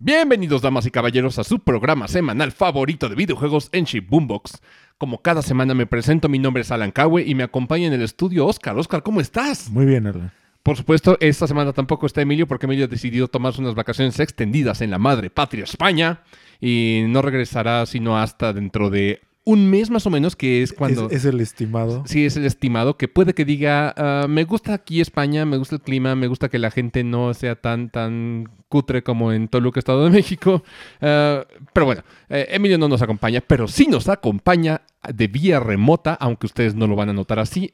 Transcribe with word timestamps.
Bienvenidos, 0.00 0.62
damas 0.62 0.86
y 0.86 0.92
caballeros, 0.92 1.40
a 1.40 1.44
su 1.44 1.58
programa 1.58 2.06
semanal 2.06 2.52
favorito 2.52 3.08
de 3.08 3.16
videojuegos 3.16 3.68
en 3.72 3.84
Chip 3.84 4.08
Boombox. 4.08 4.62
Como 4.96 5.22
cada 5.22 5.42
semana 5.42 5.74
me 5.74 5.86
presento, 5.86 6.28
mi 6.28 6.38
nombre 6.38 6.60
es 6.60 6.70
Alan 6.70 6.92
Cawe 6.92 7.24
y 7.26 7.34
me 7.34 7.42
acompaña 7.42 7.88
en 7.88 7.94
el 7.94 8.02
estudio 8.02 8.46
Oscar. 8.46 8.78
Oscar, 8.78 9.02
¿cómo 9.02 9.20
estás? 9.20 9.68
Muy 9.70 9.86
bien, 9.86 10.06
Alan. 10.06 10.30
Por 10.62 10.76
supuesto, 10.76 11.16
esta 11.18 11.48
semana 11.48 11.72
tampoco 11.72 12.06
está 12.06 12.22
Emilio 12.22 12.46
porque 12.46 12.66
Emilio 12.66 12.84
ha 12.84 12.88
decidido 12.88 13.26
tomarse 13.26 13.60
unas 13.60 13.74
vacaciones 13.74 14.20
extendidas 14.20 14.82
en 14.82 14.92
la 14.92 14.98
madre 14.98 15.30
patria 15.30 15.64
España 15.64 16.20
y 16.60 17.02
no 17.08 17.20
regresará 17.20 17.84
sino 17.84 18.16
hasta 18.16 18.52
dentro 18.52 18.90
de 18.90 19.20
un 19.48 19.70
mes 19.70 19.88
más 19.88 20.06
o 20.06 20.10
menos, 20.10 20.36
que 20.36 20.62
es 20.62 20.74
cuando... 20.74 21.08
Es, 21.08 21.24
el 21.24 21.40
estimado. 21.40 22.02
Sí, 22.04 22.26
es 22.26 22.36
el 22.36 22.44
estimado, 22.44 22.98
que 22.98 23.08
puede 23.08 23.32
que 23.32 23.46
diga, 23.46 23.94
ah, 23.96 24.26
me 24.28 24.44
gusta 24.44 24.74
aquí 24.74 25.00
España, 25.00 25.46
me 25.46 25.56
gusta 25.56 25.76
el 25.76 25.80
clima, 25.80 26.14
me 26.14 26.26
gusta 26.26 26.50
que 26.50 26.58
la 26.58 26.70
gente 26.70 27.02
no 27.02 27.32
sea 27.32 27.56
tan, 27.56 27.88
tan 27.88 28.50
cutre 28.68 29.02
como 29.02 29.32
en 29.32 29.48
Toluca, 29.48 29.78
Estado 29.78 30.04
de 30.04 30.10
México. 30.10 30.62
Ah, 31.00 31.46
pero 31.72 31.86
bueno, 31.86 32.02
eh, 32.28 32.46
Emilio 32.50 32.76
no 32.76 32.88
nos 32.88 33.00
acompaña, 33.00 33.40
pero 33.40 33.68
sí 33.68 33.86
nos 33.86 34.10
acompaña 34.10 34.82
de 35.10 35.28
vía 35.28 35.60
remota, 35.60 36.12
aunque 36.12 36.44
ustedes 36.44 36.74
no 36.74 36.86
lo 36.86 36.94
van 36.94 37.08
a 37.08 37.14
notar 37.14 37.38
así. 37.38 37.72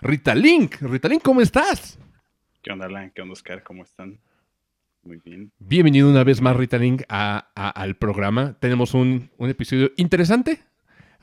Rita 0.00 0.32
Link, 0.32 0.76
Rita 0.80 1.08
Link, 1.08 1.22
¿cómo 1.22 1.40
estás? 1.40 1.98
¿Qué 2.62 2.70
onda, 2.70 2.86
Alan? 2.86 3.10
¿Qué 3.12 3.22
onda, 3.22 3.32
Oscar? 3.32 3.64
¿Cómo 3.64 3.82
están? 3.82 4.20
Muy 5.02 5.16
bien. 5.24 5.50
Bienvenido 5.58 6.08
una 6.08 6.22
vez 6.22 6.40
más, 6.40 6.54
Rita 6.54 6.78
Link, 6.78 7.02
al 7.08 7.96
programa. 7.96 8.56
Tenemos 8.60 8.94
un, 8.94 9.28
un 9.38 9.50
episodio 9.50 9.90
interesante 9.96 10.60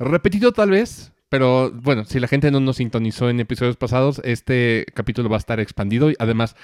repetido 0.03 0.52
tal 0.52 0.71
vez, 0.71 1.13
pero 1.30 1.71
bueno, 1.71 2.05
si 2.05 2.20
la 2.20 2.27
gente 2.27 2.52
no 2.52 2.59
nos 2.59 2.77
sintonizó 2.77 3.30
en 3.30 3.39
episodios 3.39 3.77
pasados, 3.77 4.21
este 4.23 4.85
capítulo 4.93 5.29
va 5.29 5.38
a 5.38 5.39
estar 5.39 5.59
expandido 5.59 6.12
y 6.12 6.16
además... 6.20 6.55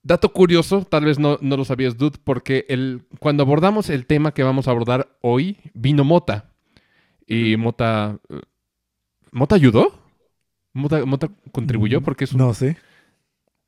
Dato 0.00 0.32
curioso, 0.32 0.86
tal 0.88 1.04
vez 1.04 1.18
no, 1.18 1.38
no 1.42 1.56
lo 1.56 1.64
sabías, 1.64 1.98
Dude, 1.98 2.18
porque 2.22 2.64
el, 2.68 3.02
cuando 3.18 3.42
abordamos 3.42 3.90
el 3.90 4.06
tema 4.06 4.32
que 4.32 4.44
vamos 4.44 4.68
a 4.68 4.70
abordar 4.70 5.18
hoy, 5.22 5.58
vino 5.74 6.04
Mota. 6.04 6.52
Y 7.26 7.56
Mota. 7.56 8.18
¿Mota 9.32 9.56
ayudó? 9.56 9.92
¿Mota, 10.72 11.04
Mota 11.04 11.28
contribuyó? 11.52 12.00
Porque 12.00 12.24
es 12.24 12.34
No 12.34 12.54
sé. 12.54 12.78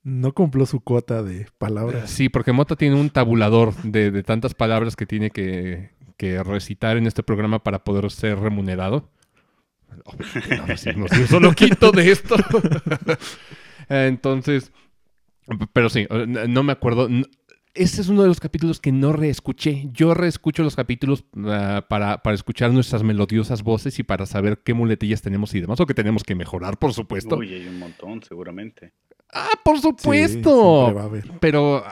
No 0.03 0.33
cumplió 0.33 0.65
su 0.65 0.81
cuota 0.81 1.23
de 1.23 1.47
palabras. 1.59 2.09
Sí, 2.11 2.31
porque 2.31 2.53
Mota 2.53 2.75
tiene 2.75 2.99
un 2.99 3.11
tabulador 3.11 3.75
de, 3.83 4.11
de 4.11 4.23
tantas 4.23 4.55
palabras 4.55 4.97
que 4.97 5.05
tiene 5.05 5.31
que, 5.31 5.91
que 6.21 6.43
recitar 6.43 6.99
en 6.99 7.07
este 7.07 7.23
programa 7.23 7.63
para 7.63 7.83
poder 7.83 8.11
ser 8.11 8.39
remunerado. 8.39 9.09
No, 10.05 11.07
solo 11.27 11.53
quito 11.55 11.93
de 11.93 12.11
esto. 12.11 12.37
Entonces, 13.89 14.71
pero 15.73 15.89
sí, 15.89 16.07
no 16.11 16.63
me 16.63 16.73
acuerdo. 16.73 17.09
Ese 17.73 18.03
es 18.03 18.09
uno 18.09 18.21
de 18.21 18.29
los 18.29 18.39
capítulos 18.39 18.81
que 18.81 18.93
no 18.93 19.15
reescuché. 19.15 19.89
Yo 19.93 20.13
reescucho 20.13 20.63
los 20.63 20.77
capítulos 20.77 21.25
ah, 21.47 21.87
para, 21.89 22.23
para, 22.23 22.35
escuchar 22.35 22.71
nuestras 22.71 23.03
melodiosas 23.03 23.63
voces 23.63 23.99
y 23.99 24.03
para 24.03 24.27
saber 24.27 24.61
qué 24.63 24.75
muletillas 24.75 25.23
tenemos 25.23 25.55
y 25.55 25.61
demás, 25.63 25.81
o 25.81 25.87
que 25.87 25.95
tenemos 25.95 26.23
que 26.23 26.35
mejorar, 26.35 26.79
por 26.79 26.93
supuesto. 26.93 27.39
Uy, 27.39 27.55
hay 27.55 27.67
un 27.67 27.79
montón, 27.79 28.23
seguramente. 28.23 28.93
Ah, 29.33 29.49
por 29.65 29.81
supuesto. 29.81 31.11
Pero 31.41 31.83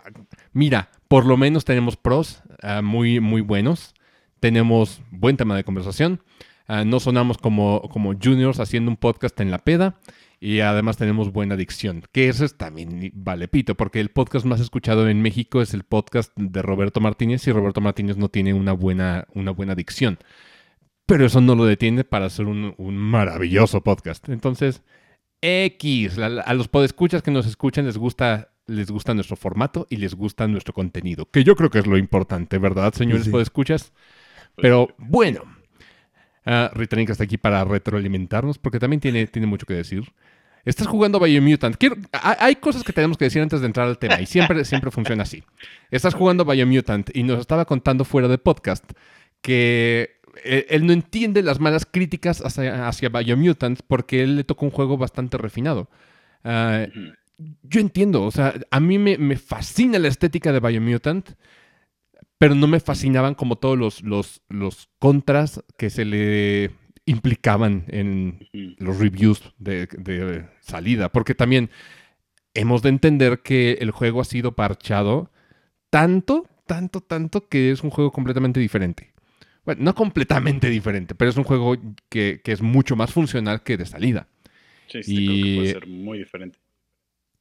mira, 0.53 0.91
por 1.09 1.25
lo 1.25 1.39
menos 1.39 1.65
tenemos 1.65 1.97
pros 1.97 2.43
ah, 2.61 2.83
muy, 2.83 3.21
muy 3.21 3.41
buenos 3.41 3.95
tenemos 4.41 5.01
buen 5.11 5.37
tema 5.37 5.57
de 5.57 5.65
conversación. 5.65 6.23
Ah, 6.67 6.85
no 6.85 7.01
sonamos 7.01 7.39
como, 7.39 7.83
como 7.91 8.15
juniors 8.15 8.61
haciendo 8.61 8.91
un 8.91 8.97
podcast 8.97 9.41
en 9.41 9.51
la 9.51 9.59
peda. 9.59 9.99
Y 10.41 10.61
además 10.61 10.97
tenemos 10.97 11.33
buena 11.33 11.57
dicción, 11.57 12.05
que 12.13 12.29
eso 12.29 12.45
es 12.45 12.57
también 12.57 13.11
vale 13.13 13.49
pito, 13.49 13.75
porque 13.75 13.99
el 13.99 14.11
podcast 14.11 14.47
más 14.47 14.61
escuchado 14.61 15.09
en 15.09 15.21
México 15.21 15.61
es 15.61 15.75
el 15.75 15.83
podcast 15.83 16.33
de 16.37 16.63
Roberto 16.63 17.01
Martínez 17.01 17.47
y 17.49 17.53
Roberto 17.53 17.81
Martínez 17.81 18.17
no 18.19 18.29
tiene 18.29 18.55
una 18.55 18.73
buena, 18.73 19.27
una 19.35 19.51
buena 19.51 19.75
dicción. 19.75 20.19
Pero 21.07 21.27
eso 21.27 21.41
no 21.41 21.57
lo 21.57 21.65
detiene 21.65 22.05
para 22.05 22.27
hacer 22.27 22.47
un, 22.47 22.75
maravilloso 22.79 23.83
podcast. 23.83 24.29
Entonces, 24.29 24.83
X, 25.41 26.19
a, 26.19 26.55
los 26.55 26.69
podescuchas 26.69 27.23
que 27.23 27.33
nos 27.33 27.47
escuchan 27.47 27.87
les 27.87 27.99
gusta, 27.99 28.53
les 28.67 28.91
gusta 28.93 29.15
nuestro 29.15 29.35
formato 29.35 29.89
y 29.91 29.97
les 29.97 30.15
gusta 30.15 30.47
nuestro 30.47 30.73
contenido, 30.73 31.29
que 31.31 31.43
yo 31.43 31.57
creo 31.57 31.71
que 31.71 31.81
es 31.81 31.87
lo 31.87 31.99
importante, 31.99 32.59
¿verdad, 32.59 32.93
señores 32.93 33.25
sí. 33.25 33.31
podescuchas? 33.31 33.93
Pero 34.61 34.89
bueno, 34.99 35.43
uh, 36.47 36.81
está 36.81 37.25
aquí 37.25 37.39
para 37.39 37.65
retroalimentarnos 37.65 38.59
porque 38.59 38.79
también 38.79 39.01
tiene, 39.01 39.27
tiene 39.27 39.47
mucho 39.47 39.67
que 39.67 39.75
decir. 39.75 40.05
Estás 40.65 40.87
jugando 40.87 41.19
Biomutant. 41.19 41.77
Quiero, 41.77 41.97
hay 42.13 42.57
cosas 42.57 42.83
que 42.83 42.93
tenemos 42.93 43.17
que 43.17 43.25
decir 43.25 43.41
antes 43.41 43.61
de 43.61 43.67
entrar 43.67 43.87
al 43.87 43.99
tema 43.99 44.21
y 44.21 44.27
siempre, 44.27 44.65
siempre 44.65 44.91
funciona 44.91 45.23
así. 45.23 45.43
Estás 45.91 46.15
jugando 46.15 46.45
Biomutant 46.45 47.09
y 47.15 47.23
nos 47.23 47.41
estaba 47.41 47.65
contando 47.65 48.05
fuera 48.05 48.29
de 48.29 48.37
podcast 48.37 48.85
que 49.41 50.19
eh, 50.45 50.67
él 50.69 50.87
no 50.87 50.93
entiende 50.93 51.43
las 51.43 51.61
malas 51.61 51.87
críticas 51.87 52.45
hacia, 52.45 52.87
hacia 52.87 53.09
Biomutant 53.09 53.81
porque 53.87 54.23
él 54.23 54.37
le 54.37 54.45
tocó 54.45 54.67
un 54.67 54.71
juego 54.71 54.99
bastante 54.99 55.39
refinado. 55.39 55.89
Uh, 56.45 56.87
yo 57.63 57.81
entiendo, 57.81 58.25
o 58.25 58.31
sea, 58.31 58.55
a 58.71 58.81
mí 58.81 58.99
me, 58.99 59.17
me, 59.17 59.37
fascina 59.37 59.99
la 59.99 60.09
estética 60.09 60.53
de 60.53 60.61
Biomutant 60.61 61.31
pero 62.39 62.55
no 62.55 62.69
me 62.69 62.81
fascinaban 62.81 63.35
como 63.35 63.57
todos 63.57 63.77
los, 63.77 64.03
los, 64.03 64.43
los 64.49 64.89
contras 64.99 65.63
que 65.77 65.91
se 65.91 66.05
le 66.05 66.71
implicaban 67.05 67.85
en 67.89 68.49
los 68.79 68.99
reviews 68.99 69.43
de, 69.59 70.47
salida, 70.61 71.11
porque 71.11 71.35
también 71.35 71.71
hemos 72.55 72.83
de 72.83 72.91
entender 72.91 73.41
que 73.41 73.79
el 73.81 73.91
juego 73.91 74.21
ha 74.21 74.25
sido 74.25 74.53
parchado 74.53 75.33
tanto, 75.91 76.47
tanto, 76.67 77.01
tanto 77.01 77.49
que 77.49 77.71
es 77.71 77.83
un 77.83 77.91
juego 77.91 78.13
completamente 78.13 78.61
diferente. 78.61 79.13
Bueno, 79.65 79.85
no 79.85 79.95
completamente 79.95 80.69
diferente, 80.69 81.15
pero 81.15 81.31
es 81.31 81.37
un 81.37 81.45
juego 81.45 81.77
que, 82.09 82.41
es 82.45 82.63
mucho 82.63 82.95
más 82.95 83.13
funcional 83.13 83.63
que 83.63 83.77
de 83.77 83.87
salida. 83.87 84.29
Sí, 84.87 85.03
sí, 85.03 85.27
creo 85.27 85.45
que 85.45 85.55
puede 85.57 85.73
ser 85.73 85.87
muy 85.87 86.19
diferente. 86.19 86.59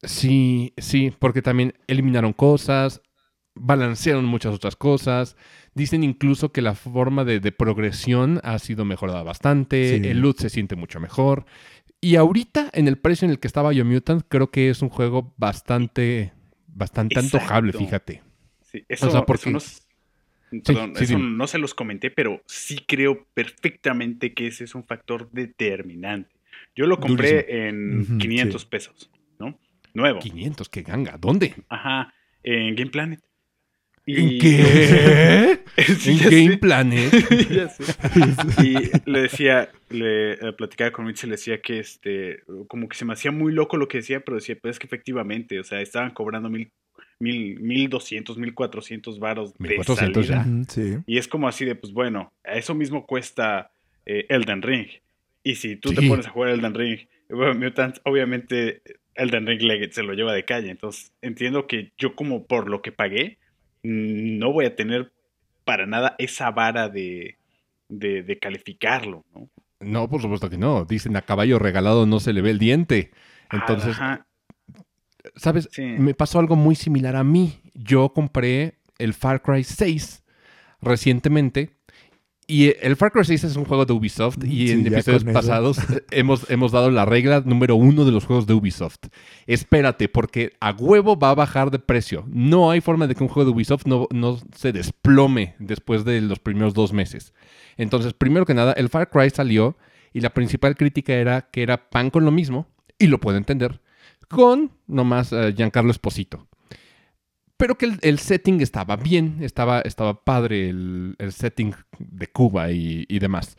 Sí, 0.03 0.73
sí, 0.77 1.13
porque 1.17 1.41
también 1.41 1.73
eliminaron 1.87 2.31
cosas, 2.31 3.01
balancearon 3.59 4.25
muchas 4.25 4.53
otras 4.53 4.75
cosas. 4.75 5.35
Dicen 5.73 6.03
incluso 6.03 6.51
que 6.51 6.61
la 6.61 6.73
forma 6.75 7.23
de, 7.23 7.39
progresión 7.51 8.39
ha 8.43 8.57
sido 8.59 8.85
mejorada 8.85 9.23
bastante. 9.23 9.95
El 10.09 10.19
loot 10.19 10.39
se 10.39 10.49
siente 10.49 10.75
mucho 10.75 10.99
mejor. 10.99 11.45
Y 11.99 12.15
ahorita, 12.15 12.69
en 12.73 12.87
el 12.87 12.97
precio 12.97 13.25
en 13.25 13.31
el 13.31 13.39
que 13.39 13.47
estaba 13.47 13.71
Biomutant, 13.71 14.23
creo 14.27 14.51
que 14.51 14.69
es 14.69 14.81
un 14.81 14.89
juego 14.89 15.33
bastante, 15.37 16.31
bastante 16.67 17.19
antojable, 17.19 17.73
fíjate. 17.73 18.21
Sí, 18.61 18.83
eso, 18.87 19.09
no, 19.11 19.25
perdón, 19.25 20.95
eso 20.99 21.19
no 21.19 21.47
se 21.47 21.57
los 21.57 21.73
comenté, 21.73 22.11
pero 22.11 22.41
sí 22.45 22.79
creo 22.87 23.25
perfectamente 23.33 24.33
que 24.33 24.47
ese 24.47 24.63
es 24.63 24.75
un 24.75 24.83
factor 24.83 25.29
determinante. 25.31 26.35
Yo 26.75 26.85
lo 26.85 26.99
compré 26.99 27.67
en 27.67 28.19
500 28.19 28.65
pesos, 28.65 29.09
¿no? 29.39 29.59
Nuevo. 29.93 30.19
500, 30.19 30.69
qué 30.69 30.83
ganga. 30.83 31.17
¿Dónde? 31.17 31.55
Ajá, 31.69 32.13
en 32.43 32.75
Game 32.75 32.91
Planet. 32.91 33.19
¿En 34.07 34.39
qué? 34.39 35.59
¿En 35.77 36.17
Game 36.31 36.57
Planet? 36.57 37.13
y 38.63 39.09
le 39.09 39.21
decía, 39.21 39.69
le 39.89 40.33
eh, 40.33 40.53
platicaba 40.57 40.91
con 40.91 41.05
Mitch 41.05 41.25
y 41.25 41.27
le 41.27 41.31
decía 41.33 41.61
que 41.61 41.79
este, 41.79 42.39
como 42.67 42.87
que 42.87 42.97
se 42.97 43.05
me 43.05 43.13
hacía 43.13 43.31
muy 43.31 43.51
loco 43.51 43.77
lo 43.77 43.87
que 43.87 43.99
decía, 43.99 44.21
pero 44.21 44.35
decía, 44.35 44.57
pues 44.59 44.75
es 44.75 44.79
que 44.79 44.87
efectivamente, 44.87 45.59
o 45.59 45.63
sea, 45.63 45.81
estaban 45.81 46.11
cobrando 46.11 46.49
mil, 46.49 46.71
mil, 47.19 47.59
mil 47.59 47.89
doscientos, 47.89 48.37
mil 48.37 48.53
cuatrocientos 48.53 49.19
varos 49.19 49.53
de 49.59 49.83
salida. 49.83 50.45
Sí. 50.69 50.97
Y 51.05 51.17
es 51.17 51.27
como 51.27 51.47
así 51.47 51.65
de, 51.65 51.75
pues 51.75 51.91
bueno, 51.91 52.31
eso 52.43 52.73
mismo 52.73 53.05
cuesta 53.05 53.71
eh, 54.05 54.25
Elden 54.29 54.61
Ring. 54.61 54.87
Y 55.43 55.55
si 55.55 55.75
tú 55.75 55.93
te 55.93 56.07
pones 56.07 56.27
a 56.27 56.29
jugar 56.29 56.51
Elden 56.51 56.73
Ring, 56.73 56.99
obviamente 58.03 58.81
Elden 59.15 59.47
Ring 59.47 59.61
se 59.91 60.03
lo 60.03 60.13
lleva 60.13 60.33
de 60.33 60.45
calle. 60.45 60.69
Entonces 60.69 61.11
entiendo 61.21 61.67
que 61.67 61.91
yo 61.97 62.15
como 62.15 62.45
por 62.45 62.69
lo 62.69 62.81
que 62.81 62.91
pagué, 62.91 63.37
no 63.87 64.51
voy 64.51 64.65
a 64.65 64.75
tener 64.75 65.11
para 65.63 65.85
nada 65.85 66.15
esa 66.17 66.51
vara 66.51 66.89
de, 66.89 67.37
de, 67.89 68.39
calificarlo, 68.39 69.23
¿no? 69.33 69.49
No, 69.79 70.09
por 70.09 70.21
supuesto 70.21 70.49
que 70.49 70.57
no. 70.57 70.85
Dicen 70.85 71.15
a 71.15 71.21
caballo 71.21 71.59
regalado 71.59 72.05
no 72.05 72.19
se 72.19 72.33
le 72.33 72.41
ve 72.41 72.49
el 72.49 72.59
diente. 72.59 73.11
Entonces, 73.51 73.95
¿sabes? 75.35 75.69
Me 75.77 76.13
pasó 76.13 76.39
algo 76.39 76.55
muy 76.55 76.75
similar 76.75 77.15
a 77.15 77.23
mí. 77.23 77.59
Yo 77.75 78.09
compré 78.09 78.79
el 78.97 79.13
Far 79.13 79.41
Cry 79.43 79.63
6 79.63 80.23
recientemente 80.81 81.76
y 82.47 82.73
el 82.79 82.95
Far 82.95 83.11
Cry 83.11 83.25
6 83.25 83.43
es 83.43 83.55
un 83.57 83.65
juego 83.65 83.85
de 83.85 83.91
Ubisoft 83.91 84.37
y 84.45 84.71
en 84.71 84.87
episodios 84.87 85.25
pasados 85.25 85.79
hemos, 86.11 86.49
hemos 86.49 86.71
dado 86.71 86.89
la 86.89 87.03
regla 87.03 87.43
número 87.45 87.75
uno 87.75 88.05
de 88.05 88.11
los 88.11 88.25
juegos 88.25 88.47
de 88.47 88.53
Ubisoft. 88.53 89.07
Espérate, 89.45 90.07
porque 90.07 90.53
a 90.61 90.71
huevo 90.71 91.19
va 91.19 91.31
a 91.31 91.35
bajar 91.35 91.71
de 91.71 91.79
precio. 91.79 92.23
No 92.27 92.71
hay 92.71 92.79
forma 92.79 93.05
de 93.07 93.15
que 93.15 93.23
un 93.23 93.29
juego 93.29 93.49
de 93.49 93.55
Ubisoft 93.55 93.85
no, 93.85 94.07
no 94.11 94.39
se 94.55 94.71
desplome 94.71 95.55
después 95.59 96.05
de 96.05 96.21
los 96.21 96.39
primeros 96.39 96.73
dos 96.73 96.93
meses. 96.93 97.33
Entonces, 97.75 98.13
primero 98.13 98.45
que 98.45 98.53
nada, 98.53 98.71
el 98.73 98.87
Far 98.87 99.09
Cry 99.09 99.29
salió 99.29 99.77
y 100.13 100.21
la 100.21 100.29
principal 100.29 100.75
crítica 100.75 101.13
era 101.13 101.49
que 101.51 101.63
era 101.63 101.89
pan 101.89 102.09
con 102.09 102.23
lo 102.23 102.31
mismo, 102.31 102.67
y 102.97 103.07
lo 103.07 103.19
puedo 103.19 103.37
entender, 103.37 103.81
con 104.29 104.71
nomás 104.87 105.31
uh, 105.31 105.53
Giancarlo 105.55 105.91
Esposito. 105.91 106.46
Pero 107.57 107.77
que 107.77 107.97
el, 108.01 108.19
setting 108.19 108.61
estaba 108.61 108.95
bien, 108.95 109.39
estaba, 109.41 109.81
estaba 109.81 110.23
padre 110.23 110.69
el, 110.69 111.15
setting 111.31 111.73
de 111.97 112.27
Cuba 112.27 112.71
y, 112.71 113.19
demás. 113.19 113.57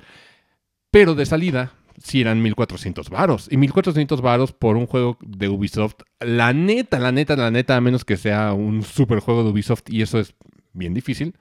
Pero 0.90 1.14
de 1.14 1.26
salida, 1.26 1.72
sí 2.00 2.20
eran 2.20 2.40
1400 2.40 3.10
varos. 3.10 3.48
Y 3.50 3.56
1400 3.56 4.20
varos 4.22 4.52
por 4.52 4.76
un 4.76 4.86
juego 4.86 5.18
de 5.20 5.48
Ubisoft, 5.48 5.96
la 6.20 6.52
neta, 6.52 7.00
la 7.00 7.10
neta, 7.10 7.36
la 7.36 7.50
neta, 7.50 7.76
a 7.76 7.80
menos 7.80 8.04
que 8.04 8.16
sea 8.16 8.52
un 8.52 8.82
super 8.82 9.18
juego 9.18 9.42
de 9.42 9.50
Ubisoft, 9.50 9.90
y 9.90 10.02
eso 10.02 10.20
es 10.20 10.34
bien 10.72 10.94
difícil, 10.94 11.34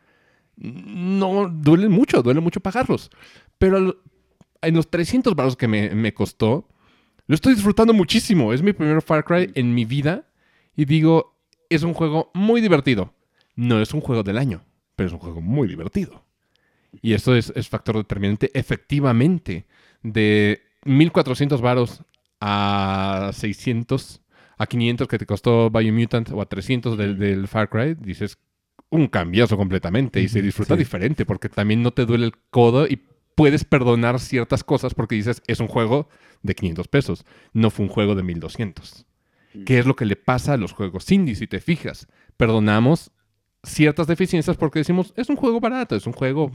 no 0.56 1.48
duele 1.50 1.90
mucho, 1.90 2.24
duele 2.24 2.42
mucho 2.42 2.60
pagarlos. 2.60 3.12
Pero 3.60 4.02
en 4.62 4.76
los 4.76 4.90
300 4.90 5.36
varos 5.36 5.56
que 5.56 5.68
me, 5.68 5.92
me 5.92 6.14
costó, 6.16 6.68
lo 7.28 7.36
estoy 7.36 7.54
disfrutando 7.54 7.94
muchísimo. 7.94 8.52
Es 8.52 8.64
mi 8.64 8.74
primer 8.74 9.02
Far 9.04 9.24
Cry 9.24 9.52
en 9.54 9.76
mi 9.76 9.86
vida. 9.86 10.28
Y 10.76 10.86
digo, 10.86 11.37
es 11.70 11.84
un 11.84 11.94
juego 11.94 12.32
muy 12.34 12.62
divertido. 12.62 13.14
No 13.56 13.82
es 13.82 13.94
un 13.94 14.02
juego 14.02 14.24
del 14.24 14.38
año, 14.38 14.64
pero 14.96 15.08
es 15.08 15.14
un 15.14 15.20
juego 15.20 15.42
muy 15.42 15.68
divertido. 15.68 16.24
Y 17.02 17.14
eso 17.14 17.36
es, 17.36 17.52
factor 17.68 17.98
determinante. 17.98 18.52
Efectivamente, 18.54 19.66
de 20.04 20.62
1400 20.86 21.62
varos 21.62 22.04
a 22.40 23.32
600, 23.34 24.22
a 24.58 24.66
500 24.66 25.08
que 25.08 25.18
te 25.18 25.26
costó 25.26 25.70
Biomutant 25.70 26.30
o 26.32 26.42
a 26.42 26.46
300 26.46 26.98
del, 26.98 27.48
Far 27.48 27.70
Cry, 27.70 27.96
dices 27.96 28.38
un 28.90 29.08
cambiazo 29.08 29.58
completamente 29.58 30.22
y 30.22 30.30
se 30.30 30.42
disfruta 30.42 30.78
diferente 30.78 31.26
porque 31.26 31.50
también 31.50 31.84
no 31.84 31.92
te 31.92 32.06
duele 32.06 32.26
el 32.26 32.38
codo 32.50 32.88
y 32.88 33.02
puedes 33.36 33.66
perdonar 33.66 34.20
ciertas 34.20 34.64
cosas 34.64 34.94
porque 34.94 35.16
dices 35.16 35.44
es 35.48 35.60
un 35.60 35.68
juego 35.68 36.08
de 36.42 36.56
500 36.56 36.88
pesos, 36.88 37.26
no 37.52 37.70
fue 37.70 37.86
un 37.86 37.92
juego 37.92 38.16
de 38.16 38.24
1200. 38.24 39.07
¿Qué 39.66 39.80
es 39.80 39.86
lo 39.86 39.96
que 39.96 40.06
le 40.06 40.16
pasa 40.16 40.54
a 40.54 40.58
los 40.58 40.74
juegos 40.74 41.12
indie? 41.12 41.36
Si 41.36 41.48
te 41.48 41.60
fijas, 41.60 42.08
perdonamos 42.38 43.12
ciertas 43.64 44.08
deficiencias 44.08 44.58
porque 44.58 44.80
decimos, 44.80 45.14
es 45.16 45.30
un 45.30 45.36
juego 45.36 45.60
barato, 45.60 45.96
es 45.96 46.08
un 46.08 46.14
juego 46.14 46.52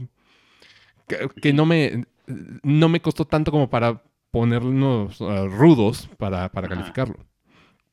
que, 1.41 1.53
no, 1.53 1.65
me, 1.65 2.05
no 2.63 2.89
me 2.89 3.01
costó 3.01 3.25
tanto 3.25 3.51
como 3.51 3.69
para 3.69 4.01
ponernos 4.31 5.21
uh, 5.21 5.47
rudos 5.47 6.09
para, 6.17 6.49
calificarlo. 6.49 7.17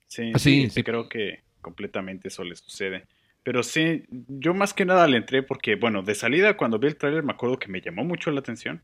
Sí, 0.06 0.32
sí, 0.36 0.70
sí, 0.70 0.82
creo 0.82 1.08
que 1.08 1.40
completamente 1.60 2.28
eso 2.28 2.44
le 2.44 2.56
sucede. 2.56 3.06
Pero 3.42 3.62
sí, 3.62 4.04
yo 4.10 4.54
más 4.54 4.74
que 4.74 4.84
nada 4.84 5.06
le 5.06 5.16
entré 5.16 5.42
porque, 5.42 5.76
bueno, 5.76 6.02
de 6.02 6.14
salida 6.14 6.56
cuando 6.56 6.78
vi 6.78 6.88
el 6.88 6.96
tráiler 6.96 7.22
me 7.22 7.32
acuerdo 7.32 7.58
que 7.58 7.68
me 7.68 7.80
llamó 7.80 8.04
mucho 8.04 8.30
la 8.30 8.40
atención. 8.40 8.82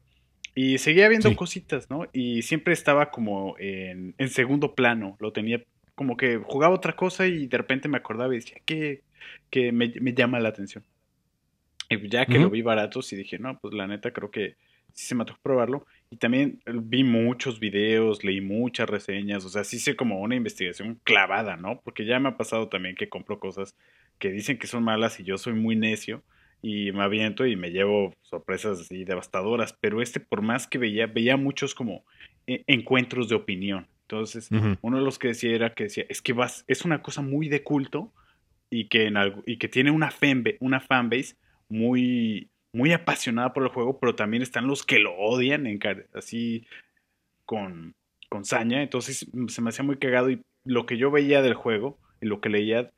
Y 0.55 0.79
seguía 0.79 1.09
viendo 1.09 1.35
cositas, 1.37 1.91
¿no? 1.91 2.07
Y 2.15 2.41
siempre 2.41 2.73
estaba 2.73 3.11
como 3.11 3.57
en, 3.59 4.15
en, 4.17 4.29
segundo 4.31 4.75
plano. 4.75 5.17
Lo 5.21 5.31
tenía 5.31 5.63
como 5.97 6.17
que 6.17 6.37
jugaba 6.37 6.75
otra 6.75 6.95
cosa 6.95 7.27
y 7.27 7.49
de 7.49 7.57
repente 7.57 7.89
me 7.89 7.97
acordaba 7.97 8.33
y 8.33 8.39
decía 8.39 8.59
que, 8.65 9.03
que 9.51 9.73
me, 9.73 9.89
llama 10.15 10.39
la 10.39 10.51
atención. 10.51 10.85
Y 11.89 12.09
ya 12.09 12.27
que 12.27 12.39
lo 12.39 12.51
vi 12.51 12.63
barato, 12.63 13.03
sí 13.03 13.17
dije, 13.17 13.39
no, 13.39 13.59
pues 13.59 13.73
la 13.75 13.87
neta 13.87 14.13
creo 14.13 14.31
que 14.31 14.57
sí 14.93 15.07
se 15.07 15.15
me 15.15 15.25
tocó 15.25 15.41
probarlo. 15.43 15.87
Y 16.11 16.17
también 16.17 16.61
vi 16.67 17.03
muchos 17.03 17.59
videos, 17.59 18.25
leí 18.25 18.41
muchas 18.41 18.89
reseñas, 18.89 19.45
o 19.45 19.49
sea, 19.49 19.65
sí 19.65 19.77
hice 19.77 19.97
como 19.97 20.21
una 20.21 20.37
investigación 20.37 21.01
clavada, 21.03 21.57
¿no? 21.57 21.81
Porque 21.83 22.05
ya 22.05 22.21
me 22.21 22.29
ha 22.29 22.37
pasado 22.37 22.69
también 22.69 22.95
que 22.95 23.09
compro 23.09 23.41
cosas 23.41 23.77
que 24.19 24.31
dicen 24.31 24.59
que 24.59 24.67
son 24.67 24.85
malas 24.85 25.19
y 25.21 25.25
yo 25.25 25.39
soy 25.39 25.55
muy 25.55 25.77
necio 25.77 26.23
y 26.63 26.93
me 26.93 27.05
aviento 27.05 27.47
y 27.47 27.57
me 27.57 27.71
llevo 27.71 28.13
sorpresas 28.23 28.81
así 28.81 29.05
devastadoras. 29.05 29.73
Pero 29.81 30.03
este, 30.03 30.21
por 30.21 30.43
más 30.43 30.67
que 30.67 30.79
veía, 30.79 31.07
veía 31.07 31.37
muchos 31.37 31.75
como 31.75 32.05
eh, 32.47 32.65
encuentros 32.67 33.29
de 33.29 33.37
opinión. 33.37 33.87
Entonces, 34.09 34.49
uno 34.83 34.99
de 34.99 35.05
los 35.05 35.19
que 35.19 35.29
decía 35.29 35.53
era 35.53 35.75
que 35.75 35.85
decía, 35.85 36.05
es 36.09 36.23
que 36.23 36.33
vas, 36.33 36.65
es 36.69 36.85
una 36.85 37.03
cosa 37.03 37.23
muy 37.23 37.49
de 37.49 37.65
culto 37.65 38.13
y 38.71 38.87
que, 38.87 39.07
en 39.07 39.17
algo, 39.17 39.43
y 39.47 39.59
que 39.59 39.67
tiene 39.67 39.91
una, 39.91 40.13
fanbase, 40.13 40.59
una 40.61 40.79
fanbase 40.79 41.35
muy, 41.69 42.49
muy 42.73 42.93
apasionada 42.93 43.53
por 43.53 43.65
el 43.65 43.71
juego, 43.71 43.99
pero 43.99 44.15
también 44.15 44.45
están 44.45 44.69
los 44.69 44.85
que 44.85 45.01
lo 45.01 45.17
odian 45.17 45.67
en, 45.67 45.81
así 46.15 46.69
con, 47.45 47.97
con 48.29 48.45
saña. 48.45 48.81
Entonces 48.81 49.27
se 49.49 49.61
me 49.61 49.71
hacía 49.71 49.85
muy 49.85 49.97
cagado 49.97 50.31
y 50.31 50.41
lo 50.65 50.87
que 50.87 50.99
yo 50.99 51.11
veía 51.11 51.43
del 51.43 51.55
juego 51.55 51.99
y 52.21 52.27
lo 52.27 52.41
que 52.41 52.49
leía, 52.49 52.93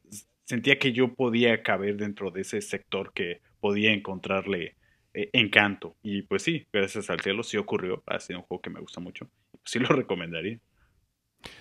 sentía 0.45 0.79
que 0.79 0.93
yo 0.93 1.15
podía 1.15 1.63
caber 1.63 1.97
dentro 1.97 2.31
de 2.31 2.43
ese 2.43 2.61
sector 2.61 3.15
que 3.15 3.41
podía 3.61 3.93
encontrarle 3.93 4.77
eh, 5.15 5.31
encanto. 5.33 5.97
Y 6.03 6.21
pues 6.23 6.43
sí, 6.43 6.67
gracias 6.71 7.09
al 7.09 7.21
cielo 7.21 7.43
sí 7.43 7.57
ocurrió. 7.57 8.03
Ha 8.07 8.21
sido 8.21 8.41
un 8.41 8.45
juego 8.45 8.61
que 8.61 8.71
me 8.71 8.81
gusta 8.81 9.01
mucho. 9.01 9.27
Sí 9.65 9.79
lo 9.79 9.89
recomendaría. 9.89 10.59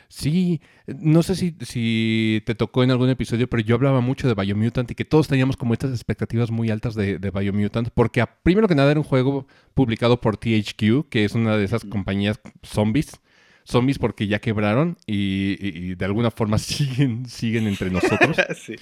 Sí, 0.10 0.62
no 0.86 1.22
sé 1.22 1.36
si, 1.36 1.56
si, 1.62 2.42
te 2.46 2.56
tocó 2.56 2.84
en 2.84 2.92
algún 2.92 3.10
episodio, 3.10 3.50
pero 3.50 3.62
yo 3.62 3.76
hablaba 3.76 4.00
mucho 4.00 4.28
de 4.28 4.34
Biomutant 4.34 4.90
y 4.90 4.96
que 4.96 5.06
todos 5.06 5.28
teníamos 5.28 5.58
como 5.58 5.74
estas 5.74 5.92
expectativas 5.92 6.50
muy 6.50 6.70
altas 6.70 6.96
de, 6.96 7.20
de 7.20 7.32
Biomutant, 7.32 7.90
porque 7.90 8.24
primero 8.44 8.68
que 8.68 8.76
nada 8.76 8.92
era 8.92 9.00
un 9.00 9.06
juego 9.06 9.48
publicado 9.74 10.22
por 10.22 10.38
THQ, 10.38 11.10
que 11.10 11.26
es 11.26 11.34
una 11.34 11.58
de 11.58 11.66
esas 11.66 11.84
compañías 11.84 12.40
zombies. 12.64 13.20
Zombies 13.68 14.00
porque 14.00 14.28
ya 14.28 14.40
quebraron 14.40 14.98
y, 15.06 15.96
de 15.96 16.06
alguna 16.06 16.32
forma 16.32 16.58
siguen, 16.58 17.26
siguen 17.26 17.68
entre 17.68 17.90
nosotros. 17.90 18.38
sí. 18.56 18.76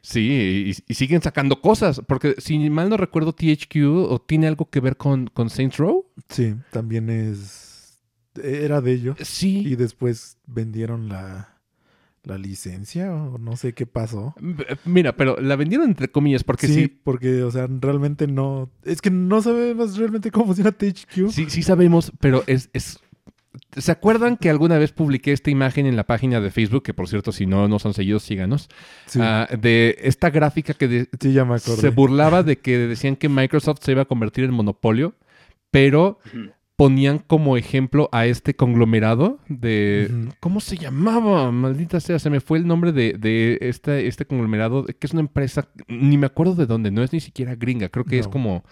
Sí, 0.00 0.74
y, 0.88 0.94
siguen 0.94 1.22
sacando 1.22 1.60
cosas. 1.60 2.00
Porque 2.06 2.36
si 2.38 2.70
mal 2.70 2.88
no 2.88 2.96
recuerdo, 2.96 3.32
THQ 3.32 3.76
o 3.84 4.20
tiene 4.20 4.46
algo 4.46 4.70
que 4.70 4.78
ver 4.78 4.96
con, 4.96 5.26
con 5.26 5.50
Saints 5.50 5.78
Row. 5.78 6.06
Sí, 6.28 6.54
también 6.70 7.10
es 7.10 7.67
era 8.44 8.80
de 8.80 8.92
ellos. 8.92 9.16
Sí. 9.22 9.62
Y 9.66 9.76
después 9.76 10.38
vendieron 10.46 11.08
la, 11.08 11.54
licencia 12.38 13.10
o 13.14 13.38
no 13.38 13.56
sé 13.56 13.72
qué 13.72 13.86
pasó. 13.86 14.34
Mira, 14.84 15.16
pero 15.16 15.40
la 15.40 15.56
vendieron 15.56 15.88
entre 15.88 16.08
comillas 16.08 16.44
porque 16.44 16.66
sí. 16.66 16.74
Sí, 16.74 16.88
porque, 16.88 17.42
o 17.42 17.50
sea, 17.50 17.66
realmente 17.80 18.26
no... 18.26 18.70
Es 18.84 19.00
que 19.00 19.10
no 19.10 19.40
sabemos 19.40 19.96
realmente 19.96 20.30
cómo 20.30 20.44
funciona 20.44 20.72
THQ. 20.72 21.30
Sí, 21.30 21.46
sí 21.48 21.62
sabemos, 21.62 22.12
pero 22.20 22.44
es... 22.46 22.68
es... 22.74 23.00
¿Se 23.76 23.90
acuerdan 23.90 24.36
que 24.36 24.50
alguna 24.50 24.78
vez 24.78 24.92
publiqué 24.92 25.32
esta 25.32 25.50
imagen 25.50 25.86
en 25.86 25.96
la 25.96 26.06
página 26.06 26.38
de 26.40 26.50
Facebook? 26.50 26.82
Que 26.82 26.92
por 26.92 27.08
cierto, 27.08 27.32
si 27.32 27.46
no 27.46 27.66
nos 27.66 27.86
han 27.86 27.94
seguido, 27.94 28.20
síganos. 28.20 28.68
Ah, 29.18 29.48
de 29.58 29.96
esta 30.02 30.28
gráfica 30.28 30.74
que 30.74 31.08
se 31.18 31.88
burlaba 31.88 32.42
de 32.42 32.58
que 32.58 32.76
decían 32.76 33.16
que 33.16 33.28
Microsoft 33.30 33.78
se 33.82 33.92
iba 33.92 34.02
a 34.02 34.04
convertir 34.04 34.44
en 34.44 34.52
monopolio, 34.52 35.14
pero 35.70 36.18
ponían 36.78 37.18
como 37.18 37.56
ejemplo 37.56 38.08
a 38.12 38.26
este 38.26 38.54
conglomerado 38.54 39.40
de... 39.48 40.28
¿Cómo 40.38 40.60
se 40.60 40.76
llamaba? 40.76 41.50
Maldita 41.50 41.98
sea, 41.98 42.20
se 42.20 42.30
me 42.30 42.38
fue 42.38 42.58
el 42.58 42.68
nombre 42.68 42.92
de, 42.92 43.14
de 43.14 43.58
este, 43.62 44.06
este 44.06 44.26
conglomerado, 44.26 44.84
que 44.84 45.08
es 45.08 45.12
una 45.12 45.22
empresa, 45.22 45.68
ni 45.88 46.16
me 46.16 46.26
acuerdo 46.26 46.54
de 46.54 46.66
dónde, 46.66 46.92
no 46.92 47.02
es 47.02 47.12
ni 47.12 47.18
siquiera 47.18 47.56
gringa, 47.56 47.88
creo 47.88 48.04
que 48.04 48.20
es 48.20 48.28
como 48.28 48.62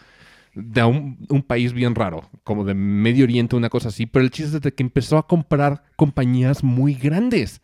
de 0.55 0.85
un, 0.85 1.43
país 1.45 1.73
bien 1.73 1.97
raro, 1.97 2.31
como 2.45 2.65
de 2.65 2.75
Medio 2.75 3.25
Oriente, 3.25 3.57
una 3.57 3.71
cosa 3.71 3.89
así, 3.89 4.07
pero 4.07 4.25
el 4.25 4.31
chiste 4.31 4.59
es 4.59 4.63
de 4.63 4.73
que 4.73 4.85
empezó 4.85 5.19
a 5.19 5.27
comprar 5.27 5.83
compañías 5.97 6.63
muy 6.63 6.95
grandes, 6.95 7.61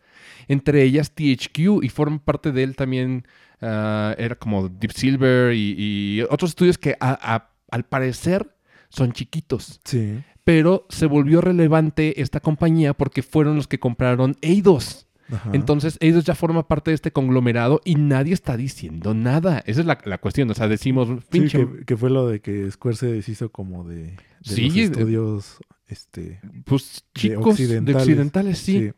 entre 0.49 0.83
ellas 0.83 1.11
THQ, 1.11 1.81
y 1.83 1.87
forman 1.87 2.19
parte 2.19 2.51
de 2.51 2.63
él 2.63 2.75
también, 2.75 3.25
ah, 3.61 4.13
era 4.17 4.35
como 4.35 4.67
Deep 4.67 4.91
Silver 4.91 5.53
y, 5.55 6.21
otros 6.29 6.51
estudios 6.51 6.77
que 6.77 6.97
al 6.99 7.85
parecer 7.85 8.53
son 8.89 9.13
chiquitos. 9.13 9.79
Sí 9.85 10.21
pero 10.43 10.85
se 10.89 11.05
volvió 11.05 11.41
relevante 11.41 12.21
esta 12.21 12.39
compañía 12.39 12.93
porque 12.93 13.23
fueron 13.23 13.55
los 13.55 13.67
que 13.67 13.79
compraron 13.79 14.35
Eidos. 14.41 15.07
Entonces, 15.51 15.97
Eidos 15.99 16.25
ya 16.25 16.35
forma 16.35 16.67
parte 16.67 16.91
de 16.91 16.95
este 16.95 17.11
conglomerado 17.11 17.81
y 17.85 17.95
nadie 17.95 18.33
está 18.33 18.55
diciendo 18.55 19.13
nada. 19.15 19.63
Esa 19.65 19.81
es 19.81 19.87
la, 19.87 20.17
cuestión. 20.19 20.51
O 20.51 20.53
sea, 20.53 20.67
decimos. 20.67 21.09
Sí, 21.31 21.47
que, 21.85 21.97
fue 21.97 22.11
lo 22.11 22.27
de 22.27 22.39
que 22.39 22.69
Square 22.69 22.97
se 22.97 23.07
deshizo 23.07 23.49
como 23.49 23.83
de, 23.83 24.15
de 24.41 24.61
los 24.61 24.75
estudios 24.75 25.59
este, 25.87 26.39
pues, 26.65 27.05
chicos 27.15 27.57
de 27.57 27.95
occidentales, 27.95 28.57
sí. 28.59 28.91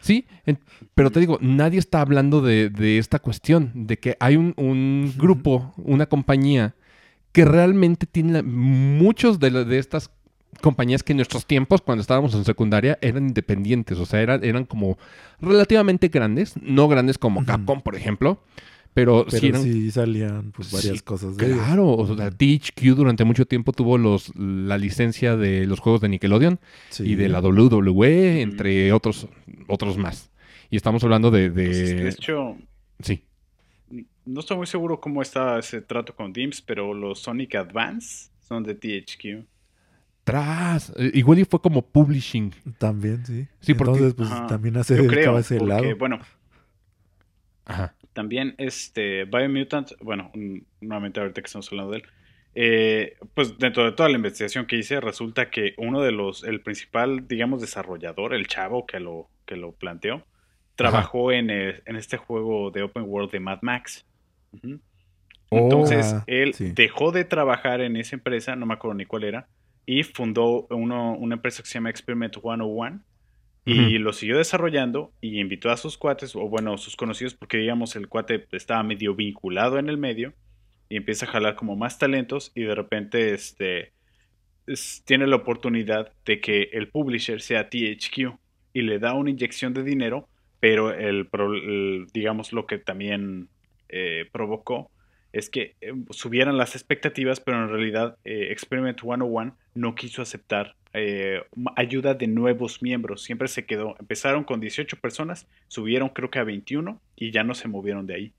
sí. 0.00 0.26
pero 0.94 1.10
te 1.10 1.20
digo, 1.20 1.38
nadie 1.40 1.78
está 1.78 2.00
hablando 2.00 2.40
de, 2.40 2.98
esta 2.98 3.18
cuestión, 3.18 3.72
de 3.74 3.98
que 3.98 4.16
hay 4.20 4.36
un, 4.36 4.54
un 4.56 5.14
grupo, 5.16 5.72
una 5.76 6.06
compañía 6.06 6.74
que 7.32 7.44
realmente 7.44 8.06
tiene 8.06 8.42
muchos 8.42 9.38
de, 9.38 9.64
de 9.64 9.78
estas 9.78 10.10
compañías 10.60 11.02
que 11.02 11.12
en 11.12 11.18
nuestros 11.18 11.46
tiempos, 11.46 11.80
cuando 11.80 12.02
estábamos 12.02 12.34
en 12.34 12.44
secundaria, 12.44 12.98
eran 13.00 13.28
independientes, 13.28 13.98
o 13.98 14.06
sea, 14.06 14.20
eran, 14.20 14.44
eran 14.44 14.64
como 14.64 14.98
relativamente 15.40 16.08
grandes, 16.08 16.54
no 16.60 16.88
grandes 16.88 17.18
como 17.18 17.44
Capcom, 17.44 17.80
por 17.82 17.96
ejemplo, 17.96 18.40
pero, 18.92 19.24
sí, 19.28 19.46
eran, 19.46 19.90
salían 19.92 20.50
pues, 20.50 20.72
varias 20.72 21.02
cosas 21.02 21.36
de 21.36 21.46
Claro, 21.46 21.92
o 21.92 22.16
sea, 22.16 22.30
THQ 22.30 22.82
durante 22.96 23.24
mucho 23.24 23.46
tiempo 23.46 23.72
tuvo 23.72 23.98
los, 23.98 24.34
la 24.36 24.78
licencia 24.78 25.36
de 25.36 25.64
los 25.66 25.78
juegos 25.78 26.00
de 26.00 26.08
Nickelodeon 26.08 26.58
y 26.98 27.14
de 27.14 27.28
la 27.28 27.40
WWE, 27.40 28.42
entre 28.42 28.92
otros, 28.92 29.28
otros 29.68 29.96
más. 29.96 30.30
Y 30.70 30.76
estamos 30.76 31.04
hablando 31.04 31.30
de... 31.30 31.50
De, 31.50 31.66
pues 31.66 31.78
de 31.78 32.08
hecho... 32.08 32.56
Sí. 33.00 33.24
No 34.24 34.40
estoy 34.40 34.56
muy 34.56 34.66
seguro 34.66 35.00
cómo 35.00 35.22
está 35.22 35.58
ese 35.58 35.80
trato 35.80 36.14
con 36.14 36.32
DIMS, 36.32 36.60
pero 36.60 36.92
los 36.92 37.20
Sonic 37.20 37.54
Advance 37.54 38.30
son 38.40 38.64
de 38.64 38.74
THQ. 38.74 39.46
Eh, 40.96 41.10
igual 41.14 41.38
y 41.38 41.44
fue 41.44 41.60
como 41.60 41.82
publishing. 41.82 42.52
También, 42.78 43.24
sí. 43.26 43.46
Sí, 43.60 43.74
porque 43.74 43.92
Entonces, 43.92 44.14
pues 44.14 44.46
también 44.46 44.76
hace 44.76 44.94
dedicaba 44.94 45.40
ese 45.40 45.60
lado. 45.60 45.96
Bueno. 45.96 46.20
Ajá. 47.64 47.94
También 48.12 48.54
este 48.58 49.24
Biomutant, 49.24 49.92
bueno, 50.00 50.32
nuevamente 50.80 51.20
ahorita 51.20 51.40
que 51.40 51.46
estamos 51.46 51.70
hablando 51.70 51.92
de 51.92 51.98
él, 51.98 52.04
eh, 52.54 53.16
pues 53.34 53.58
dentro 53.58 53.84
de 53.84 53.92
toda 53.92 54.08
la 54.08 54.16
investigación 54.16 54.66
que 54.66 54.76
hice, 54.76 55.00
resulta 55.00 55.50
que 55.50 55.74
uno 55.78 56.02
de 56.02 56.10
los, 56.10 56.42
el 56.42 56.60
principal, 56.60 57.28
digamos, 57.28 57.60
desarrollador, 57.60 58.34
el 58.34 58.48
chavo 58.48 58.86
que 58.86 58.98
lo, 58.98 59.28
que 59.46 59.56
lo 59.56 59.72
planteó, 59.72 60.26
trabajó 60.74 61.30
en, 61.30 61.50
en, 61.50 61.96
este 61.96 62.16
juego 62.16 62.70
de 62.70 62.82
Open 62.82 63.04
World 63.06 63.30
de 63.30 63.40
Mad 63.40 63.58
Max. 63.62 64.04
Entonces, 65.50 66.14
oh, 66.16 66.22
él 66.26 66.54
dejó 66.74 67.12
de 67.12 67.24
trabajar 67.24 67.80
en 67.80 67.96
esa 67.96 68.16
empresa, 68.16 68.56
no 68.56 68.66
me 68.66 68.74
acuerdo 68.74 68.94
ni 68.94 69.06
cuál 69.06 69.24
era, 69.24 69.48
y 69.86 70.02
fundó 70.02 70.66
uno, 70.70 71.14
una 71.14 71.36
empresa 71.36 71.62
que 71.62 71.68
se 71.68 71.74
llama 71.74 71.90
Experiment 71.90 72.34
101 72.34 73.02
y 73.64 73.98
lo 73.98 74.12
siguió 74.12 74.36
desarrollando 74.36 75.12
y 75.20 75.38
invitó 75.38 75.70
a 75.70 75.76
sus 75.76 75.96
cuates, 75.96 76.34
o 76.34 76.48
bueno, 76.48 76.76
sus 76.76 76.96
conocidos, 76.96 77.34
porque 77.34 77.58
digamos 77.58 77.94
el 77.94 78.08
cuate 78.08 78.46
estaba 78.52 78.82
medio 78.82 79.14
vinculado 79.14 79.78
en 79.78 79.88
el 79.88 79.96
medio 79.96 80.32
y 80.88 80.96
empieza 80.96 81.26
a 81.26 81.28
jalar 81.28 81.54
como 81.54 81.76
más 81.76 81.98
talentos 81.98 82.50
y 82.54 82.62
de 82.62 82.74
repente 82.74 83.32
este, 83.32 83.92
tiene 85.04 85.26
la 85.26 85.36
oportunidad 85.36 86.12
de 86.24 86.40
que 86.40 86.70
el 86.72 86.88
publisher 86.88 87.40
sea 87.40 87.68
THQ 87.68 88.38
y 88.72 88.82
le 88.82 88.98
da 88.98 89.14
una 89.14 89.30
inyección 89.30 89.72
de 89.74 89.84
dinero, 89.84 90.28
pero 90.58 90.92
el, 90.92 91.28
digamos 92.12 92.52
lo 92.52 92.66
que 92.66 92.78
también 92.78 93.48
eh, 93.88 94.28
provocó 94.32 94.90
es 95.32 95.50
que 95.50 95.76
eh, 95.80 95.92
subieran 96.10 96.56
las 96.58 96.74
expectativas, 96.74 97.40
pero 97.40 97.62
en 97.62 97.68
realidad 97.68 98.16
eh, 98.24 98.48
Experiment 98.50 99.00
101 99.00 99.56
no 99.74 99.94
quiso 99.94 100.22
aceptar 100.22 100.76
ayuda 101.76 102.14
de 102.14 102.26
nuevos 102.26 102.82
miembros. 102.82 103.22
Siempre 103.22 103.46
se 103.46 103.64
quedó, 103.64 103.94
empezaron 104.00 104.42
con 104.42 104.60
18 104.60 104.96
personas, 105.00 105.46
subieron 105.68 106.08
creo 106.08 106.30
que 106.30 106.40
a 106.40 106.44
21 106.44 107.00
y 107.14 107.30
ya 107.30 107.44
no 107.44 107.54
se 107.54 107.68
movieron 107.68 108.06
de 108.06 108.14
ahí. 108.14 108.32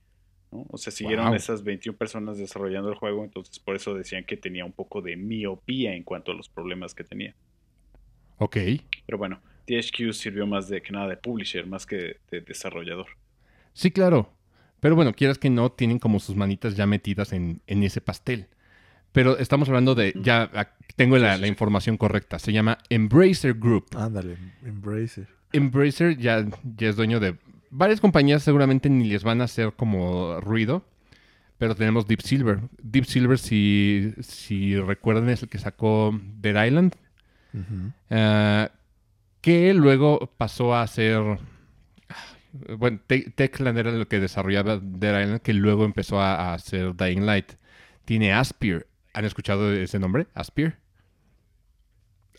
O 0.51 0.77
sea, 0.77 0.91
siguieron 0.91 1.33
esas 1.33 1.63
21 1.63 1.97
personas 1.97 2.37
desarrollando 2.37 2.89
el 2.89 2.95
juego, 2.95 3.23
entonces 3.23 3.57
por 3.59 3.77
eso 3.77 3.93
decían 3.93 4.25
que 4.25 4.35
tenía 4.35 4.65
un 4.65 4.73
poco 4.73 5.01
de 5.01 5.15
miopía 5.15 5.95
en 5.95 6.03
cuanto 6.03 6.33
a 6.33 6.35
los 6.35 6.49
problemas 6.49 6.93
que 6.93 7.05
tenía. 7.05 7.33
Ok. 8.37 8.57
Pero 9.05 9.17
bueno, 9.17 9.39
THQ 9.65 10.11
sirvió 10.11 10.45
más 10.45 10.67
de 10.67 10.81
que 10.81 10.91
nada 10.91 11.07
de 11.07 11.15
publisher, 11.15 11.65
más 11.67 11.85
que 11.85 12.17
de 12.29 12.41
desarrollador. 12.41 13.07
Sí, 13.71 13.91
claro. 13.91 14.33
Pero 14.81 14.95
bueno, 14.95 15.13
quieras 15.13 15.37
que 15.37 15.49
no, 15.49 15.71
tienen 15.71 15.99
como 15.99 16.19
sus 16.19 16.35
manitas 16.35 16.75
ya 16.75 16.85
metidas 16.85 17.31
en, 17.31 17.61
ese 17.67 18.01
pastel. 18.01 18.47
Pero 19.13 19.37
estamos 19.37 19.69
hablando 19.69 19.95
de, 19.95 20.13
ya 20.21 20.75
tengo 20.97 21.17
la, 21.17 21.37
la, 21.37 21.47
información 21.47 21.95
correcta, 21.95 22.39
se 22.39 22.51
llama 22.51 22.77
Embracer 22.89 23.53
Group. 23.53 23.85
Ándale, 23.95 24.37
Embracer. 24.65 25.27
Embracer 25.53 26.17
ya, 26.17 26.45
ya 26.77 26.89
es 26.89 26.95
dueño 26.97 27.19
de 27.19 27.37
varias 27.71 28.01
compañías 28.01 28.43
seguramente 28.43 28.89
ni 28.89 29.05
les 29.05 29.23
van 29.23 29.41
a 29.41 29.45
hacer 29.45 29.73
como 29.73 30.39
ruido. 30.41 30.83
Pero 31.57 31.75
tenemos 31.75 32.07
Deep 32.07 32.21
Silver. 32.21 32.59
Deep 32.81 33.05
Silver, 33.05 33.37
si, 33.37 34.13
si 34.21 34.75
recuerdan, 34.79 35.29
es 35.29 35.43
el 35.43 35.49
que 35.49 35.59
sacó 35.59 36.19
Dead 36.39 36.65
Island. 36.65 36.95
Eh, 38.09 38.69
que 39.41 39.73
luego 39.73 40.31
pasó 40.37 40.75
a 40.75 40.87
ser. 40.87 41.37
Bueno, 42.77 42.99
Techland 43.07 43.77
era 43.77 43.91
lo 43.91 44.07
que 44.07 44.19
desarrollaba 44.19 44.79
Dead 44.81 45.21
Island, 45.21 45.41
que 45.41 45.53
luego 45.53 45.85
empezó 45.85 46.19
a, 46.19 46.53
hacer 46.53 46.95
Dying 46.95 47.25
Light. 47.25 47.53
Tiene 48.05 48.33
Aspir. 48.33 48.87
¿Han 49.13 49.25
escuchado 49.25 49.71
ese 49.73 49.99
nombre? 49.99 50.27
Aspir. 50.33 50.77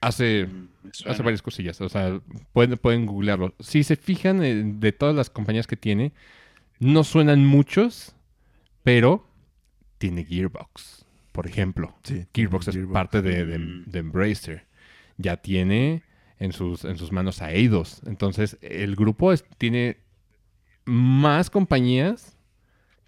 Hace 0.00 0.48
Hace 1.06 1.22
varias 1.22 1.42
cosillas. 1.42 1.80
O 1.80 1.88
sea, 1.88 2.20
pueden, 2.52 2.76
pueden 2.76 3.06
googlearlo. 3.06 3.54
Si 3.60 3.84
se 3.84 3.96
fijan 3.96 4.42
eh, 4.42 4.62
de 4.64 4.92
todas 4.92 5.14
las 5.14 5.30
compañías 5.30 5.66
que 5.66 5.76
tiene, 5.76 6.12
no 6.80 7.04
suenan 7.04 7.44
muchos, 7.44 8.14
pero 8.82 9.26
tiene 9.98 10.24
Gearbox, 10.24 11.06
por 11.30 11.46
ejemplo. 11.46 11.94
Gearbox 12.34 12.68
es 12.68 12.78
parte 12.92 13.22
de, 13.22 13.44
de, 13.46 13.98
Embracer. 13.98 14.66
Ya 15.18 15.36
tiene 15.36 16.02
en 16.42 16.52
sus, 16.52 16.84
en 16.84 16.98
sus 16.98 17.12
manos 17.12 17.40
a 17.40 17.52
Eidos. 17.52 18.02
Entonces, 18.04 18.58
el 18.62 18.96
grupo 18.96 19.32
tiene 19.58 19.98
más 20.84 21.50
compañías 21.50 22.36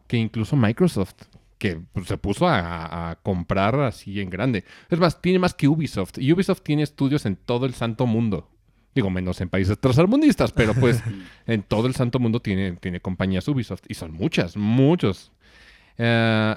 que 0.07 0.17
incluso 0.17 0.55
Microsoft 0.55 1.15
que 1.59 1.81
pues, 1.93 2.07
se 2.07 2.17
puso 2.17 2.47
a, 2.49 3.19
comprar 3.23 3.81
así 3.81 4.21
en 4.21 4.31
grande. 4.31 4.65
Es 4.89 5.01
más, 5.01 5.21
tiene 5.21 5.41
más 5.41 5.53
que 5.53 5.67
Ubisoft. 5.67 6.19
Y 6.19 6.33
Ubisoft 6.33 6.63
tiene 6.63 6.85
estudios 6.85 7.27
en 7.27 7.35
todo 7.35 7.67
el 7.67 7.75
santo 7.75 8.07
mundo. 8.07 8.51
Digo, 8.95 9.11
menos 9.11 9.41
en 9.41 9.49
países 9.49 9.81
tercermundistas, 9.81 10.53
pero 10.53 10.73
pues 10.75 11.03
en 11.47 11.63
todo 11.63 11.89
el 11.89 11.95
santo 11.95 12.21
mundo 12.21 12.41
tiene, 12.41 12.73
tiene 12.75 13.01
compañías 13.01 13.49
Ubisoft. 13.49 13.83
Y 13.89 13.95
son 13.95 14.13
muchas, 14.13 14.57
muchos. 14.57 15.33
Uh, 15.99 16.55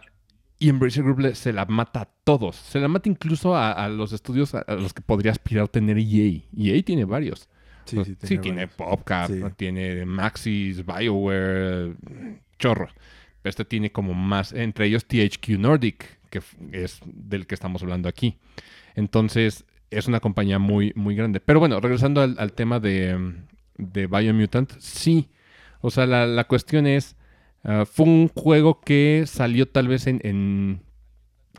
y 0.60 0.70
Embracer 0.70 1.04
Group 1.04 1.36
se 1.36 1.54
la 1.54 1.66
mata 1.66 2.02
a 2.02 2.10
todos. 2.24 2.56
Se 2.56 2.80
la 2.80 2.88
mata 2.88 3.10
incluso 3.10 3.56
a, 3.56 3.88
los 3.90 4.14
estudios 4.14 4.56
a, 4.56 4.64
los 4.68 4.94
que 4.94 5.02
podría 5.02 5.32
aspirar 5.32 5.68
tener 5.68 5.98
EA. 5.98 6.42
EA 6.58 6.84
tiene 6.84 7.06
varios. 7.06 7.50
Sí, 7.86 7.98
sí, 8.04 8.16
tiene, 8.16 8.18
sí, 8.24 8.38
tiene 8.40 8.68
PopCap, 8.68 9.56
tiene 9.56 10.06
Maxis, 10.06 10.86
BioWare, 10.86 11.96
chorro 12.60 12.90
este 13.48 13.66
tiene 13.66 13.92
como 13.92 14.14
más, 14.14 14.54
entre 14.54 14.86
ellos 14.86 15.06
THQ 15.06 15.50
Nordic, 15.58 16.06
que 16.30 16.42
es 16.72 17.00
del 17.06 17.48
que 17.48 17.56
estamos 17.56 17.82
hablando 17.82 18.10
aquí. 18.10 18.38
Entonces, 18.96 19.66
es 19.90 20.08
una 20.08 20.20
compañía 20.20 20.60
muy, 20.60 20.92
muy 20.96 21.16
grande. 21.16 21.40
Pero 21.40 21.60
bueno, 21.60 21.80
regresando 21.80 22.22
al, 22.22 22.54
tema 22.54 22.80
de, 22.80 23.36
de, 23.78 24.08
Biomutant, 24.08 24.72
sí. 24.80 25.30
O 25.82 25.92
sea, 25.92 26.06
la, 26.06 26.44
cuestión 26.46 26.88
es, 26.88 27.16
ah, 27.68 27.86
fue 27.86 28.06
un 28.06 28.30
juego 28.30 28.82
que 28.82 29.26
salió 29.28 29.68
tal 29.68 29.88
vez 29.88 30.08
en, 30.08 30.20
en, 30.24 30.82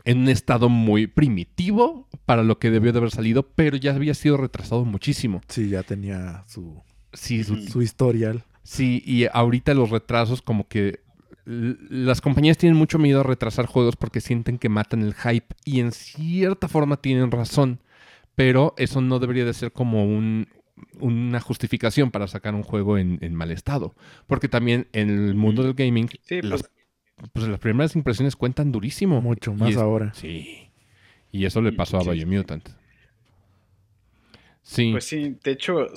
un 0.05 0.27
estado 0.27 0.67
muy 0.67 1.07
primitivo 1.07 2.07
para 2.25 2.43
lo 2.43 2.59
que 2.59 2.71
debió 2.71 2.91
de 2.91 2.97
haber 2.99 3.11
salido, 3.11 3.43
pero 3.43 3.77
ya 3.77 3.95
había 3.95 4.13
sido 4.13 4.35
retrasado 4.35 4.83
muchísimo. 4.83 5.41
Sí, 5.47 5.69
ya 5.69 5.83
tenía 5.83 6.43
su, 6.47 6.81
su, 7.13 7.43
su 7.43 7.81
historial. 7.81 8.43
Sí, 8.63 9.01
y 9.05 9.25
ahorita 9.31 9.73
los 9.73 9.89
retrasos 9.89 10.41
como 10.41 10.67
que 10.67 10.99
las 11.45 12.21
compañías 12.21 12.57
tienen 12.57 12.77
mucho 12.77 12.99
miedo 12.99 13.21
a 13.21 13.23
retrasar 13.23 13.65
juegos 13.65 13.95
porque 13.95 14.21
sienten 14.21 14.59
que 14.59 14.69
matan 14.69 15.01
el 15.01 15.15
hype 15.15 15.55
y 15.65 15.79
en 15.79 15.91
cierta 15.91 16.67
forma 16.67 16.97
tienen 16.97 17.31
razón, 17.31 17.79
pero 18.35 18.75
eso 18.77 19.01
no 19.01 19.17
debería 19.17 19.45
de 19.45 19.53
ser 19.53 19.71
como 19.71 20.05
una 20.99 21.39
justificación 21.39 22.11
para 22.11 22.27
sacar 22.27 22.55
un 22.55 22.63
juego 22.63 22.97
en, 22.97 23.35
mal 23.35 23.51
estado, 23.51 23.95
porque 24.27 24.47
también 24.47 24.87
en 24.93 25.09
el 25.09 25.35
mundo 25.35 25.63
del 25.63 25.73
gaming 25.73 26.09
las, 26.41 26.69
pues, 27.15 27.29
pues 27.33 27.47
las 27.47 27.59
primeras 27.59 27.95
impresiones 27.95 28.35
cuentan 28.35 28.71
durísimo. 28.71 29.21
Mucho 29.21 29.53
más 29.53 29.75
ahora. 29.77 30.13
Sí. 30.13 30.69
Y 31.31 31.45
eso 31.45 31.61
le 31.61 31.71
pasó 31.71 31.97
a 31.97 32.11
Biomutant. 32.11 32.69
Sí. 34.61 34.91
Pues 34.91 35.05
sí, 35.05 35.35
de 35.43 35.51
hecho, 35.51 35.87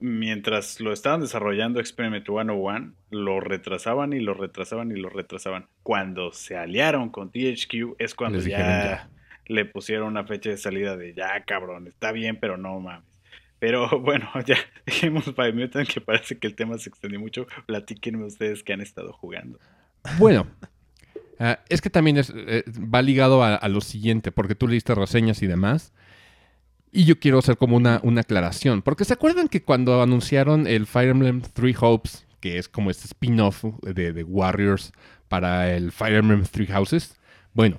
mientras 0.00 0.80
lo 0.80 0.92
estaban 0.92 1.20
desarrollando 1.20 1.80
Experiment 1.80 2.26
101, 2.26 2.92
lo 3.10 3.40
retrasaban 3.40 4.12
y 4.12 4.20
lo 4.20 4.34
retrasaban 4.34 4.90
y 4.90 5.00
lo 5.00 5.08
retrasaban. 5.08 5.66
Cuando 5.82 6.32
se 6.32 6.56
aliaron 6.56 7.10
con 7.10 7.30
THQ 7.30 7.96
es 7.98 8.14
cuando 8.14 8.38
ya, 8.40 9.08
le 9.46 9.64
pusieron 9.64 10.08
una 10.08 10.24
fecha 10.24 10.50
de 10.50 10.58
salida 10.58 10.96
de 10.96 11.14
ya, 11.14 11.42
cabrón, 11.46 11.86
está 11.86 12.12
bien, 12.12 12.38
pero 12.38 12.56
no 12.56 12.78
mames. 12.80 13.08
Pero 13.58 13.88
bueno, 14.00 14.28
ya 14.46 14.56
dejemos 14.86 15.30
para 15.32 15.52
Mutant 15.52 15.88
que 15.88 16.00
parece 16.00 16.38
que 16.38 16.46
el 16.46 16.54
tema 16.54 16.78
se 16.78 16.88
extendió 16.88 17.20
mucho. 17.20 17.46
Platíquenme 17.66 18.24
ustedes 18.24 18.62
que 18.62 18.72
han 18.72 18.80
estado 18.80 19.12
jugando. 19.12 19.58
Bueno, 20.18 20.46
ah, 21.38 21.58
es 21.68 21.80
que 21.80 21.90
también 21.90 22.16
es, 22.16 22.32
eh, 22.34 22.64
va 22.72 23.02
ligado 23.02 23.42
a, 23.42 23.68
lo 23.68 23.80
siguiente, 23.80 24.32
porque 24.32 24.54
tú 24.54 24.68
leíste 24.68 24.94
reseñas 24.94 25.42
y 25.42 25.46
demás. 25.46 25.92
Y 26.90 27.04
yo 27.04 27.18
quiero 27.20 27.38
hacer 27.38 27.58
como 27.58 27.76
una, 27.76 28.00
una 28.02 28.22
aclaración, 28.22 28.80
porque 28.80 29.04
¿se 29.04 29.12
acuerdan 29.12 29.48
que 29.48 29.62
cuando 29.62 30.00
anunciaron 30.02 30.66
el 30.66 30.86
Fire 30.86 31.10
Emblem 31.10 31.42
Three 31.42 31.76
Hopes, 31.78 32.26
que 32.40 32.56
es 32.56 32.68
como 32.68 32.90
este 32.90 33.04
spin-off 33.04 33.64
de, 33.82 34.22
Warriors 34.22 34.92
para 35.28 35.74
el 35.74 35.92
Fire 35.92 36.14
Emblem 36.14 36.44
Three 36.44 36.66
Houses? 36.68 37.14
Bueno, 37.52 37.78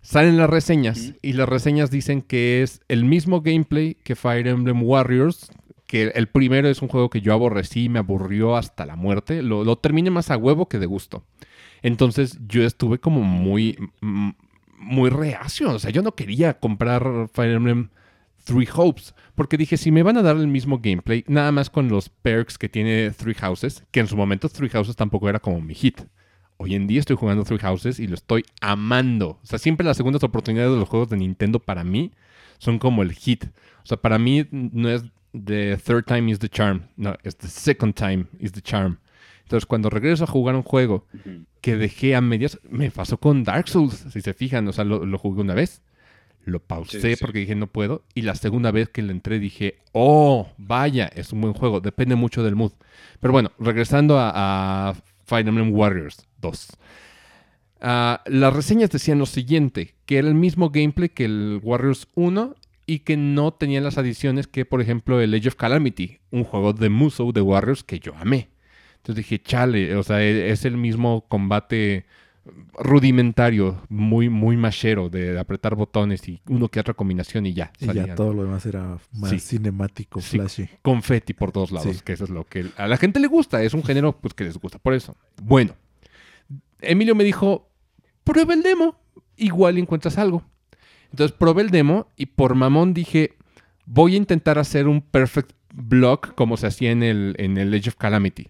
salen 0.00 0.36
las 0.36 0.50
reseñas 0.50 1.14
y 1.22 1.32
las 1.34 1.48
reseñas 1.48 1.90
dicen 1.90 2.22
que 2.22 2.62
es 2.62 2.80
el 2.88 3.04
mismo 3.04 3.40
gameplay 3.40 3.94
que 4.02 4.16
Fire 4.16 4.46
Emblem 4.46 4.82
Warriors, 4.82 5.50
que 5.86 6.12
el 6.14 6.28
primero 6.28 6.68
es 6.68 6.82
un 6.82 6.88
juego 6.88 7.10
que 7.10 7.20
yo 7.20 7.32
aborrecí 7.32 7.84
y 7.84 7.88
me 7.88 7.98
aburrió 7.98 8.56
hasta 8.56 8.86
la 8.86 8.96
muerte, 8.96 9.42
lo, 9.42 9.64
lo 9.64 9.76
terminé 9.76 10.10
más 10.10 10.30
a 10.30 10.36
huevo 10.36 10.68
que 10.68 10.78
de 10.78 10.86
gusto. 10.86 11.24
Entonces 11.82 12.38
yo 12.46 12.64
estuve 12.64 12.98
como 12.98 13.22
muy, 13.22 13.78
muy 14.00 15.10
reacio, 15.10 15.70
o 15.72 15.78
sea, 15.78 15.90
yo 15.90 16.02
no 16.02 16.14
quería 16.14 16.58
comprar 16.58 17.28
Fire 17.32 17.52
Emblem 17.52 17.88
Three 18.48 18.68
Hopes. 18.74 19.14
Porque 19.34 19.56
dije, 19.56 19.76
si 19.76 19.92
me 19.92 20.02
van 20.02 20.16
a 20.16 20.22
dar 20.22 20.36
el 20.36 20.48
mismo 20.48 20.80
gameplay, 20.82 21.24
nada 21.28 21.52
más 21.52 21.70
con 21.70 21.88
los 21.88 22.08
perks 22.08 22.58
que 22.58 22.68
tiene 22.68 23.10
Three 23.10 23.34
Houses, 23.34 23.84
que 23.90 24.00
en 24.00 24.08
su 24.08 24.16
momento 24.16 24.48
Three 24.48 24.70
Houses 24.70 24.96
tampoco 24.96 25.28
era 25.28 25.38
como 25.38 25.60
mi 25.60 25.74
hit. 25.74 26.00
Hoy 26.60 26.74
en 26.74 26.88
día 26.88 26.98
estoy 26.98 27.14
jugando 27.14 27.44
Three 27.44 27.60
Houses 27.60 28.00
y 28.00 28.08
lo 28.08 28.14
estoy 28.14 28.44
amando. 28.60 29.38
O 29.42 29.46
sea, 29.46 29.60
siempre 29.60 29.86
las 29.86 29.96
segundas 29.96 30.24
oportunidades 30.24 30.72
de 30.72 30.78
los 30.80 30.88
juegos 30.88 31.08
de 31.08 31.16
Nintendo 31.16 31.60
para 31.60 31.84
mí 31.84 32.10
son 32.58 32.80
como 32.80 33.02
el 33.02 33.12
hit. 33.12 33.44
O 33.44 33.86
sea, 33.86 33.96
para 33.96 34.18
mí 34.18 34.44
no 34.50 34.88
es 34.88 35.04
the 35.32 35.76
third 35.76 36.04
time 36.04 36.28
is 36.28 36.40
the 36.40 36.48
charm. 36.48 36.82
No, 36.96 37.14
es 37.22 37.36
the 37.36 37.46
second 37.46 37.94
time 37.94 38.26
is 38.40 38.50
the 38.50 38.60
charm. 38.60 38.98
Entonces, 39.44 39.66
cuando 39.66 39.88
regreso 39.88 40.24
a 40.24 40.26
jugar 40.26 40.56
un 40.56 40.64
juego 40.64 41.06
que 41.60 41.76
dejé 41.76 42.16
a 42.16 42.20
medias, 42.20 42.58
me 42.68 42.90
pasó 42.90 43.18
con 43.18 43.44
Dark 43.44 43.68
Souls, 43.68 44.04
si 44.12 44.20
se 44.20 44.34
fijan, 44.34 44.66
o 44.66 44.72
sea, 44.72 44.84
lo, 44.84 45.16
jugué 45.16 45.40
una 45.40 45.54
vez, 45.54 45.80
lo 46.44 46.60
pausé 46.60 47.16
porque 47.18 47.38
dije 47.38 47.54
no 47.54 47.68
puedo, 47.68 48.02
y 48.14 48.22
la 48.22 48.34
segunda 48.34 48.72
vez 48.72 48.90
que 48.90 49.00
le 49.00 49.12
entré 49.12 49.38
dije, 49.38 49.78
oh, 49.92 50.50
vaya, 50.58 51.06
es 51.06 51.32
un 51.32 51.40
buen 51.40 51.54
juego, 51.54 51.80
depende 51.80 52.14
mucho 52.14 52.42
del 52.42 52.56
mood. 52.56 52.72
Pero 53.20 53.32
bueno, 53.32 53.52
regresando 53.58 54.18
a, 54.18 54.94
Fire 55.24 55.46
Emblem 55.46 55.72
Warriors 55.72 56.27
2. 56.40 56.68
Ah, 57.80 58.22
las 58.26 58.54
reseñas 58.54 58.90
decían 58.90 59.18
lo 59.18 59.26
siguiente, 59.26 59.94
que 60.04 60.18
era 60.18 60.28
el 60.28 60.34
mismo 60.34 60.70
gameplay 60.70 61.08
que 61.08 61.24
el 61.24 61.60
Warriors 61.62 62.08
1 62.14 62.54
y 62.86 63.00
que 63.00 63.16
no 63.16 63.52
tenía 63.52 63.80
las 63.80 63.98
adiciones 63.98 64.46
que, 64.46 64.64
por 64.64 64.80
ejemplo, 64.80 65.20
el 65.20 65.34
Age 65.34 65.48
of 65.48 65.54
Calamity, 65.54 66.18
un 66.30 66.44
juego 66.44 66.72
de 66.72 66.88
Musou 66.88 67.32
de 67.32 67.40
Warriors 67.40 67.84
que 67.84 68.00
yo 68.00 68.14
amé. 68.16 68.48
Entonces 68.96 69.24
dije, 69.24 69.40
chale, 69.42 69.94
o 69.94 70.02
sea, 70.02 70.22
e-, 70.22 70.50
es 70.50 70.64
el 70.64 70.76
mismo 70.76 71.26
combate 71.28 72.06
rudimentario, 72.78 73.82
muy, 73.88 74.28
muy 74.28 74.56
machero, 74.56 75.08
de 75.08 75.38
apretar 75.38 75.74
botones 75.74 76.26
y 76.28 76.40
uno 76.48 76.68
que 76.68 76.80
otra 76.80 76.94
combinación 76.94 77.46
y 77.46 77.52
ya. 77.52 77.72
Y 77.78 77.92
ya 77.92 78.14
todo 78.14 78.32
lo 78.32 78.44
demás 78.44 78.64
era 78.66 78.98
más 79.12 79.42
cinemático, 79.42 80.20
flashy. 80.20 80.68
confetti 80.82 81.34
por 81.34 81.52
todos 81.52 81.70
lados, 81.70 82.02
que 82.02 82.12
eso 82.12 82.24
es 82.24 82.30
lo 82.30 82.44
que 82.44 82.66
a 82.76 82.86
la 82.86 82.96
gente 82.96 83.20
le 83.20 83.26
gusta, 83.26 83.62
es 83.62 83.74
un 83.74 83.84
género 83.84 84.18
pues 84.18 84.34
que 84.34 84.44
les 84.44 84.56
gusta, 84.56 84.78
por 84.78 84.94
eso. 84.94 85.16
Bueno, 85.42 85.74
Emilio 86.80 87.14
me 87.14 87.24
dijo, 87.24 87.70
prueba 88.24 88.54
el 88.54 88.62
demo, 88.62 89.00
igual 89.36 89.78
encuentras 89.78 90.18
algo. 90.18 90.44
Entonces 91.10 91.36
probé 91.36 91.62
el 91.62 91.70
demo 91.70 92.08
y 92.16 92.26
por 92.26 92.54
mamón 92.54 92.94
dije, 92.94 93.36
voy 93.86 94.14
a 94.14 94.18
intentar 94.18 94.58
hacer 94.58 94.88
un 94.88 95.00
perfect 95.00 95.52
block 95.72 96.34
como 96.34 96.56
se 96.56 96.66
hacía 96.66 96.90
en 96.90 97.02
el, 97.02 97.34
en 97.38 97.56
el 97.56 97.72
Age 97.74 97.90
of 97.90 97.96
Calamity 97.96 98.48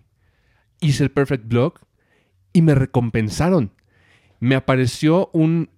hice 0.81 1.05
el 1.05 1.11
Perfect 1.11 1.47
Block 1.47 1.81
y 2.53 2.63
me 2.63 2.75
recompensaron. 2.75 3.73
Me 4.41 4.55
apareció 4.55 5.31
un, 5.33 5.69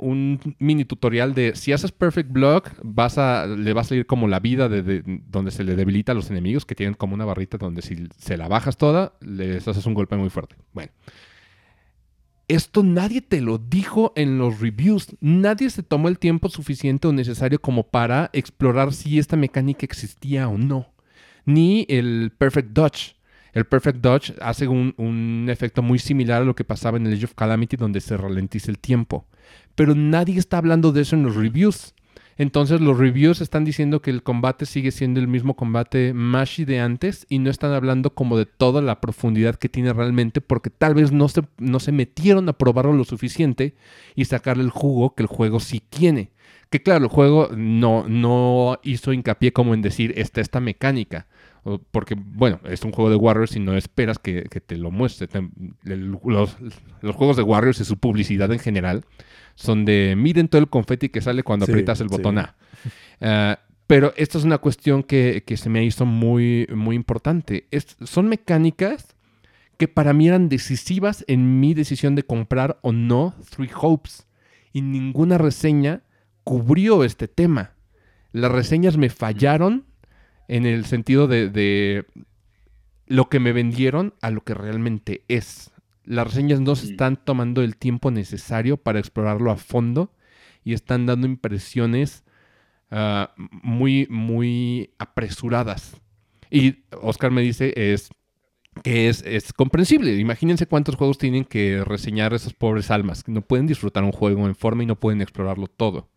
mini 0.58 0.84
tutorial 0.84 1.32
de 1.32 1.54
si 1.56 1.72
haces 1.72 1.92
Perfect 1.92 2.30
Block, 2.30 2.70
vas 2.82 3.16
a, 3.16 3.46
le 3.46 3.72
va 3.72 3.80
a 3.80 3.84
salir 3.84 4.04
como 4.06 4.28
la 4.28 4.38
vida 4.38 4.68
de, 4.68 5.02
donde 5.26 5.50
se 5.50 5.64
le 5.64 5.76
debilita 5.76 6.12
a 6.12 6.14
los 6.14 6.30
enemigos, 6.30 6.66
que 6.66 6.74
tienen 6.74 6.94
como 6.94 7.14
una 7.14 7.24
barrita 7.24 7.56
donde 7.56 7.80
si 7.80 8.08
se 8.18 8.36
la 8.36 8.48
bajas 8.48 8.76
toda, 8.76 9.14
les 9.20 9.66
haces 9.66 9.86
un 9.86 9.94
golpe 9.94 10.16
muy 10.16 10.28
fuerte. 10.28 10.56
Bueno. 10.72 10.92
Esto 12.50 12.82
nadie 12.82 13.20
te 13.20 13.40
lo 13.40 13.58
dijo 13.58 14.12
en 14.16 14.36
los 14.36 14.58
reviews. 14.58 15.16
Nadie 15.20 15.70
se 15.70 15.84
tomó 15.84 16.08
el 16.08 16.18
tiempo 16.18 16.48
suficiente 16.48 17.06
o 17.06 17.12
necesario 17.12 17.60
como 17.60 17.84
para 17.84 18.28
explorar 18.32 18.92
si 18.92 19.20
esta 19.20 19.36
mecánica 19.36 19.86
existía 19.86 20.48
o 20.48 20.58
no. 20.58 20.88
Ni 21.44 21.86
el 21.88 22.32
Perfect 22.36 22.70
Dodge 22.72 23.14
el 23.52 23.66
Perfect 23.66 24.00
Dodge 24.00 24.34
hace 24.40 24.68
un, 24.68 25.46
efecto 25.48 25.82
muy 25.82 25.98
similar 25.98 26.42
a 26.42 26.44
lo 26.44 26.54
que 26.54 26.64
pasaba 26.64 26.98
en 26.98 27.06
el 27.06 27.14
Age 27.14 27.24
of 27.26 27.34
Calamity 27.34 27.76
donde 27.76 28.00
se 28.00 28.16
ralentiza 28.16 28.70
el 28.70 28.78
tiempo. 28.78 29.26
Pero 29.74 29.94
nadie 29.94 30.38
está 30.38 30.58
hablando 30.58 30.92
de 30.92 31.02
eso 31.02 31.16
en 31.16 31.22
los 31.22 31.36
reviews. 31.36 31.94
Entonces 32.40 32.80
los 32.80 32.96
reviews 32.96 33.42
están 33.42 33.66
diciendo 33.66 34.00
que 34.00 34.08
el 34.08 34.22
combate 34.22 34.64
sigue 34.64 34.92
siendo 34.92 35.20
el 35.20 35.28
mismo 35.28 35.56
combate 35.56 36.14
Mashi 36.14 36.64
de 36.64 36.80
antes 36.80 37.26
y 37.28 37.38
no 37.38 37.50
están 37.50 37.72
hablando 37.72 38.14
como 38.14 38.38
de 38.38 38.46
toda 38.46 38.80
la 38.80 38.98
profundidad 39.02 39.56
que 39.56 39.68
tiene 39.68 39.92
realmente 39.92 40.40
porque 40.40 40.70
tal 40.70 40.94
vez 40.94 41.12
no 41.12 41.28
se, 41.28 41.42
no 41.58 41.80
se 41.80 41.92
metieron 41.92 42.48
a 42.48 42.54
probarlo 42.54 42.94
lo 42.94 43.04
suficiente 43.04 43.74
y 44.14 44.24
sacarle 44.24 44.62
el 44.62 44.70
jugo 44.70 45.14
que 45.14 45.22
el 45.24 45.26
juego 45.26 45.60
sí 45.60 45.82
tiene. 45.86 46.30
Que 46.70 46.82
claro, 46.82 47.04
el 47.04 47.10
juego 47.10 47.50
no, 47.54 48.08
no 48.08 48.78
hizo 48.84 49.12
hincapié 49.12 49.52
como 49.52 49.74
en 49.74 49.82
decir, 49.82 50.14
esta 50.16 50.40
esta 50.40 50.60
mecánica. 50.60 51.26
Porque, 51.90 52.16
bueno, 52.16 52.58
es 52.64 52.84
un 52.84 52.92
juego 52.92 53.10
de 53.10 53.16
Warriors 53.16 53.54
y 53.54 53.60
no 53.60 53.76
esperas 53.76 54.18
que, 54.18 54.44
te 54.44 54.78
lo 54.78 54.90
muestre. 54.90 55.28
los, 55.84 56.56
juegos 57.14 57.36
de 57.36 57.42
Warriors 57.42 57.80
y 57.80 57.84
su 57.84 57.98
publicidad 57.98 58.50
en 58.50 58.60
general 58.60 59.04
son 59.60 59.84
de 59.84 60.14
miren 60.16 60.48
todo 60.48 60.60
el 60.60 60.68
confeti 60.68 61.10
que 61.10 61.20
sale 61.20 61.42
cuando 61.42 61.64
aprietas 61.64 62.00
el 62.00 62.08
botón 62.08 62.38
A. 62.38 62.56
Ah, 63.20 63.60
pero 63.86 64.14
esta 64.16 64.38
es 64.38 64.44
una 64.44 64.58
cuestión 64.58 65.02
que, 65.02 65.42
se 65.56 65.68
me 65.68 65.84
hizo 65.84 66.06
muy, 66.06 66.66
muy 66.72 66.96
importante. 66.96 67.66
son 68.04 68.28
mecánicas 68.28 69.16
que 69.76 69.88
para 69.88 70.12
mí 70.12 70.28
eran 70.28 70.48
decisivas 70.48 71.24
en 71.26 71.60
mi 71.60 71.74
decisión 71.74 72.14
de 72.14 72.22
comprar 72.22 72.78
o 72.82 72.92
no 72.92 73.34
Three 73.50 73.70
Hopes. 73.74 74.26
Y 74.72 74.82
ninguna 74.82 75.38
reseña 75.38 76.02
cubrió 76.44 77.04
este 77.04 77.28
tema. 77.28 77.72
Las 78.32 78.52
reseñas 78.52 78.96
me 78.96 79.10
fallaron 79.10 79.84
en 80.48 80.66
el 80.66 80.84
sentido 80.86 81.26
de, 81.26 82.06
lo 83.06 83.28
que 83.28 83.40
me 83.40 83.52
vendieron 83.52 84.14
a 84.22 84.30
lo 84.30 84.44
que 84.44 84.54
realmente 84.54 85.24
es. 85.28 85.72
Las 86.04 86.26
reseñas 86.28 86.60
no 86.60 86.74
se 86.76 86.90
están 86.90 87.16
tomando 87.16 87.62
el 87.62 87.76
tiempo 87.76 88.10
necesario 88.10 88.76
para 88.76 88.98
explorarlo 88.98 89.50
a 89.50 89.56
fondo 89.56 90.12
y 90.64 90.72
están 90.72 91.06
dando 91.06 91.26
impresiones 91.26 92.24
ah, 92.90 93.34
muy, 93.36 94.06
muy 94.10 94.90
apresuradas. 94.98 95.96
Y 96.50 96.84
Oscar 97.02 97.30
me 97.30 97.42
dice 97.42 97.72
es 97.76 98.10
que 98.82 99.08
es, 99.08 99.22
es, 99.26 99.52
comprensible. 99.52 100.16
Imagínense 100.16 100.66
cuántos 100.66 100.96
juegos 100.96 101.18
tienen 101.18 101.44
que 101.44 101.84
reseñar 101.84 102.32
esas 102.34 102.54
pobres 102.54 102.90
almas, 102.90 103.22
que 103.22 103.32
no 103.32 103.42
pueden 103.42 103.66
disfrutar 103.66 104.04
un 104.04 104.12
juego 104.12 104.46
en 104.46 104.54
forma 104.54 104.82
y 104.82 104.86
no 104.86 104.96
pueden 104.96 105.20
explorarlo 105.20 105.66
todo. 105.66 106.08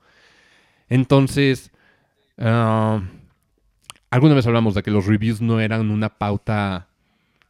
Entonces, 0.89 1.71
ah, 2.37 3.01
alguna 4.09 4.35
vez 4.35 4.45
hablamos 4.47 4.75
de 4.75 4.83
que 4.83 4.91
los 4.91 5.07
reviews 5.07 5.41
no 5.41 5.59
eran 5.59 5.89
una 5.89 6.17
pauta 6.17 6.89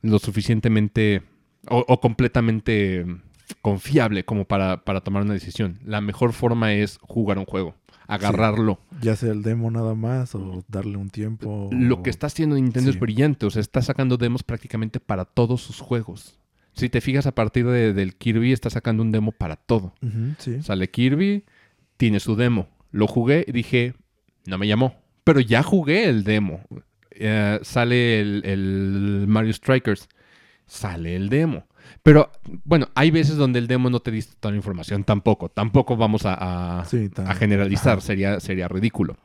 lo 0.01 0.19
suficientemente 0.19 1.23
o, 1.69 1.99
completamente 1.99 3.05
confiable 3.61 4.25
como 4.25 4.45
para, 4.45 4.77
tomar 5.03 5.23
una 5.23 5.33
decisión. 5.33 5.79
La 5.85 6.01
mejor 6.01 6.33
forma 6.33 6.73
es 6.73 6.97
jugar 7.01 7.37
un 7.37 7.45
juego, 7.45 7.75
agarrarlo. 8.07 8.79
Ya 9.01 9.15
sea 9.15 9.31
el 9.31 9.43
demo 9.43 9.71
nada 9.71 9.95
más 9.95 10.35
o 10.35 10.63
darle 10.67 10.97
un 10.97 11.09
tiempo. 11.09 11.69
Lo 11.71 12.03
que 12.03 12.09
está 12.09 12.27
haciendo 12.27 12.55
Nintendo 12.55 12.89
es 12.89 12.99
brillante, 12.99 13.45
o 13.45 13.49
sea, 13.49 13.61
está 13.61 13.81
sacando 13.81 14.17
demos 14.17 14.43
prácticamente 14.43 14.99
para 14.99 15.25
todos 15.25 15.61
sus 15.61 15.79
juegos. 15.79 16.39
Si 16.73 16.89
te 16.89 17.01
fijas, 17.01 17.27
a 17.27 17.35
partir 17.35 17.67
del 17.67 18.15
Kirby 18.15 18.51
está 18.51 18.69
sacando 18.71 19.03
un 19.03 19.11
demo 19.11 19.31
para 19.31 19.55
todo. 19.55 19.93
Sale 20.61 20.89
Kirby, 20.89 21.43
tiene 21.97 22.19
su 22.19 22.35
demo. 22.35 22.67
Lo 22.91 23.07
jugué 23.07 23.45
y 23.47 23.51
dije, 23.51 23.93
no 24.45 24.57
me 24.57 24.67
llamó 24.67 25.03
pero 25.23 25.39
ya 25.39 25.63
jugué 25.63 26.05
el 26.05 26.23
demo. 26.23 26.61
Eh, 27.11 27.59
sale 27.61 28.19
el, 28.19 29.25
Mario 29.27 29.53
Strikers. 29.53 30.09
Sale 30.73 31.15
el 31.15 31.29
demo. 31.29 31.67
Pero 32.01 32.31
bueno, 32.63 32.89
hay 32.95 33.11
veces 33.11 33.37
donde 33.37 33.59
el 33.59 33.67
demo 33.67 33.91
no 33.91 33.99
te 33.99 34.09
dice 34.09 34.33
toda 34.39 34.53
la 34.53 34.57
información 34.57 35.03
tampoco. 35.03 35.49
Tampoco 35.49 35.95
vamos 35.95 36.23
a, 36.25 36.83
generalizar, 37.37 38.01
sería, 38.01 38.39
sería 38.39 38.67
ridículo. 38.67 39.15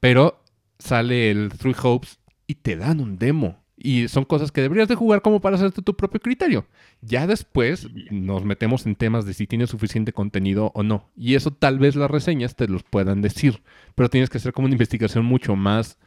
Pero 0.00 0.42
sale 0.78 1.30
el 1.30 1.50
Three 1.50 1.76
Hopes 1.82 2.18
y 2.46 2.54
te 2.54 2.76
dan 2.76 3.00
un 3.00 3.18
demo. 3.18 3.62
Y 3.76 4.08
son 4.08 4.24
cosas 4.24 4.52
que 4.52 4.62
deberías 4.62 4.88
de 4.88 4.94
jugar 4.94 5.20
como 5.20 5.42
para 5.42 5.56
hacerte 5.56 5.82
tu 5.82 5.94
propio 5.94 6.18
criterio. 6.18 6.66
Ya 7.02 7.26
después 7.26 7.88
nos 8.10 8.42
metemos 8.42 8.86
en 8.86 8.96
temas 8.96 9.26
de 9.26 9.34
si 9.34 9.46
tiene 9.46 9.66
suficiente 9.66 10.14
contenido 10.14 10.72
o 10.74 10.82
no. 10.82 11.10
Y 11.14 11.34
eso 11.34 11.50
tal 11.50 11.78
vez 11.78 11.94
las 11.94 12.10
reseñas 12.10 12.56
te 12.56 12.68
los 12.68 12.84
puedan 12.84 13.20
decir. 13.20 13.62
Pero 13.94 14.08
tienes 14.08 14.30
que 14.30 14.38
hacer 14.38 14.54
como 14.54 14.64
una 14.64 14.74
investigación 14.74 15.26
mucho 15.26 15.56
más 15.56 15.98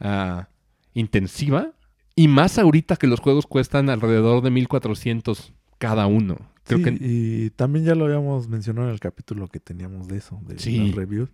ah, 0.00 0.48
intensiva. 0.94 1.72
Y 2.16 2.28
más 2.28 2.58
ahorita 2.58 2.96
que 2.96 3.06
los 3.06 3.20
juegos 3.20 3.46
cuestan 3.46 3.90
alrededor 3.90 4.42
de 4.42 4.50
1400 4.50 5.52
cada 5.78 6.06
uno. 6.06 6.36
Creo 6.64 6.82
que... 6.82 6.96
Y 6.98 7.50
también 7.50 7.84
ya 7.84 7.94
lo 7.94 8.06
habíamos 8.06 8.48
mencionado 8.48 8.88
en 8.88 8.94
el 8.94 9.00
capítulo 9.00 9.48
que 9.48 9.60
teníamos 9.60 10.08
de 10.08 10.18
eso, 10.18 10.40
de 10.46 10.54
las 10.54 10.94
reviews. 10.94 11.30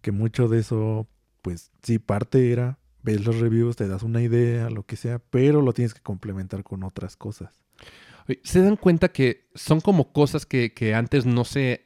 Que 0.00 0.12
mucho 0.12 0.48
de 0.48 0.58
eso, 0.58 1.06
pues 1.42 1.70
sí, 1.82 1.98
parte 1.98 2.52
era 2.52 2.78
ves 3.04 3.24
los 3.24 3.38
reviews, 3.38 3.76
te 3.76 3.86
das 3.86 4.02
una 4.02 4.22
idea, 4.22 4.70
lo 4.70 4.84
que 4.84 4.96
sea, 4.96 5.18
pero 5.18 5.62
lo 5.62 5.72
tienes 5.72 5.94
que 5.94 6.00
complementar 6.00 6.64
con 6.64 6.82
otras 6.82 7.16
cosas. 7.16 7.52
¿Se 8.42 8.62
dan 8.62 8.76
cuenta 8.76 9.12
que 9.12 9.46
son 9.54 9.82
como 9.82 10.12
cosas 10.12 10.46
que, 10.46 10.94
antes 10.96 11.26
no 11.26 11.44
se, 11.44 11.84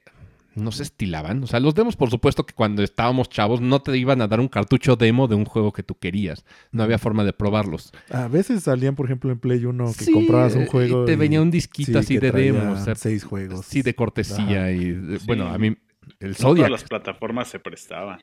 no 0.58 0.72
se 0.72 0.82
estilaban? 0.82 1.42
O 1.42 1.46
sea, 1.46 1.60
los 1.60 1.74
demos, 1.74 1.96
por 1.96 2.10
supuesto 2.10 2.44
que 2.44 2.54
cuando 2.54 2.82
estábamos 2.82 3.28
chavos 3.28 3.60
no 3.60 3.80
te 3.80 3.96
iban 3.96 4.20
a 4.20 4.28
dar 4.28 4.40
un 4.40 4.48
cartucho 4.48 4.96
demo 4.96 5.28
de 5.28 5.34
un 5.34 5.44
juego 5.44 5.72
que 5.72 5.82
tú 5.82 5.94
querías. 5.96 6.44
No 6.72 6.82
había 6.82 6.98
forma 6.98 7.24
de 7.24 7.32
probarlos. 7.32 7.92
A 8.10 8.28
veces 8.28 8.64
salían, 8.64 8.94
por 8.94 9.06
ejemplo, 9.06 9.30
en 9.30 9.38
Play 9.38 9.64
1 9.64 9.92
que 9.98 10.12
comprabas 10.12 10.54
un 10.54 10.66
juego. 10.66 11.04
Y 11.04 11.06
te 11.06 11.16
venía 11.16 11.40
un 11.40 11.50
disquito 11.50 11.98
así 11.98 12.18
de 12.18 12.30
demo. 12.30 12.72
O 12.72 12.94
seis 12.94 13.24
juegos. 13.24 13.66
Sí, 13.66 13.82
de 13.82 13.94
cortesía. 13.94 14.70
Y 14.72 15.18
bueno, 15.26 15.48
a 15.48 15.58
mí 15.58 15.76
el 16.20 16.34
Zodiac. 16.34 16.66
Todas 16.66 16.70
las 16.70 16.84
plataformas 16.84 17.48
se 17.48 17.58
prestaban. 17.58 18.20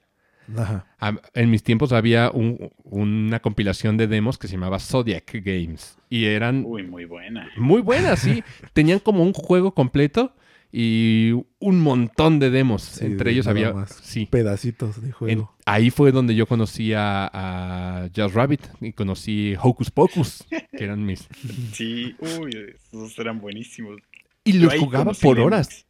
En 1.34 1.50
mis 1.50 1.64
tiempos 1.64 1.92
había 1.92 2.32
una 2.32 3.40
compilación 3.40 3.98
de 3.98 4.08
demos 4.08 4.38
que 4.38 4.48
se 4.48 4.54
llamaba 4.54 4.80
Zodiac 4.80 5.32
Games. 5.44 5.98
Y 6.10 6.26
eran. 6.26 6.64
Uy, 6.66 6.84
muy 6.84 7.06
buena. 7.06 7.50
Muy 7.58 7.82
buena, 7.82 8.16
sí. 8.16 8.44
Tenían 8.74 9.00
como 9.00 9.24
un 9.24 9.34
juego 9.34 9.74
completo 9.74 10.34
y 10.78 11.32
un 11.60 11.80
montón 11.80 12.38
de 12.38 12.50
demos. 12.50 13.02
Entre 13.02 13.32
ellos 13.32 13.48
había 13.48 13.74
sí. 13.88 14.26
pedacitos 14.26 15.02
de 15.02 15.14
juego. 15.14 15.56
ahí 15.66 15.90
fue 15.90 16.12
donde 16.12 16.36
yo 16.36 16.48
conocí 16.48 16.92
a, 16.92 17.30
a 17.32 18.10
Just 18.14 18.36
Rabbit 18.36 18.60
y 18.82 18.92
conocí 18.92 19.56
Hocus 19.62 19.90
Pocus, 19.90 20.44
que 20.50 20.84
eran 20.84 21.06
mis. 21.06 21.30
Sí, 21.72 22.14
uy, 22.20 22.76
esos 22.76 23.18
eran 23.18 23.40
buenísimos. 23.40 24.02
Y 24.44 24.54
los 24.54 24.76
jugaba 24.76 25.14
por 25.14 25.40
horas. 25.40 25.86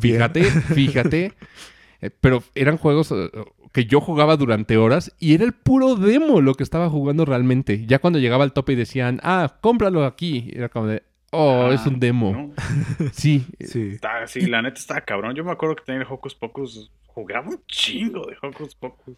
fíjate, 0.00 0.44
fíjate. 0.44 1.32
Eh, 2.02 2.08
pero 2.08 2.42
eran 2.54 2.78
juegos 2.78 3.12
eh, 3.12 3.28
que 3.72 3.84
yo 3.84 4.00
jugaba 4.00 4.38
durante 4.38 4.78
horas 4.78 5.14
y 5.18 5.34
era 5.34 5.44
el 5.44 5.52
puro 5.52 5.96
demo 5.96 6.40
lo 6.40 6.54
que 6.54 6.62
estaba 6.62 6.88
jugando 6.88 7.26
realmente. 7.26 7.84
Ya 7.84 7.98
cuando 7.98 8.18
llegaba 8.18 8.42
al 8.42 8.54
tope 8.54 8.72
y 8.72 8.76
decían, 8.76 9.20
ah, 9.22 9.58
cómpralo 9.60 10.06
aquí, 10.06 10.50
era 10.54 10.70
como 10.70 10.86
de, 10.86 11.02
Oh, 11.30 11.70
es 11.72 11.86
un 11.86 12.00
demo. 12.00 12.52
Sí. 13.12 13.46
Sí. 13.60 13.98
sí, 14.26 14.40
la 14.46 14.62
neta 14.62 14.78
estaba 14.78 15.00
cabrón. 15.02 15.34
Yo 15.34 15.44
me 15.44 15.52
acuerdo 15.52 15.76
que 15.76 15.84
tenía 15.84 16.06
Hocus 16.08 16.34
Pocus. 16.34 16.90
Jugaba 17.06 17.48
un 17.48 17.60
chingo 17.66 18.26
de 18.26 18.36
Hocus 18.40 18.74
Pocus. 18.74 19.16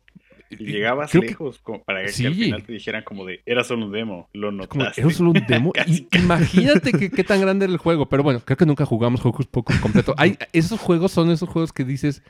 Y 0.50 0.56
llegabas 0.66 1.14
lejos 1.14 1.58
como 1.60 1.82
para 1.82 2.04
que, 2.04 2.26
al 2.26 2.34
final 2.34 2.62
te 2.62 2.72
dijeran 2.72 3.04
como 3.04 3.24
de, 3.24 3.40
era 3.46 3.64
solo 3.64 3.86
un 3.86 3.92
demo, 3.92 4.28
lo 4.34 4.52
notaste. 4.52 5.00
Era 5.00 5.10
solo 5.10 5.30
un 5.30 5.44
demo. 5.46 5.72
Imagínate 6.12 6.92
qué 7.10 7.24
tan 7.24 7.40
grande 7.40 7.64
era 7.64 7.72
el 7.72 7.78
juego. 7.78 8.06
Pero 8.08 8.22
bueno, 8.22 8.40
creo 8.44 8.56
que 8.56 8.66
nunca 8.66 8.84
jugamos 8.84 9.24
Hocus 9.24 9.46
Pocus 9.46 9.78
completo. 9.78 10.14
Hay, 10.18 10.36
esos 10.52 10.78
juegos 10.78 11.12
son 11.12 11.30
esos 11.30 11.48
juegos 11.48 11.72
que 11.72 11.84
dices, 11.84 12.22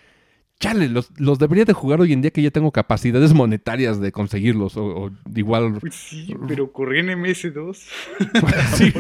chale, 0.60 0.88
los, 0.88 1.10
los 1.18 1.38
debería 1.38 1.64
de 1.64 1.72
jugar 1.72 2.00
hoy 2.00 2.12
en 2.12 2.22
día 2.22 2.30
que 2.30 2.42
ya 2.42 2.50
tengo 2.50 2.70
capacidades 2.70 3.34
monetarias 3.34 4.00
de 4.00 4.12
conseguirlos. 4.12 4.76
O, 4.76 5.10
igual. 5.34 5.78
Pues 5.80 5.94
sí, 5.94 6.34
pero 6.48 6.72
corrí 6.72 7.00
en 7.00 7.08
MS2. 7.08 7.74
sí. 8.76 8.92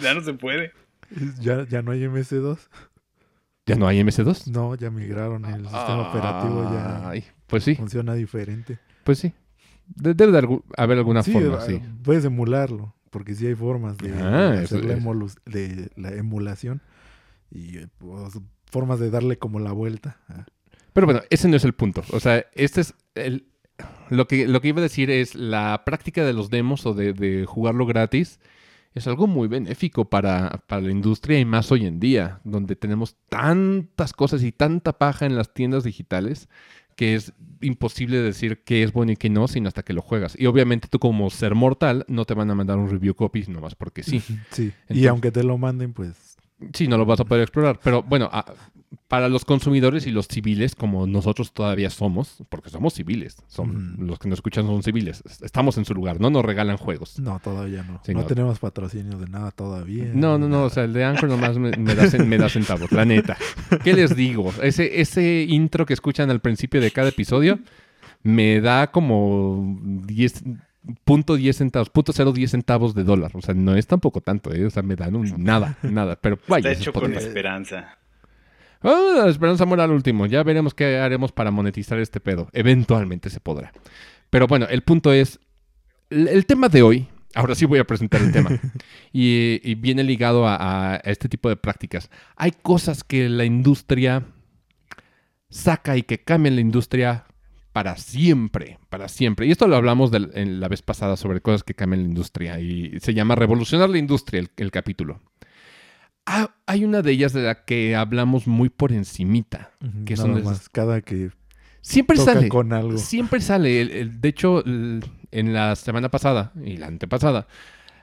ya, 0.00 0.14
no, 0.14 0.20
se 0.22 0.34
puede. 0.34 0.72
¿Ya, 1.40 1.66
¿Ya 1.68 1.82
no 1.82 1.92
hay 1.92 2.02
MS2? 2.02 2.58
¿Ya 3.66 3.76
no 3.76 3.86
hay 3.86 4.00
MS2? 4.00 4.46
No, 4.50 4.74
ya 4.74 4.90
migraron. 4.90 5.44
El 5.44 5.62
sistema 5.62 6.08
operativo 6.10 6.70
ya 6.72 7.12
pues 7.46 7.64
sí. 7.64 7.74
funciona 7.74 8.14
diferente. 8.14 8.78
Pues 9.04 9.18
sí. 9.18 9.32
Debe 9.86 10.32
de 10.32 10.60
haber 10.76 10.98
alguna 10.98 11.22
forma, 11.22 11.60
sí. 11.62 11.80
Puedes 12.02 12.24
emularlo, 12.24 12.94
porque 13.10 13.34
sí 13.34 13.46
hay 13.46 13.54
formas 13.54 13.96
de 13.96 14.12
ah, 14.12 14.52
hacer 14.62 14.84
la, 14.84 14.96
de 15.46 15.90
la 15.96 16.10
emulación. 16.10 16.82
Y 17.50 17.78
pues, 17.98 18.38
formas 18.70 18.98
de 18.98 19.10
darle 19.10 19.38
como 19.38 19.60
la 19.60 19.72
vuelta. 19.72 20.18
Pero 20.92 21.06
bueno, 21.06 21.22
ese 21.30 21.48
no 21.48 21.56
es 21.56 21.64
el 21.64 21.74
punto. 21.74 22.02
O 22.12 22.20
sea, 22.20 22.44
este 22.54 22.80
es 22.82 22.94
el... 23.14 23.46
Lo 24.10 24.26
que, 24.26 24.48
lo 24.48 24.60
que 24.60 24.68
iba 24.68 24.80
a 24.80 24.82
decir 24.82 25.10
es 25.10 25.34
la 25.34 25.82
práctica 25.84 26.24
de 26.24 26.32
los 26.32 26.50
demos 26.50 26.84
o 26.86 26.94
de, 26.94 27.44
jugarlo 27.46 27.86
gratis 27.86 28.40
es 28.94 29.06
algo 29.06 29.28
muy 29.28 29.46
benéfico 29.46 30.06
para, 30.06 30.64
para, 30.66 30.82
la 30.82 30.90
industria 30.90 31.38
y 31.38 31.44
más 31.44 31.70
hoy 31.70 31.86
en 31.86 32.00
día, 32.00 32.40
donde 32.42 32.74
tenemos 32.74 33.16
tantas 33.28 34.12
cosas 34.12 34.42
y 34.42 34.50
tanta 34.50 34.94
paja 34.94 35.26
en 35.26 35.36
las 35.36 35.54
tiendas 35.54 35.84
digitales 35.84 36.48
que 36.98 37.14
es 37.14 37.32
imposible 37.60 38.20
decir 38.20 38.64
qué 38.64 38.82
es 38.82 38.92
bueno 38.92 39.12
y 39.12 39.16
qué 39.16 39.30
no, 39.30 39.46
sino 39.46 39.68
hasta 39.68 39.84
que 39.84 39.92
lo 39.92 40.02
juegas. 40.02 40.34
Y 40.36 40.46
obviamente 40.46 40.88
tú 40.88 40.98
como 40.98 41.30
ser 41.30 41.54
mortal 41.54 42.04
no 42.08 42.24
te 42.24 42.34
van 42.34 42.50
a 42.50 42.56
mandar 42.56 42.76
un 42.76 42.90
review 42.90 43.14
copy 43.14 43.44
nomás 43.46 43.76
porque 43.76 44.02
sí. 44.02 44.20
Sí, 44.50 44.72
y 44.88 45.06
aunque 45.06 45.30
te 45.30 45.44
lo 45.44 45.56
manden, 45.58 45.92
pues 45.92 46.27
Sí, 46.72 46.88
no 46.88 46.98
lo 46.98 47.06
vas 47.06 47.20
a 47.20 47.24
poder 47.24 47.42
explorar. 47.42 47.78
Pero 47.82 48.02
bueno, 48.02 48.30
para 49.06 49.28
los 49.28 49.44
consumidores 49.44 50.06
y 50.06 50.10
los 50.10 50.28
civiles, 50.28 50.74
como 50.74 51.06
nosotros 51.06 51.52
todavía 51.52 51.90
somos, 51.90 52.42
porque 52.48 52.70
somos 52.70 52.94
civiles, 52.94 53.36
son 53.46 53.96
los 54.00 54.18
que 54.18 54.28
nos 54.28 54.38
escuchan 54.38 54.66
son 54.66 54.82
civiles, 54.82 55.22
estamos 55.42 55.78
en 55.78 55.84
su 55.84 55.94
lugar, 55.94 56.20
no 56.20 56.30
nos 56.30 56.44
regalan 56.44 56.76
juegos. 56.76 57.18
No, 57.18 57.38
todavía 57.40 57.82
no. 57.82 58.00
no, 58.12 58.26
tenemos 58.26 58.58
patrocinio 58.58 59.18
de 59.18 59.26
nada 59.28 59.50
todavía. 59.50 60.10
No, 60.12 60.38
no, 60.38 60.48
no, 60.48 60.64
o 60.64 60.70
sea, 60.70 60.84
el 60.84 60.92
de 60.92 61.04
Anchor 61.04 61.28
nomás 61.28 61.58
me, 61.58 61.70
da, 61.70 62.24
me 62.24 62.38
da 62.38 62.48
centavos, 62.48 62.92
la 62.92 63.04
neta. 63.04 63.36
¿Qué 63.84 63.94
les 63.94 64.14
digo? 64.16 64.52
Ese, 64.62 65.00
ese 65.00 65.44
intro 65.48 65.86
que 65.86 65.94
escuchan 65.94 66.30
al 66.30 66.40
principio 66.40 66.80
de 66.80 66.90
cada 66.90 67.08
episodio 67.08 67.58
me 68.22 68.60
da 68.60 68.90
como 68.90 69.78
10 70.06 70.44
punto 71.04 71.36
10 71.36 71.56
centavos, 71.56 71.90
punto 71.90 72.12
010 72.12 72.50
centavos 72.50 72.94
de 72.94 73.04
dólar. 73.04 73.32
O 73.34 73.42
sea, 73.42 73.54
no 73.54 73.74
es 73.74 73.86
tampoco 73.86 74.20
tanto, 74.20 74.52
¿eh? 74.52 74.66
O 74.66 74.70
sea, 74.70 74.82
me 74.82 74.96
dan 74.96 75.16
un, 75.16 75.32
nada, 75.44 75.76
nada. 75.82 76.16
Pero 76.20 76.38
vaya. 76.48 76.70
Está 76.70 76.82
hecho 76.82 76.92
con 76.92 77.12
esperanza. 77.14 77.98
La 78.82 79.28
esperanza 79.28 79.64
muere 79.66 79.82
al 79.82 79.90
último. 79.90 80.26
Ya 80.26 80.42
veremos 80.42 80.72
qué 80.72 80.98
haremos 80.98 81.32
para 81.32 81.50
monetizar 81.50 81.98
este 81.98 82.20
pedo. 82.20 82.48
Eventualmente 82.52 83.28
se 83.28 83.40
podrá. 83.40 83.72
Pero 84.30 84.46
bueno, 84.46 84.66
el 84.68 84.82
punto 84.82 85.12
es, 85.12 85.40
el, 86.10 86.46
tema 86.46 86.68
de 86.68 86.82
hoy, 86.82 87.08
ahora 87.34 87.54
sí 87.54 87.64
voy 87.64 87.80
a 87.80 87.84
presentar 87.84 88.20
el 88.20 88.30
tema, 88.30 88.50
y, 89.12 89.74
viene 89.76 90.04
ligado 90.04 90.46
a, 90.46 90.94
a 90.94 90.96
este 90.98 91.28
tipo 91.28 91.48
de 91.48 91.56
prácticas. 91.56 92.10
Hay 92.36 92.52
cosas 92.52 93.02
que 93.02 93.28
la 93.28 93.44
industria 93.44 94.26
saca 95.50 95.96
y 95.96 96.02
que 96.02 96.18
cambian 96.18 96.54
la 96.54 96.60
industria 96.60 97.24
para 97.72 97.96
siempre, 97.96 98.78
para 98.88 99.08
siempre. 99.08 99.46
Y 99.46 99.50
esto 99.50 99.68
lo 99.68 99.76
hablamos 99.76 100.10
en 100.12 100.60
la 100.60 100.68
vez 100.68 100.82
pasada 100.82 101.16
sobre 101.16 101.40
cosas 101.40 101.62
que 101.62 101.74
cambian 101.74 102.02
la 102.02 102.08
industria 102.08 102.60
y 102.60 102.98
se 103.00 103.14
llama 103.14 103.34
Revolucionar 103.34 103.88
la 103.88 103.98
Industria 103.98 104.44
el, 104.56 104.70
capítulo. 104.70 105.20
Ah, 106.26 106.54
hay 106.66 106.84
una 106.84 107.02
de 107.02 107.12
ellas 107.12 107.32
de 107.32 107.42
la 107.42 107.64
que 107.64 107.96
hablamos 107.96 108.46
muy 108.46 108.68
por 108.68 108.92
encimita. 108.92 109.70
que 110.04 110.16
son 110.16 110.42
más, 110.42 110.68
cada 110.68 111.00
que 111.00 111.30
siempre 111.80 112.16
sale 112.16 112.48
con 112.48 112.72
algo. 112.72 112.98
Siempre 112.98 113.40
sale. 113.40 114.06
de 114.06 114.28
hecho, 114.28 114.62
en 114.66 115.52
la 115.52 115.76
semana 115.76 116.10
pasada 116.10 116.52
y 116.64 116.76
la 116.76 116.86
antepasada 116.86 117.46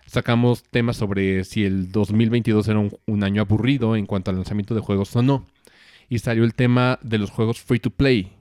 sacamos 0.06 0.64
temas 0.64 0.98
sobre 0.98 1.44
si 1.44 1.66
el 1.66 1.92
2022 1.92 2.68
era 2.68 2.80
un 2.80 3.24
año 3.24 3.42
aburrido 3.42 3.96
en 3.96 4.06
cuanto 4.06 4.32
al 4.32 4.38
lanzamiento 4.38 4.76
de 4.76 4.82
juegos 4.82 5.16
o 5.16 5.22
no. 5.22 5.46
Y 6.08 6.20
salió 6.20 6.44
el 6.44 6.54
tema 6.54 7.00
de 7.02 7.18
los 7.18 7.32
juegos 7.32 7.60
free 7.60 7.80
to 7.80 7.90
play. 7.90 8.32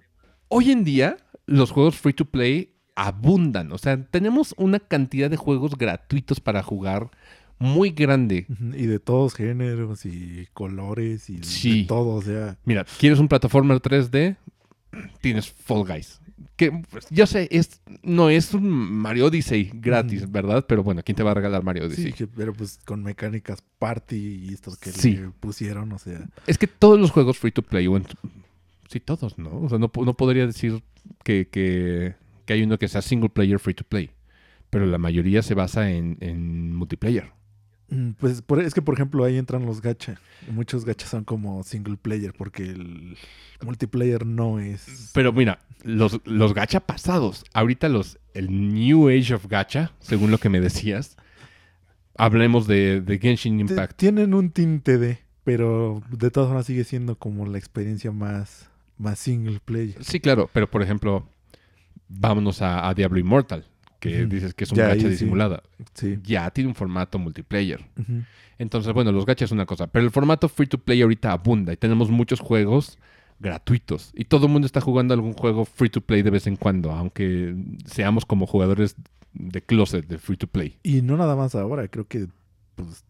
Hoy 0.57 0.71
en 0.71 0.85
día, 0.85 1.17
los 1.47 1.73
juegos 1.73 1.97
free 1.97 2.13
to 2.13 2.27
play 2.27 2.77
abundan. 2.95 3.73
O 3.73 3.79
sea, 3.79 4.01
tenemos 4.05 4.55
una 4.57 4.79
cantidad 4.79 5.29
de 5.29 5.37
juegos 5.37 5.77
gratuitos 5.77 6.39
para 6.39 6.63
jugar 6.63 7.11
muy 7.59 7.91
grande. 7.91 8.47
Y 8.73 8.87
de 8.87 9.01
todos 9.01 9.35
géneros 9.35 10.07
y 10.07 10.47
colores 10.53 11.29
y 11.29 11.39
de 11.39 11.85
todo. 11.89 12.15
O 12.15 12.23
sea. 12.23 12.57
Mira, 12.65 12.87
¿quieres 13.01 13.19
un 13.19 13.27
plataforma 13.27 13.75
3D? 13.75 14.37
Tienes 15.21 15.51
Fall 15.51 15.85
Guys. 15.89 16.21
Que 16.55 16.71
pues, 16.89 17.09
yo 17.11 17.27
sé, 17.27 17.49
es, 17.51 17.81
no 18.05 18.31
es 18.31 18.55
un 18.55 18.71
Mario 18.71 19.27
Odyssey 19.27 19.73
gratis, 19.75 20.31
¿verdad? 20.31 20.67
Pero 20.69 20.85
bueno, 20.85 21.03
¿quién 21.05 21.17
te 21.17 21.25
va 21.25 21.33
a 21.33 21.35
regalar 21.35 21.65
Mario 21.65 21.87
Odyssey? 21.87 22.13
Sí, 22.13 22.27
pero 22.27 22.53
pues 22.53 22.79
con 22.85 23.03
mecánicas 23.03 23.59
party 23.81 24.47
y 24.49 24.55
estos 24.55 24.79
que 24.79 24.93
le 24.93 25.31
pusieron, 25.31 25.91
o 25.91 25.99
sea. 25.99 26.29
Es 26.47 26.59
que 26.59 26.69
todos 26.69 27.01
los 27.01 27.11
juegos 27.11 27.39
free 27.39 27.51
to 27.51 27.63
play, 27.63 27.89
sí, 28.95 29.01
todos, 29.01 29.39
¿no? 29.39 29.63
O 29.63 29.69
sea, 29.69 29.79
no, 29.79 29.91
no 29.93 30.15
podría 30.15 30.47
decir 30.47 30.81
que, 31.25 32.15
hay 32.47 32.63
uno 32.63 32.79
que 32.79 32.87
sea 32.87 33.03
single 33.03 33.29
player 33.29 33.59
free 33.59 33.75
to 33.75 33.85
play, 33.85 34.11
pero 34.71 34.87
la 34.87 34.99
mayoría 34.99 35.43
se 35.43 35.55
basa 35.55 35.91
en, 35.91 36.77
multiplayer. 36.77 37.33
Mm, 37.89 38.11
pues 38.13 38.43
es 38.65 38.73
que, 38.73 38.83
por 38.83 38.95
ejemplo, 38.95 39.25
ahí 39.25 39.37
entran 39.37 39.67
los 39.67 39.83
gacha. 39.83 40.21
Muchos 40.49 40.85
gachas 40.85 41.11
son 41.11 41.25
como 41.25 41.65
single 41.65 41.97
player 41.97 42.33
porque 42.33 42.63
el 42.63 43.17
multiplayer 43.65 44.25
no 44.25 44.61
es... 44.61 45.11
Pero 45.13 45.33
mira, 45.33 45.59
los, 45.83 46.21
los 46.25 46.55
gacha 46.55 46.79
pasados, 46.79 47.45
ahorita 47.53 47.89
los 47.89 48.19
el 48.33 48.73
New 48.73 49.09
Age 49.09 49.35
of 49.35 49.47
gacha, 49.49 49.93
según 49.99 50.31
lo 50.31 50.39
que 50.39 50.49
me 50.49 50.61
decías, 50.61 51.17
hablemos 52.17 52.69
de, 52.69 53.01
de 53.01 53.19
Genshin 53.19 53.59
Impact. 53.59 53.97
Tienen 53.97 54.35
un 54.35 54.51
tinte 54.51 54.99
de, 54.99 55.19
pero 55.43 56.01
de 56.11 56.31
todas 56.31 56.49
formas 56.49 56.67
sigue 56.67 56.85
siendo 56.85 57.19
como 57.19 57.45
la 57.47 57.59
experiencia 57.59 58.13
más 58.13 58.71
más 58.99 59.19
single 59.19 59.61
player. 59.65 60.03
Sí, 60.03 60.21
claro, 60.21 60.49
pero 60.53 60.71
por 60.71 60.83
ejemplo, 60.83 61.29
vámonos 62.09 62.63
a, 62.63 62.93
Diablo 62.95 63.19
Immortal, 63.19 63.67
que 64.01 64.27
dices 64.27 64.55
que 64.55 64.65
es 64.65 64.73
un 64.73 64.79
gacha 64.79 65.09
disimulada. 65.09 65.63
Ya 66.23 66.51
tiene 66.51 66.69
un 66.69 66.75
formato 66.75 67.19
multiplayer. 67.19 67.85
Entonces, 68.59 68.93
bueno, 68.93 69.13
los 69.13 69.27
gachas 69.27 69.49
es 69.49 69.53
una 69.53 69.67
cosa, 69.67 69.87
pero 69.87 70.05
el 70.05 70.11
formato 70.11 70.49
free 70.49 70.67
to 70.67 70.79
play 70.79 71.03
ahorita 71.03 71.33
abunda 71.33 71.73
y 71.73 71.77
tenemos 71.77 72.11
muchos 72.11 72.41
juegos 72.41 72.99
gratuitos 73.41 74.13
y 74.15 74.27
todo 74.27 74.47
el 74.47 74.53
mundo 74.53 74.67
está 74.67 74.81
jugando 74.81 75.13
algún 75.13 75.33
juego 75.33 75.65
free 75.65 75.91
to 75.91 76.01
play 76.01 76.23
de 76.23 76.31
vez 76.31 76.47
en 76.47 76.55
cuando, 76.57 76.93
aunque 76.93 77.55
seamos 77.85 78.25
como 78.25 78.47
jugadores 78.47 78.95
de 79.33 79.61
closet 79.61 80.07
de 80.07 80.19
free 80.19 80.37
to 80.37 80.47
play. 80.47 80.79
Y 80.85 81.03
no 81.03 81.17
nada 81.17 81.35
más 81.35 81.57
ahora, 81.57 81.89
creo 81.89 82.07
que 82.07 82.29
pues, 82.77 83.05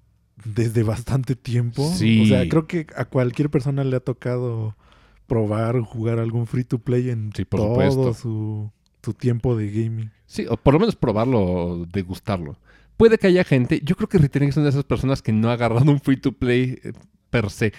desde 0.44 0.82
bastante 0.82 1.36
tiempo. 1.36 1.90
Sí. 1.94 2.22
O 2.22 2.26
sea, 2.26 2.48
creo 2.48 2.66
que 2.66 2.86
a 2.96 3.04
cualquier 3.04 3.50
persona 3.50 3.84
le 3.84 3.96
ha 3.96 4.00
tocado 4.00 4.76
probar 5.26 5.80
jugar 5.80 6.18
algún 6.18 6.46
free 6.46 6.64
to 6.64 6.78
play 6.78 7.10
en 7.10 7.30
todo 7.30 8.14
su, 8.14 8.70
tiempo 9.18 9.56
de 9.56 9.70
gaming. 9.70 10.10
Sí, 10.26 10.46
o 10.48 10.56
por 10.56 10.74
lo 10.74 10.80
menos 10.80 10.96
probarlo 10.96 11.40
o 11.40 11.86
degustarlo. 11.86 12.56
Puede 12.96 13.18
que 13.18 13.26
haya 13.26 13.44
gente, 13.44 13.80
yo 13.82 13.96
creo 13.96 14.08
que 14.08 14.18
Returning 14.18 14.50
es 14.50 14.56
una 14.56 14.64
de 14.64 14.70
esas 14.70 14.84
personas 14.84 15.20
que 15.20 15.32
no 15.32 15.50
ha 15.50 15.54
agarrado 15.54 15.90
un 15.90 16.00
free 16.00 16.16
to 16.16 16.32
play 16.32 16.78
eh, 16.82 16.92
per 17.30 17.50
se. 17.50 17.72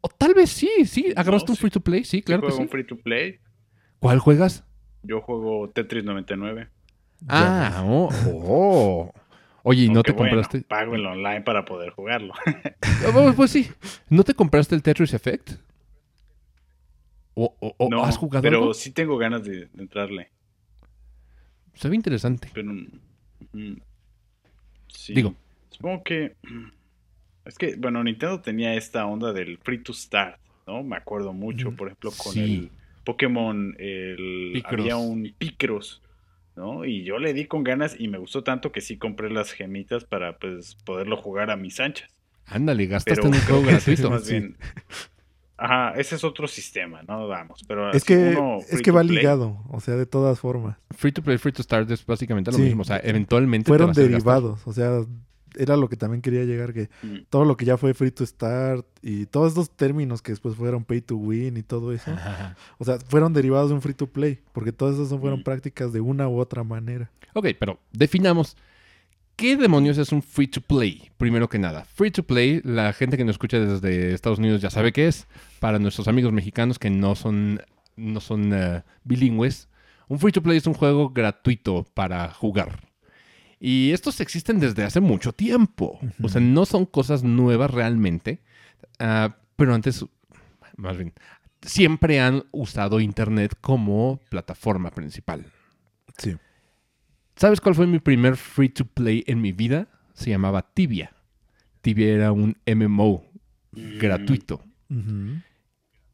O 0.00 0.08
tal 0.08 0.34
vez 0.34 0.50
sí, 0.50 0.70
sí, 0.84 1.12
agarraste 1.16 1.52
un 1.52 1.56
free 1.56 1.70
to 1.70 1.80
play, 1.80 2.04
sí, 2.04 2.22
claro. 2.22 2.42
Yo 2.42 2.48
juego 2.48 2.62
un 2.62 2.68
free 2.68 2.86
to 2.86 2.96
play. 2.96 3.38
¿Cuál 4.00 4.18
juegas? 4.18 4.64
Yo 5.02 5.20
juego 5.20 5.70
Tetris 5.70 6.04
99. 6.04 6.68
Ah, 7.28 7.82
oh, 7.86 8.08
oh. 8.26 9.12
Oye, 9.62 9.84
¿y 9.84 9.88
no 9.88 10.02
te 10.02 10.14
compraste? 10.14 10.60
pago 10.62 10.94
el 10.94 11.04
online 11.04 11.40
para 11.40 11.64
poder 11.64 11.90
jugarlo. 11.90 12.34
Ah, 12.44 13.32
pues, 13.34 13.50
sí. 13.50 13.68
¿No 14.08 14.22
te 14.22 14.34
compraste 14.34 14.74
el 14.74 14.82
Tetris 14.82 15.12
Effect? 15.12 15.52
¿O, 17.38 17.88
no, 17.90 18.02
has 18.02 18.16
jugado 18.16 18.42
Pero 18.42 18.72
sí 18.72 18.92
tengo 18.92 19.18
ganas 19.18 19.44
de, 19.44 19.68
entrarle. 19.76 20.30
Se 21.74 21.88
ve 21.90 21.94
interesante. 21.94 22.48
Pero. 22.54 22.72
Mm, 23.52 23.76
sí. 24.88 25.12
Digo. 25.12 25.34
Supongo 25.68 26.02
que. 26.02 26.34
Es 27.44 27.58
que, 27.58 27.76
bueno, 27.76 28.02
Nintendo 28.02 28.40
tenía 28.40 28.74
esta 28.74 29.04
onda 29.04 29.34
del 29.34 29.58
free 29.58 29.82
to 29.82 29.92
start, 29.92 30.40
¿no? 30.66 30.82
Me 30.82 30.96
acuerdo 30.96 31.34
mucho, 31.34 31.72
por 31.72 31.88
ejemplo, 31.88 32.10
con 32.16 32.36
el 32.38 32.70
Pokémon, 33.04 33.76
el, 33.78 34.62
había 34.64 34.96
un 34.96 35.32
Picross, 35.38 36.02
¿no? 36.56 36.86
Y 36.86 37.04
yo 37.04 37.18
le 37.18 37.34
di 37.34 37.44
con 37.44 37.62
ganas 37.62 37.94
y 38.00 38.08
me 38.08 38.18
gustó 38.18 38.42
tanto 38.42 38.72
que 38.72 38.80
sí 38.80 38.96
compré 38.96 39.30
las 39.30 39.52
gemitas 39.52 40.04
para, 40.04 40.38
pues, 40.38 40.74
poderlo 40.86 41.18
jugar 41.18 41.50
a 41.50 41.56
mis 41.56 41.78
anchas. 41.78 42.10
Ándale, 42.46 42.86
gastaste 42.86 43.26
en 43.26 43.34
un 43.34 43.40
juego 43.40 43.62
gratuito. 43.66 44.10
Más 44.10 44.28
bien, 44.28 44.56
Ajá, 45.58 45.92
ese 45.98 46.16
es 46.16 46.24
otro 46.24 46.46
sistema, 46.48 47.02
¿no? 47.08 47.28
Vamos, 47.28 47.64
pero 47.66 47.90
es 47.92 48.04
que, 48.04 48.36
es 48.68 48.82
que 48.82 48.90
va 48.90 49.02
ligado, 49.02 49.62
o 49.68 49.80
sea, 49.80 49.96
de 49.96 50.04
todas 50.04 50.38
formas. 50.38 50.76
Free 50.90 51.12
to 51.12 51.22
play, 51.22 51.38
free 51.38 51.52
to 51.52 51.62
start 51.62 51.90
es 51.90 52.04
básicamente 52.04 52.52
lo 52.52 52.58
mismo, 52.58 52.82
o 52.82 52.84
sea, 52.84 53.00
eventualmente 53.02 53.68
fueron 53.68 53.92
derivados, 53.92 54.66
o 54.66 54.72
sea, 54.72 55.00
era 55.56 55.76
lo 55.76 55.88
que 55.88 55.96
también 55.96 56.20
quería 56.20 56.44
llegar, 56.44 56.74
que 56.74 56.90
mm. 57.02 57.26
todo 57.30 57.46
lo 57.46 57.56
que 57.56 57.64
ya 57.64 57.78
fue 57.78 57.94
free 57.94 58.10
to 58.10 58.26
start 58.26 58.86
y 59.00 59.24
todos 59.26 59.48
estos 59.48 59.70
términos 59.70 60.20
que 60.20 60.32
después 60.32 60.54
fueron 60.54 60.84
pay 60.84 61.00
to 61.00 61.16
win 61.16 61.56
y 61.56 61.62
todo 61.62 61.92
eso, 61.92 62.10
o 62.78 62.84
sea, 62.84 62.98
fueron 62.98 63.32
derivados 63.32 63.70
de 63.70 63.76
un 63.76 63.82
free 63.82 63.94
to 63.94 64.08
play, 64.08 64.40
porque 64.52 64.72
todas 64.72 64.96
esas 64.96 65.18
fueron 65.18 65.40
mm. 65.40 65.44
prácticas 65.44 65.92
de 65.92 66.00
una 66.00 66.28
u 66.28 66.38
otra 66.38 66.64
manera. 66.64 67.10
Ok, 67.32 67.48
pero 67.58 67.78
definamos, 67.92 68.56
¿qué 69.36 69.56
demonios 69.56 69.98
es 69.98 70.12
un 70.12 70.22
free 70.22 70.48
to 70.48 70.60
play? 70.60 71.10
Primero 71.16 71.48
que 71.48 71.58
nada, 71.58 71.84
free 71.84 72.10
to 72.10 72.22
play, 72.24 72.60
la 72.64 72.92
gente 72.92 73.16
que 73.16 73.24
nos 73.24 73.34
escucha 73.34 73.60
desde 73.60 74.14
Estados 74.14 74.38
Unidos 74.38 74.60
ya 74.60 74.70
sabe 74.70 74.92
qué 74.92 75.06
es, 75.06 75.26
para 75.60 75.78
nuestros 75.78 76.08
amigos 76.08 76.32
mexicanos 76.32 76.78
que 76.78 76.90
no 76.90 77.14
son, 77.14 77.62
no 77.96 78.20
son 78.20 78.52
eh, 78.52 78.82
bilingües, 79.04 79.68
un 80.08 80.18
free 80.18 80.32
to 80.32 80.42
play 80.42 80.56
es 80.56 80.66
un 80.66 80.74
juego 80.74 81.10
gratuito 81.10 81.84
para 81.94 82.32
jugar. 82.32 82.80
Y 83.58 83.92
estos 83.92 84.20
existen 84.20 84.60
desde 84.60 84.84
hace 84.84 85.00
mucho 85.00 85.32
tiempo. 85.32 85.98
O 86.22 86.28
sea, 86.28 86.40
no 86.40 86.66
son 86.66 86.84
cosas 86.84 87.24
nuevas 87.24 87.70
realmente. 87.70 88.42
Ah, 88.98 89.34
pero 89.56 89.74
antes, 89.74 90.04
más 90.76 90.96
bien, 90.96 91.14
siempre 91.62 92.20
han 92.20 92.44
usado 92.52 93.00
Internet 93.00 93.56
como 93.60 94.20
plataforma 94.28 94.90
principal. 94.90 95.46
Sí. 96.18 96.36
¿Sabes 97.36 97.60
cuál 97.60 97.74
fue 97.74 97.86
mi 97.86 97.98
primer 97.98 98.36
free 98.36 98.70
to 98.70 98.86
play 98.86 99.22
en 99.26 99.42
mi 99.42 99.52
vida? 99.52 99.88
Se 100.14 100.30
llamaba 100.30 100.62
Tibia. 100.72 101.12
Tibia 101.82 102.08
era 102.08 102.32
un 102.32 102.56
MMO 102.66 103.24
mm. 103.72 103.98
gratuito. 103.98 104.62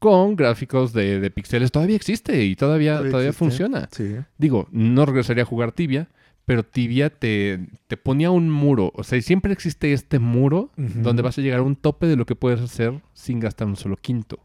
Con 0.00 0.34
gráficos 0.34 0.92
de, 0.92 1.20
de, 1.20 1.30
pixeles. 1.30 1.70
Todavía 1.70 1.94
existe 1.94 2.44
y 2.44 2.56
todavía, 2.56 2.98
todavía, 2.98 3.32
funciona. 3.32 3.88
Sí. 3.92 4.16
Digo, 4.36 4.68
no 4.72 5.06
regresaría 5.06 5.44
a 5.44 5.46
jugar 5.46 5.70
Tibia, 5.70 6.08
pero 6.44 6.64
Tibia 6.64 7.08
te, 7.08 7.68
te, 7.86 7.96
ponía 7.96 8.32
un 8.32 8.50
muro. 8.50 8.90
O 8.96 9.04
sea, 9.04 9.20
siempre 9.22 9.52
existe 9.52 9.92
este 9.92 10.18
muro 10.18 10.72
donde 10.76 11.22
vas 11.22 11.38
a 11.38 11.42
llegar 11.42 11.60
a 11.60 11.62
un 11.62 11.76
tope 11.76 12.06
de 12.06 12.16
lo 12.16 12.26
que 12.26 12.34
puedes 12.34 12.60
hacer 12.60 13.00
sin 13.14 13.38
gastar 13.38 13.68
un 13.68 13.76
solo 13.76 13.96
quinto. 13.96 14.40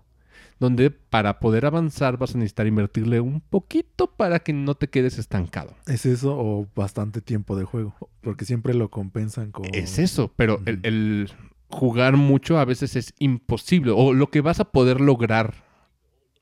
Donde 0.60 0.90
para 0.90 1.40
poder 1.40 1.66
avanzar 1.66 2.18
vas 2.18 2.34
a 2.34 2.40
necesitar 2.40 2.68
invertirle 2.68 3.20
un 3.20 3.42
poquito 3.42 4.08
para 4.16 4.40
que 4.40 4.54
no 4.54 4.76
te 4.76 4.90
quedes 4.90 5.20
estancado. 5.20 5.76
¿Es 5.86 6.06
eso 6.06 6.36
o 6.38 6.68
bastante 6.76 7.22
tiempo 7.22 7.56
de 7.56 7.64
juego? 7.64 7.96
Porque 8.22 8.46
siempre 8.46 8.74
lo 8.74 8.90
compensan 8.90 9.52
con... 9.52 9.66
Es 9.74 10.00
eso, 10.00 10.34
pero 10.36 10.60
el, 10.66 10.80
el 10.84 11.32
jugar 11.70 12.18
mucho 12.18 12.58
a 12.58 12.66
veces 12.66 12.96
es 12.96 13.14
imposible. 13.20 13.92
O 13.96 14.14
lo 14.14 14.30
que 14.32 14.42
vas 14.42 14.60
a 14.60 14.72
poder 14.72 15.00
lograr 15.00 15.68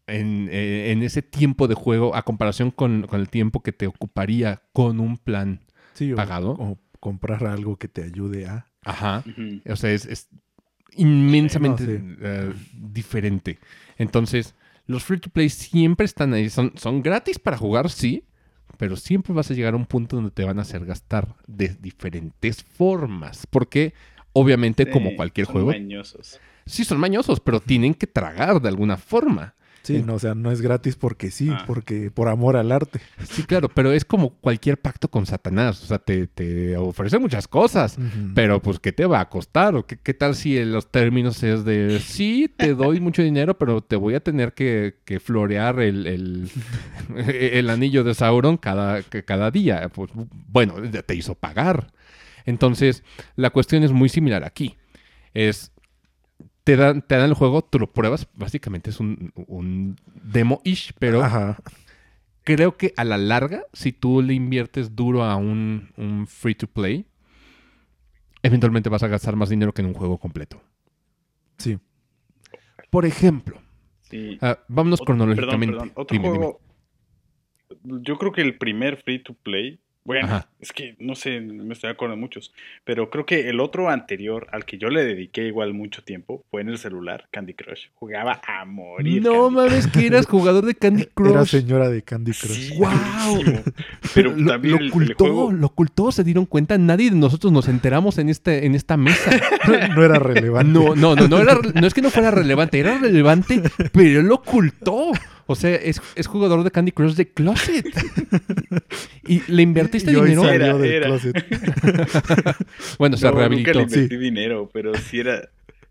eh, 0.07 0.91
en, 0.91 1.01
ese 1.01 1.23
tiempo 1.23 1.67
de 1.67 1.73
juego 1.73 2.15
a 2.15 2.21
comparación 2.21 2.69
con, 2.69 3.07
el 3.11 3.29
tiempo 3.29 3.61
que 3.61 3.71
te 3.71 3.87
ocuparía 3.87 4.61
con 4.71 4.99
un 4.99 5.17
plan 5.17 5.61
pagado. 6.15 6.51
O, 6.51 6.79
comprar 6.99 7.45
algo 7.45 7.77
que 7.77 7.87
te 7.87 8.03
ayude 8.03 8.47
a. 8.47 8.67
Ajá. 8.83 9.23
O 9.69 9.75
sea, 9.75 9.91
es, 9.91 10.29
inmensamente 10.95 12.01
eh, 12.21 12.53
diferente. 12.73 13.59
Entonces, 13.97 14.55
los 14.87 15.03
free 15.03 15.19
to 15.19 15.29
play 15.29 15.49
siempre 15.49 16.05
están 16.05 16.33
ahí. 16.33 16.49
Son, 16.49 16.73
son 16.75 17.01
gratis 17.01 17.39
para 17.39 17.57
jugar, 17.57 17.89
sí. 17.89 18.23
Pero 18.77 18.95
siempre 18.97 19.33
vas 19.33 19.49
a 19.51 19.53
llegar 19.53 19.73
a 19.73 19.77
un 19.77 19.85
punto 19.85 20.17
donde 20.17 20.31
te 20.31 20.43
van 20.43 20.59
a 20.59 20.63
hacer 20.63 20.85
gastar 20.85 21.35
de 21.47 21.69
diferentes 21.79 22.63
formas. 22.63 23.47
Porque, 23.47 23.93
obviamente, 24.33 24.89
como 24.89 25.15
cualquier 25.15 25.47
juego. 25.47 25.67
Mañosos. 25.67 26.39
Sí, 26.65 26.83
son 26.83 26.99
mañosos, 26.99 27.39
pero 27.39 27.59
tienen 27.59 27.93
que 27.93 28.07
tragar 28.07 28.61
de 28.61 28.69
alguna 28.69 28.97
forma. 28.97 29.55
Sí, 29.85 30.01
no, 30.01 30.15
o 30.15 30.19
sea, 30.19 30.33
no 30.33 30.51
es 30.51 30.61
gratis 30.61 30.95
porque 30.95 31.29
sí, 31.29 31.49
ah. 31.51 31.63
porque 31.67 32.09
por 32.09 32.27
amor 32.27 32.57
al 32.57 32.71
arte. 32.71 32.99
Sí, 33.29 33.43
claro, 33.43 33.69
pero 33.69 33.91
es 33.91 34.03
como 34.03 34.31
cualquier 34.31 34.79
pacto 34.79 35.09
con 35.09 35.27
Satanás. 35.27 35.83
O 35.83 35.85
sea, 35.85 35.99
te, 35.99 36.25
te 36.25 36.75
ofrece 36.75 37.19
muchas 37.19 37.47
cosas, 37.47 37.97
pero 38.33 38.61
pues, 38.61 38.79
¿qué 38.79 38.91
te 38.91 39.05
va 39.05 39.19
a 39.19 39.29
costar? 39.29 39.75
¿O 39.75 39.85
qué, 39.85 40.13
tal 40.13 40.33
si 40.35 40.57
en 40.57 40.71
los 40.71 40.91
términos 40.91 41.43
es 41.43 41.63
de, 41.65 41.99
sí, 41.99 42.51
te 42.55 42.73
doy 42.73 42.99
mucho 42.99 43.21
dinero, 43.21 43.57
pero 43.59 43.81
te 43.81 43.95
voy 43.95 44.15
a 44.15 44.21
tener 44.21 44.53
que, 44.53 44.95
florear 45.23 45.79
el, 45.81 46.49
el, 47.15 47.69
anillo 47.69 48.03
de 48.03 48.15
Sauron 48.15 48.57
cada, 48.57 49.03
cada 49.03 49.51
día? 49.51 49.89
Pues, 49.93 50.09
bueno, 50.47 50.75
te 51.05 51.15
hizo 51.15 51.35
pagar. 51.35 51.91
Entonces, 52.45 53.03
la 53.35 53.51
cuestión 53.51 53.83
es 53.83 53.91
muy 53.91 54.09
similar 54.09 54.43
aquí. 54.43 54.77
Es, 55.33 55.71
te 56.65 56.75
dan, 56.75 57.03
te 57.03 57.15
dan 57.15 57.29
el 57.29 57.35
juego, 57.35 57.63
tú 57.63 57.77
lo 57.77 57.93
pruebas, 57.93 58.27
básicamente 58.33 58.89
es 58.89 58.99
un, 58.99 59.95
demo-ish, 60.23 60.93
pero 60.97 61.23
creo 62.43 62.75
que 62.75 62.91
a 62.97 63.03
la 63.03 63.17
larga, 63.17 63.63
si 63.71 63.93
tú 63.93 64.23
le 64.23 64.33
inviertes 64.33 64.95
duro 64.95 65.23
a 65.23 65.35
un, 65.35 66.25
free 66.27 66.55
to 66.55 66.65
play, 66.65 67.05
eventualmente 68.41 68.89
vas 68.89 69.03
a 69.03 69.07
gastar 69.07 69.35
más 69.35 69.49
dinero 69.49 69.73
que 69.73 69.83
en 69.83 69.89
un 69.89 69.93
juego 69.93 70.17
completo. 70.17 70.59
Sí. 71.59 71.77
Por 72.89 73.05
ejemplo, 73.05 73.61
ah, 74.41 74.57
vámonos 74.67 75.01
cronológicamente. 75.01 75.91
Otro 75.93 76.19
juego, 76.19 76.61
Yo 77.83 78.17
creo 78.17 78.31
que 78.31 78.41
el 78.41 78.57
primer 78.57 78.97
free 79.03 79.21
bueno, 80.05 80.45
es 80.59 80.71
que 80.71 80.95
no 80.99 81.15
sé, 81.15 81.41
me 81.41 81.73
estoy 81.73 81.89
acordando 81.89 82.15
de 82.15 82.21
muchos. 82.21 82.53
Pero 82.83 83.09
creo 83.09 83.25
que 83.25 83.49
el 83.49 83.59
otro 83.59 83.89
anterior 83.89 84.47
al 84.51 84.63
que 84.63 84.77
yo 84.77 84.89
le 84.89 85.03
dediqué 85.03 85.47
igual 85.47 85.73
mucho 85.73 86.03
tiempo 86.03 86.45
fue 86.51 86.61
en 86.61 86.69
el 86.69 86.77
celular, 86.77 87.27
Candy 87.31 87.55
Crush. 87.55 87.87
Jugaba 87.95 88.39
a 88.47 88.65
morir. 88.65 89.23
No 89.23 89.49
mames, 89.49 89.87
que 89.87 90.05
eras 90.05 90.27
jugador 90.27 90.63
de 90.63 90.75
Candy 90.75 91.05
Crush. 91.05 91.31
Era 91.31 91.45
señora 91.45 91.89
de 91.89 92.03
Candy 92.03 92.33
Crush. 92.33 92.77
¡Wow! 92.77 93.63
Pero 94.13 94.35
lo, 94.35 94.51
también 94.51 94.77
lo 94.79 94.87
ocultó, 94.89 95.51
lo 95.51 95.65
ocultó, 95.65 96.11
se 96.11 96.23
dieron 96.23 96.45
cuenta. 96.45 96.77
Nadie 96.77 97.09
de 97.09 97.17
nosotros 97.17 97.51
nos 97.51 97.67
enteramos 97.67 98.19
en, 98.19 98.29
este, 98.29 98.67
en 98.67 98.75
esta 98.75 98.97
mesa. 98.97 99.31
no, 99.95 100.03
era 100.03 100.19
relevante. 100.19 100.71
No, 100.71 100.95
no, 100.95 101.15
no, 101.15 101.27
no, 101.27 101.39
era, 101.39 101.57
no 101.73 101.87
es 101.87 101.95
que 101.95 102.03
no 102.03 102.11
fuera 102.11 102.29
relevante, 102.29 102.79
era 102.79 102.99
relevante, 102.99 103.63
pero 103.91 104.19
él 104.19 104.27
lo 104.27 104.35
ocultó. 104.35 105.13
O 105.47 105.55
sea, 105.55 105.75
es, 105.75 106.01
es, 106.15 106.27
jugador 106.27 106.63
de 106.63 106.71
Candy 106.71 106.91
Crush 106.91 107.13
de 107.13 107.29
Closet. 107.29 107.85
y 109.27 109.41
le 109.51 109.61
invertiste 109.61 110.09
dinero. 110.09 110.49
Era, 110.49 110.75
era. 110.85 111.09
bueno, 112.97 113.15
se 113.15 113.29
rehabilitó. 113.29 113.73
Nunca 113.73 113.79
le 113.79 113.95
invertí 113.95 114.17
dinero, 114.17 114.69
pero 114.73 114.95
si 114.95 115.19
era, 115.19 115.47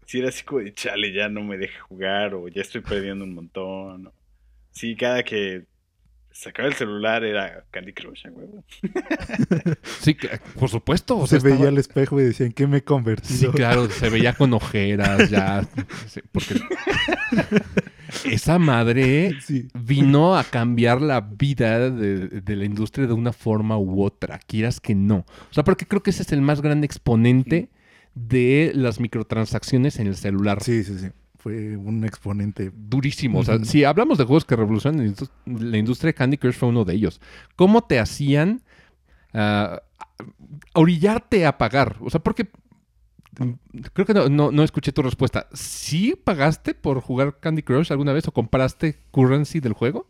si 0.06 0.18
era 0.18 0.30
así 0.30 0.42
como 0.44 0.60
de 0.60 0.74
chale, 0.74 1.12
ya 1.12 1.28
no 1.28 1.42
me 1.42 1.56
deje 1.56 1.78
jugar 1.78 2.34
o 2.34 2.48
ya 2.48 2.62
estoy 2.62 2.80
perdiendo 2.80 3.24
un 3.24 3.34
montón. 3.34 4.10
Sí, 4.72 4.96
cada 4.96 5.22
que 5.22 5.66
sacaba 6.34 6.68
el 6.68 6.74
celular 6.74 7.24
era 7.24 7.64
Candy 7.70 7.92
Crush, 7.92 8.26
huevo. 8.28 8.64
sí, 10.00 10.16
por 10.58 10.68
supuesto. 10.68 11.26
se 11.28 11.38
veía 11.38 11.68
al 11.68 11.78
espejo 11.78 12.20
y 12.20 12.24
decían, 12.24 12.52
¿qué 12.52 12.66
me 12.66 12.78
he 12.78 12.84
convertido? 12.84 13.52
Sí, 13.52 13.56
claro, 13.56 13.88
se 13.88 14.10
veía 14.10 14.34
con 14.34 14.52
ojeras 14.52 15.30
ya. 15.30 15.66
Porque 16.32 16.60
esa 18.24 18.58
madre 18.58 19.36
vino 19.74 20.36
a 20.36 20.42
cambiar 20.42 21.00
la 21.00 21.20
vida 21.20 21.88
de, 21.88 22.56
la 22.56 22.64
industria 22.64 23.06
de 23.06 23.12
una 23.12 23.32
forma 23.32 23.78
u 23.78 24.02
otra, 24.02 24.40
quieras 24.40 24.80
que 24.80 24.96
no. 24.96 25.18
O 25.50 25.54
sea, 25.54 25.62
porque 25.62 25.86
creo 25.86 26.02
que 26.02 26.10
ese 26.10 26.24
es 26.24 26.32
el 26.32 26.42
más 26.42 26.60
grande 26.60 26.84
exponente 26.84 27.70
de 28.14 28.72
las 28.74 28.98
microtransacciones 28.98 30.00
en 30.00 30.08
el 30.08 30.16
celular. 30.16 30.62
Sí, 30.62 30.82
sí, 30.82 30.98
sí 30.98 31.10
fue 31.44 31.76
un 31.76 32.04
exponente 32.04 32.72
durísimo. 32.74 33.40
O 33.40 33.44
sea, 33.44 33.58
si 33.64 33.84
hablamos 33.84 34.16
de 34.16 34.24
juegos 34.24 34.46
que 34.46 34.56
revolucionan 34.56 35.14
la 35.44 35.76
industria, 35.76 36.14
Candy 36.14 36.38
Crush 36.38 36.54
fue 36.54 36.70
uno 36.70 36.86
de 36.86 36.94
ellos. 36.94 37.20
¿Cómo 37.54 37.82
te 37.82 37.98
hacían 37.98 38.62
uh, 39.34 39.76
orillarte 40.72 41.44
a 41.44 41.58
pagar? 41.58 41.96
O 42.00 42.08
sea, 42.08 42.20
porque 42.20 42.48
mm, 43.38 43.52
creo 43.92 44.06
que 44.06 44.14
no, 44.14 44.62
escuché 44.62 44.90
tu 44.92 45.02
respuesta. 45.02 45.46
¿Sí 45.52 46.14
pagaste 46.16 46.72
por 46.72 47.02
jugar 47.02 47.38
Candy 47.40 47.62
Crush 47.62 47.92
alguna 47.92 48.14
vez 48.14 48.26
o 48.26 48.32
compraste 48.32 48.96
currency 49.10 49.60
del 49.60 49.74
juego? 49.74 50.08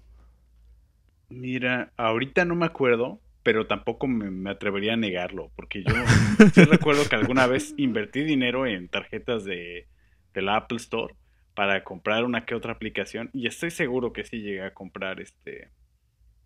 Mira, 1.31 1.93
ahorita 1.97 2.45
no 2.45 2.55
me 2.55 2.67
acuerdo, 2.67 3.19
pero 3.43 3.67
tampoco 3.67 4.07
me, 4.07 4.49
atrevería 4.49 4.93
a 4.93 4.97
negarlo, 4.97 5.51
porque 5.57 5.83
yo 5.83 5.95
sí 6.55 6.63
recuerdo 6.63 7.09
que 7.09 7.17
alguna 7.17 7.49
vez 7.49 7.75
invertí 7.77 8.23
dinero 8.23 8.69
en 8.69 8.87
tarjetas 8.87 9.45
de, 9.45 9.89
de 10.33 10.43
la 10.43 10.59
Apple 10.59 10.77
Store 10.77 11.17
para 11.55 11.85
comprar 11.85 12.25
una 12.25 12.45
que 12.45 12.55
otra 12.55 12.73
aplicación 12.73 13.31
y 13.33 13.47
estoy 13.47 13.71
seguro 13.71 14.13
que 14.13 14.25
sí 14.25 14.41
llegué 14.41 14.63
a 14.63 14.75
comprar 14.75 15.21
este 15.21 15.71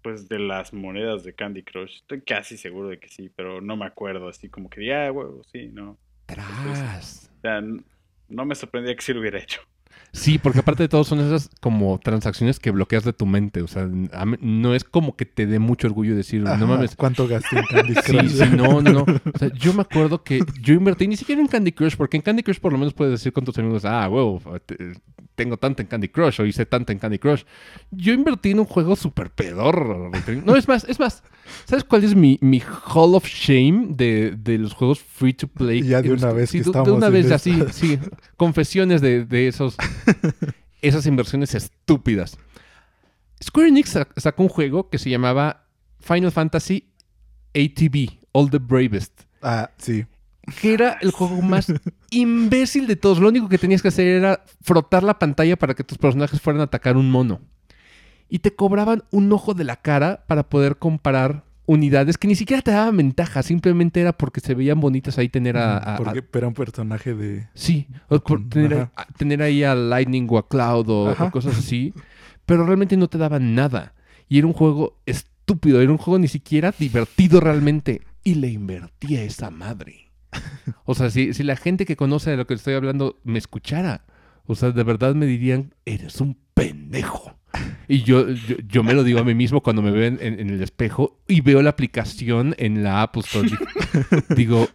pues 0.03 0.29
de 0.29 0.39
las 0.39 0.73
monedas 0.73 1.25
de 1.25 1.35
Candy 1.35 1.65
Crush. 1.65 1.97
Estoy 1.97 2.21
casi 2.23 2.57
seguro 2.57 2.89
de 2.89 3.01
que 3.01 3.09
sí, 3.09 3.31
pero 3.35 3.61
no 3.61 3.77
me 3.77 3.87
acuerdo 3.87 4.29
así 4.29 4.49
como 4.49 4.71
que 4.71 4.95
ah, 4.95 5.11
huevo, 5.11 5.43
sí, 5.45 5.71
no. 5.73 5.99
Tras. 6.27 7.31
o 7.37 7.41
sea, 7.41 7.61
no 7.61 8.45
me 8.45 8.55
sorprendía 8.55 8.95
que 8.95 9.03
sí 9.03 9.13
lo 9.13 9.21
hubiera 9.21 9.39
hecho. 9.39 9.61
Sí, 10.13 10.39
porque 10.39 10.61
aparte 10.61 10.85
de 10.85 10.89
todo 10.89 11.05
son 11.05 11.21
esas 11.21 11.51
como 11.61 11.99
transacciones 11.99 12.59
que 12.59 12.71
bloqueas 12.71 13.05
de 13.05 13.13
tu 13.13 13.27
mente. 13.27 13.63
O 13.63 13.69
sea, 13.69 13.89
no 13.89 14.75
es 14.75 14.85
como 14.85 15.17
que 15.17 15.27
te 15.27 15.47
dé 15.47 15.59
mucho 15.59 15.87
orgullo 15.87 16.17
decir, 16.17 16.43
no 16.43 16.67
mames. 16.67 16.97
¿Cuánto 16.97 17.29
gasté 17.29 17.59
en 17.59 17.65
Candy 17.65 17.95
Crush? 17.95 18.29
Sí, 18.29 18.45
sí, 18.45 18.57
no, 18.57 18.81
no. 18.81 19.03
O 19.03 19.39
sea, 19.39 19.53
yo 19.53 19.75
me 19.75 19.83
acuerdo 19.83 20.23
que 20.23 20.41
yo 20.61 20.75
invertí 20.75 21.07
ni 21.07 21.17
siquiera 21.17 21.41
en 21.41 21.49
Candy 21.49 21.73
Crush, 21.73 21.97
porque 21.97 22.17
en 22.17 22.23
Candy 22.23 22.43
Crush 22.43 22.59
por 22.59 22.73
lo 22.73 22.79
menos 22.79 22.95
puedes 22.95 23.13
decir 23.13 23.33
con 23.33 23.45
tus 23.45 23.59
amigos, 23.59 23.85
ah, 23.85 24.09
huevo, 24.09 24.41
tengo 25.35 25.57
tanto 25.57 25.83
en 25.83 25.89
Candy 25.89 26.09
Crush 26.09 26.41
o 26.41 26.47
hice 26.47 26.67
tanto 26.67 26.93
en 26.93 26.99
Candy 26.99 27.19
Crush. 27.19 27.45
Yo 27.91 28.13
invertí 28.13 28.51
en 28.51 28.61
un 28.61 28.67
juego 28.67 28.97
súper 28.97 29.31
pedor. 29.31 30.11
No, 30.45 30.57
es 30.57 30.67
más, 30.67 30.85
es 30.85 30.99
más. 30.99 31.23
¿Sabes 31.65 31.85
cuál 31.85 32.05
es 32.05 32.15
mi, 32.15 32.39
mi 32.41 32.61
Hall 32.61 33.15
of 33.15 33.27
Shame 33.27 33.89
de, 33.91 34.37
de 34.37 34.59
los 34.59 34.73
juegos 34.75 35.01
free 35.01 35.33
to 35.35 35.49
play? 35.49 35.83
Ya 35.83 36.03
de 36.03 36.13
una 36.13 36.33
vez 36.33 36.51
sí, 36.51 36.61
de, 36.61 36.71
una 36.71 37.09
vez 37.09 37.29
ya 37.29 37.39
sí, 37.39 37.59
sí. 37.73 37.99
Confesiones 38.37 39.01
de, 39.01 39.25
de 39.25 39.49
esos, 39.49 39.77
esas 40.83 41.07
inversiones 41.07 41.55
estúpidas. 41.55 42.39
Square 43.43 43.69
Enix 43.69 43.97
sacó 44.17 44.43
un 44.43 44.49
juego 44.49 44.91
que 44.91 44.99
se 44.99 45.11
llamaba 45.11 45.67
Final 46.01 46.33
Fantasy 46.33 46.91
ATB, 47.55 48.19
All 48.33 48.51
the 48.51 48.59
Bravest. 48.59 49.23
Ah, 49.43 49.71
sí 49.79 50.05
que 50.61 50.73
era 50.73 50.99
el 51.01 51.11
juego 51.11 51.41
más 51.43 51.73
imbécil 52.11 52.87
de 52.87 52.97
todos. 52.97 53.19
Lo 53.19 53.29
único 53.29 53.49
que 53.49 53.59
tenías 53.59 53.83
que 53.83 53.89
hacer 53.89 54.07
era 54.07 54.45
frotar 54.63 55.03
la 55.03 55.19
pantalla 55.19 55.57
para 55.57 55.75
que 55.75 55.85
tus 55.85 55.99
personajes 55.99 56.41
fueran 56.41 56.61
a 56.61 56.65
atacar 56.65 56.97
un 56.97 57.11
mono. 57.11 57.41
Y 58.29 58.41
te 58.41 58.55
cobraban 58.55 59.05
un 59.11 59.33
ojo 59.33 59.55
de 59.55 59.65
la 59.65 59.77
cara 59.77 60.25
para 60.27 60.49
poder 60.49 60.77
comparar 60.77 61.45
unidades 61.69 62.17
que 62.17 62.29
ni 62.29 62.35
siquiera 62.35 62.63
te 62.63 62.71
daban 62.71 62.97
ventaja, 62.97 63.43
simplemente 63.43 64.01
era 64.01 64.15
porque 64.15 64.41
se 64.41 64.55
veían 64.55 64.81
bonitas 64.81 65.19
ahí 65.19 65.29
tener 65.29 65.59
a... 65.59 65.97
porque 65.99 66.25
era 66.33 66.49
un 66.49 66.55
personaje 66.55 67.15
de... 67.15 67.47
Sí, 67.53 67.87
por 68.25 68.49
tener, 68.49 69.43
ahí 69.43 69.63
a 69.65 69.75
Lightning 69.75 70.27
o 70.31 70.39
a 70.39 70.49
Cloud 70.49 70.89
o, 70.89 71.13
o, 71.13 71.31
cosas 71.31 71.59
así, 71.59 71.93
pero 72.47 72.65
realmente 72.65 72.97
no 72.97 73.09
te 73.09 73.19
daban 73.19 73.55
nada. 73.55 73.93
Y 74.31 74.39
era 74.39 74.47
un 74.47 74.55
juego 74.55 74.99
estúpido, 75.05 75.83
era 75.83 75.93
un 75.93 75.99
juego 75.99 76.19
ni 76.19 76.29
siquiera 76.29 76.75
divertido 76.79 77.41
realmente. 77.41 78.01
Y 78.25 78.37
le 78.37 78.49
invertía 78.49 79.23
esa 79.23 79.51
madre. 79.51 80.11
O 80.85 80.95
sea, 80.95 81.11
si, 81.11 81.35
si 81.35 81.43
la 81.43 81.57
gente 81.57 81.85
que 81.85 81.97
conoce 81.97 82.31
de 82.31 82.37
lo 82.39 82.47
que 82.47 82.55
estoy 82.55 82.75
hablando 82.75 83.21
me 83.25 83.39
escuchara, 83.39 84.05
o 84.47 84.55
sea, 84.55 84.71
de 84.71 84.83
verdad 84.83 85.15
me 85.15 85.27
dirían, 85.27 85.75
eres 85.85 86.21
un 86.23 86.39
pendejo. 86.55 87.38
Y 87.89 88.03
yo, 88.03 88.29
yo, 88.69 88.83
me 88.83 88.93
lo 88.93 89.03
digo 89.03 89.21
a 89.21 89.25
mí 89.25 89.35
mismo 89.35 89.63
cuando 89.63 89.81
me 89.81 89.91
veo 89.91 90.05
en, 90.05 90.21
el 90.21 90.63
espejo 90.63 91.19
y 91.27 91.41
veo 91.41 91.63
la 91.63 91.71
aplicación 91.71 92.55
en 92.59 92.83
la 92.83 93.03
Apple 93.03 93.23
Store. 93.23 93.49
digo, 94.37 94.69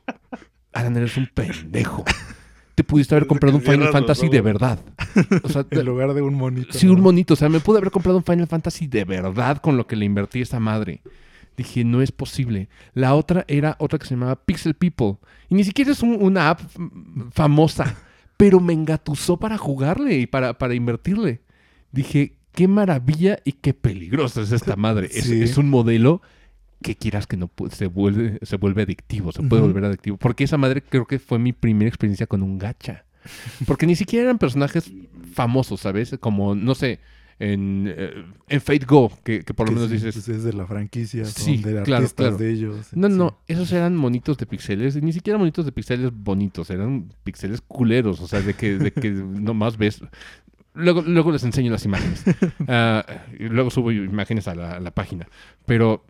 Alan, 0.73 0.97
eres 0.97 1.15
un 1.17 1.27
pendejo. 1.27 2.03
Te 2.75 2.83
pudiste 2.83 3.13
haber 3.13 3.27
comprado 3.27 3.57
un 3.57 3.61
Final 3.61 3.89
Fantasy 3.89 4.29
de 4.29 4.41
verdad. 4.41 4.79
O 5.43 5.49
sea, 5.49 5.65
en 5.71 5.85
lugar 5.85 6.13
de 6.15 6.23
un 6.23 6.33
monito. 6.33 6.73
Sí, 6.73 6.87
un 6.87 7.01
monito. 7.01 7.35
O 7.35 7.37
sea, 7.37 7.49
me 7.49 7.59
pude 7.59 7.77
haber 7.77 7.91
comprado 7.91 8.17
un 8.17 8.23
Final 8.23 8.47
Fantasy 8.47 8.87
de 8.87 9.05
verdad 9.05 9.57
con 9.57 9.77
lo 9.77 9.85
que 9.85 9.95
le 9.95 10.05
invertí 10.05 10.39
a 10.39 10.43
esa 10.43 10.59
madre. 10.59 11.01
Dije, 11.55 11.83
no 11.83 12.01
es 12.01 12.11
posible. 12.11 12.67
La 12.95 13.13
otra 13.13 13.45
era 13.47 13.75
otra 13.77 13.99
que 13.99 14.07
se 14.07 14.15
llamaba 14.15 14.43
Pixel 14.43 14.73
People. 14.73 15.17
Y 15.49 15.55
ni 15.55 15.63
siquiera 15.63 15.91
es 15.91 16.01
una 16.01 16.49
app 16.49 16.61
famosa, 17.31 17.95
pero 18.37 18.59
me 18.59 18.73
engatusó 18.73 19.37
para 19.37 19.59
jugarle 19.59 20.17
y 20.17 20.25
para, 20.25 20.57
para 20.57 20.73
invertirle. 20.73 21.41
Dije, 21.91 22.37
qué 22.53 22.67
maravilla 22.67 23.39
y 23.43 23.53
qué 23.53 23.73
peligrosa 23.73 24.41
es 24.41 24.51
esta 24.51 24.75
madre. 24.75 25.09
Es, 25.11 25.57
un 25.57 25.69
modelo 25.69 26.21
que 26.81 26.95
quieras 26.95 27.27
que 27.27 27.37
no 27.37 27.49
se 27.71 27.87
vuelve, 27.87 28.39
se 28.41 28.57
vuelve 28.57 28.83
adictivo, 28.83 29.31
se 29.31 29.43
puede 29.43 29.61
volver 29.61 29.85
adictivo. 29.85 30.17
Porque 30.17 30.43
esa 30.43 30.57
madre 30.57 30.81
creo 30.81 31.05
que 31.05 31.19
fue 31.19 31.39
mi 31.39 31.53
primera 31.53 31.89
experiencia 31.89 32.27
con 32.27 32.43
un 32.43 32.57
gacha. 32.57 33.05
Porque 33.65 33.85
ni 33.85 33.95
siquiera 33.95 34.25
eran 34.25 34.37
personajes 34.37 34.91
famosos, 35.33 35.81
¿sabes? 35.81 36.15
Como, 36.19 36.55
no 36.55 36.75
sé, 36.75 36.99
en, 37.39 37.93
eh, 37.95 38.25
en 38.47 38.61
Fate 38.61 38.85
Go, 38.85 39.11
que, 39.23 39.43
por 39.43 39.67
lo 39.67 39.75
menos 39.75 39.89
dices. 39.89 40.13
Pues, 40.13 40.29
es 40.29 40.43
de 40.43 40.53
la 40.53 40.65
franquicia, 40.65 41.25
sí, 41.25 41.57
de 41.57 41.79
artistas 41.79 42.37
de 42.37 42.51
ellos. 42.51 42.87
No, 42.93 43.09
no, 43.09 43.39
esos 43.47 43.71
eran 43.71 43.95
monitos 43.95 44.37
de 44.37 44.45
pixeles, 44.45 45.01
ni 45.01 45.13
siquiera 45.13 45.39
monitos 45.39 45.65
de 45.65 45.71
pixeles 45.71 46.11
bonitos, 46.13 46.69
eran 46.69 47.11
pixeles 47.23 47.61
culeros, 47.61 48.21
o 48.21 48.27
sea, 48.27 48.41
de 48.41 48.53
que, 48.53 48.77
de 48.77 48.91
que 48.91 49.09
nomás 49.11 49.77
ves. 49.77 50.01
Luego, 50.73 51.01
luego 51.01 51.31
les 51.31 51.43
enseño 51.43 51.71
las 51.71 51.85
imágenes. 51.85 52.23
Ah, 52.67 53.05
y 53.37 53.43
luego 53.49 53.69
subo 53.69 53.91
imágenes 53.91 54.47
a 54.47 54.55
la, 54.55 54.91
página. 54.91 55.27
Pero 55.65 56.05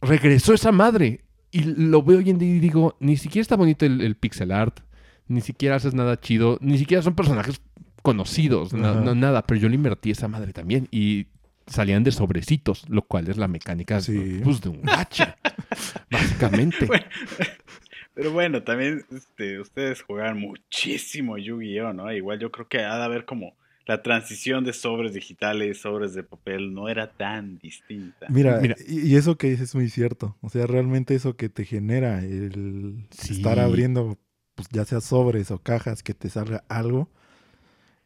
regresó 0.00 0.54
esa 0.54 0.72
madre. 0.72 1.24
Y 1.52 1.64
lo 1.64 2.02
veo 2.02 2.18
hoy 2.18 2.30
en 2.30 2.38
día 2.38 2.54
y 2.54 2.60
digo, 2.60 2.96
ni 3.00 3.16
siquiera 3.16 3.42
está 3.42 3.56
bonito 3.56 3.84
el, 3.84 4.02
el 4.02 4.14
pixel 4.14 4.52
art, 4.52 4.80
ni 5.26 5.40
siquiera 5.40 5.74
haces 5.74 5.94
nada 5.94 6.20
chido, 6.20 6.58
ni 6.60 6.78
siquiera 6.78 7.02
son 7.02 7.16
personajes 7.16 7.60
conocidos, 8.02 8.72
no, 8.72 9.14
nada, 9.14 9.42
pero 9.42 9.60
yo 9.60 9.68
le 9.68 9.74
invertí 9.74 10.10
esa 10.10 10.28
madre 10.28 10.52
también 10.52 10.88
y 10.90 11.26
salían 11.66 12.02
de 12.02 12.12
sobrecitos, 12.12 12.88
lo 12.88 13.02
cual 13.02 13.28
es 13.28 13.36
la 13.36 13.48
mecánica 13.48 13.96
pues, 13.96 14.60
de 14.60 14.68
un 14.68 14.82
gacha, 14.82 15.36
básicamente. 16.10 16.88
pero 18.14 18.32
bueno, 18.32 18.62
también 18.62 19.04
este, 19.10 19.60
ustedes 19.60 20.02
jugaban 20.02 20.38
muchísimo 20.38 21.38
Yu-Gi-Oh, 21.38 21.92
¿no? 21.92 22.12
Igual 22.12 22.38
yo 22.38 22.50
creo 22.50 22.68
que 22.68 22.80
ha 22.80 22.96
de 22.96 23.04
haber 23.04 23.24
como 23.24 23.54
la 23.86 24.02
transición 24.02 24.64
de 24.64 24.72
sobres 24.72 25.14
digitales, 25.14 25.80
sobres 25.80 26.14
de 26.14 26.22
papel, 26.22 26.72
no 26.72 26.88
era 26.88 27.10
tan 27.10 27.58
distinta. 27.58 28.26
Mira, 28.28 28.60
Y, 28.86 29.16
eso 29.16 29.36
que 29.36 29.50
dices 29.50 29.70
es 29.70 29.74
muy 29.74 29.88
cierto. 29.88 30.36
O 30.40 30.48
sea, 30.48 30.66
realmente 30.66 31.14
eso 31.14 31.36
que 31.36 31.48
te 31.48 31.64
genera 31.64 32.22
el 32.22 33.06
estar 33.28 33.58
abriendo, 33.58 34.18
pues 34.54 34.68
ya 34.70 34.84
sea 34.84 35.00
sobres 35.00 35.50
o 35.50 35.58
cajas, 35.58 36.02
que 36.02 36.14
te 36.14 36.28
salga 36.28 36.64
algo, 36.68 37.10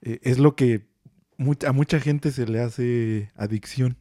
eh, 0.03 0.21
es 0.23 0.39
lo 0.39 0.57
que 0.57 0.87
a 1.67 1.73
mucha 1.73 2.01
gente 2.01 2.31
se 2.31 2.47
le 2.47 2.61
hace 2.61 3.31
adicción. 3.37 3.97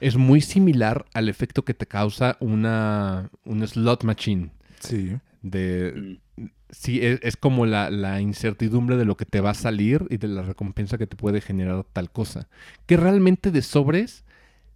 Es 0.00 0.16
muy 0.16 0.40
similar 0.40 1.04
al 1.12 1.28
efecto 1.28 1.64
que 1.64 1.74
te 1.74 1.86
causa 1.86 2.36
una, 2.40 3.30
slot 3.44 4.04
machine. 4.04 4.50
Sí. 4.80 5.18
De, 5.42 6.18
mm. 6.36 6.44
Sí, 6.70 7.00
es, 7.02 7.36
como 7.36 7.66
la, 7.66 8.20
incertidumbre 8.20 8.96
de 8.96 9.04
lo 9.04 9.16
que 9.16 9.24
te 9.24 9.40
va 9.40 9.50
a 9.50 9.54
salir 9.54 10.06
y 10.10 10.16
de 10.18 10.28
la 10.28 10.42
recompensa 10.42 10.98
que 10.98 11.06
te 11.06 11.16
puede 11.16 11.40
generar 11.40 11.84
tal 11.92 12.10
cosa. 12.10 12.48
Que 12.86 12.96
realmente 12.96 13.50
de 13.50 13.62
sobres 13.62 14.24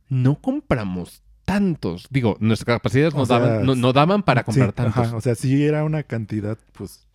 no 0.09 0.41
compramos 0.41 1.23
tantos. 1.45 2.07
Digo, 2.11 2.37
nuestras 2.41 2.77
capacidades 2.77 3.15
no, 3.15 3.27
daban, 3.27 3.65
no, 3.65 3.93
daban 3.93 4.23
para 4.23 4.45
comprar 4.45 4.73
tantos. 4.73 5.13
o 5.13 5.21
sea, 5.21 5.35
sí 5.35 5.65
era 5.65 5.85
una 5.85 6.03
cantidad, 6.03 6.59
pues. 6.73 7.07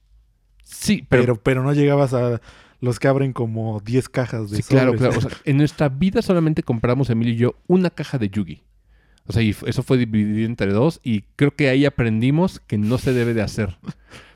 Sí, 0.64 1.06
pero, 1.08 1.42
pero 1.42 1.64
no 1.64 1.74
llegabas 1.74 2.14
a 2.14 2.42
los 2.80 3.00
que 3.00 3.08
abren 3.08 3.34
como 3.34 3.80
10 3.80 4.10
cajas 4.10 4.52
de 4.52 4.58
Sí, 4.58 4.64
claro, 4.64 4.94
claro. 4.94 5.20
en 5.46 5.58
nuestra 5.58 5.90
vida 5.90 6.22
solamente 6.22 6.62
compramos, 6.62 7.10
Emilio 7.10 7.34
y 7.34 7.38
yo, 7.38 7.56
una 7.68 7.90
caja 7.90 8.18
de 8.18 8.30
Yugi. 8.30 8.64
O 9.28 9.34
sea, 9.34 9.44
y 9.44 9.56
eso 9.66 9.84
fue 9.84 9.98
dividido 9.98 10.46
entre 10.46 10.72
dos 10.72 11.00
y 11.04 11.24
creo 11.36 11.52
que 11.52 11.70
ahí 11.70 11.86
aprendimos 11.86 12.60
que 12.62 12.78
no 12.78 12.98
se 12.98 13.14
debe 13.14 13.34
de 13.34 13.42
hacer. 13.42 13.78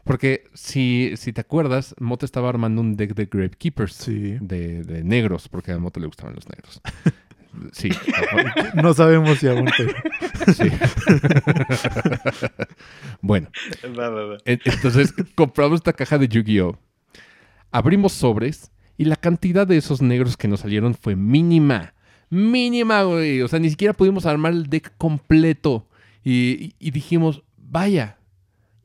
Porque 0.04 0.46
si, 0.54 1.14
si 1.16 1.32
te 1.32 1.42
acuerdas, 1.42 1.96
Moto 2.00 2.26
estaba 2.26 2.50
armando 2.50 2.82
un 2.82 2.98
deck 2.98 3.14
de 3.14 3.26
Gravekeepers 3.26 3.94
sí. 3.94 4.38
de, 4.42 4.84
de, 4.84 5.04
negros, 5.04 5.48
porque 5.48 5.72
a 5.72 5.80
Moto 5.80 6.00
le 6.00 6.08
gustaban 6.08 6.36
los 6.36 6.48
negros. 6.50 6.82
Sí. 7.74 7.90
no 8.76 8.94
sabemos 8.94 9.40
si 9.40 9.50
aún 9.50 9.68
Sí. 10.56 10.64
bueno. 13.22 13.50
Entonces 14.46 15.14
compramos 15.36 15.80
esta 15.80 15.92
caja 15.92 16.18
de 16.18 16.30
Yu-Gi-Oh! 16.30 16.80
Abrimos 17.72 18.14
sobres 18.14 18.72
y 18.98 19.04
la 19.04 19.18
cantidad 19.18 19.68
de 19.68 19.78
esos 19.78 20.02
negros 20.02 20.38
que 20.38 20.48
nos 20.48 20.62
salieron 20.62 20.94
fue 20.94 21.18
mínima. 21.18 21.94
Mínima, 22.32 23.04
güey. 23.04 23.41
O 23.41 23.48
sea, 23.48 23.60
ni 23.60 23.70
siquiera 23.70 23.94
pudimos 23.94 24.26
armar 24.26 24.54
el 24.54 24.67
deck 24.67 24.94
completo. 24.98 25.86
Y, 26.24 26.74
dijimos, 26.80 27.44
vaya, 27.58 28.17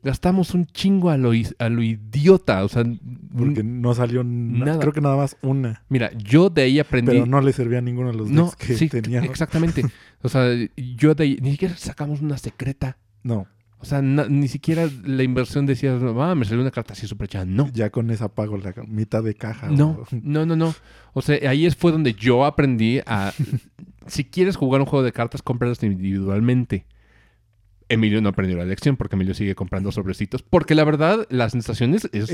gastamos 0.03 0.53
un 0.53 0.65
chingo 0.65 1.09
a 1.09 1.17
lo, 1.17 1.31
a 1.59 1.69
lo 1.69 1.81
idiota. 1.81 2.63
O 2.65 2.67
sea, 2.67 2.83
porque 3.35 3.63
no 3.63 3.93
salió 3.95 4.23
nada. 4.23 4.79
Creo 4.79 4.91
que 4.91 5.01
nada 5.01 5.15
más 5.15 5.37
una. 5.41 5.83
Mira, 5.87 6.11
yo 6.17 6.49
de 6.49 6.63
ahí 6.63 6.79
aprendí. 6.79 7.13
Pero 7.13 7.25
no 7.25 7.41
le 7.41 7.53
servía 7.53 7.79
a 7.79 7.81
ninguno 7.81 8.11
de 8.11 8.17
los 8.17 8.29
decks 8.29 8.55
que 8.55 8.75
sí, 8.75 8.89
Exactamente. 9.23 9.83
o 10.21 10.29
sea, 10.29 10.45
yo 10.75 11.15
de 11.15 11.23
ahí 11.23 11.39
ni 11.41 11.51
siquiera 11.51 11.75
sacamos 11.77 12.21
una 12.21 12.37
secreta. 12.37 12.97
No. 13.23 13.47
O 13.79 13.85
sea, 13.85 14.01
ni 14.01 14.47
siquiera 14.47 14.89
la 15.05 15.21
inversión 15.21 15.67
decía, 15.67 15.95
ah, 16.01 16.35
me 16.35 16.45
salió 16.45 16.61
una 16.61 16.71
carta 16.71 16.93
así 16.93 17.05
súper 17.05 17.27
chida. 17.27 17.45
No. 17.45 17.69
Ya 17.71 17.91
con 17.91 18.09
esa 18.09 18.27
pago 18.27 18.57
la 18.57 18.73
mitad 18.87 19.23
de 19.23 19.35
caja. 19.35 19.69
No, 19.69 20.03
no, 20.11 20.45
no, 20.47 20.55
no. 20.55 20.73
O 21.13 21.21
sea, 21.21 21.37
ahí 21.49 21.69
fue 21.69 21.91
donde 21.91 22.13
yo 22.13 22.43
aprendí 22.43 22.99
a... 23.05 23.33
si 24.07 24.25
quieres 24.25 24.55
jugar 24.55 24.81
un 24.81 24.87
juego 24.87 25.03
de 25.05 25.11
cartas, 25.11 25.43
cómpralas 25.43 25.83
individualmente. 25.83 26.85
Emilio 27.89 28.21
no 28.21 28.29
aprendió 28.29 28.57
la 28.57 28.65
lección 28.65 28.97
porque 28.97 29.15
Emilio 29.15 29.33
sigue 29.33 29.55
comprando 29.55 29.91
sobrecitos. 29.91 30.43
Porque 30.43 30.75
la 30.75 30.83
verdad, 30.83 31.25
la 31.29 31.49
sensación 31.49 31.93
es, 31.93 32.09
es, 32.11 32.27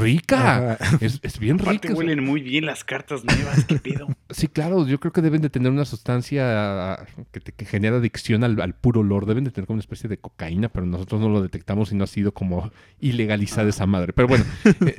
rica. 0.00 0.78
Es, 1.00 1.38
bien 1.38 1.58
rica. 1.58 1.70
Aparte 1.70 1.92
huelen 1.94 2.24
muy 2.24 2.42
bien 2.42 2.66
las 2.66 2.84
cartas 2.84 3.24
nuevas, 3.24 3.64
qué 3.64 3.76
pedo. 3.76 4.08
Sí, 4.30 4.46
claro, 4.46 4.86
yo 4.86 5.00
creo 5.00 5.12
que 5.12 5.22
deben 5.22 5.42
de 5.42 5.50
tener 5.50 5.72
una 5.72 5.84
sustancia 5.84 7.04
que, 7.32 7.40
que 7.40 7.64
genera 7.64 7.96
adicción 7.96 8.44
al, 8.44 8.74
puro 8.74 9.00
olor. 9.00 9.26
Deben 9.26 9.44
de 9.44 9.50
tener 9.50 9.66
como 9.66 9.74
una 9.74 9.80
especie 9.80 10.08
de 10.08 10.18
cocaína, 10.18 10.68
pero 10.68 10.86
nosotros 10.86 11.20
no 11.20 11.28
lo 11.28 11.42
detectamos 11.42 11.90
y 11.90 11.96
no 11.96 12.04
ha 12.04 12.06
sido 12.06 12.32
como 12.32 12.70
ilegalizada 13.00 13.68
esa 13.68 13.86
madre. 13.86 14.12
Pero 14.12 14.28
bueno, 14.28 14.44
eh, 14.86 14.94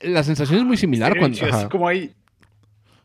la 0.00 0.24
sensación 0.24 0.58
es 0.58 0.64
muy 0.64 0.76
similar 0.76 1.16
cuando... 1.16 1.38
Así 1.46 1.68
como 1.68 1.86
hay 1.86 2.14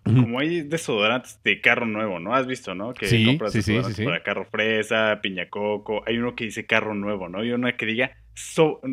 como 0.04 0.39
hay 0.39 0.62
desodorantes 0.62 1.39
de 1.43 1.62
carro 1.62 1.86
nuevo, 1.86 2.20
¿no? 2.20 2.34
Has 2.34 2.47
visto, 2.47 2.74
¿no? 2.76 2.93
Que 2.93 3.08
sí, 3.08 3.26
compras 3.26 3.54
sí, 3.54 3.62
sí, 3.62 4.04
para 4.04 4.24
carro 4.24 4.45
fresa, 4.45 5.20
piña 5.22 5.50
coco. 5.50 6.04
Hay 6.08 6.18
uno 6.18 6.36
que 6.36 6.45
dice 6.45 6.66
carro 6.66 6.95
nuevo, 6.95 7.30
¿no? 7.30 7.43
Y 7.43 7.52
uno 7.52 7.70
que 7.78 7.86
diga 7.86 8.16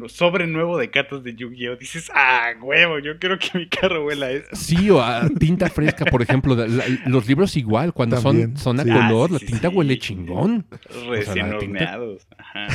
sobre 0.09 0.47
nuevo 0.47 0.77
de 0.77 0.91
cartas 0.91 1.23
de 1.23 1.35
Yu-Gi-Oh! 1.35 1.77
Dices, 1.77 2.11
ah, 2.15 2.51
huevo, 2.61 2.99
yo 2.99 3.19
quiero 3.19 3.39
que 3.39 3.57
mi 3.57 3.69
carro 3.69 4.05
huela 4.05 4.31
eso. 4.31 4.49
Sí, 4.53 4.91
o 4.91 5.01
a 5.01 5.29
tinta 5.29 5.69
fresca, 5.69 6.05
por 6.07 6.23
ejemplo. 6.23 6.57
los 7.07 7.29
libros 7.29 7.57
igual, 7.57 7.93
cuando 7.93 8.21
son, 8.21 8.57
son 8.57 8.81
a 8.81 8.85
color, 8.85 9.31
la 9.31 9.39
tinta 9.39 9.69
huele 9.69 9.99
chingón. 9.99 10.67
Recién 11.09 11.53
horneados. 11.53 12.27
Ajá. 12.37 12.67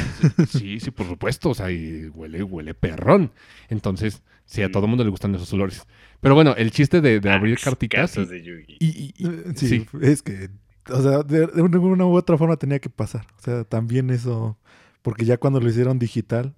Sí, 0.47 0.79
sí, 0.79 0.91
por 0.91 1.07
supuesto. 1.07 1.49
O 1.49 1.53
sea, 1.53 1.69
y 1.71 2.07
huele, 2.07 2.41
huele 2.43 2.73
perrón. 2.73 3.31
Entonces, 3.69 4.23
sí, 4.45 4.61
a 4.61 4.71
todo 4.71 4.83
el 4.83 4.89
mundo 4.89 5.03
le 5.03 5.09
gustan 5.09 5.33
esos 5.35 5.51
olores. 5.53 5.85
Pero 6.19 6.35
bueno, 6.35 6.55
el 6.55 6.71
chiste 6.71 7.01
de, 7.01 7.19
ah, 7.29 7.35
abrir 7.35 7.59
cartitas. 7.59 8.17
Y, 8.17 9.13
eh, 9.19 9.53
sí, 9.55 9.85
es 10.01 10.21
que, 10.21 10.49
o 10.89 11.01
sea, 11.01 11.23
de, 11.23 11.45
una 11.61 12.05
u 12.05 12.15
otra 12.15 12.37
forma 12.37 12.57
tenía 12.57 12.79
que 12.79 12.89
pasar. 12.89 13.25
O 13.39 13.41
sea, 13.41 13.63
también 13.63 14.09
eso, 14.11 14.57
porque 15.01 15.25
ya 15.25 15.37
cuando 15.37 15.59
lo 15.59 15.69
hicieron 15.69 15.97
digital, 15.97 16.53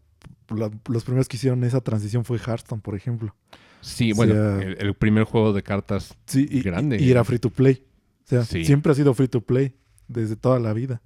los 0.50 1.04
primeros 1.04 1.28
que 1.28 1.38
hicieron 1.38 1.64
esa 1.64 1.82
transición 1.82 2.26
fue 2.26 2.38
Hearthstone, 2.38 2.82
por 2.82 2.96
ejemplo. 2.96 3.34
Sí, 3.82 4.14
bueno, 4.14 4.60
el, 4.62 4.94
primer 4.94 5.26
juego 5.26 5.52
de 5.52 5.62
cartas 5.62 6.16
sí, 6.26 6.48
y, 6.50 6.62
grande. 6.62 7.02
Y, 7.02 7.12
era 7.12 7.24
free 7.24 7.40
to 7.40 7.50
play. 7.50 7.84
O 8.26 8.28
sea, 8.28 8.44
siempre 8.44 8.92
ha 8.92 8.96
sido 8.96 9.14
free 9.14 9.28
to 9.28 9.42
play 9.42 9.76
desde 10.08 10.36
toda 10.36 10.60
la 10.60 10.74
vida. 10.74 11.02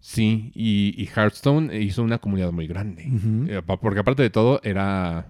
Sí, 0.00 0.52
y, 0.54 1.08
Hearthstone 1.14 1.76
hizo 1.80 2.02
una 2.02 2.18
comunidad 2.18 2.52
muy 2.52 2.66
grande. 2.66 3.10
Eh, 3.48 3.62
porque 3.80 4.00
aparte 4.00 4.22
de 4.22 4.30
todo, 4.30 4.60
era 4.62 5.28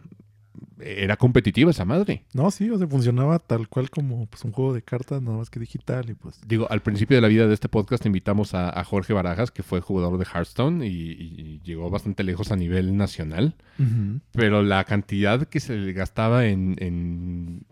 era 0.81 1.17
competitiva 1.17 1.71
esa 1.71 1.85
madre. 1.85 2.25
No, 2.33 2.51
sí, 2.51 2.71
o 2.71 2.79
sea, 2.79 2.87
funcionaba 2.87 3.39
tal 3.39 3.69
cual 3.69 3.91
como 3.91 4.27
pues, 4.27 4.45
un 4.45 4.53
juego 4.53 4.73
de 4.73 4.83
cartas, 4.83 5.23
nada 5.23 5.39
más 5.39 5.51
que 5.51 5.61
digital 5.61 6.11
y 6.11 6.15
pues... 6.15 6.41
Digo, 6.47 6.67
al 6.71 6.81
principio 6.81 7.17
de 7.17 7.21
la 7.21 7.29
vida 7.29 7.47
de 7.47 7.55
este 7.55 7.69
podcast 7.69 8.07
invitamos 8.07 8.55
a, 8.55 8.83
Jorge 8.85 9.13
Barajas, 9.13 9.51
que 9.51 9.63
fue 9.63 9.81
jugador 9.81 10.19
de 10.19 10.25
Hearthstone 10.25 10.87
y, 10.87 11.61
llegó 11.65 11.91
bastante 11.91 12.23
lejos 12.23 12.53
a 12.53 12.57
nivel 12.57 12.97
nacional, 12.97 13.55
pero 14.33 14.63
la 14.63 14.85
cantidad 14.85 15.47
que 15.47 15.61
se 15.61 15.77
le 15.77 15.93
gastaba 15.93 16.47
en, 16.47 17.65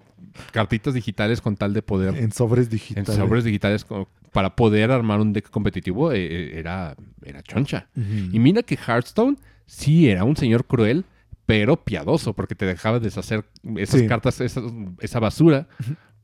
cartitas 0.53 0.93
digitales 0.93 1.41
con 1.41 1.57
tal 1.57 1.73
de 1.73 1.83
poder... 1.83 2.17
En 2.17 2.33
sobres 2.33 2.69
digitales. 2.69 3.09
En 3.09 3.17
sobres 3.17 3.45
digitales 3.45 3.87
para 4.33 4.55
poder 4.55 4.91
armar 4.91 5.21
un 5.21 5.33
deck 5.33 5.49
competitivo 5.49 6.13
eh, 6.13 6.27
eh, 6.27 6.59
era, 6.59 6.95
era 7.23 7.43
choncha. 7.43 7.89
Y 7.97 8.39
mira 8.39 8.63
que 8.63 8.77
Hearthstone 8.77 9.37
sí 9.65 10.11
era 10.11 10.25
un 10.25 10.37
señor 10.37 10.67
cruel 10.67 11.07
pero 11.47 11.85
piadoso, 11.85 12.35
porque 12.35 12.55
te 12.55 12.67
dejaba 12.67 13.01
deshacer 13.01 13.45
esas 13.77 14.03
cartas, 14.03 14.41
esa, 14.41 15.21
basura, 15.21 15.69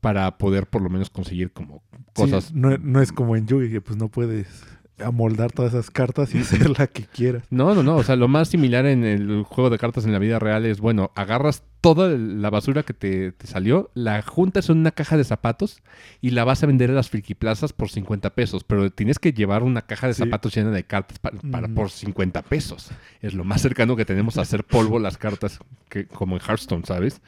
para 0.01 0.37
poder 0.37 0.67
por 0.67 0.81
lo 0.81 0.89
menos 0.89 1.09
conseguir 1.09 1.51
como 1.53 1.81
cosas. 2.13 2.53
no, 2.53 2.77
no, 2.77 3.01
es 3.01 3.11
como 3.11 3.35
en 3.35 3.47
Yugi, 3.47 3.71
que 3.71 3.81
pues 3.81 3.97
no 3.97 4.09
puedes 4.09 4.65
amoldar 4.99 5.51
todas 5.51 5.73
esas 5.73 5.89
cartas 5.89 6.33
y 6.35 6.37
hacer 6.39 6.77
la 6.77 6.87
que 6.87 7.03
quieras. 7.03 7.43
No, 7.49 7.73
no, 7.73 7.83
no. 7.83 7.97
O 7.97 8.03
sea, 8.03 8.15
lo 8.15 8.27
más 8.27 8.49
similar 8.49 8.85
en 8.85 9.03
el 9.03 9.43
juego 9.43 9.69
de 9.69 9.77
cartas 9.77 10.05
en 10.05 10.13
la 10.13 10.19
vida 10.19 10.39
real 10.39 10.65
es, 10.65 10.79
bueno, 10.79 11.11
agarras 11.15 11.63
toda 11.81 12.09
la 12.09 12.49
basura 12.49 12.83
que 12.83 12.93
te, 12.93 13.33
salió, 13.43 13.91
la 13.93 14.21
juntas 14.21 14.69
en 14.69 14.77
una 14.77 14.91
caja 14.91 15.17
de 15.17 15.23
zapatos 15.23 15.81
y 16.21 16.29
la 16.29 16.45
vas 16.45 16.63
a 16.63 16.67
vender 16.67 16.89
en 16.89 16.95
las 16.95 17.09
friki 17.09 17.35
plazas 17.35 17.73
por 17.73 17.89
50 17.89 18.29
pesos. 18.31 18.63
Pero 18.63 18.91
tienes 18.91 19.19
que 19.19 19.33
llevar 19.33 19.63
una 19.63 19.81
caja 19.81 20.07
de 20.07 20.13
zapatos 20.13 20.55
llena 20.55 20.71
de 20.71 20.85
cartas 20.85 21.19
para, 21.19 21.67
por 21.67 21.89
50 21.89 22.41
pesos. 22.43 22.91
Es 23.21 23.33
lo 23.33 23.43
más 23.43 23.61
cercano 23.61 23.95
que 23.95 24.05
tenemos 24.05 24.37
a 24.37 24.41
hacer 24.41 24.63
polvo 24.63 24.99
las 24.99 25.17
cartas, 25.17 25.59
que, 25.89 26.07
como 26.07 26.35
en 26.35 26.41
Hearthstone, 26.41 26.85
¿sabes? 26.85 27.21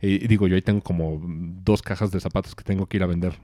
Y 0.00 0.28
digo, 0.28 0.46
yo 0.46 0.54
ahí 0.54 0.62
tengo 0.62 0.80
como 0.80 1.20
dos 1.26 1.82
cajas 1.82 2.12
de 2.12 2.20
zapatos 2.20 2.54
que 2.54 2.62
tengo 2.62 2.86
que 2.86 2.98
ir 2.98 3.02
a 3.02 3.06
vender. 3.06 3.34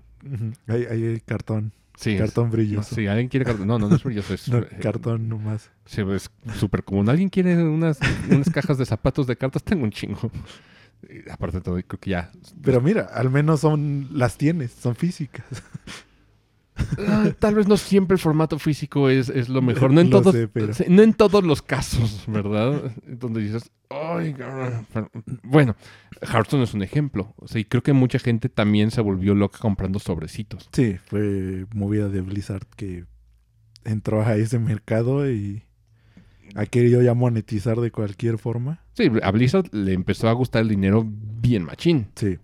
Ahí 0.67 0.85
hay 0.85 1.21
cartón. 1.21 1.73
Sí, 1.97 2.17
cartón 2.19 2.51
brilloso. 2.51 2.95
Sí, 2.95 3.07
alguien 3.07 3.29
quiere 3.29 3.45
cartón. 3.45 3.69
No, 3.69 3.79
no, 3.79 3.89
no 3.89 3.97
es 3.97 4.03
brilloso. 4.03 4.35
Es, 4.35 4.49
eh, 4.53 4.67
cartón 4.83 5.29
nomás. 5.29 5.71
Sí, 5.87 6.03
es 6.13 6.31
súper 6.59 6.83
común. 6.83 7.09
¿Alguien 7.09 7.29
quiere 7.29 7.63
unas, 7.63 7.99
unas 8.31 8.51
cajas 8.51 8.79
de 8.79 8.87
zapatos 8.87 9.27
de 9.27 9.37
cartas? 9.37 9.63
Tengo 9.63 9.85
un 9.85 9.91
chingo. 9.91 10.31
aparte 11.31 11.59
de 11.59 11.63
todo, 11.63 11.75
creo 11.87 12.01
que 12.01 12.11
ya. 12.11 12.33
Pero 12.63 12.81
mira, 12.81 13.03
al 13.03 13.31
menos 13.31 13.61
son 13.61 14.09
las 14.13 14.37
tienes, 14.37 14.73
son 14.73 14.97
físicas. 14.97 15.45
Ah, 16.99 17.31
tal 17.39 17.55
vez 17.55 17.69
no 17.69 17.77
siempre 17.77 18.15
el 18.15 18.21
formato 18.21 18.59
físico 18.59 19.09
es, 19.09 19.29
es 19.29 19.49
lo 19.49 19.63
mejor. 19.63 19.93
No 19.93 20.01
en, 20.01 20.11
todos, 20.11 20.35
no 20.89 21.03
en 21.03 21.15
todos 21.15 21.45
los 21.45 21.63
casos, 21.63 22.25
¿verdad? 22.27 22.93
Donde 23.07 23.43
dices, 23.43 23.71
Ay, 23.91 24.35
bueno, 25.43 25.77
Hearthstone 26.23 26.65
es 26.65 26.75
un 26.75 26.83
ejemplo. 26.83 27.35
O 27.37 27.47
sea, 27.47 27.61
y 27.61 27.65
creo 27.65 27.83
que 27.83 27.93
mucha 27.93 28.19
gente 28.19 28.49
también 28.49 28.91
se 28.91 29.01
volvió 29.01 29.35
loca 29.35 29.59
comprando 29.61 29.99
sobrecitos. 29.99 30.69
Sí, 30.73 30.97
fue 31.05 31.67
movida 31.75 32.09
de 32.09 32.21
Blizzard 32.21 32.67
que 32.77 33.05
entró 33.85 34.23
a 34.23 34.37
ese 34.37 34.59
mercado 34.59 35.31
y 35.31 35.63
ha 36.55 36.67
querido 36.67 37.03
ya 37.03 37.15
monetizar 37.15 37.81
de 37.81 37.91
cualquier 37.91 38.39
forma. 38.39 38.83
Sí, 38.95 39.11
a 39.23 39.31
Blizzard 39.31 39.69
le 39.73 39.93
empezó 39.93 40.29
a 40.29 40.33
gustar 40.33 40.63
el 40.63 40.69
dinero 40.69 41.07
bien 41.07 41.65
machín. 41.65 42.09
Sí. 42.17 42.39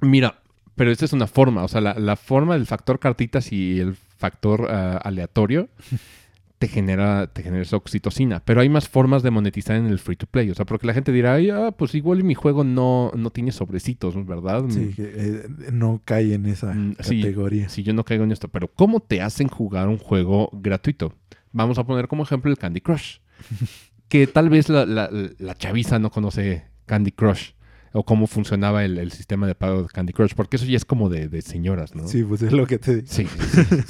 Mira, 0.00 0.42
pero 0.76 0.92
esta 0.92 1.06
es 1.06 1.12
una 1.12 1.26
forma, 1.26 1.64
o 1.64 1.68
sea, 1.68 1.80
la, 1.80 2.16
forma 2.16 2.54
del 2.54 2.66
factor 2.66 2.98
cartitas 2.98 3.50
y 3.50 3.80
el 3.80 3.94
factor 3.94 4.68
ah, 4.70 4.98
aleatorio 4.98 5.68
te 6.58 6.68
genera, 6.68 7.26
te 7.28 7.42
genera 7.42 7.62
esa 7.62 7.76
oxitocina. 7.76 8.40
Pero 8.44 8.60
hay 8.60 8.68
más 8.68 8.88
formas 8.88 9.22
de 9.22 9.30
monetizar 9.30 9.76
en 9.76 9.86
el 9.86 9.98
free 9.98 10.16
to 10.16 10.26
play. 10.26 10.50
O 10.50 10.54
sea, 10.54 10.64
porque 10.66 10.86
la 10.86 10.94
gente 10.94 11.12
dirá, 11.12 11.34
Ay, 11.34 11.50
ah, 11.50 11.72
pues 11.72 11.94
igual 11.94 12.24
mi 12.24 12.34
juego 12.34 12.62
no, 12.62 13.10
no 13.14 13.30
tiene 13.30 13.52
sobrecitos, 13.52 14.14
¿verdad? 14.26 14.64
Sí, 14.68 14.94
eh, 14.98 15.48
no 15.72 16.02
cae 16.04 16.34
en 16.34 16.46
esa 16.46 16.72
mm, 16.74 16.94
categoría. 16.94 17.68
Sí, 17.68 17.82
yo 17.82 17.94
no 17.94 18.04
caigo 18.04 18.24
en 18.24 18.32
esto. 18.32 18.48
Pero 18.48 18.68
¿cómo 18.68 19.00
te 19.00 19.22
hacen 19.22 19.48
jugar 19.48 19.88
un 19.88 19.98
juego 19.98 20.50
gratuito? 20.52 21.14
Vamos 21.52 21.78
a 21.78 21.84
poner 21.84 22.06
como 22.06 22.22
ejemplo 22.22 22.50
el 22.50 22.58
Candy 22.58 22.80
Crush. 22.80 23.18
que 24.08 24.26
tal 24.26 24.50
vez 24.50 24.68
la, 24.68 24.86
la, 24.86 25.54
chaviza 25.56 25.98
no 25.98 26.10
conoce 26.10 26.64
Candy 26.86 27.12
Crush 27.12 27.55
o 27.96 28.04
cómo 28.04 28.26
funcionaba 28.26 28.84
el, 28.84 29.10
sistema 29.10 29.46
de 29.46 29.54
pago 29.54 29.82
de 29.82 29.88
Candy 29.88 30.12
Crush, 30.12 30.34
porque 30.34 30.56
eso 30.56 30.66
ya 30.66 30.76
es 30.76 30.84
como 30.84 31.08
de, 31.08 31.42
señoras, 31.42 31.94
¿no? 31.94 32.06
Sí, 32.06 32.22
pues 32.22 32.42
es 32.42 32.52
lo 32.52 32.66
que 32.66 32.78
te 32.78 32.96
digo. 32.96 33.06
Sí, 33.08 33.26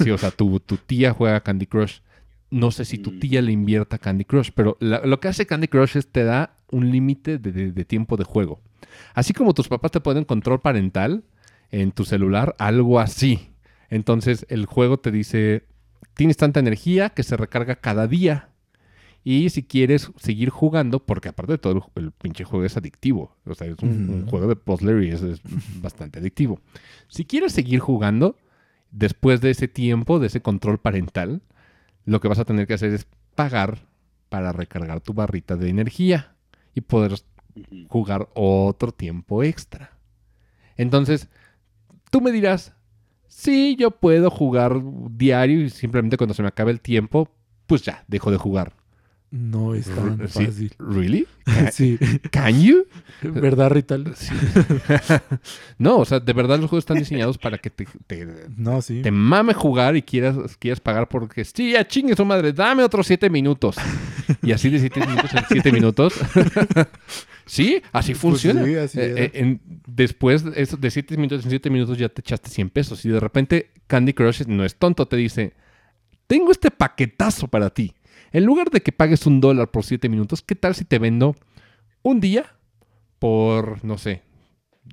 sí, 0.01 0.11
o 0.11 0.17
sea, 0.17 0.31
tu, 0.31 0.59
tu, 0.59 0.77
tía 0.77 1.13
juega 1.13 1.41
Candy 1.41 1.65
Crush 1.65 1.99
no 2.49 2.71
sé 2.71 2.85
si 2.85 2.97
tu 2.97 3.11
mm. 3.11 3.19
tía 3.19 3.41
le 3.41 3.51
invierta 3.51 3.97
Candy 3.97 4.25
Crush, 4.25 4.51
pero 4.53 4.77
lo 4.79 5.19
que 5.19 5.27
hace 5.27 5.45
Candy 5.45 5.67
Crush 5.67 5.97
es 5.97 6.07
te 6.07 6.23
da 6.23 6.55
un 6.71 6.91
límite 6.91 7.37
de, 7.37 7.85
tiempo 7.85 8.17
de 8.17 8.23
juego. 8.23 8.61
Así 9.13 9.33
como 9.33 9.53
tus 9.53 9.67
papás 9.67 9.91
te 9.91 9.99
ponen 9.99 10.23
control 10.23 10.61
parental 10.61 11.23
en 11.71 11.91
tu 11.91 12.05
celular, 12.05 12.55
algo 12.57 12.99
así. 12.99 13.49
Entonces 13.89 14.45
el 14.49 14.65
juego 14.65 14.97
te 14.97 15.11
dice, 15.11 15.65
tienes 16.13 16.37
tanta 16.37 16.59
energía 16.59 17.09
que 17.09 17.23
se 17.23 17.37
recarga 17.37 17.75
cada 17.77 18.07
día. 18.07 18.49
Y 19.23 19.49
si 19.49 19.63
quieres 19.63 20.11
seguir 20.17 20.49
jugando, 20.49 20.99
porque 21.05 21.29
aparte 21.29 21.53
de 21.53 21.57
todo, 21.57 21.91
el, 21.95 22.11
pinche 22.11 22.43
juego 22.43 22.65
es 22.65 22.77
adictivo. 22.77 23.35
O 23.45 23.55
sea, 23.55 23.67
es 23.67 23.77
un, 23.79 24.25
juego 24.27 24.47
de 24.47 24.55
puzzler 24.55 25.03
y 25.03 25.09
es, 25.09 25.21
es 25.21 25.41
bastante 25.81 26.19
adictivo. 26.19 26.61
Si 27.07 27.25
quieres 27.25 27.51
seguir 27.51 27.79
jugando, 27.79 28.37
después 28.91 29.41
de 29.41 29.51
ese 29.51 29.67
tiempo, 29.67 30.19
de 30.19 30.27
ese 30.27 30.41
control 30.41 30.79
parental, 30.79 31.41
lo 32.05 32.21
que 32.21 32.27
vas 32.29 32.39
a 32.39 32.45
tener 32.45 32.67
que 32.67 32.75
hacer 32.75 32.93
es 32.93 33.05
pagar 33.35 33.85
para 34.29 34.51
recargar 34.53 35.01
tu 35.01 35.13
barrita 35.13 35.55
de 35.55 35.69
energía 35.69 36.35
y 36.73 36.81
poder 36.81 37.15
jugar 37.87 38.29
otro 38.33 38.91
tiempo 38.91 39.43
extra. 39.43 39.97
Entonces, 40.75 41.27
tú 42.11 42.21
me 42.21 42.31
dirás, 42.31 42.73
sí, 43.27 43.75
yo 43.77 43.91
puedo 43.91 44.29
jugar 44.29 44.81
diario 45.11 45.61
y 45.61 45.69
simplemente 45.69 46.17
cuando 46.17 46.33
se 46.33 46.41
me 46.41 46.47
acabe 46.47 46.71
el 46.71 46.81
tiempo, 46.81 47.29
pues 47.65 47.81
ya, 47.81 48.03
dejo 48.07 48.31
de 48.31 48.37
jugar. 48.37 48.73
No 49.29 49.75
es 49.75 49.87
tan 49.87 50.17
fácil. 50.29 50.73
¿Really? 50.79 51.27
sí. 51.73 51.99
¿Can 52.31 52.61
you? 52.61 52.85
¿Verdad, 53.21 53.71
Rital? 53.71 54.15
no, 55.77 55.97
o 55.97 56.05
sea, 56.05 56.21
de 56.21 56.31
verdad 56.31 56.57
los 56.59 56.69
juegos 56.69 56.83
están 56.83 56.97
diseñados 56.97 57.37
para 57.37 57.57
que 57.57 57.69
te, 57.69 57.85
no, 58.55 58.81
sí. 58.81 59.01
te 59.01 59.11
mame 59.11 59.53
jugar 59.53 59.97
y 59.97 60.01
quieras, 60.01 60.55
quieras 60.57 60.79
pagar 60.79 61.09
porque 61.09 61.43
sí, 61.43 61.73
ya 61.73 61.85
chingue 61.85 62.15
su 62.15 62.23
madre, 62.23 62.53
dame 62.53 62.83
otros 62.83 63.05
siete 63.05 63.29
minutos. 63.29 63.75
y 64.41 64.53
así 64.53 64.69
de 64.69 64.79
siete 64.79 65.01
minutos 65.01 65.33
en 65.33 65.43
siete 65.49 65.71
minutos. 65.73 66.13
sí, 67.45 67.81
así 67.91 68.13
pues 68.13 68.21
funciona. 68.21 68.63
sí, 68.63 68.75
así 68.75 68.99
eh, 69.01 69.31
eh, 69.33 69.57
después 69.87 70.45
de 70.45 70.91
siete 70.91 71.17
minutos 71.17 71.43
en 71.43 71.49
siete 71.49 71.69
minutos 71.69 71.97
ya 71.97 72.07
te 72.07 72.21
echaste 72.21 72.49
100 72.49 72.69
pesos. 72.69 73.03
Y 73.03 73.09
de 73.09 73.19
repente 73.19 73.71
Candy 73.87 74.13
Crush 74.13 74.45
no 74.47 74.63
es 74.63 74.75
tonto, 74.75 75.05
te 75.05 75.17
dice, 75.17 75.53
tengo 76.27 76.51
este 76.51 76.71
paquetazo 76.71 77.49
para 77.49 77.69
ti 77.69 77.93
En 78.37 78.45
lugar 78.45 78.69
de 78.69 78.81
que 78.81 78.91
pagues 78.91 79.25
un 79.25 79.41
dólar 79.41 79.71
por 79.71 79.83
siete 79.83 80.09
minutos, 80.09 80.43
¿qué 80.43 80.53
tal 80.53 80.75
si 80.75 80.85
te 80.85 80.99
vendo 80.99 81.35
un 82.03 82.19
día 82.19 82.45
por, 83.17 83.83
no 83.83 83.97
sé, 83.97 84.21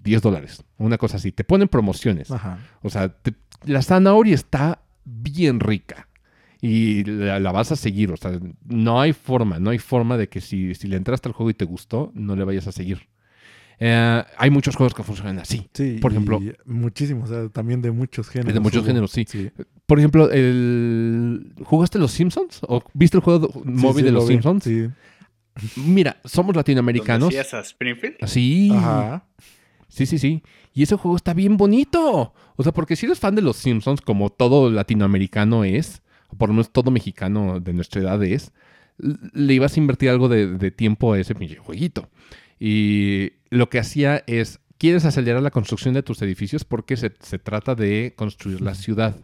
10 0.03 0.22
dólares? 0.22 0.64
Una 0.78 0.97
cosa 0.97 1.18
así. 1.18 1.30
Te 1.30 1.45
ponen 1.45 1.68
promociones. 1.68 2.30
O 2.80 2.88
sea, 2.88 3.14
la 3.66 3.82
zanahoria 3.82 4.34
está 4.34 4.80
bien 5.05 5.61
rica 5.61 6.09
y 6.62 7.05
la, 7.05 7.53
vas 7.53 7.70
a 7.70 7.76
seguir. 7.76 8.12
O 8.12 8.16
sea, 8.16 8.40
no 8.64 8.99
hay 8.99 9.12
forma, 9.12 9.59
no 9.59 9.68
hay 9.68 9.78
forma 9.78 10.16
de 10.16 10.30
que 10.30 10.40
si, 10.40 10.74
si 10.74 10.88
le 10.88 10.97
entraste 10.97 11.28
al 11.28 11.34
juego 11.34 11.51
y 11.51 11.55
te 11.55 11.66
gustó, 11.66 12.12
no 12.14 12.36
le 12.36 12.45
vayas 12.45 12.66
a 12.66 12.72
seguir. 12.72 13.11
Eh, 13.79 14.25
hay 14.37 14.51
muchos 14.51 14.77
juegos 14.77 14.95
que 14.95 15.03
funcionan 15.03 15.39
así. 15.39 15.68
Sí, 15.72 15.99
por 16.01 16.12
ejemplo. 16.12 16.41
Muchísimos, 16.64 17.31
o 17.31 17.35
sea, 17.35 17.49
también 17.49 17.83
de 17.83 17.91
muchos 17.91 18.29
géneros. 18.29 18.55
De 18.55 18.61
muchos 18.61 18.85
géneros, 18.85 19.11
sí. 19.11 19.27
Por 19.87 19.99
ejemplo, 19.99 20.31
el, 20.31 21.53
¿jugaste 21.64 21.99
Los 21.99 22.12
Simpsons? 22.12 22.61
¿O 22.62 22.83
viste 22.93 23.16
el 23.16 23.22
juego 23.22 23.51
móvil 23.64 24.05
de 24.05 24.12
Los 24.12 24.27
Simpsons? 24.27 24.64
Sí. 24.64 24.89
Mira, 25.77 26.16
somos 26.25 26.57
latinoamericanos. 26.57 27.35
a 27.35 27.61
Springfield? 27.61 28.16
Sí. 28.27 28.70
Ajá. 28.72 29.27
Sí, 29.89 30.07
sí, 30.07 30.18
sí. 30.18 30.43
Y 30.72 30.83
ese 30.83 30.97
juego 30.97 31.16
está 31.16 31.35
bien 31.35 31.57
bonito. 31.57 32.35
O 32.57 32.62
sea, 32.62 32.72
porque 32.72 32.97
si 32.97 33.07
eres 33.07 33.20
fan 33.20 33.35
de 33.35 33.43
Los 33.43 33.57
Simpsons, 33.57 34.01
como 34.01 34.31
todo 34.31 34.70
latinoamericano 34.70 35.64
es, 35.64 36.03
o 36.29 36.37
por 36.37 36.49
lo 36.49 36.55
menos 36.55 36.70
todo 36.70 36.91
mexicano 36.91 37.61
de 37.61 37.72
nuestra 37.72 38.01
edad 38.01 38.22
es, 38.25 38.53
le 38.99 39.55
ibas 39.55 39.77
a 39.77 39.81
invertir 39.81 40.11
algo 40.11 40.29
de, 40.29 40.59
de 40.59 40.70
tiempo 40.70 41.12
a 41.12 41.20
ese 41.20 41.35
pinche 41.35 41.57
jueguito. 41.57 42.09
Y 42.59 43.33
lo 43.55 43.70
que 43.70 43.78
hacía 43.78 44.22
es, 44.26 44.61
quieres 44.78 45.05
acelerar 45.05 45.42
la 45.42 45.50
construcción 45.50 45.94
de 45.94 46.02
tus 46.02 46.20
edificios 46.22 46.64
porque 46.64 46.96
se, 46.96 47.11
trata 47.11 47.74
de 47.74 48.14
construir 48.16 48.61
la 48.61 48.74
ciudad. 48.74 49.16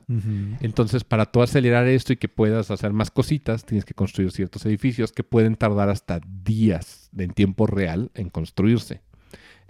Entonces, 0.61 1.05
para 1.05 1.27
tú 1.27 1.43
acelerar 1.43 1.87
esto 1.87 2.13
y 2.13 2.17
que 2.17 2.29
puedas 2.29 2.71
hacer 2.71 2.93
más 2.93 3.11
cositas, 3.11 3.65
tienes 3.65 3.85
que 3.85 3.95
construir 3.95 4.31
ciertos 4.31 4.65
edificios 4.67 5.13
que 5.13 5.25
pueden 5.25 5.57
tardar 5.57 5.89
hasta 5.89 6.21
días 6.45 7.11
en 7.17 7.31
tiempo 7.33 7.67
real 7.67 8.11
en 8.15 8.31
construirse. 8.31 9.03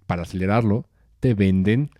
Para 0.06 0.22
acelerarlo, 0.22 0.86
te 1.20 1.34
venden 1.34 1.90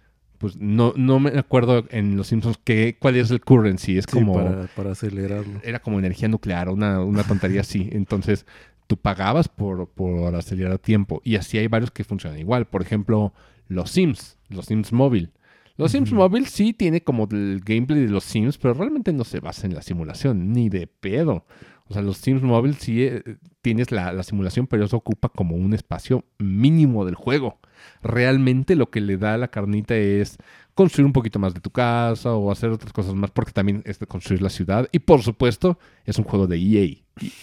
pues 0.41 0.57
no, 0.57 0.95
no 0.97 1.21
me 1.21 1.39
acuerdo 1.39 1.85
en 1.91 2.17
Los 2.17 2.29
Simpsons 2.29 2.59
que, 2.65 2.97
cuál 2.99 3.17
es 3.17 3.31
el 3.31 3.43
currency. 3.43 3.99
Es 3.99 4.07
como. 4.07 4.33
Para, 4.75 4.91
acelerarlo. 4.91 5.61
Era 5.63 5.81
como 5.81 5.99
energía 5.99 6.29
nuclear, 6.29 6.71
una, 6.71 7.05
una 7.05 7.25
tontería 7.25 7.61
así. 7.61 7.91
Entonces, 7.93 8.47
tú 8.91 8.97
pagabas 8.97 9.49
por, 9.49 9.89
por 9.89 10.35
acelerar 10.35 10.81
tiempo. 10.81 11.23
Y 11.23 11.37
así 11.37 11.57
hay 11.57 11.69
varios 11.69 11.93
que 11.93 12.03
funcionan 12.03 12.41
igual. 12.41 12.67
Por 12.67 12.83
ejemplo, 12.83 13.33
los 13.69 13.89
Sims, 13.89 14.37
los 14.49 14.67
Sims 14.67 14.93
móvil. 14.93 15.31
Los 15.77 15.93
Sims 15.93 16.13
móvil 16.13 16.47
sí 16.47 16.73
tiene 16.73 17.01
como 17.01 17.29
el 17.31 17.63
gameplay 17.65 18.01
de 18.01 18.09
los 18.09 18.25
Sims, 18.25 18.59
pero 18.59 18.75
realmente 18.75 19.13
no 19.13 19.23
se 19.23 19.39
basa 19.39 19.69
en 19.69 19.75
la 19.77 19.83
simulación, 19.83 20.53
ni 20.53 20.69
de 20.69 20.89
pedo. 20.89 21.47
O 21.87 21.95
sea, 21.95 22.03
los 22.03 22.17
Sims 22.17 22.43
móvil 22.43 22.75
sí 22.75 23.05
eh, 23.05 23.23
tienes 23.63 23.93
la, 23.93 24.13
la, 24.13 24.25
simulación, 24.25 24.67
pero 24.67 24.85
eso 24.85 24.97
ocupa 24.97 25.29
como 25.29 25.55
un 25.55 25.73
espacio 25.73 26.25
mínimo 26.39 27.05
del 27.05 27.15
juego. 27.15 27.61
Realmente 28.03 28.75
lo 28.75 28.91
que 28.91 29.01
le 29.01 29.19
da 29.19 29.35
a 29.35 29.39
la 29.39 29.49
carnita 29.53 29.97
es 29.97 30.37
construir 30.81 31.05
un 31.05 31.13
poquito 31.13 31.39
más 31.39 31.53
de 31.53 31.61
tu 31.61 31.69
casa 31.69 32.33
o 32.33 32.51
hacer 32.51 32.71
otras 32.71 32.91
cosas 32.91 33.15
más, 33.15 33.31
porque 33.31 33.53
también 33.53 33.83
es 33.85 33.99
de 33.99 34.07
construir 34.07 34.41
la 34.41 34.49
ciudad. 34.49 34.89
Y 34.93 35.01
por 35.01 35.23
supuesto, 35.23 35.79
es 36.07 36.17
un 36.17 36.25
juego 36.25 36.47
de 36.47 36.57
EA. 36.57 36.97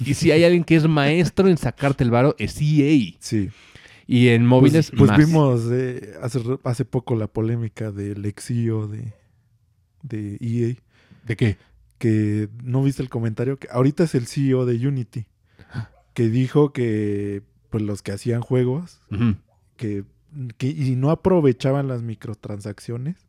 Y, 0.03 0.13
si 0.15 0.31
hay 0.31 0.43
alguien 0.43 0.63
que 0.63 0.75
es 0.75 0.87
maestro 0.87 1.47
en 1.47 1.55
sacarte 1.59 2.03
el 2.03 2.09
varo, 2.09 2.35
es 2.39 2.59
EA. 2.59 3.15
Sí. 3.19 3.51
Y 4.07 4.29
en 4.29 4.43
móviles. 4.43 4.89
Pues, 4.89 5.11
pues 5.11 5.27
vimos 5.27 5.65
eh, 5.71 6.15
hace, 6.19 6.41
hace 6.63 6.83
poco 6.83 7.15
la 7.15 7.27
polémica 7.27 7.91
del 7.91 8.25
exilio 8.25 8.87
de, 8.87 9.13
de 10.01 10.39
EA. 10.41 10.75
¿De 11.27 11.35
qué? 11.35 11.57
Que 11.99 12.49
no 12.63 12.81
viste 12.81 13.03
el 13.03 13.09
comentario. 13.09 13.59
que 13.59 13.67
Ahorita 13.69 14.05
es 14.05 14.15
el 14.15 14.25
CEO 14.25 14.65
de 14.65 14.87
Unity. 14.87 15.27
Que 16.15 16.27
dijo 16.29 16.73
que 16.73 17.43
pues 17.69 17.83
los 17.83 18.01
que 18.01 18.13
hacían 18.13 18.41
juegos, 18.41 18.99
que, 19.75 20.05
que, 20.57 20.67
y 20.69 20.95
no 20.95 21.11
aprovechaban 21.11 21.87
las 21.87 22.01
microtransacciones, 22.01 23.26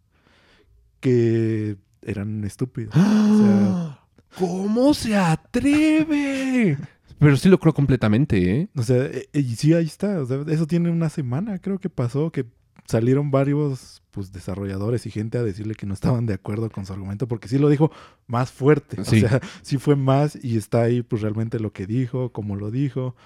que 1.01 1.77
eran 2.03 2.45
estúpidos. 2.45 2.95
O 2.95 2.99
sea, 2.99 4.01
¿Cómo 4.39 4.95
se 4.95 5.17
atreve? 5.17 6.79
Pero 7.19 7.37
sí 7.37 7.49
lo 7.49 7.59
creo 7.59 7.75
completamente, 7.75 8.61
¿eh? 8.61 8.69
O 8.77 8.83
sea, 8.83 9.07
e, 9.07 9.29
y 9.33 9.57
sí, 9.57 9.75
ahí 9.75 9.87
está. 9.87 10.23
eso 10.49 10.67
tiene 10.67 10.91
una 10.91 11.09
semana, 11.09 11.59
creo 11.59 11.79
que 11.79 11.91
pasó, 11.91 12.31
que 12.31 12.47
salieron 12.85 13.31
varios 13.31 14.03
pues 14.13 14.33
desarrolladores 14.33 15.05
y 15.07 15.11
gente 15.11 15.37
a 15.37 15.43
decirle 15.43 15.75
que 15.75 15.87
no 15.87 15.95
estaban 15.95 16.27
de 16.27 16.35
acuerdo 16.35 16.71
con 16.71 16.87
su 16.87 16.93
argumento, 16.93 17.29
porque 17.29 17.49
sí 17.49 17.59
lo 17.59 17.69
dijo 17.69 17.91
más 18.27 18.51
fuerte. 18.51 19.01
O 19.01 19.05
sea, 19.05 19.41
sí 19.63 19.79
fue 19.79 19.97
más 19.97 20.39
y 20.43 20.57
está 20.57 20.83
ahí 20.83 21.03
pues 21.03 21.23
realmente 21.23 21.59
lo 21.59 21.73
que 21.73 21.87
dijo, 21.87 22.33
como 22.33 22.57
lo 22.57 22.71
dijo. 22.71 23.17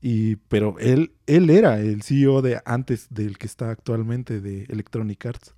Y, 0.00 0.36
pero 0.48 0.76
él, 0.78 1.12
él 1.26 1.50
era 1.50 1.80
el 1.80 2.02
CEO 2.02 2.42
de 2.42 2.60
antes 2.64 3.08
del 3.10 3.38
que 3.38 3.46
está 3.46 3.70
actualmente 3.70 4.40
de 4.40 4.64
Electronic 4.64 5.26
Arts. 5.26 5.55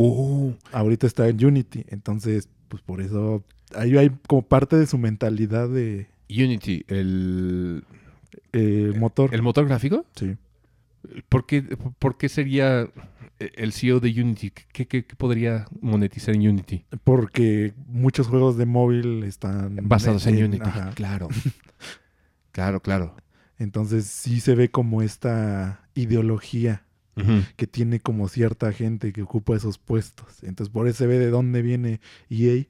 Uh. 0.00 0.54
Ahorita 0.72 1.06
está 1.06 1.28
en 1.28 1.44
Unity. 1.44 1.84
Entonces, 1.88 2.48
pues 2.68 2.82
por 2.82 3.00
eso 3.00 3.44
ahí 3.74 3.96
hay 3.96 4.10
como 4.26 4.42
parte 4.42 4.76
de 4.76 4.86
su 4.86 4.98
mentalidad 4.98 5.68
de... 5.68 6.08
Unity, 6.30 6.84
el... 6.88 7.84
motor. 8.96 9.34
¿El 9.34 9.42
motor 9.42 9.66
gráfico? 9.66 10.06
Sí. 10.14 10.36
¿Por 11.28 11.44
qué, 11.44 11.62
por 11.98 12.16
qué 12.16 12.28
sería 12.28 12.88
el 13.38 13.72
CEO 13.72 14.00
de 14.00 14.10
Unity? 14.10 14.52
¿Qué, 14.72 14.86
qué, 14.86 15.02
podría 15.02 15.66
monetizar 15.80 16.34
en 16.34 16.48
Unity? 16.48 16.84
Porque 17.04 17.74
muchos 17.86 18.28
juegos 18.28 18.56
de 18.56 18.66
móvil 18.66 19.24
están... 19.24 19.76
Basados 19.82 20.26
en, 20.26 20.44
Unity, 20.44 20.70
claro. 20.94 21.28
claro, 22.52 22.80
claro. 22.80 23.16
Entonces 23.58 24.06
sí 24.06 24.40
se 24.40 24.54
ve 24.54 24.70
como 24.70 25.02
esta 25.02 25.88
ideología 25.94 26.84
que 27.56 27.66
tiene 27.66 28.00
como 28.00 28.28
cierta 28.28 28.72
gente 28.72 29.12
que 29.12 29.22
ocupa 29.22 29.56
esos 29.56 29.78
puestos. 29.78 30.42
Entonces 30.42 30.72
por 30.72 30.88
eso 30.88 30.98
se 30.98 31.06
ve 31.06 31.18
de 31.18 31.30
dónde 31.30 31.62
viene 31.62 32.00
EA 32.28 32.66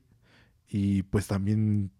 y 0.68 1.03
pues 1.05 1.26
también 1.26 1.90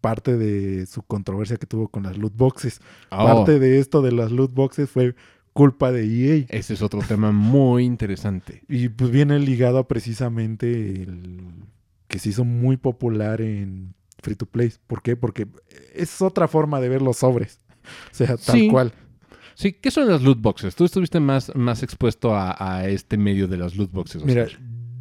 parte 0.00 0.36
de 0.36 0.84
su 0.86 1.02
controversia 1.02 1.56
que 1.56 1.66
tuvo 1.66 1.88
con 1.88 2.02
las 2.02 2.18
loot 2.18 2.36
boxes. 2.36 2.80
Oh. 3.10 3.24
Parte 3.24 3.58
de 3.58 3.78
esto 3.78 4.02
de 4.02 4.12
las 4.12 4.30
loot 4.32 4.52
boxes 4.52 4.90
fue 4.90 5.14
culpa 5.54 5.92
de 5.92 6.04
EA. 6.04 6.46
Ese 6.50 6.74
es 6.74 6.82
otro 6.82 7.00
tema 7.00 7.32
muy 7.32 7.84
interesante. 7.84 8.62
Y 8.68 8.90
pues 8.90 9.10
viene 9.10 9.38
ligado 9.38 9.78
a 9.78 9.88
precisamente 9.88 11.02
el 11.02 11.40
que 12.08 12.18
se 12.18 12.28
hizo 12.28 12.44
muy 12.44 12.76
popular 12.76 13.40
en 13.40 13.94
Free 14.22 14.34
to 14.34 14.46
Play. 14.46 14.72
¿Por 14.86 15.00
qué? 15.00 15.16
Porque 15.16 15.46
es 15.94 16.20
otra 16.20 16.48
forma 16.48 16.80
de 16.80 16.88
ver 16.88 17.00
los 17.00 17.18
sobres. 17.18 17.60
O 18.10 18.14
sea, 18.14 18.38
tal 18.38 18.68
cual. 18.70 18.94
Sí, 19.54 19.72
¿qué 19.72 19.90
son 19.90 20.08
las 20.08 20.22
loot 20.22 20.40
boxes? 20.40 20.74
Tú 20.74 20.84
estuviste 20.84 21.20
más, 21.20 21.54
más 21.54 21.82
expuesto 21.82 22.34
a, 22.34 22.88
este 22.88 23.16
medio 23.16 23.48
de 23.48 23.56
las 23.56 23.76
loot 23.76 23.92
boxes. 23.92 24.24
Mira, 24.24 24.46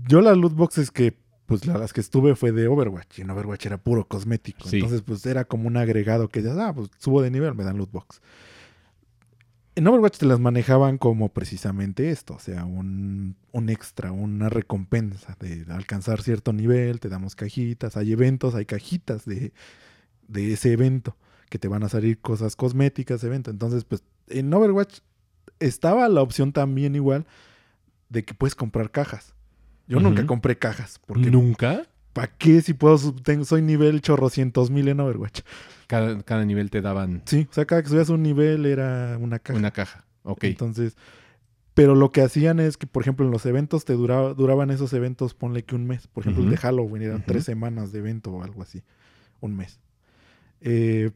yo 0.07 0.21
las 0.21 0.37
loot 0.37 0.53
boxes 0.53 0.91
que 0.91 1.17
pues 1.45 1.65
las 1.65 1.93
que 1.93 2.01
estuve 2.01 2.35
fue 2.35 2.51
de 2.51 2.67
Overwatch. 2.67 3.19
Y 3.19 3.21
en 3.21 3.29
Overwatch 3.29 3.65
era 3.65 3.77
puro 3.77 4.07
cosmético. 4.07 4.67
Entonces, 4.71 5.01
pues 5.01 5.25
era 5.25 5.45
como 5.45 5.67
un 5.67 5.77
agregado 5.77 6.29
que 6.29 6.41
ya, 6.41 6.53
ah, 6.67 6.73
pues 6.73 6.89
subo 6.97 7.21
de 7.21 7.31
nivel, 7.31 7.53
me 7.55 7.63
dan 7.63 7.77
loot 7.77 7.91
box. 7.91 8.21
En 9.75 9.87
Overwatch 9.87 10.19
te 10.19 10.25
las 10.25 10.39
manejaban 10.39 10.97
como 10.97 11.29
precisamente 11.29 12.11
esto, 12.11 12.35
o 12.35 12.39
sea, 12.39 12.63
un, 12.63 13.35
un, 13.51 13.69
extra, 13.69 14.11
una 14.11 14.47
recompensa 14.47 15.35
de 15.39 15.65
alcanzar 15.69 16.21
cierto 16.21 16.53
nivel, 16.53 16.99
te 16.99 17.09
damos 17.09 17.35
cajitas, 17.35 17.97
hay 17.97 18.11
eventos, 18.11 18.53
hay 18.53 18.65
cajitas 18.65 19.25
de, 19.25 19.51
de 20.27 20.53
ese 20.53 20.73
evento, 20.73 21.17
que 21.49 21.57
te 21.57 21.67
van 21.67 21.83
a 21.83 21.89
salir 21.89 22.19
cosas 22.19 22.55
cosméticas, 22.55 23.23
evento. 23.23 23.49
Entonces, 23.49 23.83
pues 23.83 24.03
en 24.27 24.53
Overwatch 24.53 24.99
estaba 25.59 26.07
la 26.09 26.21
opción 26.21 26.51
también 26.51 26.95
igual 26.95 27.25
de 28.09 28.23
que 28.23 28.33
puedes 28.33 28.55
comprar 28.55 28.91
cajas. 28.91 29.33
Yo 29.87 29.99
nunca 29.99 30.25
compré 30.25 30.57
cajas. 30.57 30.99
Porque 31.05 31.29
¿Nunca? 31.29 31.87
¿Para 32.13 32.27
qué 32.27 32.61
si 32.61 32.73
puedo? 32.73 33.13
Tengo, 33.15 33.43
soy 33.43 33.61
nivel 33.61 34.01
chorrocientos 34.01 34.69
mil 34.69 34.87
en 34.87 34.99
Overwatch. 34.99 35.41
Cada, 35.87 36.45
nivel 36.45 36.69
te 36.69 36.81
daban. 36.81 37.23
Sí, 37.25 37.47
o 37.49 37.53
sea, 37.53 37.65
cada 37.65 37.81
que 37.81 37.89
subías 37.89 38.09
un 38.09 38.23
nivel 38.23 38.65
era 38.65 39.17
una 39.19 39.39
caja. 39.39 39.59
Una 39.59 39.71
caja, 39.71 40.05
ok. 40.23 40.43
Entonces, 40.45 40.95
pero 41.73 41.95
lo 41.95 42.11
que 42.11 42.21
hacían 42.21 42.59
es 42.59 42.77
que, 42.77 42.85
por 42.85 43.01
ejemplo, 43.01 43.25
en 43.25 43.31
los 43.31 43.45
eventos 43.45 43.83
te 43.83 43.93
duraba, 43.93 44.33
duraban 44.33 44.69
esos 44.69 44.93
eventos, 44.93 45.33
ponle 45.33 45.63
que 45.63 45.75
un 45.75 45.87
mes. 45.87 46.07
Por 46.07 46.23
ejemplo, 46.23 46.43
el 46.43 46.51
de 46.51 46.57
Halloween 46.57 47.03
eran 47.03 47.25
tres 47.25 47.45
semanas 47.45 47.91
de 47.91 47.99
evento 47.99 48.31
o 48.31 48.43
algo 48.43 48.61
así. 48.61 48.83
Un 49.39 49.55
mes. 49.55 49.79
Eh, 50.61 51.11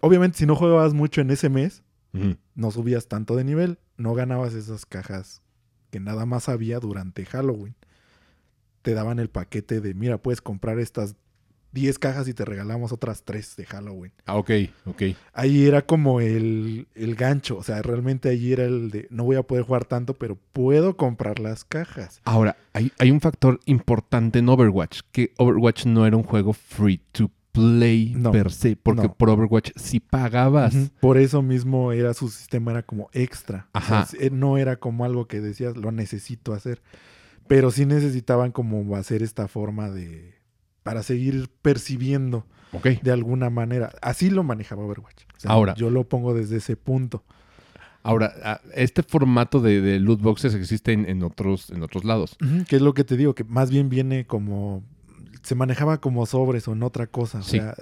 obviamente, 0.00 0.38
si 0.38 0.46
no 0.46 0.56
jugabas 0.56 0.94
mucho 0.94 1.20
en 1.20 1.30
ese 1.30 1.50
mes, 1.50 1.82
no 2.12 2.70
subías 2.70 3.06
tanto 3.06 3.36
de 3.36 3.44
nivel, 3.44 3.78
no 3.96 4.14
ganabas 4.14 4.54
esas 4.54 4.86
cajas 4.86 5.42
que 5.90 6.00
nada 6.00 6.26
más 6.26 6.48
había 6.48 6.80
durante 6.80 7.24
Halloween. 7.24 7.74
Te 8.82 8.94
daban 8.94 9.18
el 9.18 9.28
paquete 9.28 9.80
de, 9.80 9.94
mira, 9.94 10.18
puedes 10.18 10.40
comprar 10.40 10.78
estas 10.78 11.16
10 11.72 11.98
cajas 11.98 12.28
y 12.28 12.34
te 12.34 12.44
regalamos 12.44 12.92
otras 12.92 13.22
3 13.24 13.56
de 13.56 13.66
Halloween. 13.66 14.12
Ah, 14.26 14.36
ok, 14.36 14.50
ok. 14.86 15.02
Ahí 15.32 15.66
era 15.66 15.82
como 15.82 16.20
el, 16.20 16.88
el, 16.94 17.14
gancho, 17.14 17.58
o 17.58 17.62
sea, 17.62 17.82
realmente 17.82 18.28
ahí 18.28 18.52
era 18.52 18.64
el 18.64 18.90
de, 18.90 19.06
no 19.10 19.24
voy 19.24 19.36
a 19.36 19.42
poder 19.42 19.64
jugar 19.64 19.84
tanto, 19.84 20.14
pero 20.14 20.38
puedo 20.52 20.96
comprar 20.96 21.38
las 21.38 21.64
cajas. 21.64 22.20
Ahora, 22.24 22.56
hay, 22.72 22.92
hay 22.98 23.10
un 23.10 23.20
factor 23.20 23.60
importante 23.66 24.38
en 24.38 24.48
Overwatch, 24.48 25.00
que 25.12 25.32
Overwatch 25.36 25.86
no 25.86 26.06
era 26.06 26.16
un 26.16 26.22
juego 26.22 26.52
free 26.52 27.00
to 27.12 27.30
play 27.52 28.16
per 28.32 28.50
se, 28.50 28.76
porque 28.76 29.08
por 29.08 29.30
Overwatch 29.30 29.70
si 29.76 30.00
pagabas. 30.00 30.74
Por 31.00 31.18
eso 31.18 31.42
mismo 31.42 31.92
era 31.92 32.14
su 32.14 32.28
sistema 32.28 32.70
era 32.70 32.82
como 32.82 33.08
extra. 33.12 33.68
Ajá. 33.72 34.06
Eh, 34.18 34.30
no 34.30 34.58
era 34.58 34.76
como 34.76 35.04
algo 35.04 35.26
que 35.26 35.40
decías 35.40 35.76
lo 35.76 35.92
necesito 35.92 36.52
hacer, 36.52 36.82
pero 37.46 37.70
sí 37.70 37.86
necesitaban 37.86 38.52
como 38.52 38.96
hacer 38.96 39.22
esta 39.22 39.48
forma 39.48 39.90
de 39.90 40.38
para 40.82 41.02
seguir 41.02 41.50
percibiendo 41.62 42.46
de 43.02 43.12
alguna 43.12 43.50
manera. 43.50 43.92
Así 44.00 44.30
lo 44.30 44.42
manejaba 44.42 44.84
Overwatch. 44.84 45.24
Ahora, 45.44 45.74
yo 45.74 45.90
lo 45.90 46.08
pongo 46.08 46.34
desde 46.34 46.56
ese 46.56 46.76
punto. 46.76 47.24
Ahora, 48.02 48.60
este 48.74 49.02
formato 49.02 49.60
de, 49.60 49.98
loot 49.98 50.20
boxes 50.22 50.54
existe 50.54 50.92
en, 50.92 51.22
otros, 51.22 51.70
en 51.70 51.82
otros 51.82 52.04
lados. 52.04 52.36
que 52.68 52.76
es 52.76 52.82
lo 52.82 52.94
que 52.94 53.04
te 53.04 53.16
digo, 53.16 53.34
que 53.34 53.44
más 53.44 53.70
bien 53.70 53.88
viene 53.88 54.26
como. 54.26 54.82
Se 55.48 55.54
manejaba 55.54 55.98
como 56.00 56.26
sobres 56.26 56.68
o 56.68 56.72
en 56.72 56.82
otra 56.82 57.06
cosa. 57.06 57.38
O 57.38 57.42
sea, 57.42 57.74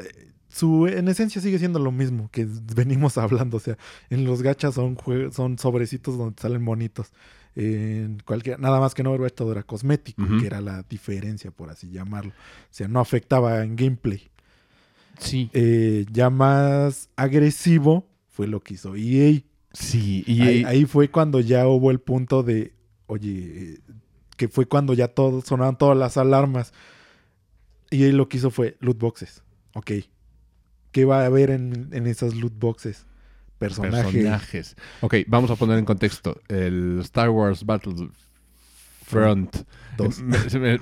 su, 0.49 0.87
en 0.87 1.09
esencia 1.09 1.41
sigue 1.41 1.59
siendo 1.59 1.81
lo 1.81 1.91
mismo 1.91 2.29
que 2.31 2.47
venimos 2.77 3.19
hablando. 3.19 3.57
O 3.57 3.61
sea, 3.61 3.77
en 4.09 4.25
los 4.25 4.43
gachas 4.43 4.75
son, 4.75 4.97
son 5.33 5.59
sobrecitos 5.59 6.17
donde 6.17 6.41
salen 6.41 6.62
monitos. 6.62 7.12
En 7.57 8.23
cualquier, 8.25 8.61
nada 8.61 8.79
más 8.79 8.95
que 8.95 9.03
no 9.03 9.11
Overwatch 9.11 9.35
todo 9.35 9.53
era 9.53 9.62
cosmético, 9.62 10.23
que 10.39 10.47
era 10.47 10.61
la 10.61 10.83
diferencia, 10.83 11.51
por 11.51 11.71
así 11.71 11.91
llamarlo. 11.91 12.31
O 12.31 12.69
sea, 12.71 12.87
no 12.87 13.01
afectaba 13.01 13.64
en 13.64 13.77
gameplay. 13.77 14.29
Sí. 15.19 15.49
Eh, 15.55 16.05
ya 16.12 16.29
más 16.29 17.09
agresivo 17.17 18.07
fue 18.29 18.47
lo 18.47 18.61
que 18.61 18.75
hizo 18.75 18.95
EA 18.95 19.41
Sí, 19.79 20.25
y 20.27 20.64
ahí, 20.64 20.87
fue 20.87 21.11
cuando 21.11 21.39
ya 21.41 21.69
hubo 21.69 21.91
el 21.91 22.01
punto 22.01 22.43
de, 22.43 22.73
oye, 23.09 23.81
que 24.39 24.49
fue 24.49 24.64
cuando 24.64 24.95
ya 24.95 25.09
todo, 25.09 25.43
sonaron 25.43 25.77
todas 25.77 25.99
las 25.99 26.17
alarmas. 26.17 26.73
Y 27.91 28.05
ahí 28.05 28.12
lo 28.12 28.28
que 28.28 28.39
hizo 28.39 28.51
fue 28.51 28.76
loot 28.80 28.99
boxes. 28.99 29.43
Ok. 29.74 29.93
¿Qué 30.93 31.05
va 31.05 31.22
a 31.22 31.26
haber 31.26 31.51
en, 31.51 31.89
en 31.93 32.07
esas 32.07 32.34
loot 32.34 32.59
boxes? 32.59 33.07
Personajes. 33.59 34.12
Personajes. 34.12 34.76
Ok, 35.01 35.14
vamos 35.26 35.51
a 35.51 35.57
poner 35.57 35.78
en 35.78 35.84
contexto. 35.84 36.41
El 36.49 37.01
Star 37.01 37.30
Wars 37.30 37.64
Battlefront 37.64 39.57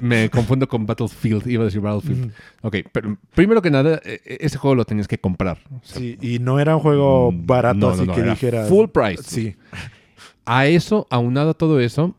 me, 0.00 0.30
confundo 0.30 0.68
con 0.68 0.86
Battlefield, 0.86 1.46
iba 1.46 1.62
a 1.62 1.66
decir 1.66 1.80
Battlefield. 1.80 2.32
Ok, 2.62 2.76
pero 2.92 3.16
primero 3.34 3.62
que 3.62 3.70
nada, 3.70 4.00
e, 4.04 4.20
e, 4.24 4.38
ese 4.40 4.58
juego 4.58 4.74
lo 4.74 4.84
tenías 4.84 5.08
que 5.08 5.18
comprar. 5.18 5.58
sí, 5.82 6.18
y 6.20 6.38
no 6.38 6.58
era 6.60 6.76
un 6.76 6.82
juego 6.82 7.30
mm, 7.30 7.46
barato, 7.46 7.90
así 7.90 8.06
que 8.06 8.22
dijera. 8.22 8.64
Full 8.66 8.88
price. 8.88 9.22
Sí. 9.22 9.56
A 10.44 10.66
eso, 10.66 11.06
aunado 11.10 11.50
a 11.50 11.54
todo 11.54 11.80
eso, 11.80 12.16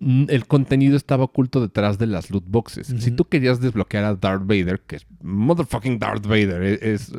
el 0.00 0.46
contenido 0.46 0.96
estaba 0.96 1.24
oculto 1.24 1.60
detrás 1.60 1.98
de 1.98 2.06
las 2.06 2.30
loot 2.30 2.44
boxes. 2.46 2.88
Si 2.98 3.10
tú 3.10 3.24
querías 3.26 3.60
desbloquear 3.60 4.04
a 4.04 4.14
Darth 4.14 4.42
Vader, 4.42 4.80
que 4.80 4.96
es 4.96 5.06
motherfucking 5.22 5.98
Darth 5.98 6.26
Vader, 6.26 6.62
e, 6.62 6.92
es, 6.94 7.12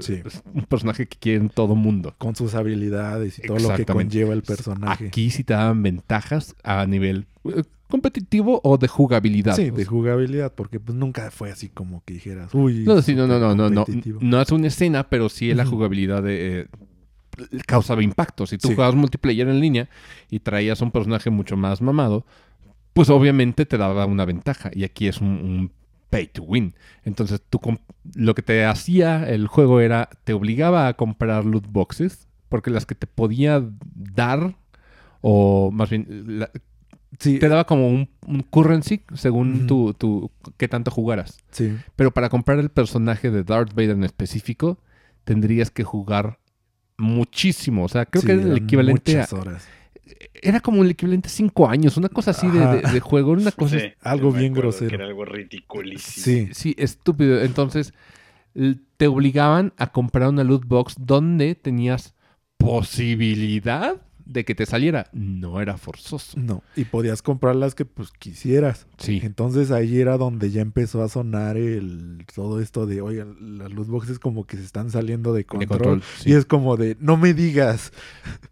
un 0.54 0.64
personaje 0.64 1.08
que 1.08 1.18
quiere 1.18 1.40
en 1.40 1.50
todo 1.50 1.76
mundo. 1.76 2.14
Con 2.18 2.36
sus 2.36 2.56
habilidades 2.56 3.40
y 3.40 3.44
todo 3.44 3.60
lo 3.60 3.76
que 3.76 3.86
conlleva 3.86 4.34
el 4.34 4.44
personaje. 4.44 5.08
Aquí 5.08 5.30
sí 5.30 5.44
te 5.44 5.54
daban 5.54 5.82
ventajas 5.84 6.56
a 6.64 6.86
nivel 6.86 7.28
eh, 7.46 7.64
competitivo 7.90 8.62
o 8.64 8.78
de 8.78 8.88
jugabilidad. 8.88 9.56
Sí, 9.56 9.70
de 9.70 9.86
jugabilidad, 9.86 10.54
porque 10.54 10.80
pues 10.80 10.98
nunca 10.98 11.32
fue 11.32 11.52
así 11.52 11.70
como 11.70 12.04
que 12.06 12.16
dijeras, 12.16 12.54
uy. 12.54 12.84
No, 12.86 13.02
sí, 13.02 13.16
no, 13.16 13.28
no, 13.28 13.40
no, 13.40 13.56
no, 13.56 13.70
no, 13.70 13.86
no 14.20 14.42
es 14.42 14.52
una 14.52 14.68
escena, 14.68 15.10
pero 15.10 15.30
sí 15.30 15.54
la 15.54 15.66
jugabilidad 15.66 16.24
de, 16.24 16.62
eh, 16.62 16.68
causaba 17.66 18.04
impacto. 18.04 18.46
Si 18.46 18.58
tú 18.58 18.70
jugabas 18.70 18.96
multiplayer 18.96 19.48
en 19.48 19.60
línea 19.60 19.90
y 20.30 20.40
traías 20.40 20.82
un 20.82 20.92
personaje 20.92 21.30
mucho 21.30 21.58
más 21.58 21.82
mamado, 21.82 22.26
pues 22.96 23.10
obviamente 23.10 23.66
te 23.66 23.78
daba 23.78 24.06
una 24.06 24.24
ventaja. 24.24 24.72
Y 24.74 24.86
aquí 24.86 25.10
es 25.10 25.20
un, 25.20 25.70
pay 26.10 26.28
to 26.28 26.44
win. 26.44 26.76
Entonces, 27.04 27.42
tú 27.50 27.60
lo 28.16 28.34
que 28.34 28.42
te 28.42 28.64
hacía 28.64 29.30
el 29.30 29.48
juego 29.48 29.82
era, 29.82 30.10
te 30.24 30.32
obligaba 30.32 30.88
a 30.88 30.94
comprar 30.94 31.44
loot 31.44 31.68
boxes, 31.68 32.30
porque 32.48 32.72
las 32.72 32.86
que 32.86 32.96
te 32.96 33.06
podía 33.06 33.62
dar, 33.94 34.56
o 35.20 35.72
más 35.72 35.90
bien, 35.90 36.48
te 37.20 37.50
daba 37.50 37.66
como 37.66 37.90
un, 37.90 38.08
currency 38.50 39.02
según 39.14 39.68
tu, 39.68 39.94
tu, 39.94 40.32
qué 40.56 40.70
tanto 40.70 40.90
jugaras. 40.90 41.38
Sí. 41.52 41.76
Pero 41.98 42.12
para 42.12 42.30
comprar 42.30 42.60
el 42.60 42.70
personaje 42.70 43.30
de 43.30 43.44
Darth 43.44 43.74
Vader 43.74 43.92
en 43.92 44.06
específico, 44.06 44.80
tendrías 45.26 45.70
que 45.70 45.84
jugar 45.84 46.40
muchísimo. 46.98 47.84
O 47.84 47.90
sea, 47.90 48.06
creo 48.06 48.24
que 48.24 48.32
era 48.32 48.42
el 48.42 48.56
equivalente 48.56 49.20
a. 49.20 49.28
Horas. 49.32 49.68
Era 50.34 50.60
como 50.60 50.84
el 50.84 50.92
equivalente 50.92 51.28
a 51.28 51.32
cinco 51.32 51.68
años, 51.68 51.98
una 51.98 52.10
cosa 52.10 52.32
así 52.32 52.48
de, 52.48 53.00
juego, 53.00 53.32
una 53.32 53.52
cosa. 53.52 53.78
algo 54.02 54.32
bien 54.32 54.54
grosero. 54.54 54.94
era 54.94 55.06
algo 55.06 55.26
ridiculísimo. 55.26 56.24
Sí. 56.24 56.54
Sí, 56.54 56.76
estúpido. 56.78 57.42
Entonces, 57.42 57.94
te 58.98 59.08
obligaban 59.08 59.74
a 59.78 59.92
comprar 59.92 60.30
una 60.30 60.44
loot 60.44 60.66
box 60.66 60.96
donde 61.00 61.56
tenías 61.56 62.16
posibilidad 62.58 64.05
de 64.26 64.44
que 64.44 64.56
te 64.56 64.66
saliera. 64.66 65.08
No 65.14 65.62
era 65.62 65.78
forzoso. 65.78 66.40
No, 66.40 66.64
y 66.76 66.86
podías 66.86 67.22
comprar 67.22 67.56
las 67.56 67.76
que 67.76 67.86
pues 67.86 68.12
quisieras. 68.12 68.88
Sí. 68.98 69.22
Entonces 69.24 69.72
ahí 69.72 70.00
era 70.00 70.18
donde 70.18 70.52
ya 70.52 70.62
empezó 70.62 71.04
a 71.04 71.10
sonar 71.10 71.58
el 71.58 72.26
todo 72.34 72.60
esto 72.60 72.86
de, 72.86 73.02
oye, 73.02 73.26
las 73.40 73.72
loot 73.72 73.88
boxes 73.88 74.20
como 74.20 74.46
que 74.46 74.58
se 74.58 74.64
están 74.64 74.90
saliendo 74.92 75.34
de 75.34 75.46
control. 75.46 76.02
Y 76.26 76.34
es 76.34 76.46
como 76.46 76.78
de, 76.78 76.98
no 77.00 77.18
me 77.18 77.34
digas. 77.34 77.94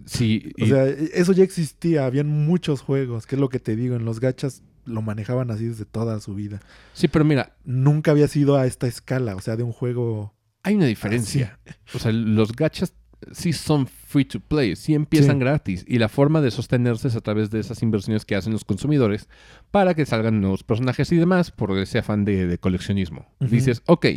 Sí. 0.05 0.53
o 0.61 0.65
sea, 0.65 0.85
eso 0.85 1.33
ya 1.33 1.43
existía, 1.43 2.05
habían 2.05 2.27
muchos 2.27 2.81
juegos, 2.81 3.25
que 3.25 3.35
es 3.35 3.41
lo 3.41 3.49
que 3.49 3.59
te 3.59 3.75
digo, 3.75 3.95
en 3.95 4.05
los 4.05 4.19
gachas 4.19 4.63
lo 4.85 5.01
manejaban 5.01 5.49
así 5.49 5.65
desde 5.65 5.85
toda 5.85 6.19
su 6.19 6.35
vida. 6.35 6.59
Sí, 6.93 7.07
pero 7.07 7.25
mira. 7.25 7.55
Nunca 7.63 8.11
había 8.11 8.27
sido 8.27 8.57
a 8.57 8.67
esta 8.67 8.87
escala, 8.87 9.35
o 9.35 9.41
sea, 9.41 9.55
de 9.55 9.63
un 9.63 9.71
juego... 9.71 10.33
Hay 10.63 10.75
una 10.75 10.85
diferencia. 10.85 11.59
O 11.93 11.99
sea, 11.99 12.11
los 12.11 12.53
gachas 12.53 12.93
sí 13.31 13.53
son 13.53 13.87
free 13.87 14.25
to 14.25 14.39
play, 14.39 14.75
sí 14.75 14.93
empiezan 14.93 15.39
gratis 15.39 15.85
y 15.87 15.97
la 15.97 16.09
forma 16.09 16.41
de 16.41 16.51
sostenerse 16.51 17.07
es 17.07 17.15
a 17.15 17.21
través 17.21 17.49
de 17.49 17.59
esas 17.59 17.81
inversiones 17.81 18.25
que 18.25 18.35
hacen 18.35 18.53
los 18.53 18.65
consumidores 18.65 19.27
para 19.71 19.93
que 19.93 20.05
salgan 20.05 20.41
nuevos 20.41 20.63
personajes 20.63 21.11
y 21.11 21.17
demás 21.17 21.51
por 21.51 21.77
ese 21.77 21.99
afán 21.99 22.25
de, 22.25 22.57
coleccionismo. 22.59 23.27
Dices, 23.39 23.81
ok, 23.85 24.07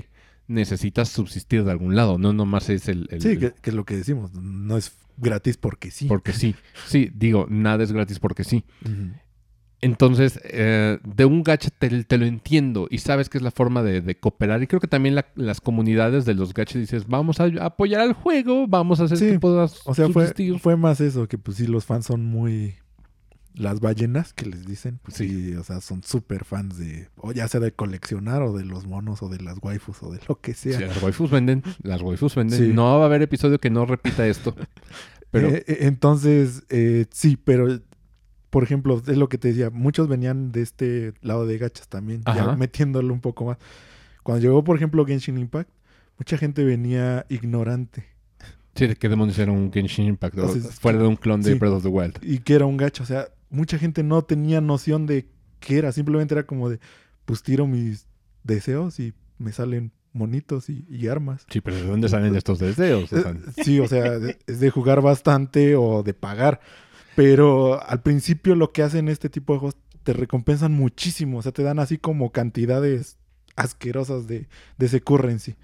necesitas 0.48 1.08
subsistir 1.08 1.64
de 1.64 1.70
algún 1.70 1.96
lado, 1.96 2.18
no 2.18 2.32
nomás 2.32 2.68
es 2.70 2.88
el... 2.88 3.08
sí, 3.20 3.38
Que, 3.38 3.54
es 3.62 3.74
lo 3.74 3.84
que 3.84 3.96
decimos, 3.96 4.32
no 4.34 4.76
es 4.76 4.92
gratis 5.16 5.56
porque 5.56 5.90
sí. 5.90 6.06
Porque 6.06 6.32
sí, 6.32 6.54
sí, 6.86 7.10
digo, 7.14 7.46
nada 7.48 7.84
es 7.84 7.92
gratis 7.92 8.18
porque 8.18 8.44
sí. 8.44 8.64
Entonces, 9.82 10.40
eh, 10.44 10.98
de 11.04 11.24
un 11.26 11.42
gacha 11.42 11.68
te, 11.70 11.90
lo 11.90 12.24
entiendo 12.24 12.88
y 12.90 12.98
sabes 12.98 13.28
que 13.28 13.38
es 13.38 13.42
la 13.42 13.50
forma 13.50 13.82
de, 13.82 14.18
cooperar. 14.18 14.62
Y 14.62 14.66
creo 14.66 14.80
que 14.80 14.88
también 14.88 15.16
las 15.34 15.60
comunidades 15.60 16.24
de 16.24 16.34
los 16.34 16.54
gachas 16.54 16.80
dices, 16.80 17.06
vamos 17.06 17.40
a 17.40 17.44
apoyar 17.60 18.00
al 18.00 18.14
juego, 18.14 18.66
vamos 18.66 19.00
a 19.00 19.04
hacer 19.04 19.18
sí. 19.18 19.30
que 19.32 19.38
puedas 19.38 19.82
O 19.84 19.94
sea, 19.94 20.08
fue, 20.08 20.32
fue, 20.58 20.76
más 20.76 21.00
eso, 21.00 21.28
que 21.28 21.36
pues 21.36 21.58
sí, 21.58 21.66
los 21.66 21.84
fans 21.84 22.06
son 22.06 22.24
muy... 22.24 22.76
Las 23.54 23.80
ballenas 23.80 24.34
que 24.34 24.44
les 24.44 24.66
dicen, 24.66 25.00
pues 25.02 25.16
sí, 25.16 25.54
o 25.54 25.64
sea, 25.64 25.80
son 25.80 26.02
súper 26.02 26.44
fans 26.44 26.76
de, 26.76 27.08
o 27.16 27.32
ya 27.32 27.48
sea 27.48 27.58
de 27.58 27.72
coleccionar 27.72 28.42
o 28.42 28.52
de 28.52 28.66
los 28.66 28.86
monos 28.86 29.22
o 29.22 29.30
de 29.30 29.40
las 29.40 29.56
waifus 29.62 30.02
o 30.02 30.12
de 30.12 30.20
lo 30.28 30.38
que 30.42 30.52
sea. 30.52 30.76
Sí, 30.76 30.84
las 30.84 31.02
waifus 31.02 31.30
venden, 31.30 31.62
las 31.82 32.02
waifus 32.02 32.34
venden. 32.34 32.74
No 32.74 32.98
va 32.98 33.04
a 33.04 33.06
haber 33.06 33.22
episodio 33.22 33.58
que 33.58 33.70
no 33.70 33.86
repita 33.86 34.26
esto. 34.26 34.54
Pero... 35.30 35.48
Eh, 35.48 35.64
eh, 35.66 35.76
entonces, 35.80 36.64
sí, 37.10 37.36
pero 37.36 37.80
por 38.56 38.62
ejemplo, 38.62 39.02
es 39.06 39.18
lo 39.18 39.28
que 39.28 39.36
te 39.36 39.48
decía, 39.48 39.68
muchos 39.68 40.08
venían 40.08 40.50
de 40.50 40.62
este 40.62 41.12
lado 41.20 41.46
de 41.46 41.58
gachas 41.58 41.88
también, 41.88 42.22
ya 42.24 42.56
metiéndolo 42.56 43.12
un 43.12 43.20
poco 43.20 43.44
más. 43.44 43.58
Cuando 44.22 44.40
llegó, 44.42 44.64
por 44.64 44.76
ejemplo, 44.76 45.04
Genshin 45.04 45.36
Impact, 45.36 45.68
mucha 46.18 46.38
gente 46.38 46.64
venía 46.64 47.26
ignorante. 47.28 48.06
Sí, 48.74 48.86
de 48.86 48.96
qué 48.96 49.10
demonios 49.10 49.38
era 49.38 49.52
un 49.52 49.70
Genshin 49.70 50.06
Impact, 50.06 50.38
fuera 50.80 50.98
de 51.00 51.06
un 51.06 51.16
clon 51.16 51.42
de 51.42 51.54
Breath 51.56 51.74
of 51.74 51.82
the 51.82 51.90
Wild. 51.90 52.18
Y 52.22 52.38
que 52.38 52.54
era 52.54 52.64
un 52.64 52.78
gacha, 52.78 53.02
o 53.02 53.06
sea, 53.06 53.28
mucha 53.50 53.76
gente 53.76 54.02
no 54.02 54.22
tenía 54.22 54.62
noción 54.62 55.04
de 55.04 55.28
qué 55.60 55.76
era, 55.76 55.92
simplemente 55.92 56.32
era 56.32 56.46
como 56.46 56.70
de, 56.70 56.80
pues 57.26 57.42
tiro 57.42 57.66
mis 57.66 58.06
deseos 58.42 58.98
y 59.00 59.12
me 59.36 59.52
salen 59.52 59.92
monitos 60.14 60.70
y, 60.70 61.08
armas. 61.08 61.44
Sí, 61.50 61.60
pero 61.60 61.76
¿de 61.76 61.82
dónde 61.82 62.08
salen 62.08 62.34
estos 62.36 62.58
deseos? 62.58 63.12
Eh, 63.12 63.34
sí, 63.62 63.80
o 63.80 63.86
sea, 63.86 64.18
es 64.46 64.60
de 64.60 64.70
jugar 64.70 65.02
bastante 65.02 65.76
o 65.76 66.02
de 66.02 66.14
pagar. 66.14 66.62
Pero 67.16 67.82
al 67.82 68.02
principio 68.02 68.54
lo 68.54 68.72
que 68.72 68.82
hacen 68.82 69.08
este 69.08 69.28
tipo 69.28 69.54
de 69.54 69.58
juegos 69.58 69.76
te 70.04 70.12
recompensan 70.12 70.72
muchísimo. 70.72 71.38
O 71.38 71.42
sea, 71.42 71.50
te 71.50 71.64
dan 71.64 71.80
así 71.80 71.98
como 71.98 72.30
cantidades 72.30 73.18
asquerosas 73.56 74.26
de, 74.26 74.46
de 74.76 74.86
ese 74.86 75.00
currency. 75.00 75.56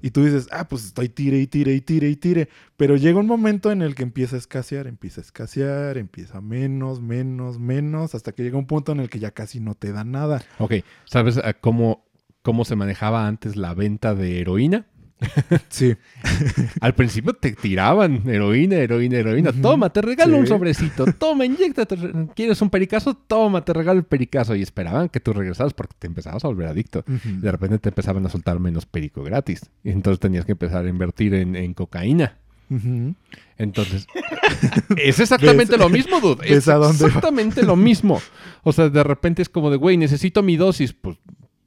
Y 0.00 0.10
tú 0.10 0.24
dices, 0.24 0.46
ah, 0.52 0.68
pues 0.68 0.84
estoy 0.84 1.08
tire 1.08 1.38
y 1.38 1.46
tire 1.46 1.74
y 1.74 1.80
tire 1.80 2.08
y 2.08 2.16
tire. 2.16 2.48
Pero 2.76 2.96
llega 2.96 3.18
un 3.18 3.26
momento 3.26 3.72
en 3.72 3.82
el 3.82 3.94
que 3.94 4.04
empieza 4.04 4.36
a 4.36 4.38
escasear, 4.38 4.86
empieza 4.86 5.20
a 5.20 5.24
escasear, 5.24 5.98
empieza 5.98 6.40
menos, 6.40 7.00
menos, 7.00 7.58
menos, 7.58 8.14
hasta 8.14 8.32
que 8.32 8.44
llega 8.44 8.56
un 8.56 8.66
punto 8.66 8.92
en 8.92 9.00
el 9.00 9.10
que 9.10 9.18
ya 9.18 9.32
casi 9.32 9.58
no 9.58 9.74
te 9.74 9.92
da 9.92 10.04
nada. 10.04 10.42
Ok, 10.58 10.74
¿sabes 11.04 11.40
cómo, 11.60 12.04
cómo 12.42 12.64
se 12.64 12.76
manejaba 12.76 13.26
antes 13.26 13.56
la 13.56 13.74
venta 13.74 14.14
de 14.14 14.40
heroína? 14.40 14.86
sí. 15.68 15.96
Al 16.80 16.94
principio 16.94 17.32
te 17.32 17.52
tiraban 17.52 18.28
heroína, 18.28 18.76
heroína, 18.76 19.18
heroína. 19.18 19.52
Toma, 19.52 19.90
te 19.90 20.02
regalo 20.02 20.36
un 20.36 20.46
sobrecito. 20.46 21.06
Toma, 21.12 21.44
inyecta. 21.44 21.86
¿Quieres 22.34 22.60
un 22.60 22.70
pericazo? 22.70 23.14
Toma, 23.14 23.64
te 23.64 23.72
regalo 23.72 23.98
el 23.98 24.04
pericazo. 24.04 24.54
Y 24.54 24.62
esperaban 24.62 25.08
que 25.08 25.20
tú 25.20 25.32
regresaras 25.32 25.72
porque 25.74 25.94
te 25.98 26.06
empezabas 26.06 26.44
a 26.44 26.48
volver 26.48 26.68
adicto. 26.68 27.04
De 27.06 27.50
repente 27.50 27.78
te 27.78 27.88
empezaban 27.88 28.24
a 28.26 28.28
soltar 28.28 28.58
menos 28.60 28.86
perico 28.86 29.22
gratis. 29.22 29.70
Y 29.82 29.90
entonces 29.90 30.20
tenías 30.20 30.44
que 30.44 30.52
empezar 30.52 30.84
a 30.84 30.88
invertir 30.88 31.34
en, 31.34 31.74
cocaína. 31.74 32.36
Entonces, 33.58 34.06
es 34.96 35.20
exactamente 35.20 35.78
lo 35.78 35.88
mismo, 35.88 36.20
dude. 36.20 36.44
Es 36.46 36.68
exactamente 36.68 37.62
lo 37.62 37.76
mismo. 37.76 38.20
O 38.64 38.72
sea, 38.72 38.88
de 38.88 39.02
repente 39.02 39.40
es 39.40 39.48
como 39.48 39.70
de, 39.70 39.76
güey, 39.76 39.96
necesito 39.96 40.42
mi 40.42 40.56
dosis. 40.56 40.92
Pues, 40.92 41.16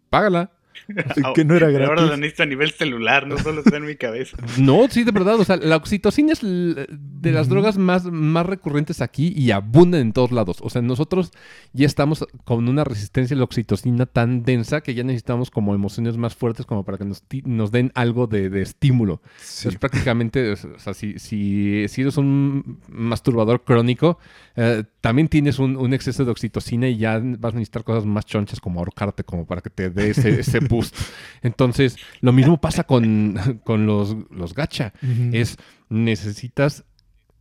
págala. 0.09 0.51
que 1.35 1.45
no 1.45 1.55
era 1.55 1.69
gratis. 1.69 1.89
Ahora 1.89 2.01
lo 2.03 2.17
necesito 2.17 2.43
a 2.43 2.45
nivel 2.45 2.71
celular, 2.71 3.27
no 3.27 3.37
solo 3.37 3.61
está 3.61 3.77
en 3.77 3.85
mi 3.85 3.95
cabeza. 3.95 4.37
No, 4.59 4.87
sí, 4.89 5.03
de 5.03 5.11
verdad. 5.11 5.39
O 5.39 5.45
sea, 5.45 5.57
la 5.57 5.77
oxitocina 5.77 6.33
es 6.33 6.41
de 6.41 7.31
las 7.31 7.49
drogas 7.49 7.77
más, 7.77 8.05
más 8.05 8.45
recurrentes 8.45 9.01
aquí 9.01 9.33
y 9.35 9.51
abundan 9.51 10.01
en 10.01 10.13
todos 10.13 10.31
lados. 10.31 10.57
O 10.61 10.69
sea, 10.69 10.81
nosotros 10.81 11.31
ya 11.73 11.85
estamos 11.85 12.25
con 12.43 12.67
una 12.67 12.83
resistencia 12.83 13.35
a 13.35 13.37
la 13.37 13.45
oxitocina 13.45 14.05
tan 14.05 14.43
densa 14.43 14.81
que 14.81 14.93
ya 14.93 15.03
necesitamos 15.03 15.49
como 15.49 15.73
emociones 15.73 16.17
más 16.17 16.35
fuertes 16.35 16.65
como 16.65 16.83
para 16.83 16.97
que 16.97 17.05
nos, 17.05 17.23
nos 17.45 17.71
den 17.71 17.91
algo 17.95 18.27
de, 18.27 18.61
estímulo. 18.61 19.21
Es 19.39 19.75
prácticamente, 19.77 20.51
o 20.51 20.79
sea, 20.79 20.93
si, 20.93 21.19
si, 21.19 21.87
si 21.87 22.01
eres 22.01 22.17
un 22.17 22.79
masturbador 22.89 23.63
crónico, 23.63 24.19
eh, 24.55 24.83
también 25.01 25.27
tienes 25.27 25.59
un, 25.59 25.93
exceso 25.93 26.25
de 26.25 26.31
oxitocina 26.31 26.87
y 26.87 26.97
ya 26.97 27.19
vas 27.23 27.53
a 27.53 27.57
necesitar 27.57 27.83
cosas 27.83 28.05
más 28.05 28.25
chonchas 28.25 28.59
como 28.59 28.79
ahorcarte, 28.79 29.23
como 29.23 29.45
para 29.45 29.61
que 29.61 29.69
te 29.69 29.89
dé 29.89 30.09
ese, 30.09 30.39
ese 30.41 30.59
boost. 30.69 30.95
Entonces, 31.41 31.97
lo 32.21 32.33
mismo 32.33 32.59
pasa 32.59 32.83
con, 32.83 33.35
los, 33.65 34.15
los 34.29 34.53
gacha. 34.53 34.93
Es, 35.31 35.57
necesitas 35.89 36.83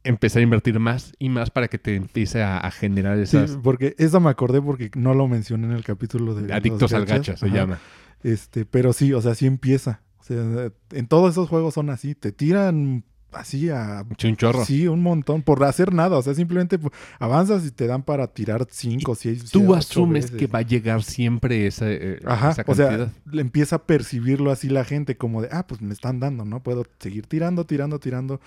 empezar 0.05 0.41
a 0.41 0.43
invertir 0.45 0.79
más 0.79 1.13
y 1.19 1.29
más 1.29 1.51
para 1.51 1.69
que 1.69 1.79
te 1.79 1.97
empiece 1.97 2.43
a, 2.43 2.71
generar 2.71 3.19
esas... 3.19 3.51
Sí, 3.51 3.59
porque 3.63 3.95
eso 3.99 4.21
me 4.21 4.31
acordé 4.31 4.63
porque 4.63 4.91
no 4.95 5.15
lo 5.15 5.27
mencioné 5.27 5.67
en 5.67 5.73
el 5.73 5.85
capítulo 5.85 6.35
de... 6.35 6.53
Adictos 6.53 6.93
al 6.93 7.07
gacha 7.07 7.37
se 7.37 7.49
llama. 7.49 7.81
Este, 8.23 8.65
pero 8.65 8.93
sí, 8.93 9.13
o 9.13 9.21
sea, 9.21 9.35
sí 9.35 9.47
empieza. 9.47 10.03
O 10.19 10.23
sea, 10.23 10.71
en 10.93 11.07
todos 11.09 11.33
esos 11.33 11.49
juegos 11.49 11.75
son 11.75 11.91
así. 11.91 12.15
Te 12.15 12.33
tiran 12.33 13.05
así 13.33 13.69
a... 13.71 14.05
Un 14.25 14.37
chorro. 14.37 14.65
Sí, 14.65 14.87
un 14.87 15.03
montón, 15.03 15.43
por 15.43 15.63
hacer 15.65 15.93
nada, 15.93 16.17
o 16.17 16.23
sea, 16.23 16.35
simplemente 16.35 16.79
avanzas 17.19 17.65
y 17.67 17.71
te 17.71 17.87
dan 17.87 18.03
para 18.03 18.27
tirar 18.29 18.67
cinco, 18.71 19.15
seis... 19.15 19.51
Tú 19.51 19.75
asumes 19.75 20.31
que 20.31 20.47
va 20.47 20.61
a 20.61 20.63
llegar 20.63 21.03
siempre 21.03 21.67
esa, 21.67 21.91
eh, 21.91 22.21
Ajá, 22.25 22.55
o 22.67 22.75
sea, 22.75 23.11
le 23.31 23.41
empieza 23.41 23.77
a 23.77 23.83
percibirlo 23.87 24.51
así 24.51 24.69
la 24.69 24.85
gente 24.85 25.17
como 25.17 25.43
de, 25.43 25.49
ah, 25.53 25.67
pues 25.67 25.81
me 25.81 25.93
están 25.93 26.21
dando, 26.21 26.45
¿no? 26.45 26.63
Puedo 26.63 26.85
seguir 26.99 27.27
tirando, 27.27 27.67
tirando, 27.67 27.99
tirando 27.99 28.41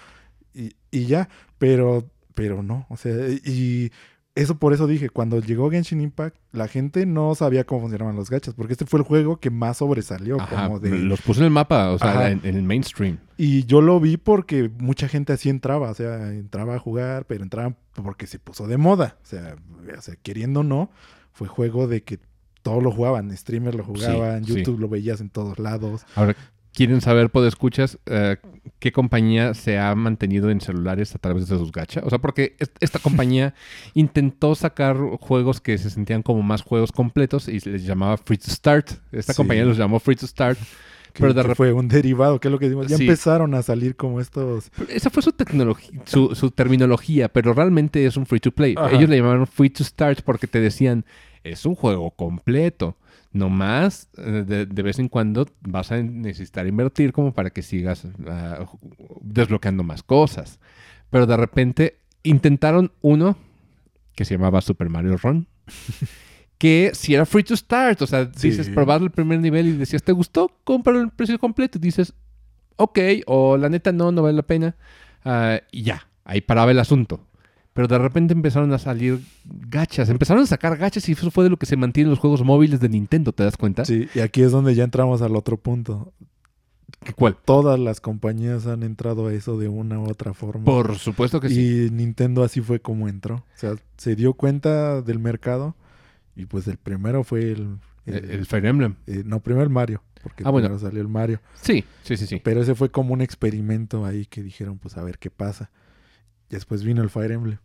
y, 0.54 0.74
y 0.92 1.06
ya, 1.06 1.30
pero, 1.58 2.10
pero 2.34 2.64
no, 2.64 2.86
o 2.90 2.98
sea, 2.98 3.14
y 3.30 3.92
eso 4.34 4.56
por 4.56 4.74
eso 4.74 4.88
dije, 4.88 5.10
cuando 5.10 5.40
llegó 5.40 5.70
Genshin 5.70 6.02
Impact, 6.02 6.38
la 6.54 6.68
gente 6.68 7.06
no 7.06 7.36
sabía 7.36 7.66
cómo 7.66 7.82
funcionaban 7.82 8.16
los 8.16 8.30
gachas, 8.30 8.54
porque 8.54 8.74
este 8.74 8.86
fue 8.86 9.00
el 9.00 9.06
juego 9.06 9.38
que 9.40 9.50
más 9.50 9.78
sobresalió. 9.78 10.38
como 10.50 10.80
de... 10.80 10.92
Los 11.00 11.22
puse 11.22 11.42
en 11.42 11.46
el 11.46 11.52
mapa, 11.52 11.92
o 11.92 12.00
sea, 12.00 12.32
en, 12.32 12.42
el 12.44 12.64
mainstream. 12.64 13.20
Y 13.38 13.66
yo 13.66 13.82
lo 13.82 14.00
vi 14.00 14.18
porque 14.18 14.72
mucha 14.80 15.08
gente 15.08 15.34
así 15.34 15.50
entraba, 15.50 15.92
o 15.92 15.94
sea, 15.94 16.32
entraba 16.32 16.76
a 16.76 16.80
jugar, 16.80 17.26
pero 17.26 17.44
entraban 17.44 17.76
porque 17.94 18.26
se 18.26 18.40
puso 18.40 18.68
de 18.68 18.78
moda. 18.78 19.18
O 19.22 19.26
sea, 19.26 19.56
o 19.98 20.02
sea 20.02 20.16
queriendo 20.22 20.62
o 20.62 20.64
no, 20.64 20.92
fue 21.34 21.48
juego 21.48 21.88
de 21.88 22.04
que 22.04 22.20
todos 22.62 22.82
lo 22.82 22.92
jugaban, 22.92 23.36
streamers 23.36 23.76
lo 23.76 23.84
jugaban, 23.84 24.44
YouTube 24.44 24.80
lo 24.80 24.88
veías 24.88 25.20
en 25.20 25.30
todos 25.30 25.60
lados. 25.60 26.06
Ahora, 26.16 26.36
quieren 26.74 27.02
saber, 27.02 27.30
por 27.30 27.46
escuchas, 27.46 27.98
eh, 28.06 28.38
qué 28.80 28.92
compañía 28.92 29.54
se 29.54 29.78
ha 29.78 29.94
mantenido 29.96 30.50
en 30.50 30.62
celulares 30.62 31.16
a 31.16 31.20
través 31.20 31.48
de 31.48 31.58
sus 31.58 31.72
gachas. 31.72 32.04
O 32.04 32.10
sea, 32.10 32.20
porque 32.20 32.56
esta 32.80 33.00
compañía 33.00 33.54
intentó 33.94 34.56
sacar 34.56 34.98
juegos 35.20 35.62
que 35.62 35.78
se 35.78 35.90
sentían 35.90 36.24
como 36.24 36.42
más 36.42 36.62
juegos 36.62 36.92
completos 36.92 37.48
y 37.48 37.60
se 37.60 37.72
les 37.72 37.86
llamaba 37.86 38.18
Free 38.18 38.38
to 38.38 38.52
Start. 38.52 38.92
Esta 39.12 39.34
compañía 39.34 39.66
los 39.66 39.78
llamó 39.78 40.00
Free 40.00 40.16
to 40.16 40.28
Start. 40.28 40.58
pero 41.14 41.34
de 41.34 41.56
fue 41.56 41.74
un 41.74 41.88
derivado, 41.88 42.40
que 42.40 42.48
es 42.48 42.52
lo 42.52 42.60
que 42.60 42.66
decimos. 42.66 42.88
Ya 42.88 42.96
empezaron 42.96 43.54
a 43.54 43.62
salir 43.62 43.96
como 43.96 44.22
estos. 44.22 44.72
Esa 44.90 45.10
fue 45.10 45.22
su 45.22 45.34
tecnología, 45.34 46.02
su, 46.06 46.52
terminología, 46.52 47.30
pero 47.30 47.54
realmente 47.54 48.06
es 48.06 48.16
un 48.16 48.26
free 48.26 48.40
to 48.40 48.52
play. 48.52 48.76
Ellos 48.92 49.10
le 49.10 49.18
llamaron 49.18 49.48
free 49.48 49.70
to 49.70 49.84
start 49.84 50.22
porque 50.22 50.48
te 50.48 50.60
decían, 50.60 51.06
es 51.44 51.66
un 51.66 51.76
juego 51.76 52.12
completo. 52.12 52.96
No 53.34 53.50
más, 53.50 54.10
eh, 54.18 54.66
de, 54.70 54.84
vez 54.84 55.00
en 55.00 55.08
cuando 55.08 55.48
vas 55.62 55.92
a 55.92 56.02
necesitar 56.02 56.68
invertir 56.68 57.14
como 57.14 57.34
para 57.34 57.50
que 57.50 57.62
sigas 57.62 58.06
ah, 58.28 58.66
desbloqueando 59.22 59.84
más 59.84 60.04
cosas. 60.04 60.60
Pero 61.10 61.26
de 61.26 61.38
repente 61.38 61.98
intentaron 62.24 62.92
uno 63.02 63.38
que 64.16 64.26
se 64.26 64.36
llamaba 64.36 64.62
Super 64.62 64.90
Mario 64.90 65.18
Run. 65.18 65.48
que 66.58 66.92
si 66.94 67.16
era 67.16 67.26
free 67.26 67.44
to 67.44 67.56
start, 67.58 68.02
o 68.04 68.08
sea, 68.08 68.26
dices 68.26 68.70
probar 68.70 69.02
el 69.02 69.10
primer 69.10 69.40
nivel 69.40 69.68
y 69.68 69.72
decías, 69.72 70.04
¿te 70.04 70.12
gustó? 70.12 70.60
Compra 70.64 71.00
el 71.00 71.10
precio 71.10 71.40
completo. 71.40 71.80
Y 71.80 71.82
dices, 71.82 72.14
ok, 72.76 73.00
o 73.26 73.58
la 73.58 73.70
neta 73.70 73.92
no, 73.92 74.12
no 74.12 74.22
vale 74.22 74.36
la 74.36 74.44
pena. 74.44 74.76
Ah, 75.26 75.60
y 75.72 75.84
ya, 75.84 76.08
ahí 76.24 76.42
paraba 76.42 76.70
el 76.70 76.80
asunto. 76.80 77.26
Pero 77.74 77.88
de 77.88 77.98
repente 77.98 78.34
empezaron 78.34 78.74
a 78.74 78.80
salir 78.80 79.22
gachas. 79.46 80.10
Empezaron 80.10 80.44
a 80.44 80.48
sacar 80.48 80.78
gachas 80.78 81.08
y 81.08 81.14
eso 81.14 81.32
fue 81.32 81.46
de 81.46 81.50
lo 81.50 81.58
que 81.58 81.66
se 81.66 81.78
mantiene 81.78 82.08
en 82.08 82.12
los 82.12 82.20
juegos 82.20 82.44
móviles 82.44 82.80
de 82.82 82.90
Nintendo, 82.90 83.32
¿te 83.32 83.44
das 83.44 83.56
cuenta? 83.56 83.86
Sí, 83.86 84.10
y 84.14 84.20
aquí 84.20 84.42
es 84.42 84.52
donde 84.52 84.76
ya 84.76 84.84
entramos 84.84 85.22
al 85.22 85.36
otro 85.36 85.58
punto. 85.58 86.12
¿Cuál? 87.16 87.38
Todas 87.44 87.80
las 87.80 88.00
compañías 88.00 88.68
han 88.68 88.84
entrado 88.84 89.28
a 89.28 89.34
eso 89.34 89.58
de 89.58 89.68
una 89.68 90.00
u 90.00 90.10
otra 90.10 90.34
forma. 90.34 90.66
Por 90.66 90.98
supuesto 90.98 91.40
que 91.40 91.50
sí. 91.50 91.88
Y 91.88 91.90
Nintendo 91.90 92.44
así 92.44 92.62
fue 92.62 92.80
como 92.80 93.08
entró. 93.08 93.36
O 93.36 93.44
sea, 93.56 93.76
se 93.98 94.16
dio 94.16 94.34
cuenta 94.34 95.02
del 95.02 95.20
mercado 95.20 95.76
y 96.36 96.46
pues 96.46 96.68
el 96.68 96.78
primero 96.78 97.24
fue 97.24 97.52
el... 97.52 97.78
El, 98.06 98.46
Fire 98.48 98.66
Emblem. 98.66 98.96
Eh, 99.08 99.24
no, 99.26 99.42
primero 99.42 99.64
el 99.64 99.70
Mario. 99.70 100.04
Porque 100.22 100.44
ah, 100.46 100.52
primero 100.52 100.78
salió 100.78 101.02
el 101.02 101.08
Mario. 101.08 101.40
Sí, 101.54 101.86
sí, 102.04 102.18
sí, 102.18 102.28
sí. 102.28 102.42
Pero 102.44 102.62
ese 102.62 102.76
fue 102.76 102.90
como 102.90 103.14
un 103.14 103.22
experimento 103.22 104.06
ahí 104.06 104.26
que 104.26 104.44
dijeron, 104.44 104.78
pues 104.78 104.98
a 104.98 105.04
ver 105.04 105.18
qué 105.18 105.30
pasa. 105.30 105.72
Después 106.52 106.84
vino 106.84 107.02
el 107.02 107.10
Fire 107.10 107.32
Emblem. 107.32 107.58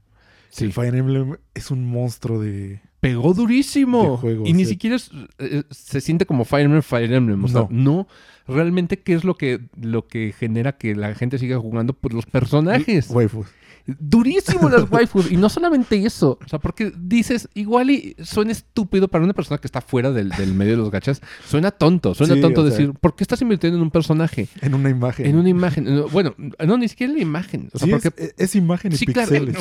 Sí. 0.49 0.65
El 0.65 0.73
Fire 0.73 0.95
Emblem 0.95 1.37
es 1.55 1.71
un 1.71 1.85
monstruo 1.85 2.41
de. 2.41 2.81
Pegó 3.01 3.35
durísimo. 3.35 4.21
y 4.45 4.53
ni 4.53 4.65
siquiera 4.65 4.97
eh, 5.39 5.63
se 5.71 6.01
siente 6.01 6.27
como 6.27 6.45
Fire 6.45 6.63
Emblem, 6.65 6.83
Fire 6.83 7.13
Emblem. 7.13 7.45
O 7.45 7.49
no. 7.49 7.69
no. 7.71 8.09
Realmente, 8.49 9.01
¿qué 9.01 9.15
es 9.15 9.25
lo 9.25 9.37
que, 9.37 9.61
lo 9.81 10.07
que 10.07 10.33
genera 10.33 10.77
que 10.77 10.95
la 10.95 11.15
gente 11.15 11.39
siga 11.39 11.59
jugando? 11.59 11.93
Pues 11.93 12.15
los 12.15 12.27
personajes. 12.27 13.11
Waifus 13.11 13.49
durísimo 13.87 14.69
las 14.69 14.91
waifus. 14.91 15.31
Y 15.31 15.37
no 15.37 15.49
solamente 15.49 16.05
eso, 16.05 16.39
o 16.45 16.49
sea, 16.49 16.59
porque 16.59 16.93
dices, 16.97 17.49
igual 17.55 17.91
y 17.91 18.17
suena 18.23 18.53
estúpido 18.53 19.09
para 19.09 19.25
una 19.25 19.33
persona 19.33 19.59
que 19.59 19.67
está 19.67 19.81
fuera 19.81 20.11
del, 20.13 20.33
medio 20.55 20.73
de 20.73 20.79
los 20.79 20.91
gachas, 20.91 21.21
suena 21.47 21.71
tonto, 21.71 22.15
suena 22.15 22.41
tonto 22.41 22.65
decir, 22.65 22.93
¿por 23.01 23.15
qué 23.15 23.25
estás 23.25 23.41
invirtiendo 23.43 23.77
en 23.77 23.83
un 23.83 23.91
personaje? 23.91 24.49
En 24.61 24.75
una 24.75 24.91
imagen. 24.91 25.27
En 25.27 25.37
una 25.37 25.49
imagen. 25.49 26.05
Bueno, 26.13 26.35
no, 26.65 26.79
ni 26.79 26.89
siquiera 26.89 27.13
en 27.13 27.19
la 27.19 27.23
imagen. 27.23 27.71
O 27.73 27.79
sea, 27.79 27.89
porque... 27.89 28.35
es, 28.37 28.55
imagen 28.57 28.93
y 28.93 28.99
pixeles. 28.99 29.57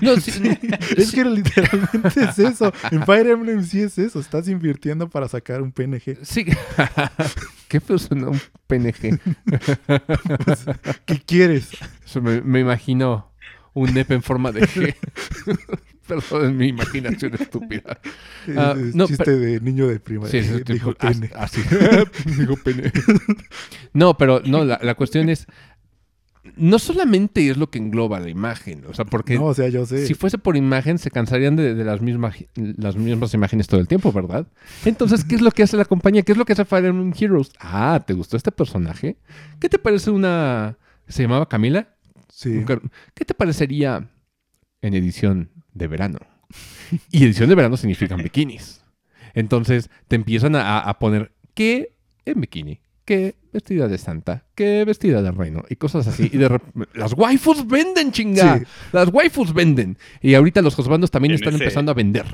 no, 0.00 0.12
es 0.12 1.12
que 1.12 1.24
literalmente 1.24 2.24
es 2.24 2.38
eso. 2.38 2.72
En 2.90 3.04
Fire 3.04 3.26
Emblem 3.28 3.64
sí 3.64 3.80
es 3.80 3.98
eso. 3.98 4.20
Estás 4.20 4.48
invirtiendo 4.48 5.08
para 5.08 5.28
sacar 5.28 5.62
un 5.62 5.72
PNG. 5.72 6.18
Sí. 6.22 6.46
¿Qué 7.68 7.80
suena 7.80 8.28
un 8.28 8.40
PNG? 8.66 9.18
Pues, 10.44 10.66
¿Qué 11.04 11.20
quieres? 11.20 11.70
me, 12.22 12.60
imagino 12.60 13.32
un 13.74 13.92
NEP 13.92 14.12
en 14.12 14.22
forma 14.22 14.52
de 14.52 14.62
G. 14.62 14.94
Perdón, 16.06 16.46
es 16.46 16.52
mi 16.52 16.68
imaginación 16.68 17.34
estúpida. 17.34 17.98
Ah, 18.56 18.74
no, 18.76 19.08
chiste 19.08 19.36
de 19.36 19.60
niño 19.60 19.88
de 19.88 19.98
primaria. 19.98 20.42
Sí, 20.42 20.62
dijo 20.64 20.94
pene. 20.94 21.30
Así. 21.34 21.60
dijo 22.38 22.56
pene. 22.56 22.92
no, 23.92 24.16
pero 24.16 24.40
no, 24.44 24.64
la, 24.64 24.94
cuestión 24.94 25.28
es 25.28 25.46
no 26.56 26.78
solamente 26.78 27.48
es 27.48 27.56
lo 27.56 27.70
que 27.70 27.78
engloba 27.78 28.20
la 28.20 28.28
imagen, 28.28 28.84
o 28.88 28.94
sea, 28.94 29.04
porque 29.04 29.34
no, 29.34 29.46
o 29.46 29.54
sea, 29.54 29.68
yo 29.68 29.86
sé. 29.86 30.06
si 30.06 30.14
fuese 30.14 30.38
por 30.38 30.56
imagen 30.56 30.98
se 30.98 31.10
cansarían 31.10 31.56
de, 31.56 31.74
las, 31.84 32.00
mismas, 32.00 32.36
las 32.54 32.96
mismas 32.96 33.34
imágenes 33.34 33.66
todo 33.66 33.80
el 33.80 33.88
tiempo, 33.88 34.12
¿verdad? 34.12 34.46
Entonces, 34.84 35.24
¿qué 35.24 35.34
es 35.34 35.40
lo 35.40 35.50
que 35.50 35.62
hace 35.62 35.76
la 35.76 35.84
compañía? 35.84 36.22
¿Qué 36.22 36.32
es 36.32 36.38
lo 36.38 36.44
que 36.44 36.52
hace 36.52 36.64
Fire 36.64 36.84
Emblem 36.84 37.12
Heroes? 37.18 37.52
Ah, 37.58 38.02
¿te 38.06 38.14
gustó 38.14 38.36
este 38.36 38.52
personaje? 38.52 39.16
¿Qué 39.60 39.68
te 39.68 39.78
parece 39.78 40.10
una... 40.10 40.78
¿Se 41.08 41.22
llamaba 41.22 41.48
Camila? 41.48 41.88
¿Qué 42.42 43.24
te 43.24 43.34
parecería 43.34 44.08
en 44.82 44.94
edición 44.94 45.50
de 45.72 45.86
verano? 45.86 46.18
Y 47.10 47.24
edición 47.24 47.48
de 47.48 47.54
verano 47.54 47.76
significan 47.76 48.22
bikinis. 48.22 48.82
Entonces 49.34 49.90
te 50.08 50.16
empiezan 50.16 50.56
a, 50.56 50.96
poner 50.98 51.32
¿qué 51.54 51.94
en 52.24 52.40
bikini, 52.40 52.80
¿Qué 53.06 53.36
vestida 53.52 53.86
de 53.86 53.98
santa, 53.98 54.44
¿Qué 54.56 54.84
vestida 54.84 55.22
de 55.22 55.30
reino 55.30 55.64
y 55.70 55.76
cosas 55.76 56.08
así. 56.08 56.28
Y 56.30 56.36
de 56.38 56.58
las 56.94 57.14
waifus 57.14 57.66
venden, 57.66 58.10
chinga. 58.10 58.60
Las 58.92 59.08
waifus 59.10 59.54
venden. 59.54 59.96
Y 60.20 60.34
ahorita 60.34 60.60
los 60.60 60.74
juzgandos 60.74 61.12
también 61.12 61.32
están 61.34 61.54
empezando 61.54 61.92
a 61.92 61.94
vender. 61.94 62.26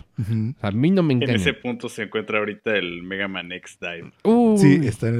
A 0.63 0.71
mí 0.71 0.91
no 0.91 1.03
me 1.03 1.13
encanta. 1.13 1.35
En 1.35 1.41
ese 1.41 1.53
punto 1.53 1.91
se 1.91 2.05
encuentra 2.05 2.39
ahorita 2.39 2.75
el 2.75 3.03
Mega 3.03 3.29
Man 3.29 3.53
X 3.53 3.79
Dive. 3.81 4.13
Sí, 4.57 4.81
está 4.87 5.13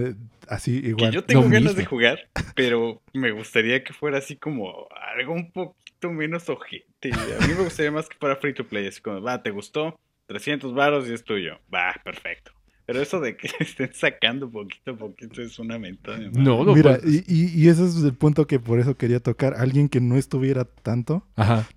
así 0.49 0.81
igual. 0.85 1.13
yo 1.13 1.23
tengo 1.23 1.49
ganas 1.49 1.77
de 1.77 1.85
jugar, 1.85 2.31
pero 2.57 3.03
me 3.13 3.31
gustaría 3.31 3.85
que 3.85 3.93
fuera 3.93 4.19
así 4.19 4.37
como 4.37 4.89
algo 5.15 5.35
un 5.35 5.53
poquito 5.53 6.11
menos 6.11 6.49
ojete. 6.49 7.13
A 7.13 7.47
mí 7.47 7.53
me 7.55 7.65
gustaría 7.65 7.93
más 7.93 8.09
que 8.09 8.17
fuera 8.17 8.37
free 8.37 8.55
to 8.55 8.67
play, 8.67 8.87
así 8.87 9.03
como, 9.03 9.21
va, 9.21 9.43
¿te 9.43 9.51
gustó? 9.51 10.01
300 10.27 10.73
varos 10.73 11.09
y 11.09 11.13
es 11.13 11.23
tuyo. 11.23 11.59
Va, 11.73 11.95
perfecto. 12.03 12.53
Pero 12.93 13.05
eso 13.05 13.21
de 13.21 13.39
que 13.39 13.49
estén 13.61 13.91
sacando 13.95 14.51
poquito 14.51 14.91
a 14.91 14.97
poquito 14.97 15.41
es 15.41 15.59
una 15.59 15.79
mentada. 15.79 16.19
No, 16.35 16.63
no, 16.63 16.75
Mira, 16.75 16.99
y, 17.03 17.25
y, 17.27 17.69
ese 17.69 17.87
es 17.87 17.97
el 18.05 18.13
punto 18.13 18.47
que 18.47 18.61
por 18.61 18.79
eso 18.81 18.99
quería 18.99 19.19
tocar. 19.19 19.55
Alguien 19.57 19.89
que 19.89 20.03
no 20.03 20.17
estuviera 20.17 20.67
tanto, 20.67 21.27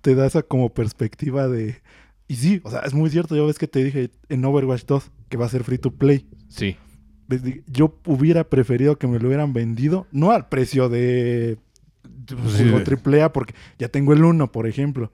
te 0.02 0.14
da 0.14 0.26
esa 0.26 0.42
como 0.42 0.74
perspectiva 0.74 1.48
de... 1.48 1.80
Y 2.28 2.34
sí, 2.34 2.60
o 2.64 2.70
sea, 2.70 2.80
es 2.80 2.92
muy 2.92 3.08
cierto. 3.08 3.34
Ya 3.34 3.42
ves 3.44 3.58
que 3.58 3.66
te 3.66 3.82
dije 3.82 4.10
en 4.28 4.44
Overwatch 4.44 4.84
2 4.84 5.10
que 5.30 5.38
va 5.38 5.46
a 5.46 5.48
ser 5.48 5.64
free 5.64 5.78
to 5.78 5.90
play. 5.90 6.26
Sí. 6.48 6.76
Yo 7.66 7.94
hubiera 8.04 8.44
preferido 8.44 8.98
que 8.98 9.06
me 9.06 9.18
lo 9.18 9.28
hubieran 9.28 9.54
vendido, 9.54 10.06
no 10.12 10.32
al 10.32 10.48
precio 10.50 10.90
de 10.90 11.56
pues, 12.26 12.84
triple 12.84 13.22
A, 13.22 13.32
porque 13.32 13.54
ya 13.78 13.88
tengo 13.88 14.12
el 14.12 14.22
1, 14.22 14.52
por 14.52 14.66
ejemplo. 14.66 15.10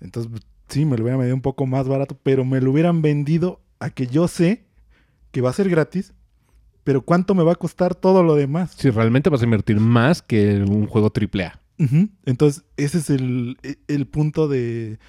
Entonces, 0.00 0.32
sí, 0.68 0.86
me 0.86 0.96
lo 0.96 1.02
hubieran 1.02 1.18
vendido 1.18 1.36
un 1.36 1.42
poco 1.42 1.66
más 1.66 1.86
barato, 1.86 2.16
pero 2.22 2.46
me 2.46 2.62
lo 2.62 2.70
hubieran 2.70 3.02
vendido 3.02 3.60
a 3.78 3.90
que 3.90 4.06
yo 4.06 4.26
sé 4.26 4.64
que 5.34 5.40
va 5.40 5.50
a 5.50 5.52
ser 5.52 5.68
gratis, 5.68 6.14
pero 6.84 7.02
¿cuánto 7.02 7.34
me 7.34 7.42
va 7.42 7.52
a 7.52 7.56
costar 7.56 7.96
todo 7.96 8.22
lo 8.22 8.36
demás? 8.36 8.76
Si 8.78 8.88
realmente 8.88 9.30
vas 9.30 9.40
a 9.40 9.44
invertir 9.44 9.80
más 9.80 10.22
que 10.22 10.58
un 10.58 10.86
juego 10.86 11.12
AAA. 11.12 11.60
Entonces, 12.24 12.64
ese 12.76 12.98
es 12.98 13.10
el, 13.10 13.58
el, 13.88 14.06
punto 14.06 14.46
de 14.46 15.00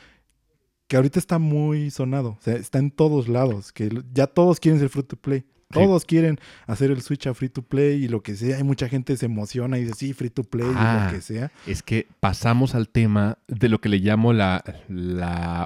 que 0.88 0.96
ahorita 0.96 1.20
está 1.20 1.38
muy 1.38 1.92
sonado. 1.92 2.38
O 2.40 2.42
sea, 2.42 2.56
está 2.56 2.80
en 2.80 2.90
todos 2.90 3.28
lados. 3.28 3.72
Que 3.72 4.02
ya 4.12 4.26
todos 4.26 4.60
quieren 4.60 4.80
ser 4.80 4.90
free 4.90 5.04
to 5.04 5.16
play. 5.16 5.46
Todos 5.70 6.06
quieren 6.06 6.40
hacer 6.68 6.92
el 6.92 7.02
switch 7.02 7.28
a 7.28 7.34
free 7.34 7.50
to 7.50 7.62
play 7.62 8.04
y 8.04 8.08
lo 8.08 8.22
que 8.22 8.36
sea. 8.36 8.58
Hay 8.58 8.64
mucha 8.64 8.88
gente 8.88 9.18
se 9.18 9.26
emociona 9.26 9.78
y 9.78 9.84
dice, 9.84 9.96
sí, 9.98 10.14
free 10.14 10.30
to 10.30 10.44
play 10.44 10.68
y 10.68 10.74
lo 10.74 10.80
ah, 10.80 11.10
que 11.12 11.22
sea. 11.22 11.52
Es 11.66 11.82
que 11.82 12.08
pasamos 12.20 12.76
al 12.76 12.88
tema 12.88 13.40
de 13.48 13.70
lo 13.70 13.82
que 13.82 13.90
le 13.90 13.98
llamo 13.98 14.32
la, 14.32 14.64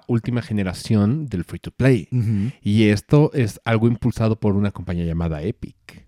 última 0.08 0.41
generación 0.41 1.28
del 1.28 1.43
free 1.43 1.60
to 1.60 1.72
play. 1.72 2.08
Y 2.62 2.86
esto 2.86 3.32
es 3.34 3.60
algo 3.66 3.88
impulsado 3.88 4.39
por 4.39 4.56
una 4.56 4.72
compañía 4.72 5.06
llamada 5.06 5.41
Epic. 5.43 6.08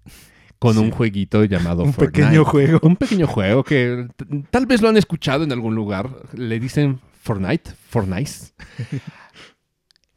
Con 0.58 0.78
un 0.78 0.92
jueguito 0.92 1.44
llamado 1.44 1.84
Un 1.84 1.94
pequeño 1.94 2.46
juego. 2.46 2.80
Un 2.84 2.96
pequeño 2.96 3.26
juego 3.26 3.64
que 3.64 4.08
tal 4.52 4.68
vez 4.68 4.82
lo 4.82 4.90
han 4.90 4.98
escuchado 4.98 5.44
en 5.44 5.52
algún 5.52 5.74
lugar. 5.74 6.10
Le 6.34 6.60
dicen 6.60 7.00
Fortnite. 7.22 7.72
Fortnite. 7.90 8.32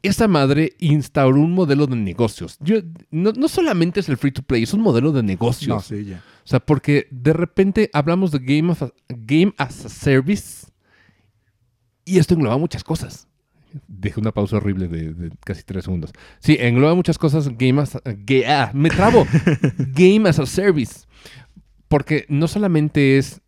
esa 0.07 0.27
madre 0.27 0.73
instauró 0.79 1.39
un 1.39 1.53
modelo 1.53 1.87
de 1.87 1.95
negocios. 1.95 2.57
Yo, 2.59 2.77
no, 3.11 3.47
solamente 3.47 3.99
es 3.99 4.09
el 4.09 4.17
free 4.17 4.31
to 4.31 4.41
play, 4.41 4.63
es 4.63 4.73
un 4.73 4.81
modelo 4.81 5.11
de 5.11 5.23
negocios. 5.23 5.67
No, 5.67 5.81
sí, 5.81 6.05
ya. 6.05 6.23
O 6.43 6.47
sea, 6.47 6.59
porque 6.59 7.07
de 7.11 7.33
repente 7.33 7.89
hablamos 7.93 8.31
de 8.31 8.39
game, 8.39 8.75
game 9.09 9.53
as 9.57 9.85
a 9.85 9.89
service 9.89 10.67
y 12.05 12.19
esto 12.19 12.35
engloba 12.35 12.57
muchas 12.57 12.83
cosas. 12.83 13.27
Dejé 13.87 14.19
una 14.19 14.31
pausa 14.31 14.57
horrible 14.57 14.87
de, 14.87 15.31
casi 15.43 15.63
tres 15.63 15.83
segundos. 15.85 16.11
Sí, 16.39 16.55
engloba 16.59 16.93
muchas 16.93 17.17
cosas. 17.17 17.49
Game 17.57 17.81
as 17.81 17.97
ah, 18.47 18.71
me 18.73 18.89
trabo. 18.89 19.25
game 19.77 20.29
as 20.29 20.39
a 20.39 20.45
service. 20.45 21.05
Porque 21.87 22.25
no 22.29 22.47
solamente 22.47 23.17
es 23.17 23.41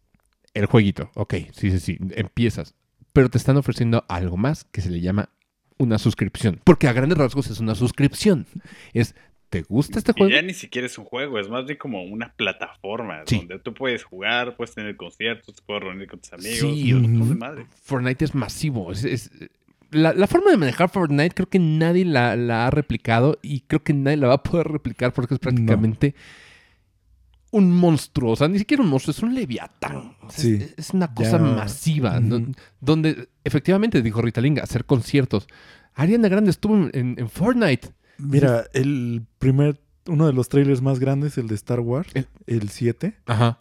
el 0.53 0.65
jueguito. 0.65 1.11
Ok, 1.13 1.35
sí, 1.53 1.71
sí, 1.71 1.79
sí. 1.79 1.97
Empiezas. 2.11 2.73
Pero 3.13 3.29
te 3.29 3.37
están 3.37 3.57
ofreciendo 3.57 4.03
algo 4.09 4.37
más 4.37 4.65
que 4.65 4.81
se 4.81 4.89
le 4.89 5.01
llama 5.01 5.29
una 5.77 5.97
suscripción. 5.97 6.59
Porque 6.63 6.87
a 6.87 6.93
grandes 6.93 7.17
rasgos 7.17 7.49
es 7.49 7.59
una 7.59 7.75
suscripción. 7.75 8.45
Es, 8.93 9.15
¿te 9.49 9.61
gusta 9.61 9.99
este 9.99 10.13
juego? 10.13 10.31
ya 10.31 10.41
ni 10.41 10.53
siquiera 10.53 10.85
es 10.85 10.97
un 10.97 11.05
juego, 11.05 11.39
es 11.39 11.49
más 11.49 11.65
bien 11.65 11.77
como 11.77 12.03
una 12.03 12.33
plataforma 12.33 13.23
donde 13.29 13.59
tú 13.59 13.73
puedes 13.73 14.03
jugar, 14.03 14.55
puedes 14.55 14.75
tener 14.75 14.95
conciertos, 14.95 15.61
puedes 15.61 15.83
reunir 15.83 16.07
con 16.07 16.19
tus 16.19 16.33
amigos. 16.33 16.59
Sí, 16.59 16.93
madre. 16.93 17.65
Fortnite 17.83 18.25
es 18.25 18.35
masivo. 18.35 18.91
Es, 18.91 19.31
la, 19.91 20.27
forma 20.27 20.51
de 20.51 20.57
manejar 20.57 20.89
Fortnite 20.89 21.33
creo 21.33 21.49
que 21.49 21.59
nadie 21.59 22.05
la, 22.05 22.33
ha 22.67 22.69
replicado 22.71 23.39
y 23.41 23.61
creo 23.61 23.83
que 23.83 23.93
nadie 23.93 24.17
la 24.17 24.27
va 24.27 24.33
a 24.35 24.43
poder 24.43 24.67
replicar 24.67 25.13
porque 25.13 25.35
es 25.35 25.39
prácticamente 25.39 26.13
un 27.57 27.71
monstruo, 27.71 28.33
o 28.33 28.35
sea, 28.35 28.47
ni 28.47 28.59
siquiera 28.59 28.83
un 28.83 28.89
monstruo, 28.89 29.11
es 29.11 29.23
un 29.23 29.33
leviatán. 29.33 30.15
es, 30.37 30.91
una 30.91 31.13
cosa 31.13 31.37
masiva, 31.37 32.19
donde 32.79 33.29
efectivamente, 33.43 34.01
dijo 34.01 34.21
Rita 34.21 34.41
Linga, 34.41 34.63
hacer 34.63 34.85
conciertos. 34.85 35.47
Ariana 35.93 36.27
Grande 36.27 36.51
estuvo 36.51 36.89
en, 36.93 37.29
Fortnite. 37.29 37.89
Mira, 38.17 38.65
el 38.73 39.25
primer, 39.39 39.79
uno 40.07 40.27
de 40.27 40.33
los 40.33 40.49
trailers 40.49 40.81
más 40.81 40.99
grandes, 40.99 41.37
el 41.37 41.47
de 41.47 41.55
Star 41.55 41.79
Wars, 41.79 42.09
el, 42.45 42.69
7, 42.69 43.17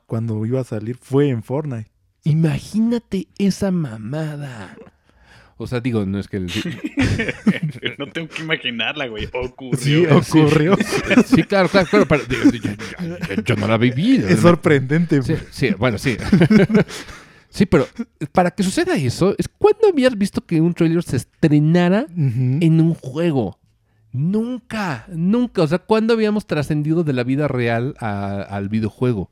cuando 0.07 0.45
iba 0.47 0.61
a 0.61 0.65
salir, 0.65 0.97
fue 0.97 1.29
en 1.29 1.43
Fortnite. 1.43 1.91
Imagínate 2.25 3.29
esa 3.39 3.71
mamada. 3.71 4.77
O 5.59 5.67
sea, 5.67 5.81
digo, 5.81 6.05
no 6.05 6.19
es 6.19 6.29
que... 6.29 6.37
El... 6.37 6.47
no 7.99 8.07
tengo 8.09 8.29
que 8.29 8.43
imaginarla, 8.43 9.07
güey. 9.07 9.27
Ocurrió. 9.33 9.79
Sí, 9.79 10.07
ocurrió. 10.07 10.77
sí, 11.25 11.43
claro, 11.45 11.69
claro, 11.69 11.87
claro. 11.87 12.07
Pero, 12.07 13.43
yo, 13.43 13.57
no 13.57 13.67
la 13.67 13.79
viví. 13.79 14.17
Es 14.17 14.41
sorprendente. 14.41 15.23
Sí, 15.23 15.35
sí, 15.51 15.71
bueno, 15.79 15.99
sí. 15.99 16.17
Sí, 17.49 17.65
pero 17.65 17.89
para 18.33 18.51
que 18.51 18.63
suceda 18.63 18.97
eso, 18.97 19.35
es 19.39 19.49
cuando 19.49 19.89
habías 19.89 20.19
visto 20.19 20.45
que 20.45 20.61
un 20.61 20.75
trailer 20.75 21.03
se 21.03 21.17
estrenara 21.17 22.05
en 22.15 22.81
un 22.83 22.93
juego. 22.93 23.59
Nunca, 24.13 25.07
nunca. 25.09 25.63
O 25.63 25.67
sea, 25.67 25.79
¿cuándo 25.79 26.13
habíamos 26.13 26.47
trascendido 26.47 27.03
de 27.03 27.15
la 27.15 27.25
vida 27.25 27.49
real 27.49 27.95
al 27.99 28.69
videojuego? 28.69 29.31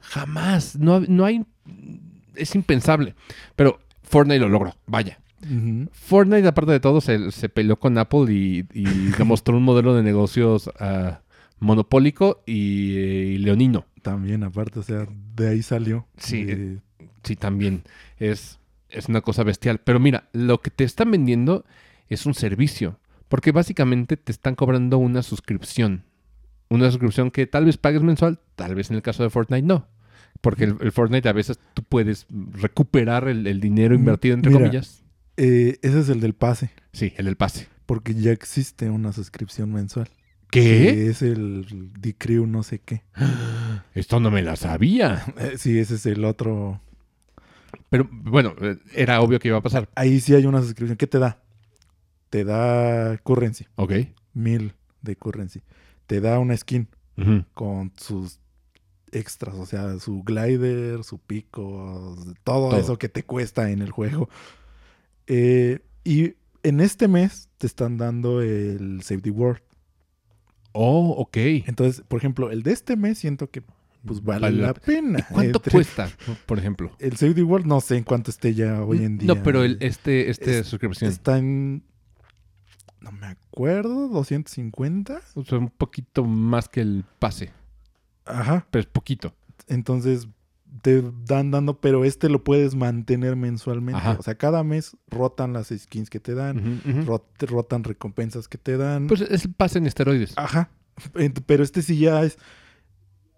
Jamás. 0.00 0.76
No, 0.76 1.00
no 1.00 1.24
hay. 1.24 1.44
Es 2.34 2.56
impensable. 2.56 3.14
Pero 3.54 3.78
Fortnite 4.02 4.40
lo 4.40 4.48
logró. 4.48 4.74
Vaya. 4.86 5.21
Fortnite, 5.92 6.46
aparte 6.46 6.72
de 6.72 6.80
todo, 6.80 7.00
se, 7.00 7.48
peleó 7.48 7.78
con 7.78 7.98
Apple 7.98 8.32
y, 8.32 8.62
demostró 9.18 9.56
un 9.56 9.64
modelo 9.64 9.94
de 9.94 10.02
negocios 10.02 10.68
uh, 10.68 11.14
monopólico 11.58 12.42
y, 12.46 13.38
leonino. 13.38 13.86
También, 14.02 14.42
aparte, 14.44 14.80
o 14.80 14.82
sea, 14.82 15.06
de 15.36 15.48
ahí 15.48 15.62
salió. 15.62 16.06
Sí, 16.16 16.78
sí, 17.22 17.36
también. 17.36 17.82
Es, 18.18 18.58
es 18.88 19.08
una 19.08 19.20
cosa 19.20 19.44
bestial. 19.44 19.78
Pero 19.78 20.00
mira, 20.00 20.28
lo 20.32 20.60
que 20.60 20.70
te 20.70 20.84
están 20.84 21.10
vendiendo 21.10 21.64
es 22.08 22.26
un 22.26 22.34
servicio. 22.34 22.98
Porque 23.32 23.50
básicamente 23.50 24.18
te 24.18 24.30
están 24.30 24.54
cobrando 24.54 24.98
una 24.98 25.22
suscripción. 25.22 26.04
Una 26.68 26.90
suscripción 26.90 27.30
que 27.30 27.46
tal 27.46 27.64
vez 27.64 27.78
pagues 27.78 28.02
mensual, 28.02 28.40
tal 28.56 28.74
vez 28.74 28.90
en 28.90 28.96
el 28.96 29.02
caso 29.02 29.22
de 29.22 29.30
Fortnite 29.30 29.66
no. 29.66 29.88
Porque 30.42 30.64
el, 30.64 30.92
Fortnite 30.92 31.28
a 31.28 31.32
veces 31.32 31.58
tú 31.72 31.82
puedes 31.82 32.26
recuperar 32.28 33.28
el, 33.28 33.60
dinero 33.60 33.94
invertido, 33.94 34.34
entre 34.34 34.52
comillas. 34.52 35.01
Eh, 35.36 35.78
ese 35.82 36.00
es 36.00 36.08
el 36.08 36.20
del 36.20 36.34
pase. 36.34 36.70
Sí, 36.92 37.12
el 37.16 37.26
del 37.26 37.36
pase. 37.36 37.68
Porque 37.86 38.14
ya 38.14 38.32
existe 38.32 38.90
una 38.90 39.12
suscripción 39.12 39.72
mensual. 39.72 40.08
¿Qué? 40.50 41.08
es 41.08 41.22
el 41.22 41.90
Decrew 41.98 42.46
no 42.46 42.62
sé 42.62 42.78
qué. 42.78 43.02
Esto 43.94 44.20
no 44.20 44.30
me 44.30 44.42
la 44.42 44.56
sabía. 44.56 45.24
Eh, 45.38 45.54
sí, 45.56 45.78
ese 45.78 45.94
es 45.94 46.06
el 46.06 46.24
otro. 46.24 46.80
Pero 47.88 48.08
bueno, 48.10 48.54
eh, 48.60 48.76
era 48.94 49.20
obvio 49.22 49.38
que 49.38 49.48
iba 49.48 49.58
a 49.58 49.62
pasar. 49.62 49.88
Ahí 49.94 50.20
sí 50.20 50.34
hay 50.34 50.44
una 50.44 50.60
suscripción. 50.60 50.98
¿Qué 50.98 51.06
te 51.06 51.18
da? 51.18 51.42
Te 52.28 52.44
da 52.44 53.16
currency. 53.18 53.66
Ok. 53.76 53.92
Mil 54.34 54.74
de 55.00 55.16
currency. 55.16 55.62
Te 56.06 56.20
da 56.20 56.38
una 56.38 56.56
skin 56.56 56.88
con 57.54 57.92
sus 57.96 58.40
extras, 59.12 59.54
o 59.54 59.66
sea, 59.66 59.98
su 59.98 60.22
glider, 60.22 61.04
su 61.04 61.18
pico, 61.18 62.16
todo, 62.42 62.76
eso 62.76 62.98
que 62.98 63.08
te 63.08 63.22
cuesta 63.22 63.70
en 63.70 63.82
el 63.82 63.90
juego. 63.90 64.28
Eh, 65.26 65.80
y 66.04 66.34
en 66.62 66.80
este 66.80 67.08
mes 67.08 67.48
te 67.58 67.66
están 67.66 67.98
dando 67.98 68.40
el 68.40 69.02
Save 69.02 69.22
the 69.22 69.30
World. 69.30 69.62
Oh, 70.72 71.10
ok. 71.18 71.36
Entonces, 71.66 72.02
por 72.06 72.18
ejemplo, 72.18 72.50
el 72.50 72.62
de 72.62 72.72
este 72.72 72.96
mes 72.96 73.18
siento 73.18 73.50
que 73.50 73.62
pues 74.04 74.22
vale, 74.22 74.50
la, 74.50 74.74
pena. 74.74 75.24
cuánto 75.30 75.60
cuesta, 75.62 76.10
por 76.46 76.58
ejemplo? 76.58 76.90
El 76.98 77.16
Save 77.16 77.34
the 77.34 77.42
World 77.42 77.66
no 77.66 77.80
sé 77.80 77.98
en 77.98 78.04
cuánto 78.04 78.30
esté 78.30 78.52
ya 78.54 78.82
hoy 78.82 79.04
en 79.04 79.18
día. 79.18 79.32
No, 79.32 79.42
pero 79.42 79.62
el, 79.62 79.78
este, 79.80 80.28
este 80.28 80.64
suscripción. 80.64 81.10
Está 81.10 81.38
en... 81.38 81.84
No 83.00 83.12
me 83.12 83.26
acuerdo, 83.26 84.08
250. 84.08 85.20
O 85.34 85.44
sea, 85.44 85.58
un 85.58 85.70
poquito 85.70 86.24
más 86.24 86.68
que 86.68 86.80
el 86.80 87.04
pase. 87.18 87.50
Ajá. 88.24 88.66
Pero 88.70 88.80
es 88.80 88.86
poquito. 88.86 89.34
Entonces, 89.68 90.28
te 90.80 91.02
dan 91.26 91.50
dando, 91.50 91.80
pero 91.80 92.04
este 92.04 92.28
lo 92.28 92.42
puedes 92.42 92.74
mantener 92.74 93.36
mensualmente. 93.36 94.00
O 94.18 94.22
sea, 94.22 94.36
cada 94.36 94.64
mes 94.64 94.96
rotan 95.08 95.52
las 95.52 95.68
skins 95.68 96.08
que 96.08 96.20
te 96.20 96.34
dan, 96.34 96.80
rotan 97.40 97.84
recompensas 97.84 98.48
que 98.48 98.58
te 98.58 98.76
dan. 98.76 99.06
Pues 99.06 99.20
es 99.20 99.48
pase 99.56 99.78
en 99.78 99.86
esteroides. 99.86 100.32
Ajá. 100.36 100.70
Pero 101.46 101.62
este 101.62 101.82
sí 101.82 101.98
ya 101.98 102.22
es 102.22 102.38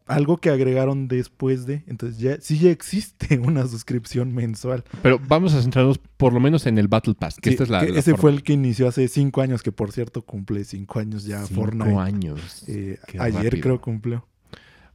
algo 0.07 0.37
que 0.39 0.51
agregaron 0.51 1.09
después 1.09 1.67
de. 1.67 1.83
Entonces 1.87 2.19
ya 2.19 2.41
sí 2.41 2.59
ya 2.59 2.71
existe 2.71 3.39
una 3.45 3.67
suscripción 3.67 4.35
mensual. 4.35 4.85
Pero 5.03 5.19
vamos 5.27 5.55
a 5.55 5.63
centrarnos 5.63 5.99
por 5.99 6.33
lo 6.33 6.41
menos 6.41 6.67
en 6.67 6.79
el 6.79 6.89
Battle 6.89 7.15
Pass, 7.15 7.37
que 7.41 7.51
esta 7.51 7.65
es 7.65 7.71
la. 7.71 7.85
ese 7.85 8.17
fue 8.17 8.31
el 8.31 8.43
que 8.43 8.53
inició 8.53 8.89
hace 8.89 9.09
cinco 9.09 9.41
años, 9.41 9.63
que 9.63 9.73
por 9.73 9.93
cierto 9.93 10.23
cumple 10.23 10.65
cinco 10.65 10.99
años 10.99 11.25
ya 11.25 11.45
cinco 11.45 12.01
años. 12.01 12.65
Eh, 12.69 12.99
ayer 13.19 13.61
creo 13.61 13.81
cumplió. 13.81 14.27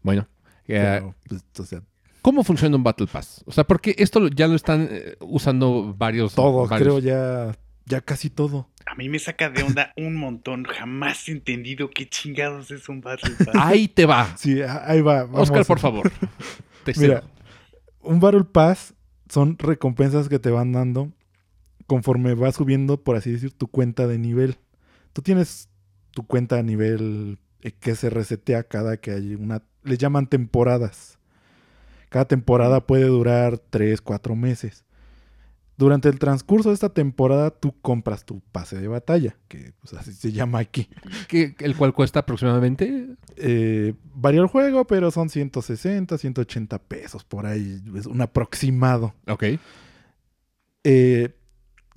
Bueno, 0.02 0.28
Pues, 1.28 1.44
¿Cómo 2.22 2.44
funciona 2.44 2.76
un 2.76 2.84
Battle 2.84 3.08
Pass? 3.08 3.44
O 3.46 3.52
sea, 3.52 3.64
porque 3.64 3.96
esto 3.98 4.28
ya 4.28 4.48
lo 4.48 4.56
están 4.56 4.88
eh, 4.92 5.16
usando 5.22 5.94
varios. 5.98 6.36
Todo, 6.36 6.68
creo 6.68 7.00
ya, 7.00 7.58
ya 7.86 8.02
casi 8.02 8.30
todo. 8.30 8.70
A 8.86 8.96
mí 8.96 9.08
me 9.10 9.20
saca 9.20 9.50
de 9.50 9.64
onda 9.64 9.94
un 9.96 10.16
montón. 10.16 10.66
Jamás 10.66 11.30
he 11.30 11.32
entendido 11.32 11.90
qué 11.90 12.10
chingados 12.10 12.72
es 12.72 12.90
un 12.90 13.02
Battle 13.02 13.36
Pass. 13.38 13.56
Ahí 13.56 13.88
te 13.88 14.06
va. 14.06 14.36
Sí, 14.38 14.62
ahí 14.62 15.02
va. 15.02 15.26
Oscar, 15.32 15.66
por 15.66 15.80
favor. 15.80 16.12
Mira, 16.98 17.24
un 18.02 18.20
Battle 18.20 18.46
Pass 18.46 18.94
son 19.30 19.58
recompensas 19.58 20.28
que 20.28 20.40
te 20.40 20.50
van 20.50 20.72
dando 20.72 21.12
conforme 21.90 22.36
vas 22.36 22.56
subiendo, 22.56 23.04
por 23.04 23.16
así 23.16 23.32
decir, 23.32 23.52
tu 23.52 23.68
cuenta 23.68 24.08
de 24.08 24.18
nivel. 24.18 24.58
Tú 25.14 25.22
tienes 25.22 25.70
tu 26.12 26.26
cuenta 26.26 26.58
a 26.58 26.64
nivel 26.64 27.40
eh, 27.62 27.72
que 27.72 27.96
se 27.96 28.10
resetea 28.10 28.64
cada 28.64 28.98
que 28.98 29.12
hay 29.12 29.36
una... 29.36 29.64
Les 29.84 29.98
llaman 29.98 30.28
temporadas. 30.28 31.19
Cada 32.10 32.26
temporada 32.26 32.86
puede 32.86 33.06
durar 33.06 33.60
3, 33.60 34.02
4 34.02 34.36
meses. 34.36 34.84
Durante 35.78 36.10
el 36.10 36.20
transcurso 36.20 36.70
de 36.70 36.74
esta 36.76 36.90
temporada 36.90 37.52
tú 37.52 37.74
compras 37.82 38.26
tu 38.26 38.42
pase 38.52 38.78
de 38.78 38.90
batalla, 38.90 39.38
que 39.48 39.72
pues, 39.80 39.94
así 39.94 40.12
se 40.12 40.34
llama 40.34 40.60
aquí. 40.60 40.90
¿El 41.32 41.78
cual 41.78 41.94
cuesta 41.94 42.20
aproximadamente? 42.20 43.08
Eh, 43.38 43.94
varía 44.14 44.42
el 44.42 44.48
juego, 44.48 44.86
pero 44.86 45.10
son 45.10 45.30
160, 45.30 46.18
180 46.18 46.80
pesos 46.80 47.24
por 47.24 47.46
ahí. 47.46 47.82
Es 47.96 48.08
un 48.08 48.20
aproximado. 48.20 49.14
Ok. 49.28 49.44
Eh, 50.84 51.30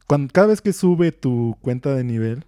cuando, 0.06 0.32
cada 0.32 0.48
vez 0.48 0.60
que 0.60 0.72
sube 0.72 1.10
tu 1.10 1.56
cuenta 1.60 1.92
de 1.92 2.04
nivel, 2.04 2.44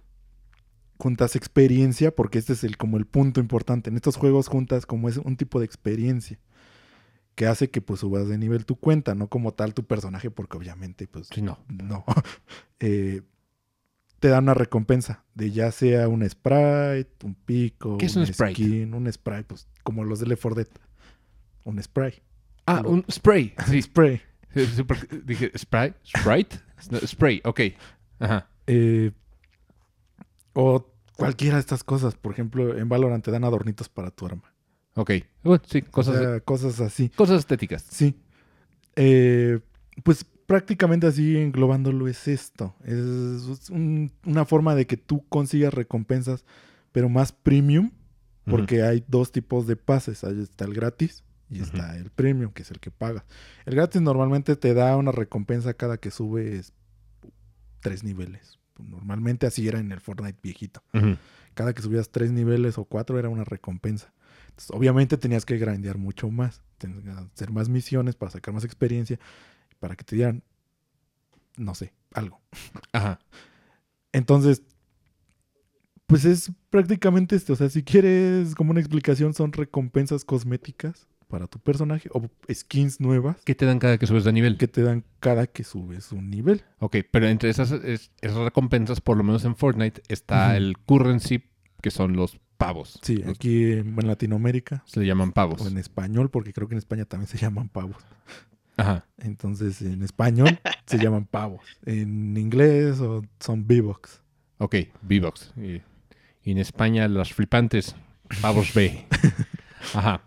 juntas 0.97 1.35
experiencia, 1.35 2.15
porque 2.15 2.39
este 2.39 2.53
es 2.53 2.63
el, 2.63 2.77
como 2.77 2.95
el 2.95 3.05
punto 3.05 3.41
importante. 3.41 3.89
En 3.89 3.97
estos 3.97 4.15
juegos 4.15 4.47
juntas 4.47 4.85
como 4.85 5.09
es 5.09 5.17
un 5.17 5.35
tipo 5.35 5.59
de 5.59 5.65
experiencia 5.65 6.39
que 7.35 7.47
hace 7.47 7.69
que 7.69 7.81
pues 7.81 7.99
subas 7.99 8.27
de 8.27 8.37
nivel 8.37 8.65
tu 8.65 8.77
cuenta, 8.77 9.13
no 9.13 9.27
como 9.27 9.53
tal 9.53 9.73
tu 9.73 9.83
personaje, 9.83 10.31
porque 10.31 10.57
obviamente 10.57 11.07
pues 11.07 11.29
no. 11.41 11.59
no. 11.69 12.03
Eh, 12.81 13.21
te 14.19 14.27
da 14.27 14.39
una 14.39 14.53
recompensa 14.53 15.23
de 15.33 15.51
ya 15.51 15.71
sea 15.71 16.09
un 16.09 16.27
sprite, 16.29 17.09
un 17.23 17.35
pico, 17.35 17.97
¿Qué 17.97 18.07
es 18.07 18.15
un, 18.15 18.27
sprite? 18.27 18.85
un 18.85 19.11
spray, 19.11 19.43
pues 19.43 19.67
como 19.83 20.03
los 20.03 20.19
de 20.19 20.27
Left 20.27 20.41
4 20.41 20.63
Dead. 20.63 20.67
Un 21.63 21.81
spray. 21.81 22.21
Ah, 22.65 22.81
un 22.85 23.05
spray. 23.09 23.53
Sí, 23.67 23.81
spray. 23.81 24.21
Dije, 25.25 25.51
spray, 25.57 25.93
sprite, 26.05 26.59
spray, 27.05 27.41
ok. 27.43 27.61
Ajá. 28.19 28.49
Eh, 28.67 29.11
o 30.53 30.85
cualquiera 31.17 31.55
de 31.55 31.61
estas 31.61 31.83
cosas. 31.83 32.15
Por 32.15 32.31
ejemplo, 32.31 32.77
en 32.77 32.89
Valorant 32.89 33.23
te 33.23 33.31
dan 33.31 33.43
adornitos 33.43 33.89
para 33.89 34.11
tu 34.11 34.25
arma. 34.25 34.54
Ok. 34.95 35.11
sí, 35.67 35.81
cosas, 35.83 36.41
cosas 36.43 36.79
así. 36.79 37.09
Cosas 37.09 37.39
estéticas. 37.39 37.85
Sí. 37.89 38.15
Eh, 38.95 39.59
pues 40.03 40.25
prácticamente 40.45 41.07
así 41.07 41.37
englobándolo 41.37 42.07
es 42.07 42.27
esto. 42.27 42.75
Es 42.83 43.69
una 43.69 44.45
forma 44.45 44.75
de 44.75 44.87
que 44.87 44.97
tú 44.97 45.25
consigas 45.27 45.73
recompensas, 45.73 46.45
pero 46.91 47.09
más 47.09 47.31
premium, 47.31 47.91
porque 48.45 48.83
hay 48.83 49.03
dos 49.07 49.31
tipos 49.31 49.67
de 49.67 49.75
pases. 49.75 50.23
Ahí 50.23 50.41
está 50.41 50.65
el 50.65 50.73
gratis 50.73 51.23
y 51.49 51.61
está 51.61 51.97
el 51.97 52.09
premium, 52.11 52.51
que 52.51 52.61
es 52.61 52.71
el 52.71 52.79
que 52.79 52.91
pagas. 52.91 53.25
El 53.65 53.75
gratis 53.75 54.01
normalmente 54.01 54.55
te 54.55 54.73
da 54.73 54.95
una 54.95 55.11
recompensa 55.11 55.73
cada 55.73 55.97
que 55.97 56.11
subes 56.11 56.73
tres 57.81 58.03
niveles. 58.03 58.59
Normalmente 58.77 59.45
así 59.45 59.67
era 59.67 59.79
en 59.79 59.91
el 59.91 59.99
Fortnite 59.99 60.39
viejito. 60.41 60.83
Cada 61.53 61.73
que 61.73 61.81
subías 61.81 62.09
tres 62.09 62.31
niveles 62.31 62.77
o 62.77 62.85
cuatro 62.85 63.17
era 63.17 63.29
una 63.29 63.43
recompensa. 63.43 64.13
Obviamente 64.69 65.17
tenías 65.17 65.45
que 65.45 65.57
grandear 65.57 65.97
mucho 65.97 66.29
más. 66.29 66.61
Tenías 66.77 67.03
que 67.03 67.09
hacer 67.09 67.51
más 67.51 67.69
misiones 67.69 68.15
para 68.15 68.31
sacar 68.31 68.53
más 68.53 68.63
experiencia. 68.63 69.19
Para 69.79 69.95
que 69.95 70.03
te 70.03 70.15
dieran, 70.15 70.43
no 71.57 71.75
sé, 71.75 71.93
algo. 72.13 72.41
Ajá. 72.91 73.19
Entonces, 74.11 74.63
pues 76.07 76.25
es 76.25 76.51
prácticamente 76.69 77.35
esto. 77.35 77.53
O 77.53 77.55
sea, 77.55 77.69
si 77.69 77.83
quieres 77.83 78.55
como 78.55 78.71
una 78.71 78.79
explicación, 78.79 79.33
son 79.33 79.51
recompensas 79.51 80.23
cosméticas 80.23 81.07
para 81.27 81.47
tu 81.47 81.59
personaje 81.59 82.09
o 82.13 82.29
skins 82.51 82.99
nuevas. 82.99 83.37
¿Qué 83.43 83.55
te 83.55 83.65
dan 83.65 83.79
cada 83.79 83.97
que 83.97 84.07
subes 84.07 84.23
de 84.23 84.33
nivel? 84.33 84.57
Que 84.57 84.67
te 84.67 84.81
dan 84.81 85.03
cada 85.19 85.47
que 85.47 85.63
subes 85.63 86.11
un 86.11 86.29
nivel. 86.29 86.63
Ok, 86.79 86.97
pero 87.11 87.27
entre 87.27 87.49
esas, 87.49 87.71
esas 87.71 88.37
recompensas, 88.37 89.01
por 89.01 89.17
lo 89.17 89.23
menos 89.23 89.43
en 89.45 89.55
Fortnite, 89.55 90.01
está 90.07 90.55
el 90.55 90.77
currency, 90.85 91.43
que 91.81 91.91
son 91.91 92.15
los 92.15 92.39
pavos. 92.57 92.99
Sí, 93.01 93.23
aquí 93.27 93.71
en 93.73 93.95
Latinoamérica. 94.07 94.83
Se 94.85 94.99
le 94.99 95.05
llaman 95.05 95.31
pavos. 95.31 95.61
O 95.61 95.67
en 95.67 95.77
español, 95.77 96.29
porque 96.29 96.53
creo 96.53 96.67
que 96.67 96.75
en 96.75 96.79
España 96.79 97.05
también 97.05 97.27
se 97.27 97.37
llaman 97.39 97.69
pavos. 97.69 97.97
Ajá. 98.77 99.05
Entonces, 99.17 99.81
en 99.81 100.03
español 100.03 100.59
se 100.85 100.97
llaman 100.97 101.25
pavos. 101.25 101.63
En 101.85 102.35
inglés 102.37 102.97
son 102.97 103.65
V-Box. 103.67 104.21
Ok, 104.57 104.75
V-Box. 105.03 105.53
Y, 105.57 105.81
y 106.43 106.51
en 106.51 106.57
España, 106.57 107.07
los 107.07 107.33
flipantes, 107.33 107.95
pavos 108.41 108.73
B. 108.73 109.05
Ajá. 109.93 110.21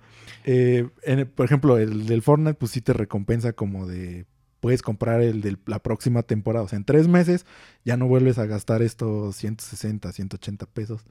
Eh, 0.44 0.88
por 1.34 1.44
ejemplo, 1.44 1.78
el 1.78 2.06
del 2.06 2.22
Fortnite, 2.22 2.54
pues 2.54 2.72
sí 2.72 2.80
te 2.80 2.92
recompensa 2.92 3.52
como 3.52 3.86
de. 3.86 4.26
Puedes 4.60 4.82
comprar 4.82 5.20
el 5.20 5.40
de 5.40 5.56
la 5.66 5.78
próxima 5.78 6.22
temporada. 6.22 6.64
O 6.64 6.68
sea, 6.68 6.78
en 6.78 6.84
tres 6.84 7.06
meses 7.06 7.46
ya 7.84 7.96
no 7.96 8.08
vuelves 8.08 8.38
a 8.38 8.46
gastar 8.46 8.82
estos 8.82 9.36
160, 9.36 10.10
180 10.10 10.66
pesos. 10.66 11.04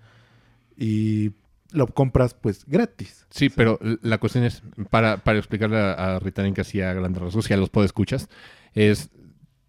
Y 0.78 1.32
lo 1.72 1.88
compras 1.88 2.34
pues 2.34 2.66
gratis. 2.66 3.26
Sí, 3.30 3.50
pero 3.50 3.80
la 4.02 4.18
cuestión 4.20 4.44
es, 4.44 4.62
para, 4.90 5.18
para 5.18 5.38
explicarle 5.38 5.78
a, 5.78 6.16
a 6.16 6.20
Ritanen 6.20 6.54
que 6.54 6.62
hacía 6.62 6.94
grandes 6.94 7.22
rasgos, 7.22 7.48
ya 7.48 7.58
los 7.58 7.70
puedo 7.70 7.86
escuchas, 7.86 8.30
es, 8.74 9.10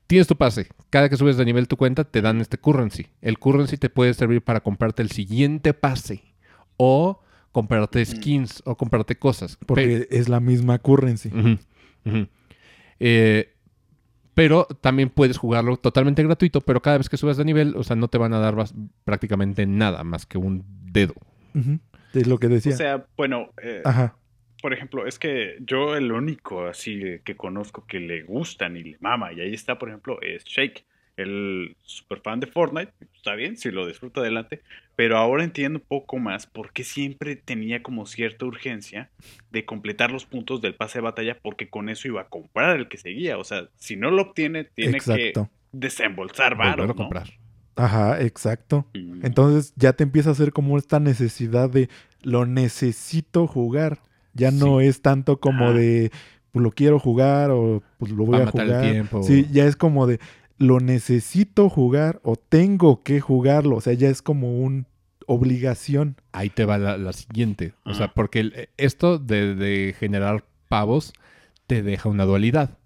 tienes 0.06 0.26
tu 0.26 0.36
pase, 0.36 0.68
cada 0.90 1.08
que 1.08 1.16
subes 1.16 1.36
de 1.36 1.44
nivel 1.44 1.68
tu 1.68 1.76
cuenta 1.76 2.04
te 2.04 2.22
dan 2.22 2.40
este 2.40 2.58
currency. 2.58 3.06
El 3.20 3.38
currency 3.38 3.76
te 3.76 3.90
puede 3.90 4.14
servir 4.14 4.42
para 4.42 4.60
comprarte 4.60 5.02
el 5.02 5.10
siguiente 5.10 5.74
pase 5.74 6.22
o 6.76 7.20
comprarte 7.52 8.04
skins 8.04 8.62
o 8.64 8.76
comprarte 8.76 9.16
cosas. 9.18 9.58
Porque 9.66 10.06
es 10.10 10.28
la 10.28 10.40
misma 10.40 10.78
currency. 10.78 11.30
Eh, 13.00 13.54
pero 14.38 14.66
también 14.66 15.10
puedes 15.10 15.36
jugarlo 15.36 15.78
totalmente 15.78 16.22
gratuito, 16.22 16.60
pero 16.60 16.80
cada 16.80 16.98
vez 16.98 17.08
que 17.08 17.16
subas 17.16 17.36
de 17.36 17.44
nivel, 17.44 17.74
o 17.74 17.82
sea, 17.82 17.96
no 17.96 18.06
te 18.06 18.18
van 18.18 18.32
a 18.32 18.38
dar 18.38 18.54
prácticamente 19.02 19.66
nada 19.66 20.04
más 20.04 20.26
que 20.26 20.38
un 20.38 20.64
dedo. 20.92 21.14
Es 22.14 22.28
lo 22.28 22.38
que 22.38 22.46
decía. 22.46 22.72
O 22.72 22.76
sea, 22.76 23.06
bueno, 23.16 23.50
eh, 23.60 23.82
Ajá. 23.84 24.16
por 24.62 24.72
ejemplo, 24.72 25.08
es 25.08 25.18
que 25.18 25.56
yo 25.58 25.96
el 25.96 26.12
único 26.12 26.68
así 26.68 27.18
que 27.24 27.36
conozco 27.36 27.84
que 27.84 27.98
le 27.98 28.22
gustan 28.22 28.76
y 28.76 28.84
le 28.84 28.96
mama, 29.00 29.32
y 29.32 29.40
ahí 29.40 29.52
está, 29.52 29.76
por 29.76 29.88
ejemplo, 29.88 30.20
es 30.22 30.44
Shake 30.44 30.84
el 31.18 31.76
super 31.82 32.20
fan 32.20 32.40
de 32.40 32.46
Fortnite, 32.46 32.92
está 33.14 33.34
bien, 33.34 33.56
si 33.56 33.70
lo 33.70 33.86
disfruta 33.86 34.20
adelante, 34.20 34.62
pero 34.94 35.18
ahora 35.18 35.44
entiendo 35.44 35.80
un 35.80 35.84
poco 35.86 36.18
más 36.18 36.46
por 36.46 36.72
qué 36.72 36.84
siempre 36.84 37.36
tenía 37.36 37.82
como 37.82 38.06
cierta 38.06 38.46
urgencia 38.46 39.10
de 39.50 39.64
completar 39.64 40.12
los 40.12 40.24
puntos 40.24 40.60
del 40.62 40.74
pase 40.74 40.98
de 40.98 41.02
batalla 41.02 41.36
porque 41.42 41.68
con 41.68 41.88
eso 41.88 42.08
iba 42.08 42.22
a 42.22 42.28
comprar 42.28 42.76
el 42.76 42.88
que 42.88 42.98
seguía, 42.98 43.36
o 43.36 43.44
sea, 43.44 43.68
si 43.76 43.96
no 43.96 44.10
lo 44.10 44.22
obtiene 44.22 44.64
tiene 44.64 45.00
que 45.00 45.32
desembolsar 45.72 46.56
varo, 46.56 46.86
¿no? 46.86 46.94
comprar. 46.94 47.28
Ajá, 47.74 48.20
exacto. 48.20 48.86
Mm. 48.94 49.24
Entonces 49.24 49.72
ya 49.76 49.92
te 49.92 50.04
empieza 50.04 50.30
a 50.30 50.32
hacer 50.32 50.52
como 50.52 50.78
esta 50.78 50.98
necesidad 51.00 51.70
de 51.70 51.88
lo 52.22 52.46
necesito 52.46 53.46
jugar. 53.46 54.00
Ya 54.34 54.50
no 54.50 54.80
es 54.80 55.02
tanto 55.02 55.40
como 55.40 55.72
de 55.72 56.10
pues 56.52 56.62
lo 56.62 56.70
quiero 56.70 56.98
jugar 56.98 57.50
o 57.50 57.82
pues 57.98 58.10
lo 58.12 58.24
voy 58.24 58.40
a, 58.40 58.46
jugar. 58.46 59.08
Sí, 59.22 59.46
ya 59.52 59.64
es 59.64 59.76
como 59.76 60.06
de 60.06 60.18
lo 60.58 60.80
necesito 60.80 61.68
jugar 61.68 62.20
o 62.22 62.36
tengo 62.36 63.02
que 63.02 63.20
jugarlo. 63.20 63.76
O 63.76 63.80
sea, 63.80 63.94
ya 63.94 64.08
es 64.08 64.22
como 64.22 64.58
una 64.58 64.84
obligación. 65.26 66.16
Ahí 66.32 66.50
te 66.50 66.64
va 66.64 66.78
la, 66.78 67.12
siguiente. 67.12 67.74
O 67.84 67.94
sea, 67.94 68.12
porque 68.12 68.68
esto 68.76 69.18
de, 69.18 69.94
generar 69.98 70.44
pavos 70.68 71.12
te 71.66 71.82
deja 71.82 72.08
una 72.08 72.24
dualidad. 72.24 72.76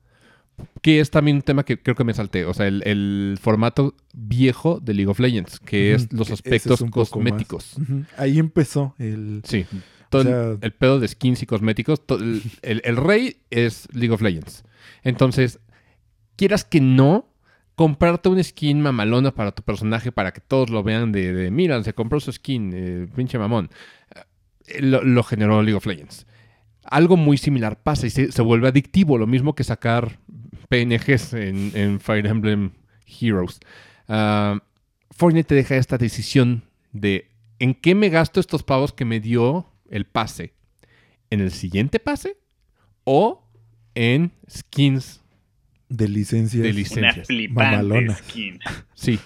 Que 0.82 1.00
es 1.00 1.10
también 1.10 1.38
un 1.38 1.42
tema 1.42 1.64
que 1.64 1.80
creo 1.82 1.96
que 1.96 2.04
me 2.04 2.12
salté. 2.12 2.44
O 2.44 2.52
sea, 2.52 2.66
el, 2.66 3.38
formato 3.40 3.94
viejo 4.12 4.78
de 4.80 4.94
League 4.94 5.10
of 5.10 5.18
Legends, 5.18 5.58
que 5.58 5.94
es 5.94 6.12
los 6.12 6.30
aspectos 6.30 6.84
cosméticos. 6.90 7.76
Ahí 8.18 8.38
empezó 8.38 8.94
el. 8.98 9.42
Sí. 9.44 9.64
Todo 10.10 10.58
el, 10.60 10.72
pedo 10.72 11.00
de 11.00 11.08
skins 11.08 11.42
y 11.42 11.46
cosméticos. 11.46 12.02
el, 12.60 12.82
el 12.84 12.96
rey 12.98 13.38
es 13.48 13.88
League 13.92 14.12
of 14.12 14.20
Legends. 14.20 14.62
Entonces, 15.04 15.58
quieras 16.36 16.64
que 16.64 16.82
no, 16.82 17.31
comprarte 17.74 18.28
una 18.28 18.42
skin 18.42 18.80
mamalona 18.80 19.34
para 19.34 19.52
tu 19.52 19.62
personaje 19.62 20.12
para 20.12 20.32
que 20.32 20.40
todos 20.40 20.70
lo 20.70 20.82
vean 20.82 21.12
de, 21.12 21.50
mira, 21.50 21.82
se 21.82 21.94
compró 21.94 22.20
su 22.20 22.32
skin, 22.32 22.72
eh, 22.74 23.08
pinche 23.14 23.38
mamón. 23.38 23.70
Eh, 24.66 24.82
lo, 24.82 25.22
generó 25.22 25.62
League 25.62 25.76
of 25.76 25.86
Legends. 25.86 26.26
Algo 26.84 27.16
muy 27.16 27.38
similar 27.38 27.82
pasa 27.82 28.06
y 28.06 28.10
se, 28.10 28.42
vuelve 28.42 28.68
adictivo, 28.68 29.16
lo 29.16 29.26
mismo 29.26 29.54
que 29.54 29.64
sacar 29.64 30.18
PNGs 30.68 31.34
en, 31.34 32.00
Fire 32.00 32.26
Emblem 32.26 32.72
Heroes. 33.06 33.60
Uh, 34.08 34.58
Fortnite 35.10 35.48
te 35.48 35.54
deja 35.54 35.76
esta 35.76 35.96
decisión 35.96 36.64
de 36.92 37.30
en 37.58 37.74
qué 37.74 37.94
me 37.94 38.08
gasto 38.08 38.40
estos 38.40 38.62
pavos 38.64 38.92
que 38.92 39.04
me 39.04 39.20
dio 39.20 39.66
el 39.88 40.06
pase. 40.06 40.54
en 41.30 41.40
el 41.40 41.52
siguiente 41.52 41.98
pase 41.98 42.36
o 43.04 43.48
en 43.94 44.32
skins 44.50 45.21
de 45.92 46.08
licencias. 46.08 46.62
De 46.62 46.72
licencias. 46.72 47.28
Una 47.28 48.16
skin. 48.16 48.58
Sí. 48.94 49.18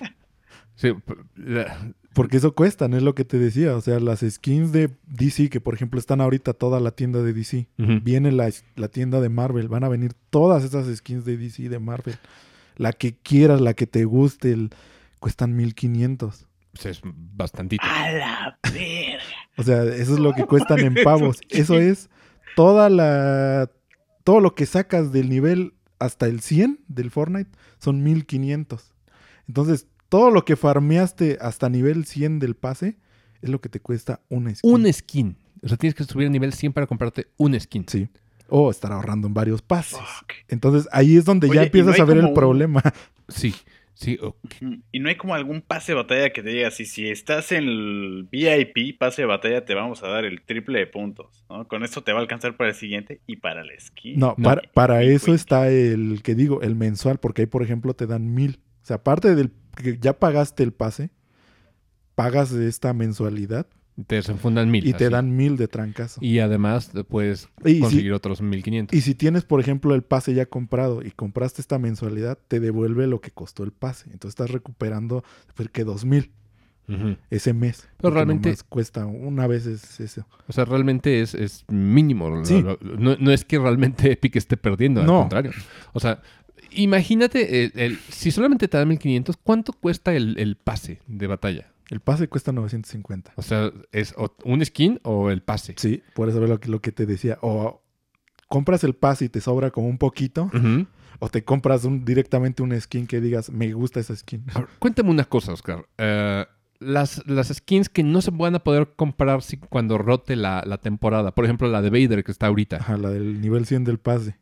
Porque 2.13 2.39
eso 2.39 2.55
cuesta, 2.55 2.89
no 2.89 2.97
es 2.97 3.03
lo 3.03 3.15
que 3.15 3.25
te 3.25 3.39
decía. 3.39 3.77
O 3.77 3.81
sea, 3.81 4.01
las 4.01 4.21
skins 4.21 4.73
de 4.73 4.91
DC, 5.07 5.49
que 5.49 5.61
por 5.61 5.75
ejemplo 5.75 6.01
están 6.01 6.21
ahorita 6.21 6.55
toda 6.55 6.81
la 6.81 6.91
tienda 6.91 7.23
de 7.23 7.33
DC, 7.33 7.69
viene 7.77 8.33
la, 8.33 8.51
la, 8.75 8.89
tienda 8.89 9.21
de 9.21 9.29
Marvel, 9.29 9.69
van 9.69 9.85
a 9.85 9.89
venir 9.89 10.13
todas 10.31 10.65
esas 10.65 10.95
skins 10.97 11.25
de 11.25 11.37
DC, 11.37 11.69
de 11.69 11.79
Marvel. 11.79 12.17
La 12.77 12.93
que 12.93 13.15
quieras, 13.17 13.61
la 13.61 13.75
que 13.75 13.87
te 13.87 14.05
guste, 14.05 14.53
el, 14.53 14.71
cuestan 15.21 15.57
1500. 15.57 16.47
Pues 16.73 16.87
es 16.87 17.01
bastantito. 17.05 17.85
A 17.87 18.11
la 18.13 18.59
verga. 18.73 19.23
O 19.57 19.63
sea, 19.63 19.83
eso 19.85 20.15
es 20.15 20.19
lo 20.19 20.35
que 20.35 20.45
cuestan 20.45 20.81
en 20.81 20.95
pavos. 21.05 21.39
Eso 21.49 21.79
es 21.79 22.11
toda 22.55 22.91
la. 22.91 23.71
Todo 24.25 24.41
lo 24.41 24.55
que 24.55 24.67
sacas 24.67 25.13
del 25.13 25.29
nivel 25.29 25.76
hasta 25.99 26.27
el 26.27 26.41
100 26.41 26.81
del 26.89 27.11
Fortnite 27.11 27.51
son 27.79 28.03
1500. 28.03 28.93
Entonces, 29.49 29.87
todo 30.09 30.31
lo 30.31 30.45
que 30.45 30.57
farmeaste 30.57 31.39
hasta 31.41 31.69
nivel 31.69 32.05
100 32.05 32.39
del 32.39 32.55
pase 32.55 32.97
es 33.43 33.51
lo 33.51 33.61
que 33.61 33.69
te 33.69 33.81
cuesta 33.81 34.21
una 34.29 34.55
skin. 34.55 34.71
Un 34.71 34.93
skin. 34.93 35.37
O 35.63 35.69
sea, 35.69 35.77
tienes 35.77 35.95
que 35.95 36.05
subir 36.05 36.27
a 36.27 36.31
nivel 36.31 36.53
100 36.53 36.73
para 36.73 36.87
comprarte 36.87 37.29
un 37.37 37.59
skin. 37.59 37.85
Sí. 37.89 38.09
O 38.49 38.71
estar 38.71 38.93
ahorrando 38.93 39.27
en 39.27 39.35
varios 39.35 39.63
pases. 39.63 39.99
Entonces, 40.49 40.89
ahí 40.93 41.17
es 41.17 41.25
donde 41.25 41.49
ya 41.49 41.65
empiezas 41.65 41.99
a 41.99 42.05
ver 42.05 42.19
el 42.19 42.33
problema. 42.33 42.83
Sí. 43.29 43.57
Sí, 43.97 44.19
Y 44.93 45.01
no 45.01 45.09
hay 45.09 45.15
como 45.15 45.35
algún 45.35 45.63
pase 45.63 45.93
de 45.93 45.97
batalla 45.97 46.29
que 46.29 46.43
te 46.43 46.51
diga, 46.51 46.71
si, 46.71 46.85
si 46.85 47.09
estás 47.09 47.51
en 47.51 47.65
el 47.65 48.29
VIP, 48.31 48.99
pase 48.99 49.23
de 49.23 49.27
batalla, 49.27 49.65
te 49.65 49.75
vamos 49.75 50.03
a 50.03 50.09
dar 50.09 50.27
el 50.27 50.43
triple 50.43 50.81
de 50.81 50.87
puntos, 50.87 51.47
¿no? 51.49 51.67
Con 51.67 51.83
esto 51.83 52.03
te 52.03 52.13
va 52.13 52.19
a 52.19 52.21
alcanzar 52.21 52.59
para 52.59 52.69
el 52.71 52.77
siguiente 52.77 53.23
y 53.27 53.37
para 53.37 53.63
el 53.63 53.71
skin. 53.81 54.19
No, 54.19 54.37
para, 54.37 54.61
para 54.75 55.03
eso 55.03 55.33
está 55.33 55.71
el 55.71 56.21
que 56.23 56.35
digo, 56.35 56.61
el 56.61 56.77
mensual, 56.77 57.17
porque 57.19 57.43
ahí, 57.43 57.47
por 57.47 57.63
ejemplo, 57.63 57.95
te 57.95 58.07
dan 58.07 58.35
mil. 58.35 58.61
O 58.83 58.87
sea, 58.87 58.97
aparte 58.97 59.35
del 59.35 59.51
que 59.75 59.97
ya 59.99 60.19
pagaste 60.19 60.63
el 60.63 60.75
pase, 60.75 61.09
pagas 62.15 62.53
esta 62.53 62.93
mensualidad 62.93 63.67
te 64.07 64.17
desenfundan 64.17 64.71
mil. 64.71 64.87
Y 64.87 64.93
te 64.93 65.09
dan 65.09 65.37
mil 65.37 65.57
de 65.57 65.69
trancazo. 65.69 66.21
Y 66.23 66.39
además 66.41 66.91
puedes 67.09 67.49
conseguir 67.81 68.13
otros 68.13 68.43
mil 68.43 68.63
quinientos. 68.63 68.97
Y 68.97 69.01
si 69.01 69.15
tienes, 69.15 69.45
por 69.45 69.61
ejemplo, 69.61 69.95
el 69.95 70.03
pase 70.03 70.35
ya 70.35 70.47
comprado 70.47 71.03
y 71.03 71.11
compraste 71.11 71.61
esta 71.63 71.79
mensualidad, 71.79 72.39
te 72.49 72.61
devuelve 72.61 73.07
lo 73.07 73.21
que 73.21 73.31
costó 73.31 73.65
el 73.65 73.73
pase. 73.73 74.05
Entonces 74.13 74.31
estás 74.31 74.51
recuperando 74.51 75.25
pues, 75.55 75.71
que 75.71 75.85
dos 75.85 76.05
mil 76.05 76.31
ese 77.31 77.53
mes. 77.53 77.89
Pero 77.97 78.15
realmente. 78.15 78.55
Cuesta 78.69 79.07
una 79.07 79.47
vez 79.47 79.67
es 79.67 79.99
eso. 80.01 80.27
O 80.47 80.53
sea, 80.53 80.65
realmente 80.65 81.21
es, 81.21 81.35
es 81.35 81.65
mínimo. 81.69 82.31
No, 82.31 83.33
es 83.33 83.45
que 83.45 83.59
realmente 83.59 84.13
Epic 84.13 84.37
esté 84.37 84.57
perdiendo, 84.57 85.01
al 85.01 85.07
contrario. 85.07 85.53
O 85.93 86.01
sea, 86.01 86.21
imagínate, 86.71 87.73
el, 87.75 87.99
si 88.11 88.31
solamente 88.31 88.69
te 88.69 88.77
dan 88.77 88.89
1500, 88.89 89.37
¿cuánto 89.43 89.73
cuesta 89.73 90.15
el, 90.15 90.39
el 90.39 90.57
pase 90.57 91.01
de 91.07 91.27
batalla? 91.27 91.73
El 91.91 92.01
pase 92.01 92.29
cuesta 92.29 92.53
950. 92.53 93.33
O 93.37 93.43
sea, 93.43 93.73
¿es 93.93 94.15
un 94.45 94.65
skin 94.65 95.01
o 95.05 95.31
el 95.31 95.43
pase? 95.43 95.75
Sí, 95.77 96.03
por 96.15 96.29
eso 96.29 96.41
lo 96.41 96.59
que, 96.59 96.69
lo 96.69 96.81
que 96.81 96.93
te 96.93 97.07
decía. 97.07 97.39
O 97.43 97.83
compras 98.49 98.83
el 98.85 98.95
pase 98.95 99.27
y 99.27 99.29
te 99.29 99.41
sobra 99.41 99.71
como 99.71 99.89
un 99.89 99.99
poquito. 99.99 100.51
O 101.19 101.29
te 101.29 101.45
compras 101.45 101.85
un, 101.85 102.05
directamente 102.05 102.63
un 102.63 102.79
skin 102.79 103.07
que 103.07 103.21
digas, 103.21 103.51
me 103.51 103.73
gusta 103.73 104.01
esa 104.01 104.15
skin. 104.15 104.45
cuéntame 104.79 105.11
una 105.11 105.25
cosa, 105.25 105.53
Oscar. 105.53 105.87
Eh, 105.97 106.45
las, 106.79 107.27
las, 107.27 107.49
skins 107.49 107.89
que 107.89 108.03
no 108.03 108.21
se 108.21 108.31
van 108.33 108.55
a 108.55 108.59
poder 108.59 108.93
comprar 108.97 109.43
si, 109.43 109.57
cuando 109.57 109.97
rote 109.97 110.37
la, 110.37 110.63
la, 110.67 110.79
temporada. 110.79 111.35
Por 111.35 111.45
ejemplo, 111.45 111.69
la 111.69 111.81
de 111.81 111.91
Vader 111.91 112.23
que 112.23 112.33
está 112.33 112.49
ahorita. 112.49 112.77
Ajá, 112.77 112.99
la 112.99 113.11
del 113.11 113.41
nivel 113.41 113.65
100 113.65 113.85
del 113.85 113.99
pase 113.99 114.37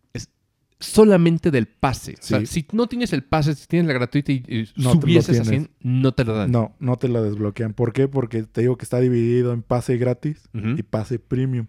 solamente 0.84 1.50
del 1.50 1.66
pase. 1.66 2.14
O 2.20 2.22
sea, 2.22 2.44
si 2.46 2.66
no 2.72 2.86
tienes 2.86 3.12
el 3.12 3.24
pase, 3.24 3.54
si 3.54 3.66
tienes 3.66 3.86
la 3.86 3.94
gratuita 3.94 4.32
y, 4.32 4.68
no 4.76 4.92
subieses 4.92 5.40
a 5.40 5.44
100, 5.44 5.70
no 5.80 6.12
te 6.12 6.24
lo 6.24 6.34
dan. 6.34 6.50
No, 6.50 6.74
no 6.78 6.96
te 6.96 7.08
la 7.08 7.20
desbloquean. 7.20 7.74
¿Por 7.74 7.92
qué? 7.92 8.08
Porque 8.08 8.42
te 8.44 8.62
digo 8.62 8.76
que 8.76 8.84
está 8.84 9.00
dividido 9.00 9.52
en 9.52 9.62
pase 9.62 9.96
gratis 9.96 10.48
y 10.52 10.82
pase 10.82 11.18
premium. 11.18 11.66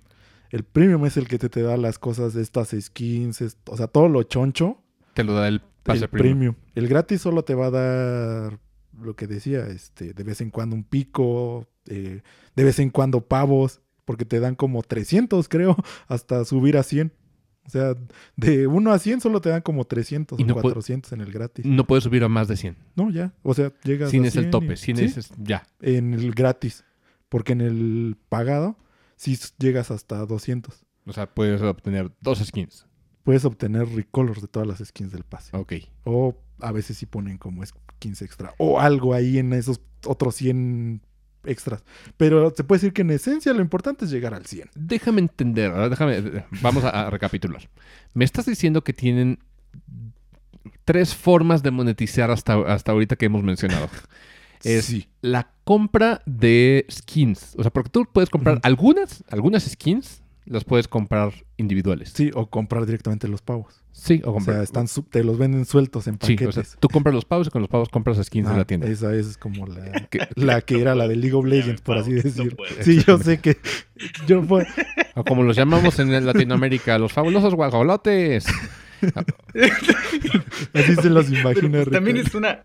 El 0.51 0.63
premium 0.63 1.05
es 1.05 1.18
el 1.18 1.28
que 1.28 1.38
te, 1.38 1.49
te 1.49 1.61
da 1.61 1.76
las 1.78 1.99
cosas 1.99 2.34
de 2.34 2.41
estas 2.41 2.76
skins, 2.80 3.43
o 3.66 3.78
sea, 3.78 3.88
todo 3.88 4.07
lo 4.07 4.24
choncho. 4.24 4.82
Te 5.13 5.24
lo 5.24 5.34
da 5.34 5.47
el 5.47 5.61
pase 5.84 6.07
premium. 6.07 6.55
El 6.76 6.88
gratis 6.88 7.22
solo 7.22 7.43
te 7.43 7.55
va 7.55 7.68
a 7.68 7.72
dar 7.72 8.59
lo 9.01 9.16
que 9.16 9.28
decía, 9.28 9.68
este, 9.68 10.13
de 10.13 10.24
vez 10.24 10.41
en 10.41 10.51
cuando 10.51 10.76
un 10.76 10.84
pico, 10.84 11.68
eh, 11.88 12.22
de 12.55 12.63
vez 12.63 12.80
en 12.80 12.89
cuando 12.89 13.22
pavos, 13.22 13.82
porque 14.05 14.26
te 14.26 14.39
dan 14.39 14.55
como 14.55 14.82
300, 14.84 15.49
creo, 15.49 15.76
hasta 16.07 16.45
subir 16.45 16.78
a 16.78 16.84
100. 16.84 17.11
O 17.66 17.70
sea, 17.70 17.95
de 18.36 18.68
1 18.68 18.91
a 18.91 18.99
100 18.99 19.22
solo 19.22 19.41
te 19.41 19.49
dan 19.49 19.61
como 19.61 19.86
300 19.86 20.39
o 20.39 20.61
400 20.61 21.11
en 21.13 21.22
el 21.22 21.32
gratis. 21.32 21.66
No 21.66 21.88
puedes 21.88 22.03
subir 22.03 22.24
a 22.24 22.30
más 22.30 22.47
de 22.47 22.57
100. 22.57 22.78
No, 22.95 23.09
ya. 23.09 23.34
O 23.41 23.53
sea, 23.53 23.74
llegas 23.84 24.11
Sin 24.11 24.26
es 24.26 24.36
el 24.36 24.51
tope. 24.51 24.78
Sin 24.78 24.99
es 24.99 25.32
ya. 25.38 25.66
En 25.82 26.13
el 26.13 26.32
gratis. 26.34 26.84
Porque 27.30 27.53
en 27.53 27.61
el 27.61 28.18
pagado 28.30 28.78
sí 29.16 29.38
llegas 29.57 29.89
hasta 29.89 30.26
200. 30.26 30.86
O 31.07 31.13
sea, 31.13 31.28
puedes 31.28 31.61
obtener 31.61 32.11
dos 32.22 32.39
skins. 32.39 32.88
Puedes 33.24 33.45
obtener 33.45 33.88
recolors 33.89 34.41
de 34.41 34.47
todas 34.47 34.68
las 34.68 34.88
skins 34.88 35.11
del 35.11 35.24
pase. 35.24 35.55
Ok. 35.57 35.74
O 36.03 36.38
a 36.59 36.72
veces 36.72 36.97
sí 36.97 37.07
ponen 37.07 37.39
como 37.39 37.66
skins 37.66 38.22
extra. 38.22 38.53
O 38.59 38.80
algo 38.80 39.16
ahí 39.16 39.39
en 39.39 39.53
esos 39.53 39.82
otros 40.05 40.36
100 40.36 41.01
extras. 41.47 41.83
Pero 42.17 42.53
se 42.55 42.63
puede 42.63 42.79
decir 42.79 42.93
que 42.93 43.01
en 43.01 43.11
esencia 43.11 43.53
lo 43.53 43.61
importante 43.61 44.05
es 44.05 44.11
llegar 44.11 44.33
al 44.33 44.45
100. 44.45 44.69
Déjame 44.75 45.21
entender, 45.21 45.71
déjame, 45.89 46.45
vamos 46.61 46.83
a, 46.83 47.09
recapitular. 47.09 47.69
Me 48.13 48.25
estás 48.25 48.45
diciendo 48.45 48.83
que 48.83 48.93
tienen 48.93 49.39
tres 50.83 51.15
formas 51.15 51.63
de 51.63 51.71
monetizar 51.71 52.31
hasta, 52.31 52.55
hasta 52.73 52.91
ahorita 52.91 53.15
que 53.15 53.25
hemos 53.25 53.43
mencionado. 53.43 53.89
Es 54.63 55.07
la 55.21 55.51
compra 55.63 56.23
de 56.25 56.87
skins. 56.89 57.53
O 57.55 57.61
sea, 57.61 57.71
porque 57.71 57.91
tú 57.91 58.07
puedes 58.11 58.31
comprar 58.31 58.59
algunas, 58.63 59.23
algunas 59.29 59.63
skins 59.63 60.23
las 60.45 60.63
puedes 60.63 60.87
comprar 60.87 61.33
individuales. 61.57 62.11
Sí, 62.13 62.31
o 62.33 62.49
comprar 62.49 62.85
directamente 62.85 63.27
los 63.27 63.41
pavos. 63.41 63.81
Sí, 63.91 64.21
o 64.23 64.33
comprar. 64.33 64.57
O 64.57 64.59
sea, 64.59 64.63
están 64.63 64.87
te 65.09 65.23
los 65.23 65.37
venden 65.37 65.65
sueltos 65.65 66.07
en 66.07 66.17
paquetes. 66.17 66.53
Sí, 66.53 66.59
o 66.59 66.63
sea, 66.63 66.79
tú 66.79 66.87
compras 66.89 67.15
los 67.15 67.25
pavos 67.25 67.47
y 67.47 67.49
con 67.49 67.61
los 67.61 67.69
pavos 67.69 67.89
compras 67.89 68.23
skins 68.23 68.49
en 68.49 68.57
la 68.57 68.65
tienda. 68.65 68.87
Esa 68.87 69.15
es 69.15 69.37
como 69.37 69.65
la 69.65 70.07
que, 70.09 70.27
la 70.35 70.61
que 70.61 70.79
era 70.79 70.95
la 70.95 71.07
de 71.07 71.15
League 71.15 71.35
of 71.35 71.45
Legends, 71.45 71.81
por 71.81 71.97
así 71.97 72.13
decirlo. 72.13 72.63
Sí, 72.81 73.03
yo 73.05 73.17
sé 73.17 73.39
que 73.39 73.57
yo 74.27 74.43
fue. 74.43 74.67
O 75.15 75.23
como 75.23 75.43
los 75.43 75.55
llamamos 75.55 75.97
en 75.99 76.25
Latinoamérica, 76.25 76.99
los 76.99 77.13
fabulosos 77.13 77.55
guajolotes. 77.55 78.45
Así 80.73 80.95
se 80.95 81.09
los 81.09 81.29
imagina. 81.29 81.85
también 81.85 82.17
es 82.17 82.33
una. 82.33 82.63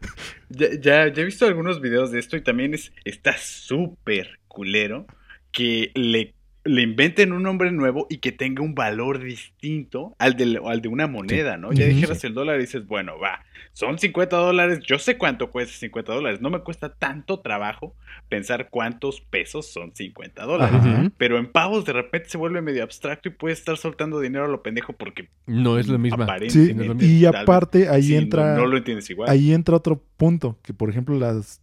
Ya, 0.48 0.68
ya, 0.80 1.12
ya, 1.12 1.22
he 1.22 1.24
visto 1.24 1.46
algunos 1.46 1.80
videos 1.80 2.12
de 2.12 2.18
esto 2.18 2.36
y 2.36 2.42
también 2.42 2.74
es 2.74 2.92
está 3.04 3.36
súper 3.36 4.38
culero 4.48 5.06
que 5.52 5.90
le 5.94 6.34
le 6.64 6.82
inventen 6.82 7.32
un 7.32 7.42
nombre 7.42 7.72
nuevo 7.72 8.06
y 8.10 8.18
que 8.18 8.32
tenga 8.32 8.62
un 8.62 8.74
valor 8.74 9.22
distinto 9.22 10.14
al 10.18 10.36
de, 10.36 10.60
al 10.64 10.82
de 10.82 10.88
una 10.88 11.06
moneda, 11.06 11.56
¿no? 11.56 11.72
Ya 11.72 11.86
dijeras 11.86 12.22
el 12.24 12.34
dólar 12.34 12.58
y 12.58 12.62
dices, 12.62 12.86
bueno, 12.86 13.18
va, 13.18 13.40
son 13.72 13.98
50 13.98 14.36
dólares, 14.36 14.80
yo 14.86 14.98
sé 14.98 15.16
cuánto 15.16 15.50
cuesta 15.50 15.74
50 15.78 16.12
dólares, 16.12 16.40
no 16.42 16.50
me 16.50 16.60
cuesta 16.60 16.92
tanto 16.92 17.40
trabajo 17.40 17.94
pensar 18.28 18.68
cuántos 18.68 19.22
pesos 19.22 19.72
son 19.72 19.94
50 19.94 20.44
dólares, 20.44 20.80
pero 21.16 21.38
en 21.38 21.50
pavos 21.50 21.86
de 21.86 21.94
repente 21.94 22.28
se 22.28 22.36
vuelve 22.36 22.60
medio 22.60 22.82
abstracto 22.82 23.30
y 23.30 23.32
puedes 23.32 23.58
estar 23.58 23.78
soltando 23.78 24.20
dinero 24.20 24.44
a 24.44 24.48
lo 24.48 24.62
pendejo 24.62 24.92
porque 24.92 25.30
no 25.46 25.78
es 25.78 25.88
lo 25.88 25.98
mismo. 25.98 26.26
Sí, 26.48 26.74
y 27.00 27.24
aparte 27.24 27.88
ahí 27.88 28.14
entra, 28.14 28.54
no, 28.54 28.66
lo 28.66 28.76
entiendes 28.76 29.08
igual. 29.08 29.30
Ahí 29.30 29.54
entra 29.54 29.76
otro 29.76 30.02
punto, 30.18 30.58
que 30.62 30.74
por 30.74 30.90
ejemplo 30.90 31.18
las, 31.18 31.62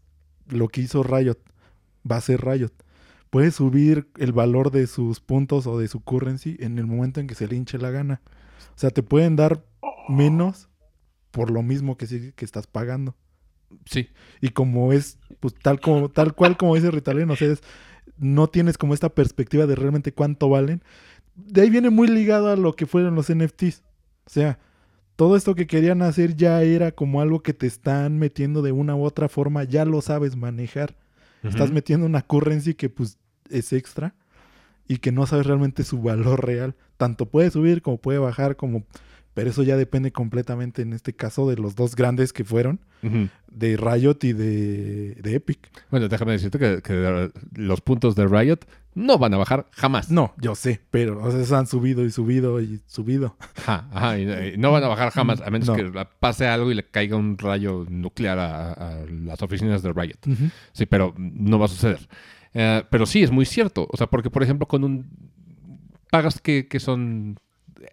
lo 0.50 0.70
que 0.70 0.82
hizo 0.82 1.04
Riot, 1.04 1.38
va 2.10 2.18
a 2.18 2.22
ser 2.22 2.44
Riot 2.44 2.72
puede 3.30 3.52
subir 3.52 4.10
el 4.18 4.32
valor 4.32 4.72
de 4.72 4.88
sus 4.88 5.20
puntos 5.20 5.68
o 5.68 5.80
de 5.80 5.88
su 5.88 6.02
currency 6.02 6.58
en 6.60 6.78
el 6.80 6.88
momento 6.88 7.20
en 7.20 7.28
que 7.28 7.36
se 7.36 7.48
le 7.48 7.56
hinche 7.56 7.78
la 7.78 7.92
gana. 7.92 8.22
O 8.76 8.80
sea, 8.80 8.90
te 8.90 9.04
pueden 9.04 9.36
dar 9.36 9.66
menos 10.10 10.70
por 11.32 11.52
lo 11.52 11.62
mismo 11.64 11.98
que, 11.98 12.34
que 12.34 12.46
estás 12.46 12.68
pagando. 12.68 13.16
Sí. 13.86 14.10
Y 14.42 14.50
como 14.50 14.94
es, 14.94 15.20
pues 15.40 15.54
tal 15.56 15.80
como, 15.80 16.10
tal 16.10 16.34
cual 16.34 16.58
como 16.58 16.76
dice 16.76 16.92
Ritalin, 16.92 17.30
o 17.30 17.36
sea, 17.36 17.54
no 18.18 18.48
tienes 18.48 18.78
como 18.78 18.94
esta 18.94 19.10
perspectiva 19.10 19.66
de 19.66 19.76
realmente 19.76 20.14
cuánto 20.14 20.50
valen. 20.50 20.82
De 21.36 21.62
ahí 21.62 21.70
viene 21.70 21.90
muy 21.90 22.08
ligado 22.08 22.50
a 22.50 22.56
lo 22.56 22.76
que 22.76 22.86
fueron 22.86 23.16
los 23.16 23.34
NFTs. 23.34 23.84
O 24.26 24.30
sea, 24.30 24.60
todo 25.16 25.36
esto 25.36 25.56
que 25.56 25.68
querían 25.68 26.02
hacer 26.02 26.36
ya 26.36 26.62
era 26.62 26.92
como 26.92 27.22
algo 27.22 27.42
que 27.42 27.54
te 27.54 27.68
están 27.68 28.20
metiendo 28.20 28.62
de 28.62 28.72
una 28.72 28.96
u 28.96 29.04
otra 29.04 29.30
forma, 29.30 29.64
ya 29.64 29.86
lo 29.86 30.02
sabes 30.02 30.36
manejar. 30.36 30.96
Estás 31.44 31.72
metiendo 31.72 32.06
una 32.06 32.22
currency 32.22 32.74
que 32.74 32.90
pues 32.90 33.18
es 33.50 33.74
extra 33.74 34.16
y 34.88 34.98
que 34.98 35.12
no 35.12 35.26
sabes 35.26 35.46
realmente 35.46 35.84
su 35.84 36.02
valor 36.02 36.46
real. 36.46 36.76
Tanto 36.98 37.28
puede 37.28 37.52
subir 37.52 37.82
como 37.82 37.98
puede 37.98 38.20
bajar, 38.20 38.56
como 38.56 38.84
pero 39.38 39.52
eso 39.52 39.62
ya 39.62 39.78
depende 39.78 40.12
completamente 40.12 40.82
en 40.82 40.94
este 40.94 41.14
caso 41.14 41.48
de 41.48 41.58
los 41.58 41.76
dos 41.76 41.96
grandes 41.96 42.34
que 42.34 42.44
fueron, 42.44 42.80
de 43.52 43.78
Riot 43.78 44.18
y 44.24 44.34
de, 44.34 45.16
Epic. 45.26 45.60
Bueno, 45.92 46.08
déjame 46.08 46.32
decirte 46.32 46.58
que, 46.82 47.30
los 47.54 47.82
puntos 47.82 48.16
de 48.16 48.26
Riot 48.26 48.62
no 48.96 49.20
van 49.20 49.36
a 49.36 49.38
bajar 49.38 49.68
jamás. 49.74 50.10
No, 50.10 50.34
yo 50.42 50.56
sé, 50.56 50.82
pero 50.90 51.22
o 51.22 51.56
han 51.56 51.68
subido 51.68 52.04
y 52.04 52.10
subido 52.10 52.60
y 52.60 52.82
subido. 52.88 53.38
Ajá, 53.68 54.18
y, 54.18 54.58
no 54.58 54.72
van 54.72 54.84
a 54.84 54.88
bajar 54.88 55.12
jamás, 55.12 55.40
a 55.42 55.52
menos 55.52 55.70
que 55.70 55.92
pase 56.20 56.48
algo 56.48 56.72
y 56.72 56.74
le 56.74 56.88
caiga 56.88 57.16
un 57.16 57.38
rayo 57.38 57.86
nuclear 57.88 58.40
a, 58.40 59.06
las 59.08 59.40
oficinas 59.44 59.84
de 59.84 59.94
Riot. 59.94 60.18
Sí, 60.72 60.88
pero 60.88 61.14
no 61.16 61.60
va 61.60 61.66
a 61.66 61.70
suceder. 61.70 62.00
Eh, 62.56 62.84
pero 62.90 63.06
sí, 63.06 63.22
es 63.22 63.30
muy 63.30 63.46
cierto. 63.46 63.88
O 63.92 63.98
sea, 63.98 64.08
porque 64.08 64.32
por 64.32 64.42
ejemplo, 64.42 64.68
con 64.68 64.84
un... 64.84 65.08
Pagas 66.10 66.42
que, 66.42 66.68
que 66.68 66.80
son 66.80 67.38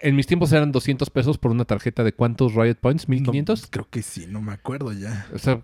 en 0.00 0.16
mis 0.16 0.26
tiempos 0.26 0.52
eran 0.52 0.72
200 0.72 1.10
pesos 1.10 1.38
por 1.38 1.50
una 1.50 1.64
tarjeta 1.64 2.04
de 2.04 2.12
cuántos 2.12 2.54
Riot 2.54 2.76
Points, 2.76 3.08
1500. 3.08 3.68
creo 3.70 3.88
que 3.88 4.02
sí, 4.02 4.26
no 4.28 4.40
me 4.42 4.52
acuerdo 4.52 4.92
ya. 4.92 5.26
O 5.34 5.38
sea, 5.38 5.62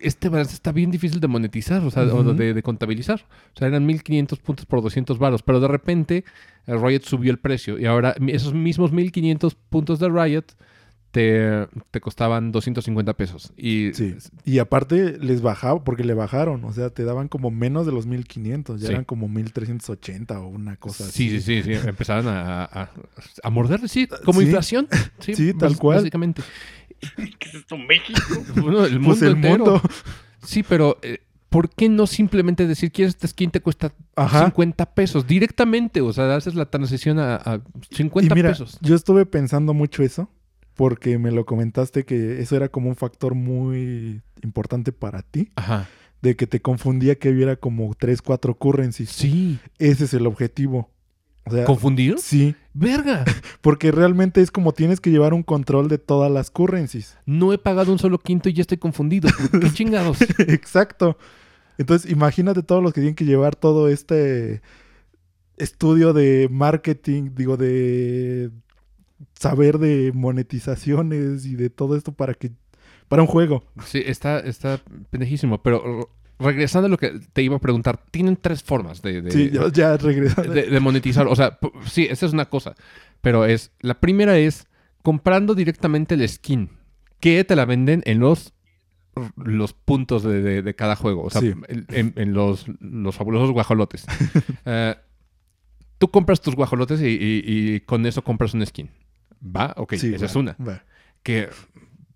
este 0.00 0.28
balance 0.28 0.54
está 0.54 0.72
bien 0.72 0.90
difícil 0.90 1.20
de 1.20 1.28
monetizar, 1.28 1.82
o 1.84 1.90
sea, 1.90 2.02
o 2.02 2.22
de, 2.22 2.62
contabilizar. 2.62 3.24
O 3.54 3.58
sea, 3.58 3.68
eran 3.68 3.84
1500 3.86 4.38
puntos 4.38 4.66
por 4.66 4.82
200 4.82 5.18
varos, 5.18 5.42
pero 5.42 5.60
de 5.60 5.68
repente 5.68 6.24
eh, 6.66 6.76
Riot 6.76 7.02
subió 7.02 7.30
el 7.30 7.38
precio 7.38 7.78
y 7.78 7.86
ahora 7.86 8.14
esos 8.28 8.54
mismos 8.54 8.92
1500 8.92 9.54
puntos 9.54 9.98
de 9.98 10.08
Riot 10.08 10.44
te, 11.10 11.66
costaban 12.00 12.52
250 12.52 13.14
pesos. 13.14 13.52
Y, 13.56 13.92
sí. 13.94 14.16
y 14.44 14.58
aparte 14.58 15.18
les 15.18 15.40
bajaba, 15.40 15.82
porque 15.82 16.04
le 16.04 16.14
bajaron, 16.14 16.64
o 16.64 16.72
sea, 16.72 16.90
te 16.90 17.04
daban 17.04 17.28
como 17.28 17.50
menos 17.50 17.86
de 17.86 17.92
los 17.92 18.06
1500, 18.06 18.80
ya 18.80 18.90
eran 18.90 19.04
como 19.04 19.28
1380 19.28 20.40
o 20.40 20.48
una 20.48 20.76
cosa 20.76 21.04
sí, 21.04 21.28
así. 21.28 21.40
Sí, 21.40 21.62
sí, 21.62 21.74
sí, 21.74 21.88
empezaron 21.88 22.28
a, 22.28 22.64
a, 22.64 22.90
a 23.42 23.50
morder, 23.50 23.88
sí, 23.88 24.08
como 24.24 24.42
inflación. 24.42 24.88
Sí, 25.20 25.52
tal 25.54 25.76
cual. 25.76 25.98
Básicamente. 25.98 26.42
¿Qué 27.16 27.48
es 27.48 27.54
esto, 27.54 27.76
México? 27.76 28.20
Bueno, 28.56 28.84
el 28.84 29.00
pues 29.00 29.22
mundo 29.22 29.48
mundo. 29.48 29.82
Sí, 30.42 30.62
pero... 30.62 30.98
Eh, 31.02 31.18
¿por 31.48 31.70
qué 31.70 31.88
no 31.88 32.06
simplemente 32.06 32.66
decir, 32.66 32.92
quieres 32.92 33.14
esta 33.14 33.26
skin 33.26 33.50
te 33.50 33.60
cuesta 33.60 33.90
50 34.16 34.94
pesos 34.94 35.26
directamente? 35.26 36.02
O 36.02 36.12
sea, 36.12 36.34
haces 36.36 36.54
la 36.54 36.66
transición 36.66 37.18
a, 37.18 37.36
a 37.36 37.60
50 37.90 38.32
y 38.32 38.36
mira, 38.36 38.50
pesos. 38.50 38.78
Yo 38.82 38.94
estuve 38.94 39.24
pensando 39.24 39.72
mucho 39.72 40.02
eso 40.02 40.28
porque 40.78 41.18
me 41.18 41.32
lo 41.32 41.44
comentaste 41.44 42.04
que 42.04 42.40
eso 42.40 42.54
era 42.54 42.68
como 42.68 42.88
un 42.88 42.94
factor 42.94 43.34
muy 43.34 44.22
importante 44.44 44.92
para 44.92 45.22
ti. 45.22 45.50
Ajá. 45.56 45.88
De 46.22 46.36
que 46.36 46.46
te 46.46 46.62
confundía 46.62 47.16
que 47.16 47.30
hubiera 47.30 47.56
como 47.56 47.92
3, 47.98 48.22
4 48.22 48.54
currencies. 48.54 49.10
Sí. 49.10 49.58
Ese 49.80 50.04
es 50.04 50.14
el 50.14 50.24
objetivo. 50.24 50.88
O 51.44 51.64
¿Confundir? 51.64 52.20
Sí. 52.20 52.54
¡Verga! 52.74 53.24
Porque 53.60 53.90
realmente 53.90 54.40
es 54.40 54.52
como 54.52 54.72
tienes 54.72 55.00
que 55.00 55.10
llevar 55.10 55.34
un 55.34 55.42
control 55.42 55.88
de 55.88 55.98
todas 55.98 56.30
las 56.30 56.52
currencies. 56.52 57.18
No 57.26 57.52
he 57.52 57.58
pagado 57.58 57.90
un 57.90 57.98
solo 57.98 58.20
quinto 58.20 58.48
y 58.48 58.52
ya 58.52 58.60
estoy 58.60 58.78
confundido. 58.78 59.28
¿Qué 59.60 59.72
chingados? 59.74 60.20
Exacto. 60.38 61.18
Entonces, 61.76 62.08
imagínate 62.08 62.62
todos 62.62 62.84
los 62.84 62.92
que 62.92 63.00
tienen 63.00 63.16
que 63.16 63.24
llevar 63.24 63.56
todo 63.56 63.88
este 63.88 64.62
estudio 65.56 66.12
de 66.12 66.46
marketing, 66.52 67.30
digo, 67.34 67.56
de 67.56 68.52
saber 69.38 69.78
de 69.78 70.12
monetizaciones 70.14 71.46
y 71.46 71.54
de 71.54 71.70
todo 71.70 71.96
esto 71.96 72.12
para 72.12 72.34
que 72.34 72.52
para 73.08 73.22
un 73.22 73.28
juego. 73.28 73.64
Sí, 73.84 74.02
está, 74.04 74.40
está 74.40 74.80
pendejísimo, 75.10 75.62
pero 75.62 76.10
regresando 76.38 76.86
a 76.86 76.88
lo 76.90 76.98
que 76.98 77.20
te 77.32 77.42
iba 77.42 77.56
a 77.56 77.60
preguntar, 77.60 78.00
tienen 78.10 78.36
tres 78.36 78.62
formas 78.62 79.00
de, 79.02 79.22
de 79.22 79.72
ya 79.72 79.96
De, 79.96 80.80
monetizar. 80.80 81.26
O 81.26 81.36
sea, 81.36 81.58
sí, 81.86 82.06
esa 82.10 82.26
es 82.26 82.32
una 82.32 82.46
cosa. 82.46 82.74
Pero 83.20 83.44
es, 83.44 83.72
la 83.80 84.00
primera 84.00 84.36
es 84.38 84.66
comprando 85.02 85.54
directamente 85.54 86.14
el 86.14 86.28
skin, 86.28 86.70
que 87.20 87.42
te 87.44 87.56
la 87.56 87.64
venden 87.64 88.02
en 88.04 88.20
los 88.20 88.52
los 89.36 89.72
puntos 89.72 90.22
de, 90.22 90.74
cada 90.76 90.94
juego. 90.94 91.24
O 91.24 91.30
sea, 91.30 91.42
en, 91.42 92.32
los, 92.34 92.66
los 92.80 93.16
fabulosos 93.16 93.52
guajolotes. 93.52 94.06
Eh, 94.70 94.94
tú 95.98 96.10
compras 96.10 96.40
tus 96.40 96.54
guajolotes 96.54 97.00
y, 97.02 97.80
con 97.86 98.04
eso 98.06 98.22
compras 98.22 98.54
un 98.54 98.64
skin. 98.66 98.90
¿Va? 99.44 99.74
Ok, 99.76 99.94
esa 99.94 100.26
es 100.26 100.36
una. 100.36 100.56
Que, 101.22 101.48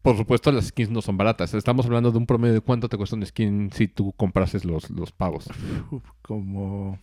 por 0.03 0.17
supuesto, 0.17 0.51
las 0.53 0.67
skins 0.67 0.91
no 0.91 1.03
son 1.03 1.17
baratas. 1.17 1.55
Estamos 1.55 1.87
hablando 1.87 2.11
de 2.11 2.19
un 2.19 2.27
promedio 2.27 2.55
de 2.55 2.61
cuánto 2.61 2.89
te 2.89 2.97
cuesta 2.97 3.17
un 3.17 3.25
skin 3.25 3.71
si 3.73 3.89
tú 3.89 4.13
comprases 4.13 4.65
los, 4.65 4.91
los 4.91 5.13
pagos. 5.13 5.49
como... 6.23 6.99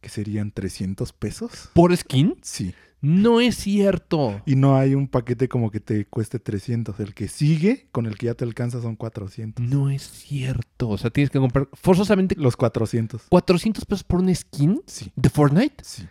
¿Qué 0.00 0.08
serían 0.08 0.50
300 0.50 1.12
pesos? 1.12 1.70
¿Por 1.74 1.96
skin? 1.96 2.36
Sí. 2.42 2.74
No 3.02 3.40
es 3.40 3.56
cierto. 3.56 4.42
Y 4.46 4.54
no 4.54 4.76
hay 4.76 4.94
un 4.94 5.08
paquete 5.08 5.48
como 5.48 5.72
que 5.72 5.80
te 5.80 6.06
cueste 6.06 6.38
300. 6.38 6.98
El 7.00 7.14
que 7.14 7.26
sigue, 7.26 7.88
con 7.90 8.06
el 8.06 8.16
que 8.16 8.26
ya 8.26 8.34
te 8.34 8.44
alcanza, 8.44 8.80
son 8.80 8.94
400. 8.94 9.64
No 9.64 9.90
es 9.90 10.02
cierto. 10.02 10.88
O 10.88 10.98
sea, 10.98 11.10
tienes 11.10 11.30
que 11.30 11.40
comprar 11.40 11.68
forzosamente... 11.72 12.36
Los 12.36 12.56
400. 12.56 13.28
¿400 13.28 13.84
pesos 13.86 14.04
por 14.04 14.20
un 14.20 14.32
skin? 14.34 14.82
Sí. 14.86 15.12
¿De 15.16 15.30
Fortnite? 15.30 15.82
Sí. 15.82 16.04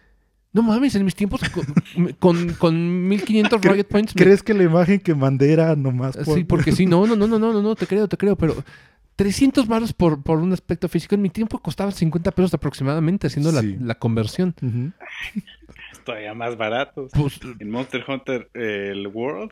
No 0.53 0.63
mames, 0.63 0.95
en 0.95 1.05
mis 1.05 1.15
tiempos 1.15 1.41
con, 2.19 2.53
con, 2.53 3.07
1500 3.07 3.61
Riot 3.61 3.83
Points. 3.85 4.13
¿Crees 4.13 4.43
que 4.43 4.53
la 4.53 4.63
imagen 4.63 4.99
que 4.99 5.15
mandé 5.15 5.53
era 5.53 5.75
nomás 5.77 6.17
por... 6.17 6.37
Sí, 6.37 6.43
porque 6.43 6.73
sí, 6.73 6.85
no, 6.85 7.07
no, 7.07 7.15
no, 7.15 7.25
no, 7.27 7.39
no, 7.39 7.61
no, 7.61 7.75
te 7.75 7.87
creo, 7.87 8.07
te 8.09 8.17
creo, 8.17 8.35
pero 8.35 8.55
300 9.15 9.67
baros 9.67 9.93
por, 9.93 10.23
por 10.23 10.39
un 10.39 10.51
aspecto 10.51 10.89
físico. 10.89 11.15
En 11.15 11.21
mi 11.21 11.29
tiempo 11.29 11.59
costaba 11.59 11.91
50 11.91 12.31
pesos 12.31 12.53
aproximadamente 12.53 13.27
haciendo 13.27 13.51
la, 13.51 13.95
conversión. 13.95 14.55
Todavía 16.03 16.33
más 16.33 16.57
baratos. 16.57 17.11
Pues, 17.13 17.39
en 17.59 17.69
Monster 17.69 18.03
Hunter 18.07 18.49
el 18.53 19.07
World, 19.07 19.51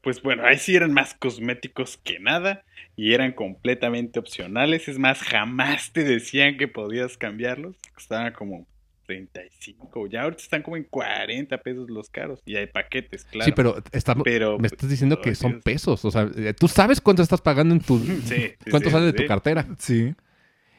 pues 0.00 0.22
bueno, 0.22 0.44
ahí 0.44 0.58
sí 0.58 0.76
eran 0.76 0.92
más 0.92 1.14
cosméticos 1.14 1.96
que 1.96 2.20
nada 2.20 2.62
y 2.94 3.14
eran 3.14 3.32
completamente 3.32 4.18
opcionales. 4.20 4.86
Es 4.86 4.98
más, 4.98 5.20
jamás 5.22 5.92
te 5.92 6.04
decían 6.04 6.56
que 6.56 6.68
podías 6.68 7.16
cambiarlos. 7.16 7.76
Costaban 7.94 8.32
como 8.32 8.66
35. 9.06 10.08
Ya 10.08 10.22
ahorita 10.22 10.42
están 10.42 10.62
como 10.62 10.76
en 10.76 10.84
40 10.84 11.58
pesos 11.58 11.88
los 11.90 12.10
caros. 12.10 12.40
Y 12.44 12.56
hay 12.56 12.66
paquetes, 12.66 13.24
claro. 13.24 13.44
Sí, 13.44 13.52
pero, 13.54 13.76
pero 14.24 14.58
me 14.58 14.66
estás 14.66 14.90
diciendo 14.90 15.20
que 15.20 15.34
son 15.34 15.60
pesos. 15.60 16.04
O 16.04 16.10
sea, 16.10 16.30
eh, 16.36 16.54
tú 16.58 16.68
sabes 16.68 17.00
cuánto 17.00 17.22
estás 17.22 17.40
pagando 17.40 17.74
en 17.74 17.80
tu. 17.80 17.98
Sí, 18.26 18.52
cuánto 18.70 18.90
sale 18.90 19.06
de 19.06 19.12
tu 19.12 19.26
cartera. 19.26 19.66
Sí. 19.78 20.14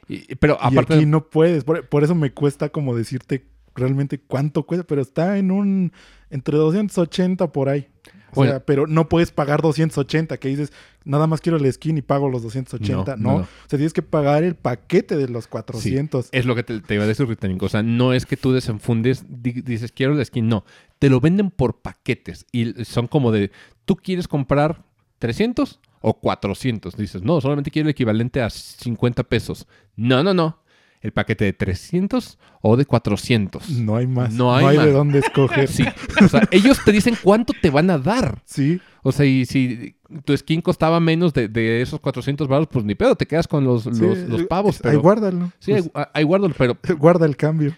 Y, 0.08 0.36
pero 0.36 0.58
aparte. 0.62 0.94
Y 0.94 0.98
aquí 0.98 1.06
no 1.06 1.30
puedes. 1.30 1.64
Por, 1.64 2.04
eso 2.04 2.16
me 2.16 2.32
cuesta 2.32 2.70
como 2.70 2.96
decirte 2.96 3.46
realmente 3.76 4.20
cuánto 4.20 4.64
cuesta. 4.64 4.86
Pero 4.86 5.02
está 5.02 5.38
en 5.38 5.52
un. 5.52 5.94
Entre 6.30 6.58
280 6.58 7.52
por 7.52 7.70
ahí. 7.70 7.88
O 8.34 8.44
sea, 8.44 8.60
pero 8.60 8.88
no 8.88 9.10
puedes 9.10 9.32
pagar 9.32 9.62
280, 9.62 10.38
que 10.38 10.50
dices, 10.50 10.74
nada 11.06 11.28
más 11.28 11.42
quiero 11.42 11.58
el 11.58 11.72
skin 11.72 11.98
y 11.98 12.02
pago 12.02 12.30
los 12.30 12.44
280. 12.44 13.16
No, 13.18 13.36
o 13.36 13.48
sea, 13.68 13.78
tienes 13.78 13.94
que 13.94 14.02
pagar 14.02 14.44
el 14.44 14.56
paquete 14.56 15.16
de 15.16 15.28
los 15.28 15.48
400. 15.48 16.30
es 16.32 16.46
lo 16.46 16.56
que 16.56 16.64
te, 16.64 16.94
iba 16.94 17.04
a 17.04 17.08
decir, 17.08 17.28
O 17.62 17.70
sea, 17.70 17.84
no 17.84 18.14
es 18.14 18.26
que 18.26 18.38
tú 18.38 18.52
desenfundes, 18.52 19.26
dices, 19.28 19.92
quiero 19.92 20.14
el 20.14 20.26
skin. 20.26 20.48
No, 20.48 20.66
te 21.00 21.10
lo 21.10 21.20
venden 21.20 21.52
por 21.52 21.82
paquetes 21.82 22.46
y 22.52 22.86
son 22.86 23.08
como 23.08 23.32
de, 23.32 23.52
tú 23.86 23.96
quieres 23.96 24.28
comprar 24.28 24.84
300 25.20 25.80
o 26.02 26.14
400. 26.20 26.96
Dices, 26.96 27.24
no, 27.24 27.42
solamente 27.42 27.72
quiero 27.72 27.88
el 27.88 27.92
equivalente 27.92 28.42
a 28.42 28.50
50 28.50 29.24
pesos. 29.24 29.68
No, 29.96 30.24
no, 30.24 30.34
no 30.34 30.60
el 31.08 31.14
paquete 31.14 31.46
de 31.46 31.54
300 31.54 32.38
o 32.62 32.76
de 32.76 32.86
400. 32.86 33.70
No 33.70 33.96
hay 33.96 34.08
más. 34.08 34.34
No 34.34 34.54
hay, 34.54 34.78
de 34.78 34.92
dónde 34.92 35.20
escoger. 35.20 35.68
Sí. 35.70 35.86
O 36.22 36.28
sea, 36.28 36.48
ellos 36.52 36.84
te 36.84 36.92
dicen 36.92 37.16
cuánto 37.24 37.54
te 37.54 37.70
van 37.70 37.90
a 37.90 37.98
dar. 37.98 38.42
Sí. 38.46 38.82
O 39.04 39.12
sea, 39.14 39.26
y 39.26 39.46
si 39.46 39.96
tu 40.26 40.36
skin 40.36 40.62
costaba 40.62 41.00
menos 41.00 41.34
de, 41.34 41.82
esos 41.82 42.00
400 42.02 42.48
baros, 42.48 42.68
pues 42.70 42.84
ni 42.84 42.94
pedo, 42.94 43.16
te 43.16 43.26
quedas 43.26 43.48
con 43.48 43.64
los, 43.64 43.86
los, 43.86 44.44
pavos. 44.44 44.80
Pero, 44.82 44.92
ahí 44.92 44.98
guárdalo. 44.98 45.52
Sí, 45.60 45.74
ahí, 46.14 46.24
guárdalo, 46.24 46.54
pero... 46.58 46.78
Guarda 46.98 47.26
el 47.26 47.38
cambio. 47.38 47.74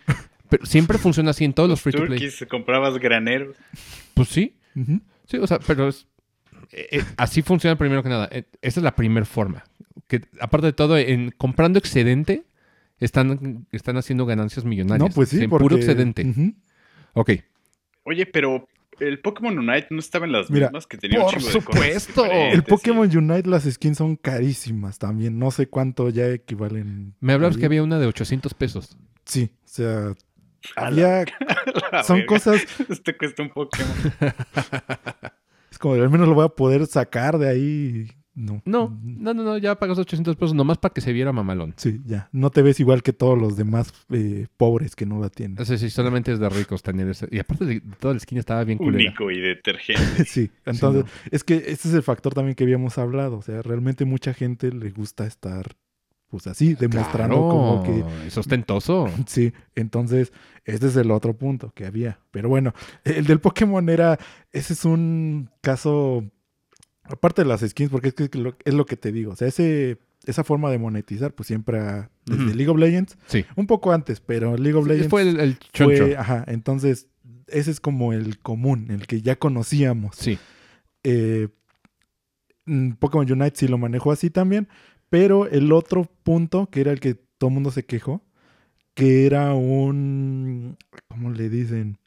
Pero 0.49 0.65
siempre 0.65 0.97
funciona 0.97 1.29
así 1.29 1.45
en 1.45 1.53
todos 1.53 1.69
los 1.69 1.79
free 1.81 1.93
to 1.93 2.05
play. 2.05 2.29
comprabas 2.49 2.97
graneros. 2.97 3.55
Pues 4.15 4.29
sí. 4.29 4.55
Sí, 5.25 5.37
o 5.37 5.45
sea, 5.45 5.59
pero 5.59 5.87
es, 5.89 6.07
eh, 6.71 6.87
eh, 6.91 7.03
así 7.17 7.41
funciona 7.41 7.77
primero 7.77 8.03
que 8.03 8.09
nada. 8.09 8.29
Eh, 8.31 8.43
esa 8.61 8.79
es 8.79 8.83
la 8.83 8.95
primera 8.95 9.25
forma. 9.25 9.63
Que 10.07 10.21
aparte 10.39 10.67
de 10.67 10.73
todo, 10.73 10.97
en 10.97 11.31
comprando 11.31 11.79
excedente, 11.79 12.43
están, 12.99 13.67
están 13.71 13.97
haciendo 13.97 14.25
ganancias 14.25 14.65
millonarias. 14.65 15.09
No, 15.09 15.13
pues 15.13 15.29
sí, 15.29 15.43
en 15.43 15.49
puro 15.49 15.75
excedente. 15.75 16.25
Ok. 17.13 17.31
Oye, 18.03 18.25
pero 18.25 18.67
el 18.99 19.19
Pokémon 19.19 19.57
Unite 19.57 19.87
no 19.91 19.99
estaba 19.99 20.25
en 20.25 20.33
las 20.33 20.49
mismas 20.49 20.87
que 20.87 20.97
tenía 20.97 21.21
por 21.21 21.41
supuesto. 21.41 22.25
El 22.25 22.63
Pokémon 22.63 23.09
Unite, 23.15 23.49
las 23.49 23.63
skins 23.63 23.97
son 23.97 24.15
carísimas 24.15 24.99
también. 24.99 25.39
No 25.39 25.51
sé 25.51 25.67
cuánto 25.67 26.09
ya 26.09 26.27
equivalen. 26.27 27.15
Me 27.19 27.33
hablabas 27.33 27.57
que 27.57 27.65
había 27.65 27.83
una 27.83 27.99
de 27.99 28.07
800 28.07 28.53
pesos. 28.53 28.97
Sí, 29.25 29.51
o 29.63 29.67
sea, 29.67 30.13
había. 30.75 31.25
son 32.05 32.25
cosas. 32.25 32.65
Este 32.89 33.15
cuesta 33.15 33.43
un 33.43 33.49
Pokémon. 33.49 33.95
es 35.71 35.77
como, 35.77 35.93
al 35.95 36.09
menos 36.09 36.27
lo 36.27 36.35
voy 36.35 36.45
a 36.45 36.49
poder 36.49 36.85
sacar 36.87 37.37
de 37.37 37.49
ahí 37.49 38.11
No. 38.39 38.61
No, 38.63 38.97
no, 39.03 39.33
no, 39.33 39.43
no, 39.43 39.57
ya 39.57 39.75
pagas 39.75 39.99
800 39.99 40.37
pesos 40.37 40.53
nomás 40.53 40.77
para 40.77 40.93
que 40.93 41.01
se 41.01 41.11
viera 41.11 41.33
mamalón. 41.33 41.73
Sí, 41.75 41.99
ya. 42.05 42.29
No 42.31 42.51
te 42.51 42.61
ves 42.61 42.79
igual 42.79 43.03
que 43.03 43.11
todos 43.11 43.37
los 43.37 43.57
demás 43.57 43.93
eh, 44.11 44.47
pobres 44.55 44.95
que 44.95 45.05
no 45.05 45.19
la 45.19 45.29
tienen. 45.29 45.65
Sí, 45.65 45.77
sí, 45.77 45.89
solamente 45.89 46.31
es 46.31 46.39
de 46.39 46.47
ricos 46.47 46.81
tener 46.81 47.09
ese. 47.09 47.27
Y 47.31 47.39
aparte 47.39 47.65
de 47.65 47.81
toda 47.99 48.13
la 48.13 48.17
esquina 48.19 48.39
estaba 48.39 48.63
bien 48.63 48.77
culera. 48.77 49.09
Único 49.09 49.29
y 49.29 49.41
detergente. 49.41 50.23
sí, 50.25 50.49
entonces, 50.65 51.03
es 51.31 51.43
que 51.43 51.55
ese 51.55 51.89
es 51.89 51.93
el 51.93 52.01
factor 52.01 52.33
también 52.33 52.55
que 52.55 52.63
habíamos 52.63 52.97
hablado. 52.97 53.39
O 53.39 53.41
sea, 53.41 53.61
realmente 53.61 54.05
mucha 54.05 54.33
gente 54.33 54.71
le 54.71 54.89
gusta 54.91 55.25
estar 55.25 55.75
pues 56.29 56.45
así, 56.47 56.75
demostrando 56.75 57.35
como 57.35 57.83
que... 57.83 58.27
Es 58.27 58.37
ostentoso. 58.37 59.09
Sí, 59.27 59.51
entonces, 59.75 60.31
este 60.63 60.87
es 60.87 60.95
el 60.95 61.11
otro 61.11 61.35
punto 61.35 61.71
que 61.75 61.85
había. 61.85 62.19
Pero 62.31 62.49
bueno, 62.49 62.73
el 63.03 63.25
del 63.25 63.39
Pokémon 63.39 63.87
era, 63.89 64.17
ese 64.51 64.73
es 64.73 64.85
un 64.85 65.49
caso, 65.61 66.23
aparte 67.09 67.43
de 67.43 67.47
las 67.47 67.61
skins, 67.61 67.89
porque 67.89 68.09
es, 68.09 68.13
que 68.13 68.29
es 68.65 68.73
lo 68.73 68.85
que 68.85 68.97
te 68.97 69.11
digo, 69.11 69.33
o 69.33 69.35
sea, 69.35 69.47
ese, 69.47 69.97
esa 70.25 70.43
forma 70.43 70.69
de 70.71 70.77
monetizar, 70.77 71.33
pues 71.33 71.47
siempre 71.47 71.79
desde 72.25 72.55
League 72.55 72.69
of 72.69 72.77
Legends, 72.77 73.17
sí. 73.27 73.45
un 73.55 73.67
poco 73.67 73.91
antes, 73.91 74.19
pero 74.19 74.55
League 74.57 74.77
of 74.77 74.87
Legends... 74.87 75.09
Fue 75.09 75.23
el, 75.23 75.39
el 75.39 75.57
fue, 75.73 76.15
ajá, 76.15 76.43
entonces, 76.47 77.07
ese 77.47 77.71
es 77.71 77.79
como 77.79 78.13
el 78.13 78.39
común, 78.39 78.87
el 78.91 79.07
que 79.07 79.21
ya 79.21 79.37
conocíamos. 79.37 80.15
Sí. 80.15 80.37
Eh, 81.03 81.49
mm, 82.65 82.91
Pokémon 82.93 83.31
Unite 83.31 83.57
sí 83.57 83.67
lo 83.67 83.77
manejó 83.77 84.11
así 84.11 84.29
también, 84.29 84.67
pero 85.09 85.47
el 85.47 85.71
otro 85.71 86.05
punto, 86.23 86.69
que 86.69 86.81
era 86.81 86.91
el 86.91 86.99
que 86.99 87.15
todo 87.15 87.49
el 87.49 87.53
mundo 87.55 87.71
se 87.71 87.85
quejó, 87.85 88.23
que 88.93 89.25
era 89.25 89.53
un, 89.53 90.77
¿cómo 91.07 91.31
le 91.31 91.49
dicen? 91.49 91.97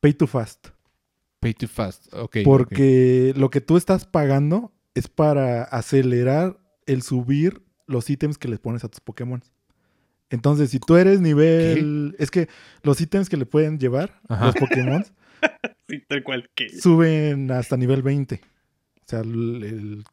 Pay 0.00 0.14
to 0.14 0.26
fast. 0.26 0.68
Pay 1.44 1.52
to 1.52 1.68
fast, 1.68 2.12
ok. 2.14 2.38
Porque 2.42 3.34
lo 3.36 3.50
que 3.50 3.60
tú 3.60 3.76
estás 3.76 4.06
pagando 4.06 4.72
es 4.94 5.08
para 5.08 5.64
acelerar 5.64 6.58
el 6.86 7.02
subir 7.02 7.62
los 7.86 8.08
ítems 8.08 8.38
que 8.38 8.48
les 8.48 8.58
pones 8.58 8.82
a 8.82 8.88
tus 8.88 9.00
Pokémon. 9.00 9.42
Entonces, 10.30 10.70
si 10.70 10.80
tú 10.80 10.96
eres 10.96 11.20
nivel... 11.20 12.16
Es 12.18 12.30
que 12.30 12.48
los 12.82 12.98
ítems 12.98 13.28
que 13.28 13.36
le 13.36 13.44
pueden 13.44 13.78
llevar 13.78 14.20
los 14.26 14.54
Pokémon... 14.54 15.04
sí, 15.88 16.02
tal 16.08 16.22
cual 16.22 16.48
que... 16.54 16.70
Suben 16.70 17.50
hasta 17.50 17.76
nivel 17.76 18.02
20. 18.02 18.40
O 18.96 19.06
sea, 19.06 19.22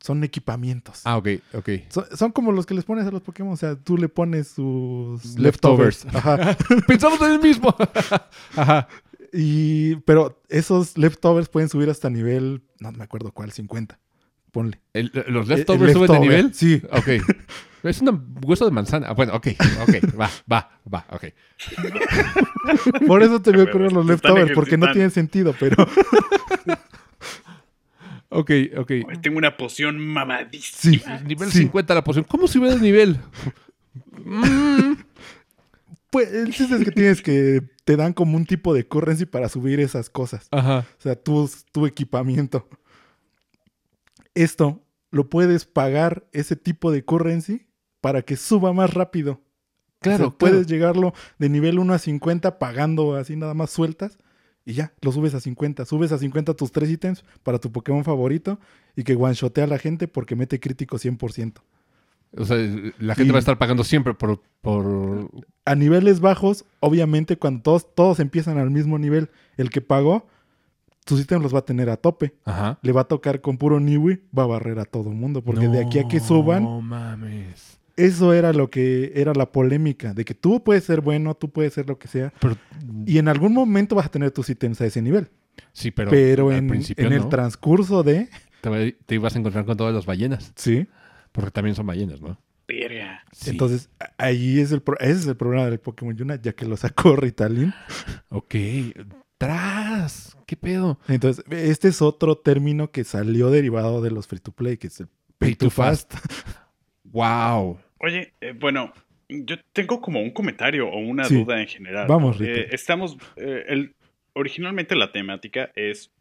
son 0.02 0.26
equipamientos. 0.26 1.03
Ah, 1.06 1.16
ok, 1.16 1.30
ok. 1.53 1.70
Son, 2.14 2.34
como 2.34 2.52
los 2.52 2.66
que 2.66 2.74
les 2.74 2.84
pones 2.84 3.08
a 3.08 3.12
los 3.12 3.22
Pokémon. 3.22 3.53
O 3.53 3.58
sea, 3.58 3.76
tú 3.76 3.98
le 3.98 4.10
pones 4.10 4.49
sus 4.49 5.40
leftovers. 5.40 6.06
Ajá. 6.08 6.58
Pensamos 6.88 7.22
en 7.22 7.32
el 7.32 7.40
mismo. 7.40 7.74
Ajá. 8.58 8.90
Y, 9.34 9.95
pero 9.98 10.41
esos 10.49 10.98
leftovers 10.98 11.49
pueden 11.49 11.70
subir 11.70 11.90
hasta 11.90 12.10
nivel, 12.10 12.64
no 12.80 12.91
me 12.91 13.03
acuerdo 13.03 13.32
cuál, 13.32 13.52
50. 13.52 13.99
Ponle. 14.52 14.82
¿Los 14.94 15.48
leftovers 15.48 15.94
suben 15.94 16.12
de 16.12 16.20
nivel? 16.20 16.53
Sí. 16.53 16.82
Ok. 16.91 17.08
Es 17.84 17.99
un 18.02 18.36
hueso 18.44 18.66
de 18.66 18.72
manzana. 18.72 19.08
Ah, 19.10 19.14
bueno, 19.14 19.34
ok, 19.34 19.48
ok, 19.82 20.20
va, 20.20 20.30
va, 20.52 20.70
va, 20.94 21.06
ok. 21.10 21.26
Por 23.08 23.24
eso 23.24 23.41
te 23.41 23.52
me 23.52 23.64
ocurren 23.64 23.94
los 23.94 24.06
leftovers, 24.06 24.52
porque 24.53 24.78
no 24.78 24.91
tienen 24.91 25.12
sentido, 25.12 25.56
pero. 25.60 25.88
Ok, 28.34 28.49
ok. 28.78 28.91
tengo 29.22 29.38
una 29.38 29.58
poción 29.58 29.99
mamadísima. 29.99 31.18
Sí, 31.20 31.26
nivel 31.26 31.52
50 31.52 31.94
la 31.94 32.02
poción. 32.02 32.24
¿Cómo 32.24 32.48
sube 32.48 32.70
de 32.70 32.80
nivel? 32.80 33.18
Mm. 34.24 34.94
Pues 36.12 36.32
el 36.32 36.54
chiste 36.54 36.76
es 36.76 36.84
que 36.84 36.92
tienes 36.92 37.22
que. 37.22 37.64
Te 37.84 37.96
dan 37.96 38.14
como 38.14 38.38
un 38.38 38.46
tipo 38.46 38.74
de 38.74 38.88
currency 38.88 39.26
para 39.26 39.50
subir 39.50 39.80
esas 39.80 40.10
cosas. 40.10 40.48
Ajá. 40.52 40.86
O 41.00 41.02
sea, 41.02 41.16
tu, 41.16 41.50
tu 41.72 41.88
equipamiento. 41.88 42.68
Esto 44.36 44.84
lo 45.10 45.30
puedes 45.30 45.66
pagar, 45.66 46.28
ese 46.32 46.56
tipo 46.56 46.92
de 46.92 47.04
currency, 47.04 47.66
para 48.02 48.22
que 48.22 48.38
suba 48.38 48.72
más 48.72 48.94
rápido. 48.94 49.42
Claro, 50.00 50.38
puedes 50.38 50.68
llegarlo 50.68 51.14
de 51.38 51.50
nivel 51.50 51.80
1 51.80 51.94
a 51.94 52.00
50 52.00 52.60
pagando 52.60 53.16
así 53.16 53.36
nada 53.36 53.54
más 53.54 53.70
sueltas 53.70 54.18
y 54.66 54.74
ya, 54.74 54.94
lo 55.02 55.12
subes 55.12 55.34
a 55.34 55.40
50. 55.40 55.86
Subes 55.86 56.12
a 56.12 56.18
50 56.18 56.54
tus 56.54 56.72
tres 56.72 56.90
ítems 56.90 57.24
para 57.44 57.60
tu 57.60 57.72
Pokémon 57.72 58.04
favorito 58.04 58.60
y 58.96 59.04
que 59.04 59.16
one-shotea 59.16 59.64
a 59.64 59.68
la 59.68 59.80
gente 59.80 60.08
porque 60.08 60.36
mete 60.36 60.60
crítico 60.60 60.98
100%. 60.98 61.62
O 62.38 62.45
sea, 62.45 62.58
la 62.99 63.16
gente 63.16 63.32
va 63.32 63.38
a 63.38 63.40
estar 63.40 63.58
pagando 63.58 63.84
siempre 63.84 64.14
por, 64.14 64.41
A 65.66 65.76
niveles 65.76 66.20
bajos, 66.20 66.66
obviamente, 66.80 67.38
cuando 67.38 67.62
todos, 67.62 67.94
todos 67.94 68.20
empiezan 68.20 68.58
al 68.58 68.72
mismo 68.72 68.98
nivel, 68.98 69.30
el 69.58 69.70
que 69.70 69.82
pagó, 69.82 70.28
sus 71.06 71.20
ítems 71.20 71.44
los 71.44 71.53
va 71.53 71.60
a 71.60 71.66
tener 71.66 71.90
a 71.90 71.98
tope. 71.98 72.34
Ajá. 72.45 72.80
Le 72.82 72.91
va 72.91 73.02
a 73.02 73.06
tocar 73.06 73.41
con 73.41 73.58
puro 73.58 73.80
Niwi, 73.80 74.22
va 74.38 74.44
a 74.44 74.48
barrer 74.48 74.80
a 74.80 74.86
todo 74.86 75.10
el 75.10 75.16
mundo. 75.16 75.44
Porque 75.44 75.68
de 75.68 75.84
aquí 75.84 75.99
a 75.99 76.08
que 76.08 76.20
suban. 76.20 76.64
No 76.64 76.82
mames. 76.82 77.80
Eso 77.98 78.34
era 78.34 78.53
lo 78.53 78.70
que 78.70 79.12
era 79.16 79.34
la 79.34 79.52
polémica, 79.52 80.14
de 80.14 80.24
que 80.24 80.34
tú 80.34 80.64
puedes 80.64 80.86
ser 80.86 81.02
bueno, 81.02 81.36
tú 81.36 81.49
puedes 81.52 81.74
ser 81.74 81.88
lo 81.88 81.99
que 81.99 82.08
sea, 82.08 82.34
y 83.06 83.18
en 83.18 83.28
algún 83.28 83.53
momento 83.53 83.95
vas 83.95 84.06
a 84.06 84.10
tener 84.10 84.32
tus 84.32 84.49
ítems 84.49 84.80
a 84.80 84.86
ese 84.86 85.02
nivel. 85.02 85.30
Sí, 85.74 85.91
pero, 85.91 86.10
pero 86.10 86.52
en, 86.52 86.72
en 86.74 87.14
el 87.14 87.28
transcurso 87.28 88.02
de... 88.02 88.30
Te, 88.62 89.16
ibas 89.16 89.36
a 89.36 89.40
encontrar 89.40 89.66
con 89.66 89.76
todas 89.76 89.94
las 89.94 90.06
ballenas. 90.06 90.53
Sí. 90.56 90.88
Porque 91.32 91.52
también 91.52 91.76
son 91.76 91.88
ballenas, 91.88 92.22
¿no? 92.22 92.38
Entonces, 93.45 93.90
ahí 94.18 94.60
es 94.60 94.72
el, 94.72 94.82
ese 94.99 95.12
es 95.12 95.28
el 95.28 95.36
problema 95.36 95.66
del 95.70 95.80
Pokémon 95.80 96.16
Yuna, 96.16 96.40
ya 96.41 96.53
que 96.53 96.66
lo 96.66 96.78
sacó 96.78 97.16
Ritalin. 97.18 97.74
ok. 98.30 98.56
¡Tras! 99.38 100.38
¿Qué 100.45 100.56
pedo? 100.56 100.99
Entonces, 101.08 101.44
este 101.49 101.88
es 101.88 102.02
otro 102.02 102.38
término 102.38 102.91
que 102.91 103.03
salió 103.03 103.49
derivado 103.49 104.02
de 104.02 104.12
los 104.12 104.28
free 104.28 104.40
to 104.40 104.52
play, 104.52 104.78
que 104.78 104.88
es 104.88 104.99
el 104.99 105.08
pay, 105.40 105.56
to, 105.56 105.70
fast. 105.70 106.14
¡Wow! 107.06 107.80
Oye, 107.98 108.34
eh, 108.40 108.53
bueno, 108.53 108.94
yo 109.28 109.56
tengo 109.74 109.99
como 109.99 110.22
un 110.22 110.32
comentario 110.32 110.88
o 110.88 110.99
una 110.99 111.28
duda 111.28 111.60
en 111.60 111.68
general. 111.68 112.06
Vamos, 112.08 112.40
eh, 112.40 112.68
estamos. 112.72 113.18
Eh, 113.36 113.66
el, 113.68 113.95
originalmente 114.34 114.95
la 114.95 115.12
temática 115.12 115.72
es. 115.76 116.12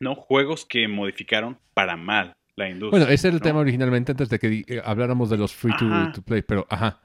¿No? 0.00 0.16
Juegos 0.16 0.66
que 0.66 0.88
modificaron 0.88 1.60
para 1.74 1.96
mal 1.96 2.34
la 2.56 2.68
industria. 2.68 2.90
Bueno, 2.90 3.12
ese 3.12 3.28
era 3.28 3.36
el 3.36 3.42
tema 3.42 3.60
originalmente 3.60 4.12
antes 4.12 4.28
de 4.28 4.38
que 4.38 4.82
habláramos 4.84 5.30
de 5.30 5.38
los 5.38 5.52
free 5.54 5.74
to, 5.76 6.22
play, 6.22 6.42
pero 6.42 6.66
ajá. 6.70 7.00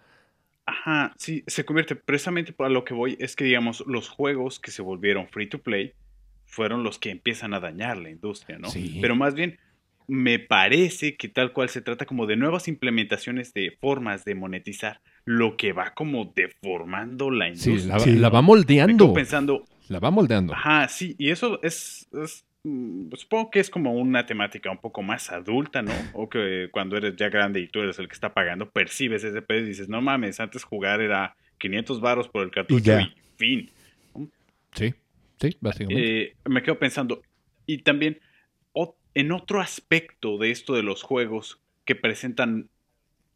Ajá, 0.65 1.13
sí, 1.17 1.43
se 1.47 1.63
convierte 1.63 1.95
precisamente 1.95 2.51
para 2.51 2.69
lo 2.69 2.83
que 2.83 2.93
voy 2.93 3.15
es 3.19 3.35
que, 3.35 3.45
digamos, 3.45 3.83
los 3.87 4.09
juegos 4.09 4.59
que 4.59 4.71
se 4.71 4.81
volvieron 4.81 5.29
free 5.29 5.47
to 5.47 5.59
play 5.59 5.93
fueron 6.45 6.83
los 6.83 6.99
que 6.99 7.09
empiezan 7.09 7.53
a 7.53 7.59
dañar 7.59 7.97
la 7.97 8.09
industria, 8.09 8.57
¿no? 8.57 8.69
Sí. 8.69 8.99
Pero 9.01 9.15
más 9.15 9.33
bien, 9.33 9.57
me 10.07 10.39
parece 10.39 11.15
que 11.15 11.27
tal 11.27 11.51
cual 11.53 11.69
se 11.69 11.81
trata 11.81 12.05
como 12.05 12.25
de 12.25 12.37
nuevas 12.37 12.67
implementaciones 12.67 13.53
de 13.53 13.77
formas 13.79 14.25
de 14.25 14.35
monetizar, 14.35 15.01
lo 15.25 15.57
que 15.57 15.73
va 15.73 15.93
como 15.93 16.31
deformando 16.33 17.29
la 17.29 17.49
industria. 17.49 17.99
Sí, 17.99 18.15
la, 18.15 18.29
va 18.29 18.41
moldeando. 18.41 19.13
pensando. 19.13 19.65
La 19.89 19.99
va 19.99 20.09
moldeando. 20.09 20.53
Ajá, 20.53 20.87
sí, 20.87 21.15
y 21.17 21.29
eso 21.29 21.61
es, 21.63 22.07
supongo 22.63 23.49
que 23.51 23.59
es 23.59 23.69
como 23.69 23.93
una 23.93 24.25
temática 24.25 24.69
un 24.69 24.79
poco 24.79 25.01
más 25.01 25.31
adulta, 25.31 25.81
¿no? 25.81 25.93
O 26.13 26.29
que 26.29 26.69
cuando 26.71 26.97
eres 26.97 27.15
ya 27.15 27.29
grande 27.29 27.61
y 27.61 27.67
tú 27.67 27.79
eres 27.79 27.97
el 27.99 28.07
que 28.07 28.13
está 28.13 28.33
pagando, 28.33 28.69
percibes 28.69 29.23
ese 29.23 29.41
pedo 29.41 29.59
y 29.59 29.67
dices, 29.67 29.87
no 29.89 30.01
mames, 30.01 30.39
antes 30.39 30.63
jugar 30.63 31.01
era 31.01 31.35
500 31.59 32.01
varos 32.01 32.27
por 32.27 32.43
el 32.43 32.51
cartucho 32.51 32.99
y, 32.99 33.13
fin. 33.37 33.71
Sí, 34.73 34.93
sí, 35.39 35.57
básicamente. 35.61 36.21
Eh, 36.23 36.35
me 36.45 36.61
quedo 36.61 36.77
pensando, 36.77 37.21
y 37.65 37.79
también 37.79 38.19
en 39.17 39.31
otro 39.31 39.61
aspecto 39.61 40.37
de 40.37 40.51
esto 40.51 40.75
de 40.75 40.83
los 40.83 41.01
juegos 41.01 41.59
que 41.85 41.95
presentan 41.95 42.69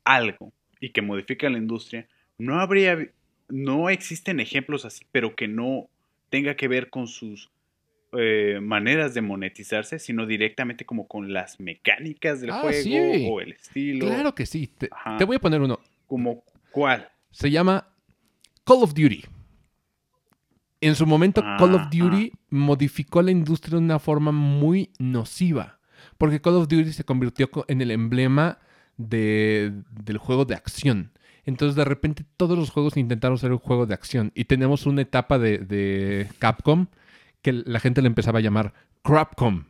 algo 0.03 0.53
y 0.79 0.91
que 0.91 1.01
modifican 1.01 1.53
la 1.53 1.57
industria, 1.57 2.07
no 2.37 2.59
habría, 2.59 3.09
no 3.49 3.89
existen 3.89 4.39
ejemplos 4.39 4.85
así, 4.85 5.07
pero 5.11 5.35
que 5.35 5.47
no 5.47 5.89
tenga 6.29 6.55
que 6.55 6.67
ver 6.67 6.91
con 6.91 7.07
sus 7.07 7.49
eh, 8.13 8.59
maneras 8.61 9.13
de 9.13 9.21
monetizarse, 9.21 9.99
sino 9.99 10.25
directamente 10.25 10.85
como 10.85 11.07
con 11.07 11.33
las 11.33 11.59
mecánicas 11.59 12.41
del 12.41 12.51
ah, 12.51 12.61
juego 12.61 13.33
o 13.33 13.41
el 13.41 13.53
estilo. 13.53 14.07
Claro 14.07 14.35
que 14.35 14.45
sí. 14.45 14.67
Te, 14.67 14.89
te, 15.17 15.23
voy 15.25 15.37
a 15.37 15.39
poner 15.39 15.61
uno. 15.61 15.79
¿Como 16.07 16.43
cuál? 16.71 17.09
Se 17.31 17.49
llama 17.49 17.87
Call 18.63 18.83
of 18.83 18.93
Duty. 18.93 19.23
En 20.81 20.95
su 20.95 21.05
momento, 21.05 21.41
Call 21.41 21.75
of 21.75 21.89
Duty 21.91 22.31
modificó 22.49 23.21
la 23.21 23.31
industria 23.31 23.77
de 23.77 23.83
una 23.83 23.99
forma 23.99 24.31
muy 24.31 24.89
nociva. 24.97 25.79
Porque 26.17 26.41
Call 26.41 26.55
of 26.55 26.67
Duty 26.67 26.91
se 26.91 27.03
convirtió 27.03 27.49
en 27.67 27.81
el 27.81 27.91
emblema 27.91 28.59
del 28.97 30.17
juego 30.19 30.45
de 30.45 30.55
acción. 30.55 31.11
Entonces, 31.45 31.75
de 31.75 31.85
repente, 31.85 32.25
todos 32.37 32.57
los 32.57 32.69
juegos 32.71 32.97
intentaron 32.97 33.37
ser 33.37 33.51
un 33.51 33.57
juego 33.59 33.85
de 33.85 33.93
acción. 33.93 34.31
Y 34.35 34.45
tenemos 34.45 34.85
una 34.85 35.01
etapa 35.01 35.39
de, 35.39 36.27
Capcom 36.39 36.87
que 37.41 37.53
la 37.53 37.79
gente 37.79 38.01
le 38.01 38.07
empezaba 38.07 38.39
a 38.39 38.41
llamar 38.41 38.73
Crapcom. 39.03 39.65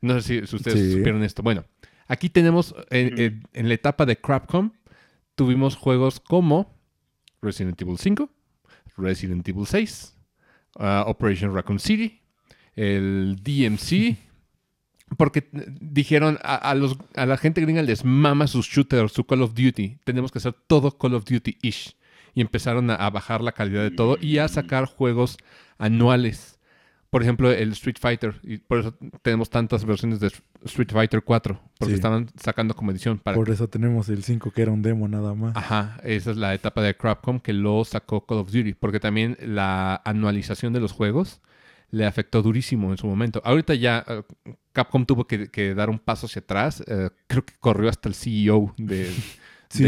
No 0.00 0.20
sé 0.20 0.46
si, 0.46 0.56
ustedes 0.56 0.92
supieron 0.92 1.22
esto. 1.24 1.42
Bueno, 1.42 1.64
aquí 2.06 2.28
tenemos, 2.28 2.74
en, 2.90 3.42
en 3.52 3.68
la 3.68 3.74
etapa 3.74 4.06
de 4.06 4.16
Crapcom, 4.16 4.72
tuvimos 5.34 5.76
juegos 5.76 6.20
como 6.20 6.74
Resident 7.42 7.80
Evil 7.80 7.98
5, 7.98 8.30
Resident 8.96 9.48
Evil 9.48 9.66
6, 9.66 10.16
Uh, 10.78 11.08
Operation 11.08 11.54
Raccoon 11.54 11.78
City, 11.78 12.20
el 12.74 13.36
DMC. 13.42 14.18
porque 15.16 15.48
dijeron 15.52 16.36
a, 16.42 16.74
los, 16.74 16.98
a 17.14 17.26
la 17.26 17.36
gente 17.36 17.60
gringa 17.60 17.80
les 17.80 18.04
mama 18.04 18.48
sus 18.48 18.66
shooters, 18.66 19.12
su 19.12 19.24
Call 19.24 19.42
of 19.42 19.54
Duty. 19.54 19.98
Tenemos 20.04 20.32
que 20.32 20.38
hacer 20.38 20.54
todo 20.66 20.98
Call 20.98 21.14
of 21.14 21.24
Duty-ish. 21.24 21.96
Y 22.34 22.40
empezaron 22.40 22.90
a, 22.90 23.08
bajar 23.08 23.40
la 23.40 23.52
calidad 23.52 23.82
de 23.82 23.92
todo 23.92 24.18
y 24.20 24.38
a 24.38 24.48
sacar 24.48 24.84
juegos 24.84 25.38
anuales. 25.78 26.55
Por 27.10 27.22
ejemplo, 27.22 27.50
el 27.50 27.72
Street 27.72 27.96
Fighter. 28.00 28.34
Y 28.42 28.58
por 28.58 28.80
eso 28.80 28.94
tenemos 29.22 29.48
tantas 29.48 29.84
versiones 29.84 30.20
de 30.20 30.30
Street 30.64 30.90
Fighter 30.90 31.22
4. 31.22 31.60
Porque 31.78 31.94
estaban 31.94 32.28
sacando 32.40 32.74
como 32.74 32.90
edición. 32.90 33.18
Para 33.18 33.36
por 33.36 33.50
eso 33.50 33.68
tenemos 33.68 34.08
el 34.08 34.24
5 34.24 34.50
que 34.50 34.62
era 34.62 34.72
un 34.72 34.82
demo 34.82 35.08
nada 35.08 35.34
más. 35.34 35.56
Ajá, 35.56 35.98
esa 36.02 36.30
es 36.30 36.36
la 36.36 36.54
etapa 36.54 36.82
de 36.82 36.96
Crapcom 36.96 37.40
que 37.40 37.52
lo 37.52 37.84
sacó 37.84 38.26
Call 38.26 38.38
of 38.38 38.50
Duty. 38.50 38.74
Porque 38.74 39.00
también 39.00 39.36
la 39.40 40.00
anualización 40.04 40.72
de 40.72 40.80
los 40.80 40.92
juegos 40.92 41.40
le 41.90 42.04
afectó 42.04 42.42
durísimo 42.42 42.90
en 42.90 42.98
su 42.98 43.06
momento. 43.06 43.40
Ahorita 43.44 43.74
ya 43.74 44.04
eh, 44.06 44.22
Capcom 44.72 45.06
tuvo 45.06 45.26
que, 45.26 45.74
dar 45.74 45.90
un 45.90 45.98
paso 45.98 46.26
hacia 46.26 46.40
atrás. 46.40 46.82
Eh, 46.86 47.10
creo 47.26 47.44
que 47.44 47.54
corrió 47.58 47.88
hasta 47.88 48.08
el 48.08 48.14
CEO 48.14 48.74
de, 48.76 49.12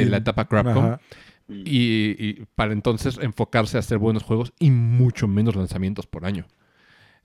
la 0.07 0.19
etapa 0.19 0.47
Capcom. 0.47 0.97
Y, 1.49 2.45
para 2.55 2.73
entonces 2.73 3.19
enfocarse 3.23 3.79
a 3.79 3.81
hacer 3.81 3.99
buenos 3.99 4.23
juegos 4.23 4.53
y 4.59 4.71
mucho 4.71 5.27
menos 5.27 5.57
lanzamientos 5.57 6.07
por 6.07 6.27
año. 6.27 6.47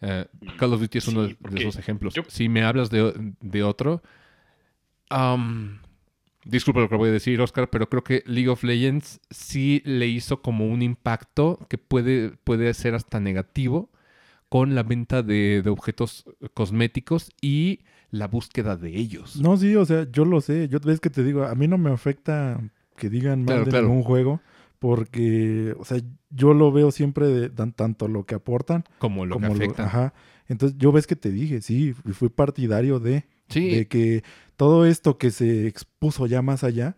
Eh, 0.06 0.26
Call 0.58 0.74
of 0.74 0.82
Duty 0.82 0.98
es 0.98 1.08
uno 1.08 1.24
de, 1.24 1.38
esos 1.56 1.78
ejemplos. 1.78 2.14
Si 2.28 2.50
me 2.50 2.64
hablas 2.64 2.90
de, 2.90 3.64
otro, 3.64 4.04
um, 5.10 5.78
disculpa 6.44 6.82
lo 6.82 6.90
que 6.90 6.98
voy 6.98 7.10
a 7.10 7.14
decir, 7.14 7.40
Oscar, 7.40 7.70
pero 7.70 7.88
creo 7.88 8.04
que 8.04 8.22
League 8.26 8.50
of 8.50 8.64
Legends 8.64 9.22
sí 9.30 9.82
le 9.86 10.08
hizo 10.08 10.42
como 10.42 10.68
un 10.68 10.82
impacto 10.82 11.58
que 11.70 11.78
puede, 11.78 12.32
puede 12.44 12.74
ser 12.74 12.96
hasta 12.96 13.22
negativo 13.22 13.90
con 14.50 14.76
la 14.76 14.84
venta 14.84 15.24
de, 15.24 15.64
objetos 15.68 16.26
cosméticos 16.54 17.32
y 17.42 17.80
la 18.12 18.28
búsqueda 18.28 18.76
de 18.76 18.98
ellos. 18.98 19.38
No, 19.38 19.56
sí, 19.56 19.74
o 19.78 19.86
sea, 19.86 20.06
yo 20.12 20.26
lo 20.26 20.42
sé. 20.42 20.68
Yo 20.68 20.80
ves 20.82 21.00
que 21.00 21.10
te 21.10 21.24
digo, 21.24 21.46
a 21.46 21.56
mí 21.56 21.68
no 21.70 21.78
me 21.78 21.92
afecta 21.92 22.60
que 22.98 23.10
digan 23.10 23.46
mal 23.46 23.64
de 23.64 23.78
algún 23.78 24.04
juego. 24.04 24.42
Porque, 24.84 25.74
o 25.80 25.86
sea, 25.86 26.02
yo 26.30 26.54
lo 26.54 26.70
veo 26.74 26.92
siempre 26.92 27.28
de, 27.28 27.50
tanto 27.50 28.10
lo 28.10 28.26
que 28.26 28.36
aportan 28.36 28.84
como 29.00 29.26
lo 29.26 29.40
que 29.40 29.46
afecta. 29.46 29.86
ajá. 29.86 30.14
Entonces, 30.50 30.78
yo 30.78 30.92
ves 30.92 31.08
que 31.08 31.16
te 31.16 31.32
dije, 31.32 31.62
sí, 31.62 31.94
fui 31.94 32.28
partidario 32.28 33.00
de, 33.00 33.24
de 33.48 33.88
que 33.88 34.26
todo 34.58 34.86
esto 34.86 35.18
que 35.18 35.32
se 35.32 35.68
expuso 35.68 36.28
ya 36.28 36.42
más 36.42 36.66
allá, 36.66 36.98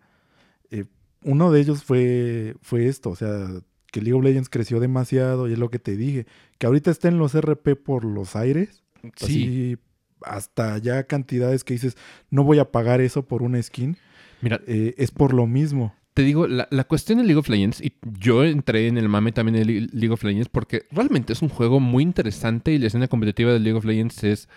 eh, 0.72 0.86
uno 1.22 1.52
de 1.52 1.60
ellos 1.60 1.84
fue, 1.84 2.56
fue 2.60 2.88
esto, 2.88 3.10
o 3.10 3.14
sea, 3.14 3.46
que 3.92 4.00
League 4.00 4.14
of 4.14 4.24
Legends 4.24 4.48
creció 4.48 4.80
demasiado 4.80 5.48
y 5.48 5.52
es 5.52 5.58
lo 5.60 5.70
que 5.70 5.78
te 5.78 5.96
dije, 5.96 6.26
que 6.58 6.66
ahorita 6.66 6.90
está 6.90 7.06
en 7.06 7.18
los 7.18 7.40
RP 7.40 7.76
por 7.76 8.04
los 8.04 8.34
aires. 8.34 8.82
Sí. 9.14 9.76
hasta 10.22 10.78
ya 10.78 11.04
cantidades 11.04 11.62
que 11.62 11.74
dices, 11.74 11.96
no 12.30 12.42
voy 12.42 12.58
a 12.58 12.72
pagar 12.72 13.00
eso 13.00 13.28
por 13.28 13.44
una 13.44 13.62
skin. 13.62 13.96
Mira, 14.40 14.60
eh, 14.66 14.94
es 14.98 15.12
por 15.12 15.32
lo 15.32 15.46
mismo. 15.46 15.94
Te 16.16 16.22
digo, 16.22 16.46
la, 16.46 16.84
cuestión 16.84 17.18
de 17.18 17.24
League 17.24 17.38
of 17.38 17.50
Legends, 17.50 17.82
y 17.82 17.92
yo 18.18 18.42
entré 18.42 18.88
en 18.88 18.96
el 18.96 19.06
mame 19.06 19.32
también 19.32 19.62
de 19.62 19.66
League 19.92 20.14
of 20.14 20.24
Legends 20.24 20.48
porque 20.48 20.86
realmente 20.90 21.34
es 21.34 21.42
un 21.42 21.50
juego 21.50 21.78
muy 21.78 22.02
interesante 22.02 22.72
y 22.72 22.78
la 22.78 22.86
escena 22.86 23.06
competitiva 23.06 23.52
de 23.52 23.60
League 23.60 23.76
of 23.76 23.84
Legends 23.84 24.24
es 24.24 24.48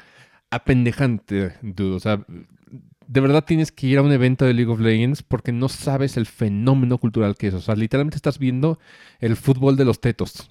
apendejante, 0.51 1.55
dude. 1.61 1.97
O 1.97 1.99
sea, 1.99 2.25
de 3.05 3.19
verdad 3.19 3.43
tienes 3.43 3.73
que 3.73 3.87
ir 3.87 3.97
a 3.97 4.03
un 4.03 4.13
evento 4.13 4.45
de 4.45 4.53
League 4.53 4.71
of 4.71 4.79
Legends 4.79 5.21
porque 5.21 5.51
no 5.51 5.67
sabes 5.67 6.15
el 6.15 6.27
fenómeno 6.27 6.97
cultural 6.97 7.35
que 7.35 7.47
es. 7.47 7.53
O 7.53 7.59
sea, 7.59 7.75
literalmente 7.75 8.15
estás 8.15 8.39
viendo 8.39 8.79
el 9.19 9.35
fútbol 9.35 9.75
de 9.75 9.83
los 9.83 9.99
tetos. 9.99 10.49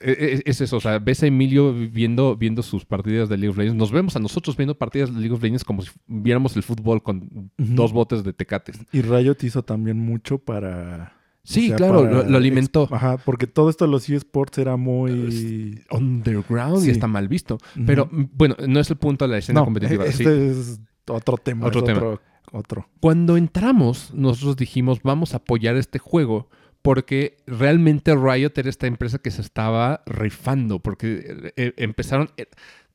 E, 0.00 0.10
e, 0.10 0.50
es, 0.50 0.60
eso, 0.60 0.76
o 0.76 0.80
sea, 0.80 0.98
ves 0.98 1.22
a 1.22 1.26
Emilio 1.26 1.72
viendo, 1.72 2.36
viendo 2.36 2.62
sus 2.62 2.84
partidas 2.84 3.28
de 3.28 3.36
League 3.36 3.50
of 3.50 3.58
Legends. 3.58 3.78
Nos 3.78 3.92
vemos 3.92 4.16
a 4.16 4.18
nosotros 4.18 4.56
viendo 4.56 4.76
partidas 4.76 5.12
de 5.14 5.20
League 5.20 5.34
of 5.34 5.42
Legends 5.42 5.64
como 5.64 5.82
si 5.82 5.90
viéramos 6.06 6.56
el 6.56 6.62
fútbol 6.62 7.02
con 7.02 7.50
dos 7.56 7.92
botes 7.92 8.24
de 8.24 8.32
tecates. 8.32 8.78
Y 8.92 9.02
Riot 9.02 9.36
hizo 9.42 9.62
también 9.62 9.98
mucho 9.98 10.38
para... 10.38 11.14
Sí, 11.46 11.70
claro, 11.72 12.04
lo, 12.04 12.36
alimentó. 12.38 12.88
Ajá, 12.90 13.18
porque 13.18 13.46
todo 13.46 13.68
esto 13.68 13.84
de 13.84 13.90
los 13.90 14.08
eSports 14.08 14.56
era 14.56 14.76
muy... 14.76 15.84
Underground 15.90 16.86
y 16.86 16.90
está 16.90 17.06
mal 17.06 17.28
visto. 17.28 17.58
Pero 17.86 18.08
bueno, 18.10 18.56
no 18.66 18.80
es 18.80 18.90
el 18.90 18.96
punto 18.96 19.26
de 19.26 19.32
la 19.32 19.38
escena 19.38 19.62
competitiva. 19.62 20.06
Este 20.06 20.50
es 20.50 20.80
otro 21.06 21.36
tema. 21.36 21.66
Otro 21.66 21.84
tema. 21.84 22.18
Otro, 22.52 22.88
Cuando 23.00 23.36
entramos, 23.36 24.14
nosotros 24.14 24.56
dijimos, 24.56 25.00
vamos 25.02 25.34
a 25.34 25.38
apoyar 25.38 25.76
este 25.76 25.98
juego 25.98 26.48
porque 26.84 27.38
realmente 27.46 28.14
Riot 28.14 28.52
era 28.56 28.68
esta 28.68 28.86
empresa 28.86 29.18
que 29.18 29.30
se 29.30 29.40
estaba 29.40 30.02
rifando, 30.04 30.80
porque 30.80 31.50
eh, 31.56 31.72
empezaron... 31.78 32.28
Eh, 32.36 32.44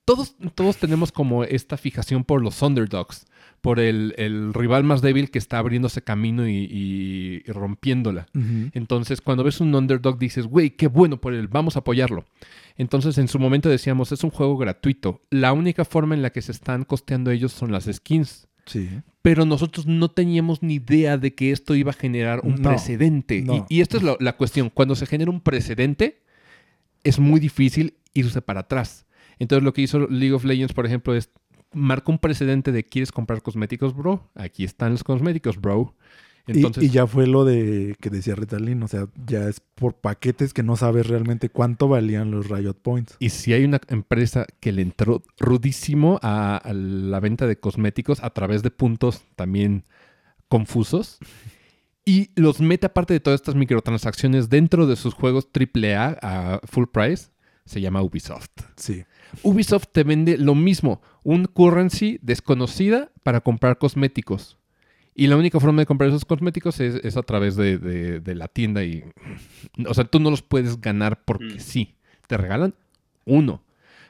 todos, 0.05 0.35
todos 0.53 0.77
tenemos 0.77 1.11
como 1.11 1.43
esta 1.43 1.75
fijación 1.75 2.23
por 2.23 2.43
los 2.43 2.61
underdogs, 2.61 3.25
por 3.61 3.79
el, 3.79 4.53
rival 4.53 4.83
más 4.83 5.01
débil 5.01 5.31
que 5.31 5.39
está 5.39 5.57
abriéndose 5.57 6.03
camino 6.03 6.47
y, 6.47 7.43
rompiéndola. 7.47 8.27
Entonces, 8.73 9.21
cuando 9.21 9.43
ves 9.43 9.59
un 9.59 9.73
underdog, 9.73 10.19
dices, 10.19 10.45
güey, 10.45 10.71
qué 10.71 10.87
bueno 10.87 11.19
por 11.19 11.33
él, 11.33 11.47
vamos 11.47 11.75
a 11.75 11.79
apoyarlo. 11.79 12.25
Entonces, 12.75 13.17
en 13.17 13.27
su 13.27 13.39
momento 13.39 13.69
decíamos, 13.69 14.11
es 14.11 14.23
un 14.23 14.31
juego 14.31 14.57
gratuito. 14.57 15.21
La 15.31 15.51
única 15.53 15.83
forma 15.83 16.13
en 16.13 16.21
la 16.21 16.29
que 16.31 16.41
se 16.43 16.51
están 16.51 16.85
costeando 16.85 17.31
ellos 17.31 17.53
son 17.53 17.71
las 17.71 17.85
skins. 17.85 18.48
Sí. 18.69 18.89
Pero 19.21 19.45
nosotros 19.45 19.85
no 19.87 20.11
teníamos 20.11 20.61
ni 20.61 20.75
idea 20.75 21.17
de 21.17 21.33
que 21.33 21.51
esto 21.51 21.75
iba 21.75 21.91
a 21.91 21.93
generar 21.93 22.41
un 22.43 22.55
precedente. 22.59 23.43
Y, 23.69 23.77
y, 23.77 23.81
esta 23.81 23.97
es 23.97 24.03
la 24.03 24.37
cuestión. 24.37 24.69
Cuando 24.69 24.95
se 24.95 25.05
genera 25.05 25.31
un 25.31 25.41
precedente, 25.41 26.21
es 27.03 27.19
muy 27.19 27.39
difícil 27.39 27.95
irse 28.13 28.41
para 28.41 28.61
atrás. 28.61 29.05
Entonces 29.39 29.63
lo 29.63 29.73
que 29.73 29.81
hizo 29.81 30.07
League 30.07 30.33
of 30.33 30.45
Legends, 30.45 30.73
por 30.73 30.85
ejemplo, 30.85 31.15
es 31.15 31.31
marca 31.73 32.11
un 32.11 32.19
precedente 32.19 32.71
de 32.71 32.83
quieres 32.83 33.11
comprar 33.11 33.41
cosméticos, 33.41 33.95
bro. 33.95 34.29
Aquí 34.35 34.63
están 34.63 34.91
los 34.91 35.03
cosméticos, 35.03 35.59
bro. 35.59 35.95
Entonces, 36.49 36.83
y, 36.83 36.89
ya 36.89 37.05
fue 37.05 37.27
lo 37.27 37.45
de 37.45 37.95
que 38.01 38.09
decía 38.09 38.35
Ritalin, 38.35 38.81
o 38.81 38.87
sea, 38.87 39.07
ya 39.27 39.47
es 39.47 39.59
por 39.59 39.93
paquetes 39.93 40.53
que 40.53 40.63
no 40.63 40.75
sabes 40.75 41.07
realmente 41.07 41.49
cuánto 41.49 41.87
valían 41.87 42.31
los 42.31 42.49
Riot 42.49 42.75
Points. 42.81 43.15
Y 43.19 43.29
si 43.29 43.53
hay 43.53 43.63
una 43.63 43.79
empresa 43.87 44.47
que 44.59 44.71
le 44.71 44.81
entró 44.81 45.21
rudísimo 45.37 46.19
a, 46.23 46.61
la 46.73 47.19
venta 47.19 47.45
de 47.45 47.59
cosméticos 47.59 48.23
a 48.23 48.31
través 48.31 48.63
de 48.63 48.71
puntos 48.71 49.23
también 49.35 49.85
confusos 50.47 51.19
y 52.03 52.31
los 52.35 52.59
mete 52.59 52.87
aparte 52.87 53.13
de 53.13 53.19
todas 53.19 53.39
estas 53.39 53.55
microtransacciones 53.55 54.49
dentro 54.49 54.87
de 54.87 54.95
sus 54.95 55.13
juegos 55.13 55.47
AAA 55.53 56.17
a 56.21 56.61
full 56.63 56.85
price, 56.91 57.29
se 57.65 57.81
llama 57.81 58.01
Ubisoft. 58.01 58.49
Sí. 58.75 59.03
Ubisoft 59.43 59.89
te 59.91 60.03
vende 60.03 60.37
lo 60.37 60.55
mismo, 60.55 61.01
un 61.23 61.45
currency 61.45 62.17
desconocida 62.23 63.11
para 63.21 63.41
comprar 63.41 63.77
cosméticos. 63.77 64.58
Y 65.19 65.27
la 65.27 65.35
única 65.35 65.59
forma 65.59 65.81
de 65.81 65.85
comprar 65.85 66.07
esos 66.07 66.23
cosméticos 66.23 66.79
es, 66.79 67.17
a 67.17 67.23
través 67.23 67.57
de, 67.57 68.21
la 68.25 68.47
tienda. 68.47 68.85
Y, 68.85 69.03
o 69.85 69.93
sea, 69.93 70.05
tú 70.05 70.21
no 70.21 70.29
los 70.31 70.41
puedes 70.41 70.79
ganar 70.79 71.25
porque 71.25 71.55
mm. 71.55 71.59
sí. 71.59 71.95
Te 72.27 72.37
regalan 72.37 72.73
uno. 73.25 73.61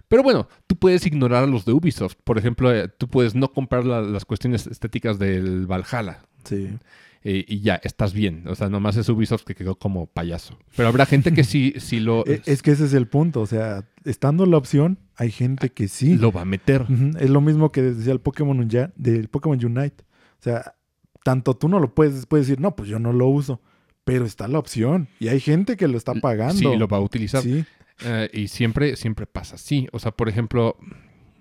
Pero 0.07 0.22
bueno, 0.22 0.48
tú 0.68 0.76
puedes 0.76 1.03
ignorar 1.07 1.45
a 1.45 1.48
los 1.48 1.65
de 1.65 1.73
Ubisoft. 1.73 2.14
Por 2.23 2.38
ejemplo, 2.38 2.72
eh, 2.72 2.90
tú 2.90 3.07
puedes 3.07 3.34
no 3.34 3.52
comprar 3.52 3.86
las 3.86 4.23
cuestiones 4.23 4.68
estéticas 4.68 5.18
del 5.18 5.65
Valhalla. 5.65 6.19
Sí. 6.44 6.77
Eh, 7.23 7.44
y 7.48 7.61
ya, 7.61 7.81
estás 7.81 8.14
bien. 8.14 8.44
O 8.48 8.53
sea, 8.53 8.69
nomás 8.69 8.95
es 8.95 9.10
Ubisoft 9.10 9.45
que 9.45 9.56
quedó 9.56 9.80
como 9.80 10.06
payaso. 10.06 10.60
Pero 10.76 10.90
habrá 10.90 11.07
gente 11.07 11.34
que 11.34 11.44
sí, 11.44 11.73
sí 11.77 11.99
lo... 11.99 12.23
E, 12.27 12.44
es 12.45 12.61
que 12.61 12.69
ese 12.69 12.86
es 12.86 12.94
el 12.94 13.07
punto. 13.07 13.41
O 13.41 13.48
sea, 13.48 13.84
estando 14.06 14.45
la 14.45 14.57
opción, 14.57 14.99
hay 15.15 15.31
gente 15.31 15.72
que 15.72 15.88
sí. 15.88 16.18
Lo 16.18 16.31
va 16.31 16.41
a 16.41 16.45
meter. 16.45 16.86
Es 17.19 17.31
lo 17.31 17.41
mismo 17.41 17.72
que 17.72 17.81
decía 17.81 18.14
el 18.14 18.19
Pokémon, 18.19 18.68
del 18.95 19.27
Pokémon 19.27 19.65
Unite. 19.65 20.03
O 20.40 20.44
sea, 20.44 20.76
tanto 21.24 21.56
tú 21.56 21.70
no 21.70 21.80
lo 21.80 21.94
puedes, 21.94 22.26
puedes 22.26 22.48
decir, 22.48 22.62
no, 22.62 22.76
pues 22.76 22.90
yo 22.90 23.00
no 23.00 23.14
lo 23.14 23.28
uso. 23.28 23.62
Pero 24.04 24.26
está 24.26 24.48
la 24.48 24.60
opción. 24.60 25.08
Y 25.20 25.28
hay 25.28 25.40
gente 25.40 25.78
que 25.78 25.88
lo 25.88 25.98
está 25.98 26.16
pagando. 26.16 26.72
Sí, 26.72 26.78
lo 26.78 26.88
va 26.88 26.98
a 26.98 27.02
utilizar. 27.02 27.44
Sí. 27.44 27.64
Eh, 28.04 28.30
y 28.34 28.48
siempre, 28.48 28.96
siempre 28.96 29.26
pasa 29.26 29.56
así. 29.56 29.88
O 29.91 30.00
sea, 30.00 30.12
por 30.12 30.30
ejemplo, 30.30 30.78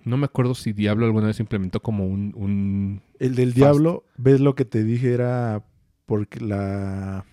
no 0.03 0.17
me 0.17 0.25
acuerdo 0.25 0.55
si 0.55 0.73
Diablo 0.73 1.05
alguna 1.05 1.27
vez 1.27 1.39
implementó 1.39 1.81
como 1.81 2.05
un... 2.05 3.01
el 3.19 3.35
del 3.35 3.53
Diablo, 3.53 4.03
ves 4.17 4.39
lo 4.39 4.55
que 4.55 4.65
te 4.65 4.83
dije, 4.83 5.13
era 5.13 5.63
porque 6.05 6.39
la... 6.39 7.25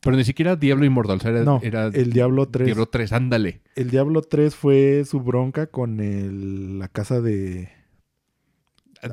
Pero 0.00 0.16
ni 0.16 0.24
siquiera 0.24 0.56
Diablo 0.56 0.84
Inmortal, 0.84 1.18
era, 1.24 1.44
no, 1.44 1.60
el 1.62 2.12
Diablo 2.12 2.48
3. 2.48 2.66
Diablo 2.66 2.86
3, 2.86 3.12
ándale. 3.12 3.62
El 3.74 3.90
Diablo 3.90 4.20
3 4.20 4.54
fue 4.54 5.04
su 5.06 5.20
bronca 5.20 5.68
con 5.68 6.00
el, 6.00 6.78
la 6.78 6.88
casa 6.88 7.22
de... 7.22 7.70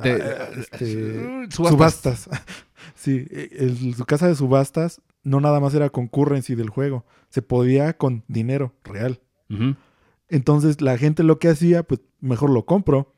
de 0.03 0.11
ah, 0.11 0.49
este, 0.57 1.49
subastas. 1.49 2.29
sí, 2.95 3.27
su 3.95 4.05
casa 4.05 4.27
de 4.27 4.35
subastas 4.35 5.01
no 5.23 5.39
nada 5.39 5.59
más 5.59 5.73
era 5.73 5.89
con 5.89 6.07
currency 6.07 6.55
del 6.55 6.69
juego, 6.69 7.05
se 7.29 7.41
podía 7.41 7.97
con 7.97 8.23
dinero 8.27 8.73
real. 8.83 9.19
Entonces 10.29 10.81
la 10.81 10.97
gente 10.97 11.23
lo 11.23 11.39
que 11.39 11.49
hacía, 11.49 11.83
pues 11.83 12.01
mejor 12.21 12.49
lo 12.49 12.65
compro 12.65 13.13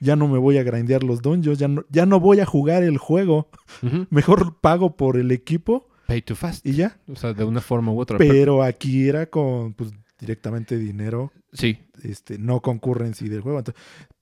ya 0.00 0.16
no 0.16 0.28
me 0.28 0.38
voy 0.38 0.58
a 0.58 0.62
grindear 0.62 1.02
los 1.02 1.22
dungeons, 1.22 1.58
ya 1.58 1.68
no, 1.68 1.84
ya 1.90 2.06
no 2.06 2.20
voy 2.20 2.40
a 2.40 2.46
jugar 2.46 2.82
el 2.82 2.98
juego. 2.98 3.48
Mejor 4.10 4.58
pago 4.60 4.96
por 4.96 5.16
el 5.16 5.30
equipo. 5.30 5.88
Pay 6.06 6.22
to 6.22 6.36
fast. 6.36 6.64
Y 6.66 6.72
ya. 6.72 6.98
O 7.08 7.16
sea, 7.16 7.34
de 7.34 7.44
una 7.44 7.60
forma 7.60 7.92
u 7.92 8.00
otra. 8.00 8.18
Pero 8.18 8.62
aquí 8.62 9.08
era 9.08 9.26
con, 9.26 9.74
pues, 9.74 9.90
directamente 10.18 10.78
dinero. 10.78 11.32
Sí. 11.52 11.78
Este, 12.02 12.38
no 12.38 12.60
concurrency 12.60 13.28
del 13.28 13.40
juego. 13.40 13.62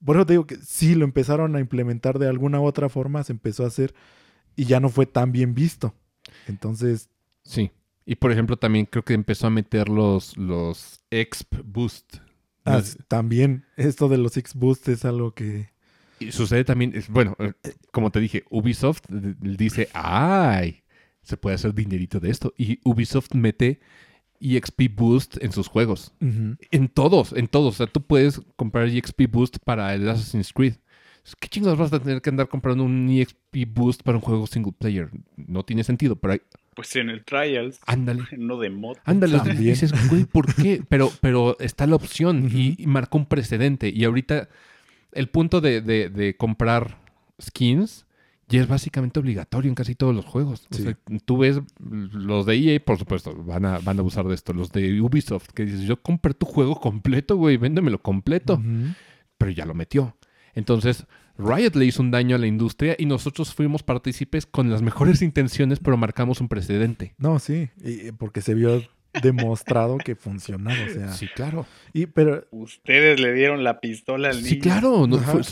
por 0.03 0.15
eso 0.15 0.25
te 0.25 0.33
digo 0.33 0.47
que 0.47 0.57
sí 0.57 0.95
lo 0.95 1.05
empezaron 1.05 1.55
a 1.55 1.59
implementar 1.59 2.19
de 2.19 2.27
alguna 2.27 2.59
u 2.59 2.65
otra 2.65 2.89
forma, 2.89 3.23
se 3.23 3.33
empezó 3.33 3.63
a 3.63 3.67
hacer 3.67 3.93
y 4.57 4.65
ya 4.65 4.81
no 4.81 4.89
fue 4.89 5.05
tan 5.05 5.31
bien 5.31 5.53
visto. 5.53 5.93
Entonces. 6.47 7.09
Sí. 7.43 7.71
Y 8.05 8.15
por 8.15 8.31
ejemplo, 8.33 8.57
también 8.57 8.85
creo 8.85 9.05
que 9.05 9.13
empezó 9.13 9.47
a 9.47 9.51
meter 9.51 9.87
los, 9.87 10.35
los 10.35 10.99
Exp 11.11 11.55
Boost. 11.63 12.17
Ah, 12.65 12.81
también. 13.07 13.63
Esto 13.77 14.09
de 14.09 14.17
los 14.17 14.35
X 14.35 14.53
Boost 14.55 14.89
es 14.89 15.05
algo 15.05 15.33
que. 15.33 15.69
Y 16.19 16.31
sucede 16.31 16.65
también, 16.65 16.93
bueno, 17.09 17.35
eh, 17.39 17.53
como 17.91 18.11
te 18.11 18.19
dije, 18.19 18.43
Ubisoft 18.49 19.03
dice, 19.09 19.87
ay, 19.93 20.83
se 21.21 21.37
puede 21.37 21.55
hacer 21.55 21.75
dinerito 21.75 22.19
de 22.19 22.31
esto. 22.31 22.53
Y 22.57 22.79
Ubisoft 22.83 23.35
mete 23.35 23.79
EXP 24.41 24.95
Boost 24.95 25.37
en 25.43 25.51
sus 25.51 25.67
juegos. 25.67 26.13
En 26.19 26.87
todos, 26.87 27.33
en 27.33 27.47
todos. 27.47 27.75
O 27.75 27.77
sea, 27.77 27.87
tú 27.87 28.01
puedes 28.01 28.41
comprar 28.55 28.87
EXP 28.87 29.29
Boost 29.29 29.57
para 29.63 29.93
el 29.93 30.09
Assassin's 30.09 30.51
Creed. 30.51 30.75
¿Qué 31.39 31.47
chingados 31.47 31.77
vas 31.77 31.93
a 31.93 31.99
tener 31.99 32.21
que 32.21 32.29
andar 32.29 32.47
comprando 32.47 32.83
un 32.83 33.09
EXP 33.09 33.67
Boost 33.67 34.03
para 34.03 34.17
un 34.17 34.21
juego 34.21 34.47
single 34.47 34.73
player? 34.77 35.09
No 35.35 35.63
tiene 35.63 35.83
sentido, 35.83 36.15
pero 36.15 36.33
hay... 36.33 36.41
Pues 36.75 36.95
en 36.95 37.09
el 37.09 37.25
Trials. 37.25 37.79
Ándale. 37.85 38.23
No 38.37 38.59
de 38.59 38.69
mod. 38.69 38.97
Ándale. 39.03 39.39
Dices, 39.55 39.91
güey, 40.09 40.25
¿por 40.25 40.53
qué? 40.53 40.83
Pero, 40.89 41.11
pero 41.21 41.57
está 41.59 41.87
la 41.87 41.95
opción 41.95 42.49
y, 42.53 42.85
marcó 42.85 43.17
un 43.17 43.25
precedente. 43.25 43.89
Y 43.89 44.03
ahorita 44.03 44.47
el 45.11 45.27
punto 45.29 45.59
de, 45.59 45.81
de 45.81 46.37
comprar 46.37 46.97
skins 47.41 48.07
ya 48.49 48.61
es 48.61 48.67
básicamente 48.67 49.19
obligatorio 49.19 49.69
en 49.69 49.75
casi 49.75 49.95
todos 49.95 50.15
los 50.15 50.25
juegos. 50.25 50.67
tú 51.25 51.37
ves 51.37 51.59
los 51.79 52.45
de 52.45 52.55
EA, 52.55 52.79
por 52.79 52.97
supuesto, 52.97 53.35
van 53.35 53.65
a, 53.65 53.79
van 53.79 53.97
a 53.97 53.99
abusar 53.99 54.25
de 54.25 54.35
esto. 54.35 54.53
Los 54.53 54.71
de 54.71 55.01
Ubisoft, 55.01 55.49
que 55.49 55.65
dices, 55.65 55.81
yo 55.81 56.01
compré 56.01 56.33
tu 56.33 56.45
juego 56.45 56.79
completo, 56.79 57.35
güey, 57.35 57.57
véndemelo 57.57 58.01
completo. 58.01 58.61
Pero 59.37 59.51
ya 59.51 59.65
lo 59.65 59.73
metió. 59.73 60.15
Entonces, 60.57 61.05
Riot 61.37 61.75
le 61.75 61.85
hizo 61.85 62.01
un 62.01 62.09
daño 62.09 62.35
a 62.35 62.39
la 62.39 62.47
industria 62.47 62.95
y 62.97 63.05
nosotros 63.05 63.53
fuimos 63.53 63.83
partícipes 63.83 64.47
con 64.47 64.71
las 64.71 64.81
mejores 64.81 65.21
intenciones, 65.21 65.79
pero 65.79 65.97
marcamos 65.97 66.41
un 66.41 66.47
precedente. 66.47 67.13
No, 67.19 67.37
sí, 67.37 67.69
porque 68.17 68.41
se 68.41 68.55
vio 68.55 68.81
demostrado 69.21 69.99
que 69.99 70.15
funcionaba. 70.15 70.75
O 70.83 70.89
sea. 70.89 71.13
Sí, 71.13 71.27
claro. 71.27 71.67
Y, 71.93 72.07
pero, 72.07 72.47
Ustedes 72.49 73.19
le 73.19 73.33
dieron 73.33 73.63
la 73.63 73.79
pistola 73.79 74.29
al 74.29 74.37
niño. 74.37 74.47
Sí, 74.47 74.57
claro, 74.57 75.07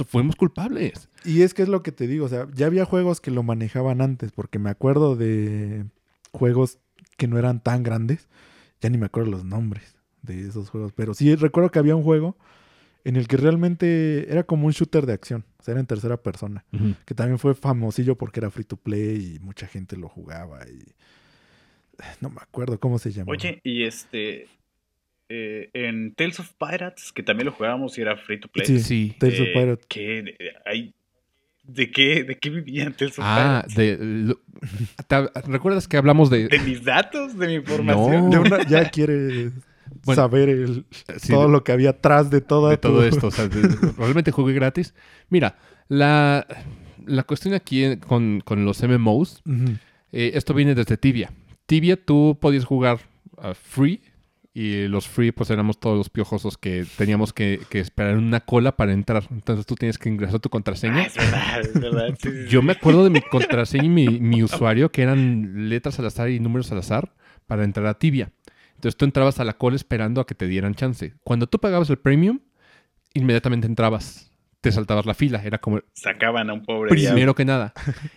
fuimos 0.07 0.36
culpables. 0.36 1.07
Y 1.23 1.44
es 1.44 1.53
que 1.53 1.61
es 1.61 1.69
lo 1.69 1.84
que 1.84 1.91
te 1.91 2.07
digo, 2.07 2.26
o 2.26 2.30
sea, 2.30 2.48
ya 2.56 2.65
había 2.65 2.86
juegos 2.86 3.22
que 3.22 3.30
lo 3.30 3.44
manejaban 3.44 4.02
antes, 4.02 4.32
porque 4.32 4.57
me 4.57 4.72
acuerdo 4.72 5.15
de 5.15 5.86
juegos 6.32 6.80
que 7.15 7.27
no 7.27 7.38
eran 7.38 7.61
tan 7.61 7.84
grandes, 7.84 8.27
ya 8.82 8.90
ni 8.90 8.98
me 8.98 9.06
acuerdo 9.06 9.30
los 9.30 9.45
nombres 9.45 9.98
de 10.23 10.48
esos 10.48 10.72
juegos, 10.72 10.94
pero 10.95 11.14
sí 11.14 11.36
recuerdo 11.36 11.69
que 11.69 11.77
había 11.77 11.95
un 11.95 12.02
juego 12.02 12.36
en 13.06 13.15
el 13.15 13.27
que 13.27 13.38
realmente 13.38 14.32
era 14.32 14.44
como 14.44 14.65
un 14.65 14.73
shooter 14.73 15.06
de 15.06 15.14
acción, 15.14 15.45
o 15.60 15.64
sea, 15.64 15.73
era 15.73 15.80
en 15.80 15.86
tercera 15.86 16.18
persona, 16.18 16.65
que 17.06 17.14
también 17.14 17.40
fue 17.40 17.53
famosillo 17.53 18.18
porque 18.18 18.40
era 18.40 18.49
free 18.49 18.65
to 18.65 18.77
play 18.77 19.36
y 19.36 19.40
mucha 19.40 19.68
gente 19.68 19.95
lo 19.95 20.10
jugaba 20.10 20.68
y 20.68 20.84
no 22.19 22.30
me 22.30 22.41
acuerdo 22.41 22.80
cómo 22.80 22.99
se 22.99 23.11
llama. 23.11 23.32
Oye, 23.32 23.61
y 23.64 23.84
este. 23.84 24.48
Eh, 25.27 25.72
en 25.73 26.14
Tales 26.14 26.40
of 26.40 26.52
Pirates, 26.53 27.11
que 27.11 27.23
también 27.23 27.48
lo 27.48 27.52
jugábamos 27.52 27.98
y 27.98 28.02
era 28.02 28.15
free 28.15 28.40
to 28.40 28.48
play. 28.48 28.65
Sí, 28.65 28.80
sí. 28.80 29.15
Tales 29.19 29.40
of 29.40 29.48
eh, 29.48 29.53
Pirates. 29.53 29.86
Que 29.88 30.38
hay, 30.65 30.94
¿De 31.64 31.90
qué, 31.90 32.23
¿De 32.23 32.38
qué 32.38 32.49
vivían 32.52 32.94
Tales 32.94 33.18
of 33.18 33.26
ah, 33.27 33.65
De, 33.76 34.36
¿Recuerdas 35.48 35.88
que 35.88 35.98
hablamos 35.98 36.30
de. 36.30 36.48
De 36.48 36.60
mis 36.60 36.84
datos, 36.84 37.38
de 37.38 37.48
mi 37.48 37.53
información. 37.56 38.32
ya 38.68 38.90
quiere 38.90 39.52
saber 40.13 40.49
el, 40.49 40.85
todo 41.27 41.47
lo 41.47 41.63
que 41.63 41.71
había 41.71 41.91
atrás 41.91 42.29
de, 42.29 42.41
todo 42.41 42.77
todo 42.77 43.03
esto. 43.05 43.27
O 43.27 43.31
sea, 43.31 43.47
realmente 43.97 44.31
jugué 44.31 44.53
gratis. 44.53 44.93
Mira, 45.29 45.57
la, 45.87 46.45
la 47.05 47.23
cuestión 47.23 47.53
aquí 47.53 47.97
con, 47.97 48.41
con 48.43 48.65
los 48.65 48.81
MMOs, 48.81 49.41
eh, 50.11 50.31
esto 50.33 50.53
viene 50.53 50.75
desde 50.75 50.97
Tibia. 50.97 51.31
Tibia 51.65 51.97
tú 51.97 52.37
podías 52.39 52.65
jugar 52.65 52.99
uh, 53.37 53.53
free 53.53 54.01
y 54.53 54.87
los 54.87 55.07
free 55.07 55.33
pues 55.33 55.49
éramos 55.49 55.79
todos 55.81 55.97
los 55.97 56.09
piojosos 56.09 56.57
que 56.57 56.85
teníamos 56.97 57.33
que, 57.33 57.59
esperar 57.71 58.17
una 58.17 58.39
cola 58.39 58.77
para 58.77 58.93
entrar. 58.93 59.27
Entonces 59.29 59.65
tú 59.65 59.75
tienes 59.75 59.97
que 59.97 60.07
ingresar 60.07 60.39
tu 60.39 60.49
contraseña. 60.49 61.01
Ah, 61.01 61.59
es 61.61 61.73
verdad, 61.73 62.07
es 62.07 62.21
verdad. 62.21 62.47
Yo 62.47 62.61
me 62.61 62.71
acuerdo 62.71 63.03
de 63.03 63.09
mi 63.09 63.21
contraseña 63.31 63.85
y 63.85 64.19
mi, 64.19 64.43
usuario 64.43 64.91
que 64.91 65.01
eran 65.01 65.67
letras 65.69 65.99
al 65.99 66.05
azar 66.05 66.29
y 66.29 66.39
números 66.39 66.71
al 66.71 66.77
azar 66.77 67.13
para 67.47 67.65
entrar 67.65 67.85
a 67.87 67.99
Tibia. 67.99 68.31
Entonces 68.76 68.97
tú 68.97 69.06
entrabas 69.06 69.39
a 69.39 69.43
la 69.43 69.57
cola 69.57 69.76
esperando 69.76 70.22
a 70.22 70.27
que 70.27 70.35
te 70.35 70.47
dieran 70.47 70.76
chance. 70.76 71.14
Cuando 71.23 71.47
tú 71.47 71.60
pagabas 71.60 71.89
el 71.89 71.97
premium, 71.97 72.39
inmediatamente 73.14 73.68
entrabas 73.68 74.31
te 74.65 74.72
saltabas 74.72 75.06
la 75.06 75.14
fila. 75.14 75.43
Era 75.43 75.60
como. 75.60 75.80
Sacaban 75.93 76.49
a 76.49 76.53
un 76.53 76.64
pobre. 76.64 76.89
Primero 76.89 77.35
que 77.35 77.45
nada. 77.45 77.73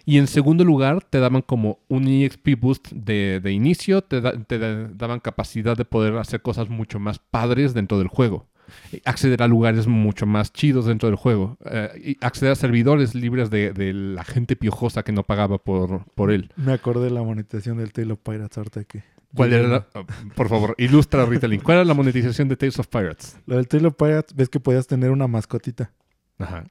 Y 0.07 0.17
en 0.17 0.27
segundo 0.27 0.65
lugar, 0.65 1.05
te 1.05 1.21
daban 1.21 1.43
como 1.43 1.81
un 1.89 2.09
EXP 2.09 2.59
boost 2.59 2.89
de, 2.91 3.53
inicio, 3.53 4.01
te, 4.01 4.23
daban 4.23 5.21
capacidad 5.21 5.77
de 5.77 5.85
poder 5.85 6.17
hacer 6.17 6.41
cosas 6.41 6.71
mucho 6.71 6.99
más 6.99 7.19
padres 7.19 7.75
dentro 7.75 7.99
del 7.99 8.09
juego. 8.09 8.49
Acceder 9.05 9.43
a 9.43 9.49
lugares 9.49 9.87
mucho 9.87 10.25
más 10.25 10.51
chidos 10.55 10.87
dentro 10.87 11.11
del 11.11 11.17
juego. 11.17 11.59
Eh, 11.67 12.17
y 12.19 12.25
acceder 12.25 12.53
a 12.53 12.55
servidores 12.55 13.15
libres 13.15 13.51
de, 13.51 13.93
la 13.93 14.25
gente 14.25 14.57
piojosa 14.57 15.03
que 15.03 15.13
no 15.13 15.25
pagaba 15.25 15.59
por, 15.59 16.07
por 16.15 16.31
él. 16.31 16.51
Me 16.57 16.73
acordé 16.73 17.05
de 17.05 17.11
la 17.11 17.23
monetización 17.23 17.77
del 17.77 17.93
Tale 17.93 18.15
of 18.15 18.21
Pirates 18.21 18.57
ahorita 18.57 18.85
que. 18.85 19.03
¿Cuál 19.35 19.53
era 19.53 19.87
oh, 19.95 20.07
por 20.35 20.49
favor, 20.49 20.75
ilustra 20.79 21.27
Ritalin. 21.27 21.61
¿Cuál 21.61 21.79
era 21.79 21.85
la 21.85 21.95
monetización 21.95 22.49
de 22.49 22.57
Tales 22.57 22.79
of 22.79 22.89
Pirates? 22.89 23.37
Lo 23.47 23.57
del 23.57 23.69
Tale 23.69 23.89
of 23.89 23.95
Pirates, 23.95 24.35
ves 24.35 24.49
que 24.49 24.59
podías 24.59 24.87
tener 24.87 25.11
una 25.11 25.27
mascotita. 25.27 25.93
Ajá. 26.39 26.65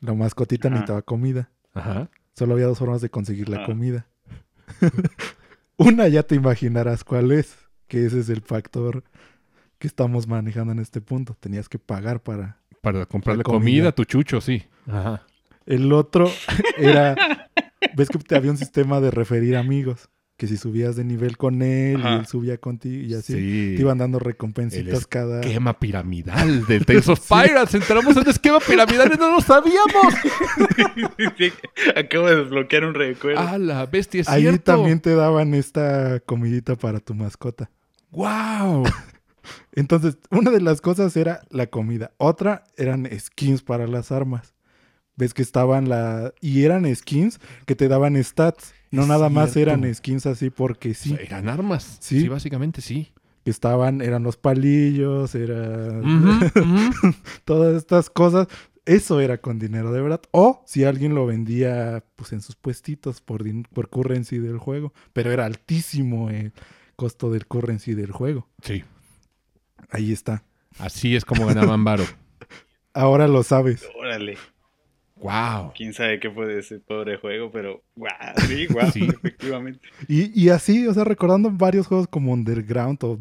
La 0.00 0.14
mascotita 0.14 0.70
necesitaba 0.70 1.02
comida. 1.02 1.50
Ajá. 1.74 2.08
Solo 2.34 2.54
había 2.54 2.66
dos 2.66 2.78
formas 2.78 3.00
de 3.00 3.10
conseguir 3.10 3.48
la 3.48 3.62
ah. 3.62 3.66
comida. 3.66 4.06
Una 5.76 6.08
ya 6.08 6.22
te 6.22 6.34
imaginarás 6.34 7.02
cuál 7.02 7.32
es, 7.32 7.56
que 7.88 8.06
ese 8.06 8.20
es 8.20 8.28
el 8.28 8.40
factor 8.40 9.04
que 9.78 9.86
estamos 9.86 10.26
manejando 10.26 10.72
en 10.72 10.78
este 10.78 11.00
punto. 11.00 11.36
Tenías 11.38 11.68
que 11.68 11.78
pagar 11.78 12.22
para... 12.22 12.58
Para 12.82 13.04
comprarle 13.06 13.42
comida. 13.42 13.88
a 13.88 13.92
tu 13.92 14.04
chucho, 14.04 14.40
sí. 14.40 14.62
Ajá. 14.86 15.22
El 15.66 15.92
otro 15.92 16.30
era... 16.78 17.48
¿Ves 17.94 18.08
que 18.08 18.34
había 18.34 18.50
un 18.50 18.56
sistema 18.56 19.00
de 19.00 19.10
referir 19.10 19.56
amigos? 19.56 20.08
Que 20.36 20.46
si 20.46 20.58
subías 20.58 20.96
de 20.96 21.04
nivel 21.04 21.38
con 21.38 21.62
él 21.62 22.00
y 22.02 22.06
él 22.06 22.26
subía 22.26 22.58
contigo 22.58 23.02
y 23.02 23.14
así 23.14 23.32
te 23.32 23.80
iban 23.80 23.98
dando 23.98 24.18
recompensitas 24.18 24.98
el 24.98 25.08
cada 25.08 25.40
esquema 25.40 25.78
piramidal 25.78 26.66
del 26.66 26.84
Tales 26.84 27.08
of 27.08 27.20
Pirates. 27.28 27.74
Entramos 27.74 28.16
en 28.16 28.28
esquema 28.28 28.58
piramidal 28.60 29.12
y 29.14 29.16
no 29.16 29.32
lo 29.32 29.40
sabíamos. 29.40 30.14
Acabo 31.96 32.28
de 32.28 32.36
desbloquear 32.36 32.84
un 32.84 32.94
recuerdo. 32.94 33.40
Ah 33.40 33.56
la 33.56 33.86
bestia 33.86 34.20
es 34.20 34.28
ahí 34.28 34.58
también 34.58 35.00
te 35.00 35.14
daban 35.14 35.54
esta 35.54 36.20
comidita 36.20 36.76
para 36.76 37.00
tu 37.00 37.14
mascota. 37.14 37.70
Wow 38.10 38.84
entonces 39.72 40.18
una 40.30 40.50
de 40.50 40.60
las 40.60 40.80
cosas 40.80 41.16
era 41.16 41.40
la 41.50 41.66
comida 41.66 42.12
otra 42.18 42.64
eran 42.76 43.08
skins 43.18 43.62
para 43.62 43.86
las 43.86 44.10
armas 44.10 44.55
ves 45.16 45.34
que 45.34 45.42
estaban 45.42 45.88
la 45.88 46.32
y 46.40 46.64
eran 46.64 46.94
skins 46.94 47.40
que 47.64 47.74
te 47.74 47.88
daban 47.88 48.22
stats 48.22 48.74
no 48.90 49.06
nada 49.06 49.28
más 49.28 49.56
eran 49.56 49.94
skins 49.94 50.26
así 50.26 50.50
porque 50.50 50.94
sí. 50.94 51.16
eran 51.20 51.48
armas. 51.48 51.98
Sí. 52.00 52.28
básicamente 52.28 52.80
sí. 52.80 53.12
Que 53.44 53.50
estaban, 53.50 54.00
eran 54.00 54.22
los 54.22 54.36
palillos, 54.36 55.34
eran 55.34 56.50
todas 57.44 57.76
estas 57.76 58.10
cosas. 58.10 58.48
Eso 58.84 59.20
era 59.20 59.38
con 59.38 59.58
dinero 59.58 59.92
de 59.92 60.00
verdad. 60.00 60.22
O 60.30 60.62
si 60.66 60.84
alguien 60.84 61.14
lo 61.14 61.26
vendía 61.26 62.04
pues 62.16 62.32
en 62.32 62.40
sus 62.40 62.56
puestitos 62.56 63.20
por, 63.20 63.44
por 63.72 63.88
currency 63.88 64.38
del 64.38 64.58
juego. 64.58 64.92
Pero 65.12 65.32
era 65.32 65.44
altísimo 65.44 66.30
el 66.30 66.52
costo 66.96 67.30
del 67.30 67.46
currency 67.46 67.94
del 67.94 68.12
juego. 68.12 68.48
Sí. 68.62 68.84
Ahí 69.90 70.12
está. 70.12 70.44
Así 70.78 71.16
es 71.16 71.24
como 71.24 71.46
ganaban 71.46 71.84
Varo. 71.84 72.04
Ahora 72.94 73.28
lo 73.28 73.42
sabes. 73.42 73.86
Órale. 73.98 74.38
Wow. 75.16 75.72
Quién 75.74 75.94
sabe 75.94 76.20
qué 76.20 76.30
fue 76.30 76.58
ese 76.58 76.78
pobre 76.78 77.16
juego, 77.16 77.50
pero 77.50 77.82
wow, 77.96 78.08
sí, 78.46 78.66
wow, 78.70 78.82
efectivamente. 78.82 79.88
Y, 80.08 80.40
y, 80.40 80.50
así, 80.50 80.86
o 80.86 80.94
sea, 80.94 81.04
recordando 81.04 81.50
varios 81.50 81.86
juegos 81.86 82.06
como 82.06 82.32
Underground 82.32 83.02
o 83.02 83.18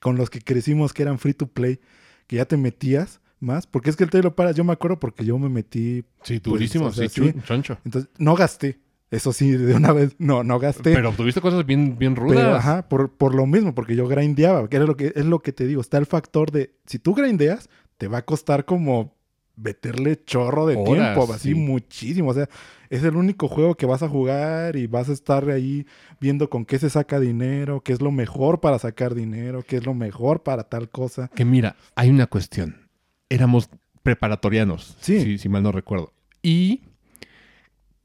con 0.00 0.16
los 0.16 0.30
que 0.30 0.40
crecimos 0.40 0.92
que 0.92 1.02
eran 1.02 1.18
free 1.18 1.34
to 1.34 1.46
play, 1.46 1.78
que 2.26 2.36
ya 2.36 2.44
te 2.44 2.56
metías 2.56 3.20
más, 3.38 3.66
porque 3.66 3.90
es 3.90 3.96
que 3.96 4.04
el 4.04 4.10
te 4.10 4.22
lo 4.22 4.34
para, 4.34 4.52
yo 4.52 4.64
me 4.64 4.72
acuerdo 4.72 4.98
porque 4.98 5.24
yo 5.24 5.38
me 5.38 5.48
metí. 5.48 6.04
Sí, 6.22 6.40
pues, 6.40 6.42
durísimo, 6.42 6.90
sí, 6.92 7.08
choncho. 7.44 7.78
Entonces, 7.84 8.10
no 8.18 8.34
gasté. 8.34 8.80
Eso 9.12 9.32
sí, 9.34 9.50
de 9.50 9.74
una 9.74 9.92
vez, 9.92 10.16
no, 10.18 10.42
no 10.42 10.58
gasté. 10.58 10.94
Pero 10.94 11.12
tuviste 11.12 11.42
cosas 11.42 11.66
bien, 11.66 11.98
bien 11.98 12.16
rudas. 12.16 12.56
ajá, 12.56 12.88
por, 12.88 13.12
por 13.12 13.34
lo 13.34 13.44
mismo, 13.44 13.74
porque 13.74 13.94
yo 13.94 14.08
grindeaba, 14.08 14.68
que 14.68 14.76
era 14.76 14.86
lo 14.86 14.96
que, 14.96 15.12
es 15.14 15.26
lo 15.26 15.40
que 15.40 15.52
te 15.52 15.66
digo, 15.66 15.82
está 15.82 15.98
el 15.98 16.06
factor 16.06 16.50
de, 16.50 16.74
si 16.86 16.98
tú 16.98 17.14
grindeas, 17.14 17.68
te 17.98 18.08
va 18.08 18.18
a 18.18 18.24
costar 18.24 18.64
como 18.64 19.14
meterle 19.56 20.22
chorro 20.24 20.66
de 20.66 20.76
tiempo, 20.76 21.32
así 21.32 21.54
muchísimo. 21.54 22.30
O 22.30 22.34
sea, 22.34 22.48
es 22.90 23.02
el 23.04 23.16
único 23.16 23.48
juego 23.48 23.74
que 23.74 23.86
vas 23.86 24.02
a 24.02 24.08
jugar 24.08 24.76
y 24.76 24.86
vas 24.86 25.08
a 25.08 25.12
estar 25.12 25.48
ahí 25.50 25.86
viendo 26.20 26.50
con 26.50 26.64
qué 26.64 26.78
se 26.78 26.90
saca 26.90 27.20
dinero, 27.20 27.80
qué 27.80 27.92
es 27.92 28.00
lo 28.00 28.10
mejor 28.10 28.60
para 28.60 28.78
sacar 28.78 29.14
dinero, 29.14 29.62
qué 29.62 29.76
es 29.76 29.86
lo 29.86 29.94
mejor 29.94 30.42
para 30.42 30.64
tal 30.64 30.88
cosa. 30.88 31.28
Que 31.34 31.44
mira, 31.44 31.76
hay 31.94 32.10
una 32.10 32.26
cuestión. 32.26 32.88
Éramos 33.28 33.68
preparatorianos, 34.02 34.96
sí. 35.00 35.38
si, 35.38 35.48
mal 35.48 35.62
no 35.62 35.72
recuerdo. 35.72 36.12
Y 36.42 36.82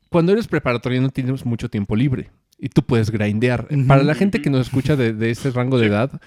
cuando 0.09 0.31
eres 0.31 0.47
preparatoriano 0.47 1.09
tienes 1.09 1.45
mucho 1.45 1.69
tiempo 1.69 1.95
libre 1.95 2.29
y 2.57 2.69
tú 2.69 2.81
puedes 2.83 3.11
grindear. 3.11 3.67
Para 3.87 4.03
la 4.03 4.15
gente 4.15 4.41
que 4.41 4.49
nos 4.49 4.67
escucha 4.67 4.95
de, 4.95 5.13
de 5.13 5.31
ese 5.31 5.51
rango 5.51 5.79
de 5.79 5.87
edad, 5.87 6.21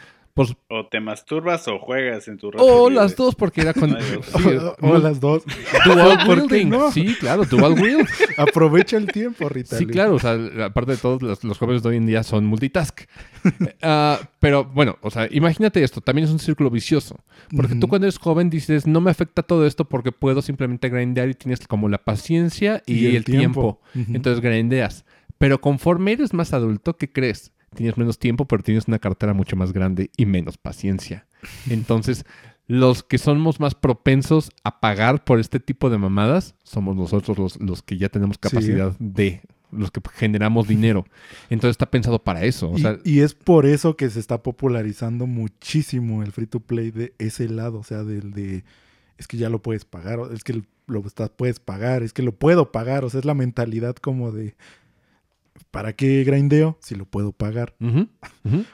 pues, 0.47 0.57
o 0.69 0.87
te 0.87 1.01
masturbas 1.01 1.69
o 1.69 1.79
juegas 1.79 2.27
en 2.27 2.39
tu 2.39 2.51
rato 2.51 2.65
O 2.65 2.89
las 2.89 3.15
dos, 3.15 3.35
porque 3.35 3.61
era 3.61 3.75
con. 3.75 3.95
o, 4.81 4.99
las 4.99 5.21
dos. 5.21 5.43
Dual 5.85 6.19
wielding. 6.27 6.73
Sí, 6.93 7.15
claro, 7.21 7.45
dual 7.45 7.75
wield. 7.75 8.09
Aprovecha 8.39 8.97
el 8.97 9.07
tiempo, 9.07 9.51
Rita. 9.51 9.77
Sí, 9.77 9.85
claro. 9.85 10.15
O 10.15 10.19
sea, 10.19 10.39
aparte 10.65 10.93
de 10.93 10.97
todos 10.97 11.45
los, 11.45 11.59
jóvenes 11.59 11.83
de 11.83 11.91
hoy 11.91 11.97
en 11.97 12.07
día 12.07 12.23
son 12.23 12.47
multitask. 12.47 13.03
Ah, 13.83 14.19
pero 14.39 14.65
bueno, 14.65 14.97
o 15.03 15.11
sea, 15.11 15.29
imagínate 15.31 15.83
esto. 15.83 16.01
También 16.01 16.27
es 16.27 16.33
un 16.33 16.39
círculo 16.39 16.71
vicioso. 16.71 17.17
Porque 17.55 17.75
tú 17.75 17.87
cuando 17.87 18.07
eres 18.07 18.19
joven 18.19 18.49
dices, 18.49 18.87
no 18.87 19.03
me 19.03 19.11
afecta 19.11 19.43
todo 19.43 19.67
esto 19.67 19.85
porque 19.85 20.11
puedo 20.11 20.41
simplemente 20.41 20.89
grindear 20.89 21.29
y 21.29 21.35
tienes 21.35 21.67
como 21.67 21.91
la 21.91 21.99
paciencia 21.99 22.83
y, 22.87 23.15
el, 23.15 23.25
tiempo. 23.25 23.79
Entonces 23.95 24.41
grindeas. 24.41 25.05
Pero 25.37 25.61
conforme 25.61 26.13
eres 26.13 26.33
más 26.33 26.55
adulto, 26.55 26.97
¿qué 26.97 27.13
crees? 27.13 27.53
Tienes 27.75 27.97
menos 27.97 28.19
tiempo, 28.19 28.47
pero 28.47 28.63
tienes 28.63 28.89
una 28.89 28.99
cartera 28.99 29.33
mucho 29.35 29.57
más 29.57 29.73
grande 29.73 30.11
y 30.17 30.27
menos 30.27 30.59
paciencia. 30.59 31.27
Entonces, 31.69 32.25
los 32.67 33.03
que 33.03 33.19
somos 33.19 33.61
más 33.61 33.75
propensos 33.75 34.51
a 34.63 34.81
pagar 34.81 35.25
por 35.25 35.41
este 35.41 35.59
tipo 35.59 35.91
de 35.91 35.99
mamadas 35.99 36.55
somos 36.63 36.97
nosotros 36.97 37.39
los, 37.39 37.61
los 37.61 37.83
que 37.83 37.99
ya 37.99 38.09
tenemos 38.09 38.39
capacidad 38.39 38.95
de 38.99 39.43
los 39.73 39.91
que 39.91 40.01
generamos 40.15 40.69
dinero. 40.69 41.05
Entonces 41.49 41.75
está 41.75 41.91
pensado 41.91 42.23
para 42.23 42.45
eso. 42.45 42.73
y, 43.05 43.21
es 43.21 43.35
por 43.35 43.67
eso 43.67 43.97
que 43.97 44.11
se 44.11 44.21
está 44.21 44.43
popularizando 44.43 45.27
muchísimo 45.27 46.23
el 46.23 46.33
free 46.33 46.47
to 46.47 46.61
play 46.61 46.91
de 46.91 47.15
ese 47.19 47.49
lado, 47.49 47.79
o 47.79 47.85
sea, 47.85 48.05
del 48.05 48.33
de 48.33 48.65
es 49.19 49.29
que 49.29 49.37
ya 49.37 49.51
lo 49.51 49.61
puedes 49.61 49.85
pagar, 49.85 50.21
es 50.33 50.45
que 50.45 50.63
lo 50.87 51.03
puedes 51.37 51.61
pagar, 51.61 52.03
es 52.03 52.13
que 52.13 52.23
lo 52.23 52.33
puedo 52.33 52.73
pagar, 52.73 53.05
o 53.05 53.11
sea, 53.11 53.21
es 53.21 53.27
la 53.27 53.35
mentalidad 53.35 53.97
como 53.97 54.33
de 54.33 54.55
¿para 55.71 55.93
qué 55.95 56.25
grindeo 56.25 56.79
si 56.81 56.95
lo 56.95 57.07
puedo 57.07 57.33
pagar? 57.33 57.75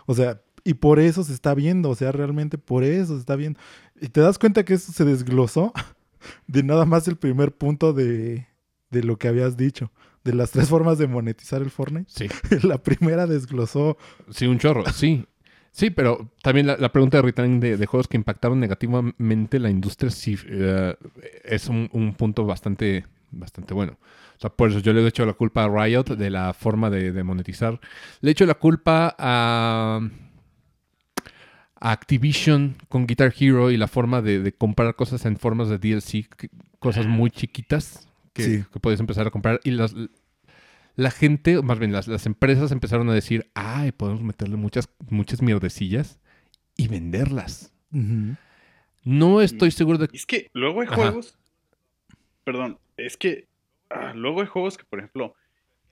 o 0.06 0.14
sea, 0.14 0.40
y 0.64 0.74
por 0.74 0.98
eso 0.98 1.22
se 1.22 1.32
está 1.32 1.54
viendo, 1.54 1.90
o 1.90 1.94
sea, 1.94 2.12
realmente 2.12 2.58
por 2.58 2.82
eso 2.82 3.14
se 3.14 3.20
está 3.20 3.36
viendo. 3.36 3.60
Y 4.00 4.08
te 4.08 4.20
das 4.20 4.38
cuenta 4.38 4.64
que 4.64 4.74
eso 4.74 4.92
se 4.92 5.04
desglosó 5.04 5.72
de 6.46 6.62
nada 6.62 6.84
más 6.84 7.06
el 7.08 7.16
primer 7.16 7.52
punto 7.54 7.92
de, 7.92 8.48
de 8.90 9.02
lo 9.04 9.16
que 9.16 9.28
habías 9.28 9.56
dicho. 9.56 9.92
De 10.24 10.34
las 10.34 10.50
tres 10.50 10.68
formas 10.68 10.98
de 10.98 11.06
monetizar 11.06 11.62
el 11.62 11.70
Fortnite. 11.70 12.10
Sí. 12.10 12.26
la 12.66 12.78
primera 12.78 13.28
desglosó. 13.28 13.96
Sí, 14.30 14.48
un 14.48 14.58
chorro, 14.58 14.84
sí. 14.92 15.24
Sí, 15.70 15.90
pero 15.90 16.32
también 16.42 16.66
la, 16.66 16.90
pregunta 16.90 17.18
de 17.18 17.22
Returning 17.22 17.60
de, 17.60 17.86
juegos 17.86 18.08
que 18.08 18.16
impactaron 18.16 18.58
negativamente 18.58 19.60
la 19.60 19.70
industria 19.70 20.10
sí 20.10 20.36
eh, 20.46 20.96
es 21.44 21.68
un, 21.68 21.90
un, 21.92 22.14
punto 22.14 22.44
bastante, 22.46 23.04
bastante 23.30 23.74
bueno. 23.74 23.98
O 24.36 24.40
sea, 24.40 24.50
por 24.50 24.70
eso 24.70 24.80
yo 24.80 24.92
le 24.92 25.02
he 25.02 25.08
hecho 25.08 25.24
la 25.24 25.32
culpa 25.32 25.64
a 25.64 25.68
Riot 25.68 26.04
de 26.04 26.30
la 26.30 26.52
forma 26.52 26.90
de, 26.90 27.22
monetizar. 27.22 27.80
Le 28.20 28.30
he 28.30 28.32
hecho 28.32 28.44
la 28.46 28.54
culpa 28.54 29.14
a, 29.18 30.00
Activision 31.78 32.76
con 32.88 33.06
Guitar 33.06 33.34
Hero 33.38 33.70
y 33.70 33.76
la 33.76 33.88
forma 33.88 34.20
de, 34.20 34.52
comprar 34.52 34.94
cosas 34.94 35.24
en 35.24 35.36
formas 35.36 35.68
de 35.68 35.78
DLC, 35.78 36.28
cosas 36.78 37.06
muy 37.06 37.30
chiquitas 37.30 38.08
que, 38.34 38.64
puedes 38.80 39.00
empezar 39.00 39.26
a 39.26 39.30
comprar. 39.30 39.60
Y 39.64 39.70
las, 39.70 39.94
la 40.96 41.10
gente, 41.10 41.62
más 41.62 41.78
bien 41.78 41.92
las, 41.92 42.26
empresas 42.26 42.72
empezaron 42.72 43.08
a 43.08 43.14
decir, 43.14 43.50
ay, 43.54 43.92
podemos 43.92 44.22
meterle 44.22 44.56
muchas, 44.56 44.90
muchas 45.08 45.40
mierdecillas 45.40 46.18
y 46.76 46.88
venderlas. 46.88 47.72
No 49.02 49.40
estoy 49.40 49.70
seguro 49.70 49.96
de... 49.96 50.08
Es 50.12 50.26
que 50.26 50.50
luego 50.52 50.82
hay 50.82 50.88
juegos... 50.88 51.38
Perdón, 52.44 52.78
es 52.96 53.16
que 53.16 53.45
luego 54.14 54.40
hay 54.40 54.46
juegos 54.46 54.76
que, 54.78 54.84
por 54.84 54.98
ejemplo, 54.98 55.34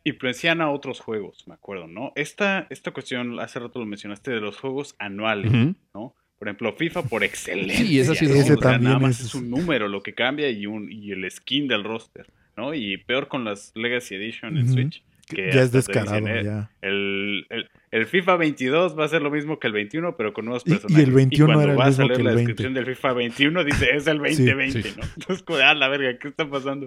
influencian 0.05 0.61
a 0.61 0.71
otros 0.71 1.01
juegos, 1.01 1.47
me 1.49 1.55
acuerdo, 1.55 1.87
¿no? 1.87 2.13
Esta, 2.15 2.67
esta 2.71 2.93
cuestión, 2.93 3.41
hace 3.41 3.59
rato 3.59 3.79
lo 3.79 3.87
mencionaste, 3.87 4.31
de 4.31 4.41
los 4.41 4.59
juegos 4.59 4.95
anuales, 4.99 5.51
¿no? 5.95 6.15
Por 6.39 6.49
ejemplo, 6.49 6.73
FIFA 6.75 7.05
por 7.05 7.25
excelencia. 7.25 7.87
Sí, 7.87 7.99
eso 7.99 8.15
sí, 8.15 8.27
ese 8.27 8.57
también 8.57 8.85
nada 8.85 8.99
más 8.99 9.21
es... 9.21 9.35
un 9.35 9.49
número 9.49 9.89
lo 9.89 10.03
que 10.03 10.15
cambia 10.15 10.51
y, 10.51 10.67
un, 10.67 10.93
y 10.93 11.13
el 11.13 11.31
skin 11.31 11.69
del 11.69 11.85
roster, 11.85 12.27
¿no? 12.57 12.75
Y 12.75 12.99
peor 12.99 13.29
con 13.29 13.45
las 13.45 13.73
Legacy 13.75 14.17
Edition 14.17 14.59
en 14.59 14.69
Switch. 14.69 15.03
Que 15.27 15.51
ya 15.51 15.63
es 15.63 15.73
descarado, 15.73 16.27
eh, 16.29 16.45
ya. 16.45 16.71
El, 16.83 17.47
el, 17.49 17.71
el, 17.91 18.07
FIFA 18.07 18.37
22 18.37 18.99
va 18.99 19.07
a 19.07 19.09
ser 19.09 19.23
lo 19.23 19.31
mismo 19.31 19.59
que 19.59 19.69
el 19.69 19.73
21, 19.73 20.17
pero 20.19 20.35
con 20.35 20.45
nuevos 20.45 20.65
personajes. 20.65 20.99
Y, 20.99 21.09
el 21.09 21.13
21 21.13 21.63
era 21.63 21.73
el 21.73 21.81
a 21.81 21.93
salir 21.93 22.21
la 22.21 22.35
descripción 22.35 22.75
del 22.75 22.85
FIFA 22.85 23.15
21, 23.15 23.65
dice 23.65 23.97
es 23.97 24.07
el 24.07 24.19
2020, 24.19 24.81
¿no? 24.99 25.03
Entonces, 25.17 25.45
ah, 25.63 25.73
la 25.73 25.89
verga, 25.89 26.19
¿qué 26.19 26.29
está 26.29 26.51
pasando? 26.51 26.87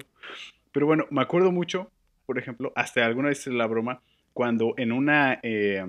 Pero 0.77 0.85
bueno, 0.85 1.07
me 1.09 1.23
acuerdo 1.23 1.51
mucho, 1.51 1.89
por 2.27 2.37
ejemplo, 2.37 2.71
hasta 2.75 3.03
alguna 3.03 3.29
vez 3.29 3.47
la 3.47 3.65
broma, 3.65 3.99
cuando 4.31 4.75
en 4.77 4.91
una 4.91 5.39
eh, 5.41 5.83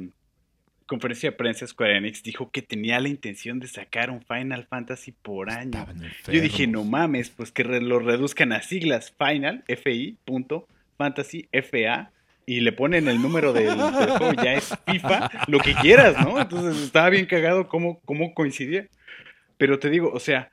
conferencia 0.87 1.31
de 1.31 1.37
prensa 1.37 1.67
Square 1.67 1.99
Enix 1.99 2.23
dijo 2.23 2.51
que 2.51 2.63
tenía 2.63 2.99
la 2.99 3.11
intención 3.11 3.61
de 3.61 3.69
sacar 3.69 4.11
un 4.11 4.23
Final 4.23 4.65
Fantasy 4.65 5.13
por 5.13 5.51
año. 5.51 5.87
Yo 6.27 6.41
dije, 6.41 6.67
no 6.67 6.85
mames, 6.85 7.29
pues 7.29 7.53
que 7.53 7.65
lo 7.65 7.99
reduzcan 7.99 8.51
a 8.53 8.63
siglas 8.63 9.15
Final, 9.19 9.63
FI, 9.67 10.17
punto, 10.25 10.67
Fantasy, 10.97 11.51
FA, 11.53 12.11
y 12.47 12.61
le 12.61 12.73
ponen 12.73 13.09
el 13.09 13.21
número 13.21 13.53
del, 13.53 13.75
juego, 13.79 14.33
ya 14.43 14.55
es 14.55 14.75
FIFA, 14.87 15.31
lo 15.49 15.59
que 15.59 15.75
quieras, 15.75 16.17
¿no? 16.25 16.41
Entonces 16.41 16.83
estaba 16.83 17.11
bien 17.11 17.27
cagado 17.27 17.69
cómo, 17.69 18.01
cómo 18.07 18.33
coincidía. 18.33 18.89
Pero 19.59 19.79
te 19.79 19.91
digo, 19.91 20.11
o 20.15 20.19
sea, 20.19 20.51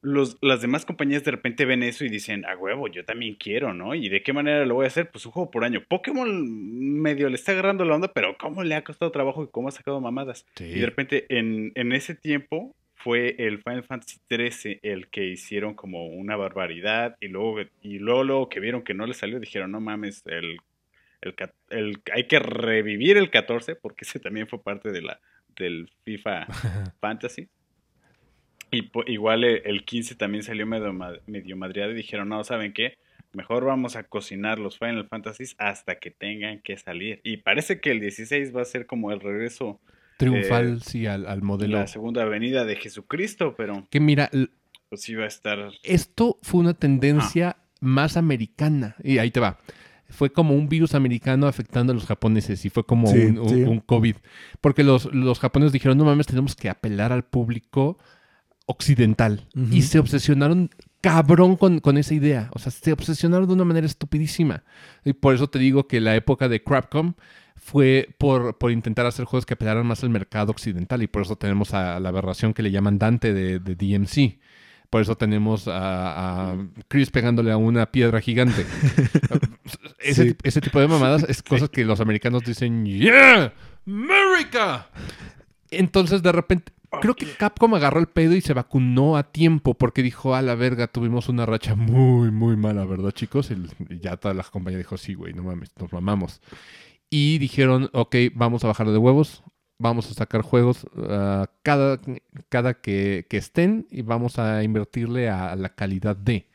los, 0.00 0.38
las 0.40 0.60
demás 0.60 0.84
compañías 0.84 1.24
de 1.24 1.30
repente 1.30 1.64
ven 1.64 1.82
eso 1.82 2.04
y 2.04 2.08
dicen, 2.08 2.44
a 2.44 2.56
huevo, 2.56 2.88
yo 2.88 3.04
también 3.04 3.34
quiero, 3.34 3.74
¿no? 3.74 3.94
¿Y 3.94 4.08
de 4.08 4.22
qué 4.22 4.32
manera 4.32 4.64
lo 4.64 4.74
voy 4.74 4.84
a 4.84 4.88
hacer? 4.88 5.10
Pues 5.10 5.26
un 5.26 5.32
juego 5.32 5.50
por 5.50 5.64
año. 5.64 5.82
Pokémon 5.88 7.00
medio 7.00 7.28
le 7.28 7.34
está 7.34 7.52
agarrando 7.52 7.84
la 7.84 7.96
onda, 7.96 8.12
pero 8.12 8.36
¿cómo 8.38 8.62
le 8.62 8.74
ha 8.74 8.84
costado 8.84 9.10
trabajo 9.10 9.44
y 9.44 9.48
cómo 9.48 9.68
ha 9.68 9.72
sacado 9.72 10.00
mamadas? 10.00 10.46
Y 10.60 10.78
de 10.78 10.86
repente, 10.86 11.26
en, 11.28 11.72
en 11.74 11.92
ese 11.92 12.14
tiempo, 12.14 12.74
fue 12.98 13.36
el 13.38 13.62
Final 13.62 13.84
Fantasy 13.84 14.18
XIII 14.28 14.80
el 14.82 15.08
que 15.08 15.24
hicieron 15.24 15.74
como 15.74 16.06
una 16.06 16.36
barbaridad 16.36 17.16
y 17.20 17.28
luego, 17.28 17.60
y 17.80 17.98
luego, 17.98 18.48
que 18.48 18.60
vieron 18.60 18.82
que 18.82 18.94
no 18.94 19.06
le 19.06 19.14
salió, 19.14 19.38
dijeron, 19.38 19.70
no 19.70 19.80
mames, 19.80 20.22
el, 20.26 20.58
el, 21.20 21.34
el, 21.70 22.02
hay 22.12 22.26
que 22.26 22.40
revivir 22.40 23.16
el 23.16 23.30
14 23.30 23.76
porque 23.76 24.04
ese 24.04 24.18
también 24.18 24.48
fue 24.48 24.62
parte 24.62 24.90
de 24.90 25.02
la, 25.02 25.20
del 25.56 25.90
FIFA 26.04 26.46
Fantasy. 27.00 27.48
Y 28.70 28.90
igual 29.06 29.44
eh, 29.44 29.62
el 29.64 29.84
15 29.84 30.14
también 30.14 30.42
salió 30.42 30.66
medio, 30.66 30.92
medio 31.26 31.56
madreado 31.56 31.92
y 31.92 31.96
dijeron, 31.96 32.28
no, 32.28 32.42
¿saben 32.44 32.72
qué? 32.72 32.98
Mejor 33.32 33.64
vamos 33.64 33.96
a 33.96 34.04
cocinar 34.04 34.58
los 34.58 34.78
Final 34.78 35.06
Fantasies 35.08 35.54
hasta 35.58 35.98
que 35.98 36.10
tengan 36.10 36.60
que 36.60 36.76
salir. 36.76 37.20
Y 37.24 37.38
parece 37.38 37.80
que 37.80 37.90
el 37.90 38.00
16 38.00 38.54
va 38.56 38.62
a 38.62 38.64
ser 38.64 38.86
como 38.86 39.12
el 39.12 39.20
regreso 39.20 39.80
triunfal, 40.18 40.82
sí, 40.82 41.06
al, 41.06 41.42
modelo. 41.42 41.78
La 41.78 41.86
segunda 41.86 42.24
venida 42.24 42.64
de 42.64 42.76
Jesucristo, 42.76 43.54
pero. 43.56 43.86
Que 43.90 44.00
mira. 44.00 44.30
Pues 44.88 45.08
iba 45.08 45.24
a 45.24 45.28
estar. 45.28 45.70
Esto 45.82 46.38
fue 46.42 46.60
una 46.60 46.74
tendencia 46.74 47.56
más 47.80 48.16
americana. 48.16 48.96
Y 49.02 49.18
ahí 49.18 49.30
te 49.30 49.40
va. 49.40 49.58
Fue 50.08 50.32
como 50.32 50.54
un 50.54 50.70
virus 50.70 50.94
americano 50.94 51.46
afectando 51.46 51.92
a 51.92 51.94
los 51.94 52.06
japoneses 52.06 52.64
y 52.64 52.70
fue 52.70 52.84
como 52.84 53.10
un, 53.10 53.38
un, 53.38 53.80
COVID. 53.80 54.16
Porque 54.62 54.82
los, 54.82 55.12
los 55.14 55.38
japoneses 55.38 55.72
dijeron: 55.72 55.98
no 55.98 56.04
mames, 56.04 56.26
tenemos 56.26 56.56
que 56.56 56.70
apelar 56.70 57.12
al 57.12 57.24
público 57.24 57.98
occidental. 58.68 59.46
Y 59.72 59.82
se 59.82 59.98
obsesionaron 59.98 60.70
cabrón 61.00 61.56
con, 61.56 61.80
con, 61.80 61.96
esa 61.96 62.14
idea. 62.14 62.50
O 62.52 62.58
sea, 62.58 62.70
se 62.70 62.92
obsesionaron 62.92 63.48
de 63.48 63.54
una 63.54 63.64
manera 63.64 63.86
estupidísima. 63.86 64.62
Y 65.04 65.14
por 65.14 65.34
eso 65.34 65.48
te 65.48 65.58
digo 65.58 65.88
que 65.88 66.00
la 66.00 66.14
época 66.14 66.48
de 66.48 66.62
Crapcom 66.62 67.14
fue 67.56 68.14
por, 68.18 68.58
por 68.58 68.70
intentar 68.70 69.06
hacer 69.06 69.24
juegos 69.24 69.46
que 69.46 69.54
apelaran 69.54 69.86
más 69.86 70.04
al 70.04 70.10
mercado 70.10 70.52
occidental. 70.52 71.02
Y 71.02 71.06
por 71.06 71.22
eso 71.22 71.36
tenemos 71.36 71.72
a 71.72 71.98
la 71.98 72.10
aberración 72.10 72.52
que 72.52 72.62
le 72.62 72.70
llaman 72.70 72.98
Dante 72.98 73.32
de, 73.32 73.58
de 73.58 73.74
DMC. 73.74 74.38
Por 74.90 75.00
eso 75.00 75.16
tenemos 75.16 75.64
a, 75.66 76.56
Chris 76.88 77.10
pegándole 77.10 77.52
a 77.52 77.56
una 77.56 77.90
piedra 77.90 78.20
gigante. 78.20 78.66
ese, 79.98 80.36
ese, 80.42 80.60
tipo 80.60 80.78
de 80.78 80.88
mamadas 80.88 81.24
es 81.28 81.42
cosas 81.42 81.70
que 81.70 81.84
los 81.84 82.00
americanos 82.00 82.42
dicen, 82.44 82.84
¡Yeah! 82.84 83.52
¡America! 83.86 84.88
Entonces, 85.70 86.22
de 86.22 86.32
repente, 86.32 86.72
Creo 87.00 87.14
que 87.14 87.26
Capcom 87.26 87.74
agarró 87.74 88.00
el 88.00 88.06
pedo 88.06 88.34
y 88.34 88.40
se 88.40 88.54
vacunó 88.54 89.16
a 89.16 89.24
tiempo 89.24 89.74
porque 89.74 90.02
dijo, 90.02 90.34
a 90.34 90.42
la 90.42 90.54
verga, 90.54 90.86
tuvimos 90.86 91.28
una 91.28 91.44
racha 91.44 91.74
muy, 91.74 92.30
muy 92.30 92.56
mala, 92.56 92.84
¿verdad, 92.86 93.10
chicos? 93.10 93.50
Y 93.50 93.98
ya 93.98 94.16
toda 94.16 94.34
la 94.34 94.42
compañía 94.42 94.78
dijo, 94.78 94.96
sí, 94.96 95.14
güey, 95.14 95.34
no 95.34 95.42
mames, 95.42 95.70
nos 95.78 95.92
mamamos. 95.92 96.40
Y 97.10 97.38
dijeron, 97.38 97.90
ok, 97.92 98.16
vamos 98.34 98.64
a 98.64 98.68
bajar 98.68 98.88
de 98.88 98.96
huevos, 98.96 99.42
vamos 99.78 100.10
a 100.10 100.14
sacar 100.14 100.42
juegos 100.42 100.86
ah, 101.08 101.46
cada, 101.62 101.98
cada 102.48 102.74
que, 102.74 103.26
estén 103.30 103.86
y 103.90 104.02
vamos 104.02 104.38
a 104.38 104.62
invertirle 104.62 105.28
a 105.28 105.56
la 105.56 105.74
calidad 105.74 106.16
de. 106.16 106.48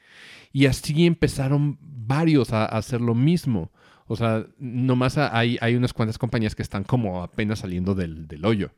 Y 0.52 0.66
así 0.66 1.06
empezaron 1.06 1.78
varios 1.82 2.54
a, 2.54 2.66
hacer 2.66 3.02
lo 3.02 3.16
mismo. 3.16 3.72
O 4.06 4.16
sea, 4.16 4.46
nomás 4.58 5.18
hay, 5.18 5.58
hay 5.62 5.76
unas 5.76 5.94
cuantas 5.94 6.18
compañías 6.18 6.56
que 6.56 6.62
están 6.62 6.84
como 6.84 7.24
apenas 7.24 7.60
saliendo 7.60 7.96
del, 7.96 8.28
del 8.28 8.46
hoyo. 8.46 8.72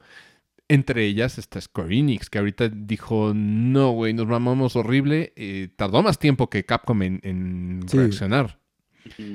Entre 0.68 1.06
ellas 1.06 1.38
está 1.38 1.62
Square 1.62 1.96
Enix, 1.96 2.30
que 2.30 2.40
ahorita 2.40 2.70
dijo, 2.70 3.34
no, 3.36 3.92
güey, 3.92 4.14
nos 4.14 4.26
mamamos 4.26 4.76
horrible. 4.76 5.32
Eh, 5.36 5.70
tardó 5.76 6.02
más 6.02 6.18
tiempo 6.18 6.50
que 6.50 6.66
Capcom 6.66 7.02
en, 7.04 7.82
reaccionar. 7.92 8.58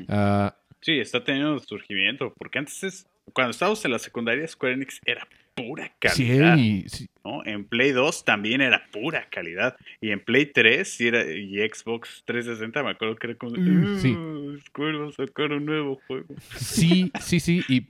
Ah, 0.09 0.57
sí, 0.81 0.99
está 0.99 1.23
teniendo 1.23 1.59
surgimiento, 1.61 2.35
porque 2.37 2.59
antes 2.59 2.83
es, 2.83 3.07
cuando 3.33 3.53
estábamos 3.53 3.85
en 3.85 3.93
la 3.93 4.01
secundaria, 4.01 4.47
Square 4.49 4.75
Enix 4.75 5.01
era 5.05 5.29
pura 5.63 5.93
calidad. 5.99 6.57
Sí, 6.57 7.09
¿no? 7.25 7.45
En 7.45 7.65
Play 7.65 7.93
2 7.93 8.25
también 8.25 8.61
era 8.61 8.83
pura 8.93 9.29
calidad. 9.31 9.77
Y 10.01 10.11
en 10.11 10.21
Play 10.21 10.47
3 10.47 11.01
y, 11.01 11.07
era, 11.07 11.25
y 11.25 11.57
Xbox 11.69 12.23
360 12.25 12.83
me 12.83 12.91
acuerdo 12.91 13.17
que 13.17 13.29
era 13.29 13.37
como... 13.37 13.57
Mm, 13.57 13.99
sí. 13.99 14.17
Square 14.67 14.99
va 14.99 15.09
a 15.09 15.13
sacar 15.13 15.53
un 15.53 15.67
nuevo 15.67 16.01
juego. 16.07 16.35
Sí, 16.57 17.11
sí, 17.21 17.41
sí. 17.41 17.63
Y 17.69 17.87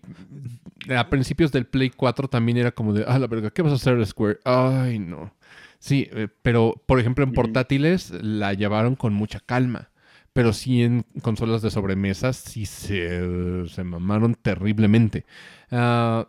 a 0.93 1.09
principios 1.09 1.53
del 1.53 1.67
Play 1.67 1.91
4 1.91 2.29
también 2.29 2.59
era 2.59 2.73
como 2.73 2.93
de... 2.93 3.05
Ah, 3.07 3.19
la 3.19 3.27
verga, 3.27 3.51
¿qué 3.51 3.63
vas 3.63 3.73
a 3.73 3.77
hacer 3.77 4.05
Square? 4.07 4.41
Ay, 4.45 4.99
no. 4.99 5.35
Sí, 5.79 6.09
eh, 6.13 6.29
pero 6.43 6.83
por 6.87 7.01
ejemplo 7.01 7.25
en 7.25 7.33
portátiles 7.33 8.11
la 8.23 8.53
llevaron 8.55 8.97
con 8.97 9.15
mucha 9.15 9.41
calma. 9.41 9.91
Pero 10.33 10.53
sí 10.53 10.83
en 10.83 11.05
consolas 11.23 11.61
de 11.63 11.71
sobremesas 11.71 12.37
sí 12.37 12.67
se, 12.67 13.67
se 13.69 13.85
mamaron 13.85 14.35
terriblemente. 14.35 15.25
Ah... 15.71 16.27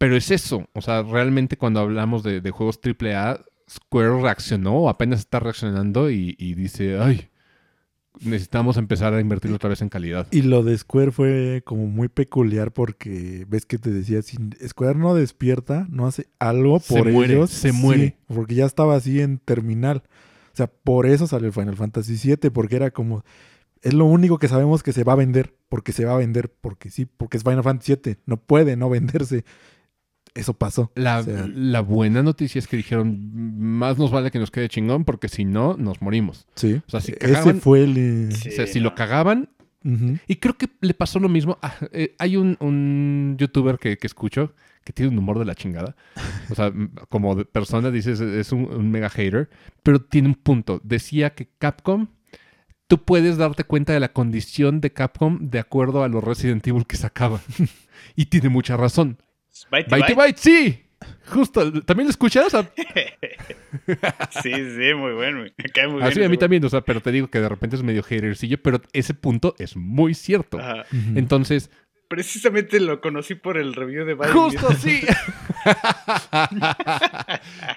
Pero 0.00 0.16
es 0.16 0.30
eso, 0.30 0.66
o 0.72 0.80
sea, 0.80 1.02
realmente 1.02 1.58
cuando 1.58 1.78
hablamos 1.78 2.22
de, 2.22 2.40
juegos 2.52 2.80
AAA, 2.82 3.44
Square 3.68 4.22
reaccionó, 4.22 4.88
apenas 4.88 5.20
está 5.20 5.40
reaccionando 5.40 6.08
y, 6.10 6.32
dice, 6.54 6.98
ay, 6.98 7.28
necesitamos 8.18 8.78
empezar 8.78 9.12
a 9.12 9.20
invertir 9.20 9.52
otra 9.52 9.68
vez 9.68 9.82
en 9.82 9.90
calidad. 9.90 10.26
Y 10.30 10.40
lo 10.40 10.62
de 10.62 10.78
Square 10.78 11.10
fue 11.10 11.62
como 11.66 11.86
muy 11.86 12.08
peculiar 12.08 12.72
porque 12.72 13.44
ves 13.46 13.66
que 13.66 13.76
te 13.76 13.90
decía, 13.90 14.22
si 14.22 14.38
Square 14.66 14.98
no 14.98 15.14
despierta, 15.14 15.86
no 15.90 16.06
hace 16.06 16.28
algo 16.38 16.80
por 16.80 17.04
se 17.04 17.12
muere, 17.12 17.34
ellos. 17.34 17.50
Se 17.50 17.72
muere. 17.72 18.16
porque 18.26 18.54
ya 18.54 18.64
estaba 18.64 18.96
así 18.96 19.20
en 19.20 19.36
terminal. 19.36 20.04
O 20.54 20.56
sea, 20.56 20.66
por 20.66 21.04
eso 21.04 21.26
salió 21.26 21.48
el 21.48 21.52
Final 21.52 21.76
Fantasy 21.76 22.14
VII, 22.14 22.48
porque 22.48 22.76
era 22.76 22.90
como, 22.90 23.22
es 23.82 23.92
lo 23.92 24.06
único 24.06 24.38
que 24.38 24.48
sabemos 24.48 24.82
que 24.82 24.94
se 24.94 25.04
va 25.04 25.12
a 25.12 25.16
vender, 25.16 25.54
porque 25.68 25.92
se 25.92 26.06
va 26.06 26.14
a 26.14 26.18
vender, 26.18 26.50
porque 26.58 26.88
sí, 26.88 27.04
porque 27.04 27.36
es 27.36 27.42
Final 27.42 27.62
Fantasy 27.62 27.96
VII, 28.02 28.16
no 28.24 28.38
puede 28.38 28.76
no 28.76 28.88
venderse 28.88 29.44
eso 30.34 30.54
pasó. 30.54 30.92
La, 30.94 31.80
buena 31.80 32.22
noticia 32.22 32.58
es 32.58 32.66
que 32.66 32.76
dijeron, 32.76 33.30
más 33.58 33.98
nos 33.98 34.10
vale 34.10 34.30
que 34.30 34.38
nos 34.38 34.50
quede 34.50 34.68
chingón 34.68 35.04
porque 35.04 35.28
si 35.28 35.44
no, 35.44 35.76
nos 35.76 36.00
morimos. 36.02 36.46
Sí. 36.54 36.80
O 36.86 36.90
sea, 36.90 37.00
si 37.00 37.14
Ese 37.20 37.54
fue 37.54 37.84
el... 37.84 38.32
si 38.32 38.80
lo 38.80 38.94
cagaban... 38.94 39.50
Y 40.26 40.36
creo 40.36 40.58
que 40.58 40.68
le 40.82 40.92
pasó 40.92 41.18
lo 41.20 41.30
mismo. 41.30 41.58
Ah, 41.62 41.74
eh, 41.92 42.14
hay 42.18 42.36
un, 42.36 43.36
youtuber 43.38 43.78
que, 43.78 43.96
escucho 44.02 44.52
que 44.84 44.92
tiene 44.92 45.10
un 45.10 45.18
humor 45.18 45.38
de 45.38 45.46
la 45.46 45.54
chingada. 45.54 45.96
O 46.50 46.54
sea, 46.54 46.70
como 47.08 47.44
persona 47.44 47.90
dices, 47.90 48.20
es 48.20 48.52
un, 48.52 48.64
un 48.64 48.90
mega 48.90 49.08
hater, 49.08 49.48
pero 49.82 49.98
tiene 50.02 50.28
un 50.28 50.34
punto. 50.34 50.82
Decía 50.84 51.30
que 51.30 51.48
Capcom 51.58 52.08
tú 52.90 53.04
puedes 53.04 53.36
darte 53.36 53.62
cuenta 53.62 53.92
de 53.92 54.00
la 54.00 54.12
condición 54.12 54.80
de 54.80 54.92
Capcom 54.92 55.38
de 55.48 55.60
acuerdo 55.60 56.02
a 56.02 56.08
los 56.08 56.24
Resident 56.24 56.66
Evil 56.66 56.86
que 56.86 56.96
sacaba. 56.96 57.40
y 58.16 58.26
tiene 58.26 58.48
mucha 58.48 58.76
razón. 58.76 59.16
Byte 59.70 60.14
Byte, 60.14 60.38
sí. 60.38 60.84
Justo, 61.26 61.82
¿también 61.82 62.06
lo 62.06 62.10
escuchas? 62.10 62.52
sí, 64.42 64.52
sí, 64.52 64.94
muy 64.94 65.12
bueno. 65.12 65.44
Me 65.56 65.68
cae 65.70 65.88
muy 65.88 66.02
Así 66.02 66.22
a 66.22 66.28
mí 66.28 66.36
también, 66.36 66.64
o 66.64 66.68
sea, 66.68 66.80
pero 66.80 67.00
te 67.00 67.12
digo 67.12 67.28
que 67.28 67.40
de 67.40 67.48
repente 67.48 67.76
es 67.76 67.82
medio 67.82 68.02
hatercillo, 68.02 68.58
pero 68.62 68.80
ese 68.92 69.14
punto 69.14 69.54
es 69.58 69.76
muy 69.76 70.14
cierto. 70.14 70.58
Entonces... 71.14 71.70
Precisamente 72.08 72.80
lo 72.80 73.00
conocí 73.00 73.36
por 73.36 73.56
el 73.56 73.72
review 73.72 74.04
de 74.04 74.14
Byte. 74.14 74.32
Justo, 74.32 74.72
sí. 74.72 75.00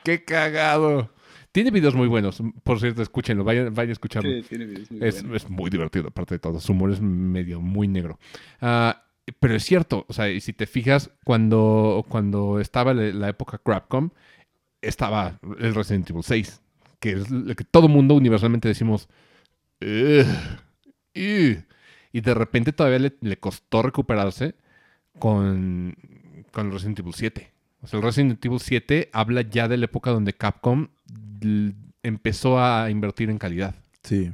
Qué 0.04 0.24
cagado. 0.24 1.12
Tiene 1.52 1.70
videos 1.70 1.94
muy 1.94 2.08
buenos. 2.08 2.42
Por 2.64 2.80
cierto, 2.80 3.04
escúchenlo, 3.04 3.44
vayan, 3.44 3.76
vayan 3.76 3.90
a 3.90 3.94
escucharlo. 3.94 4.32
Sí, 4.32 4.42
tiene 4.50 4.66
videos 4.66 4.90
muy 4.90 5.08
es, 5.08 5.22
buenos. 5.22 5.44
Es 5.44 5.50
muy 5.52 5.70
divertido, 5.70 6.08
aparte 6.08 6.34
de 6.34 6.40
todo. 6.40 6.60
Su 6.60 6.72
humor 6.72 6.92
es 6.92 7.00
medio 7.00 7.62
muy 7.62 7.88
negro. 7.88 8.18
Ah 8.60 9.03
pero 9.40 9.56
es 9.56 9.64
cierto, 9.64 10.06
o 10.08 10.14
sea, 10.14 10.30
y 10.30 10.42
si 10.42 10.54
te 10.54 10.68
fijas, 10.68 11.12
cuando, 11.24 12.06
cuando 12.10 12.60
estaba 12.60 12.94
la 12.94 13.30
época 13.30 13.58
Crapcom, 13.58 14.10
estaba 14.82 15.40
el 15.60 15.74
Resident 15.74 16.10
Evil 16.10 16.24
6, 16.24 16.62
que 17.00 17.12
es 17.14 17.30
lo 17.32 17.56
que 17.56 17.64
todo 17.64 17.88
mundo 17.88 18.16
universalmente 18.16 18.68
decimos, 18.68 19.08
y 21.14 22.22
de 22.22 22.34
repente 22.34 22.74
todavía 22.74 23.12
le, 23.20 23.38
costó 23.38 23.82
recuperarse 23.82 24.56
con, 25.20 25.96
con 26.52 26.68
el 26.68 26.74
Resident 26.74 27.00
Evil 27.00 27.14
7. 27.14 27.52
O 27.82 27.88
sea, 27.88 28.00
el 28.00 28.06
Resident 28.06 28.46
Evil 28.46 28.60
7 28.60 29.10
habla 29.14 29.42
ya 29.42 29.68
de 29.68 29.78
la 29.78 29.86
época 29.86 30.12
donde 30.12 30.34
Capcom 30.34 30.88
empezó 32.02 32.60
a 32.60 32.90
invertir 32.90 33.30
en 33.30 33.38
calidad. 33.38 33.76
Sí. 34.04 34.32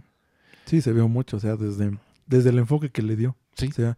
Sí, 0.65 0.81
se 0.81 0.93
vio 0.93 1.07
mucho, 1.07 1.37
o 1.37 1.39
sea, 1.39 1.55
desde, 1.55 1.97
desde 2.27 2.49
el 2.49 2.59
enfoque 2.59 2.89
que 2.89 3.01
le 3.01 3.15
dio. 3.15 3.35
Sí. 3.55 3.67
O 3.67 3.71
sea, 3.71 3.97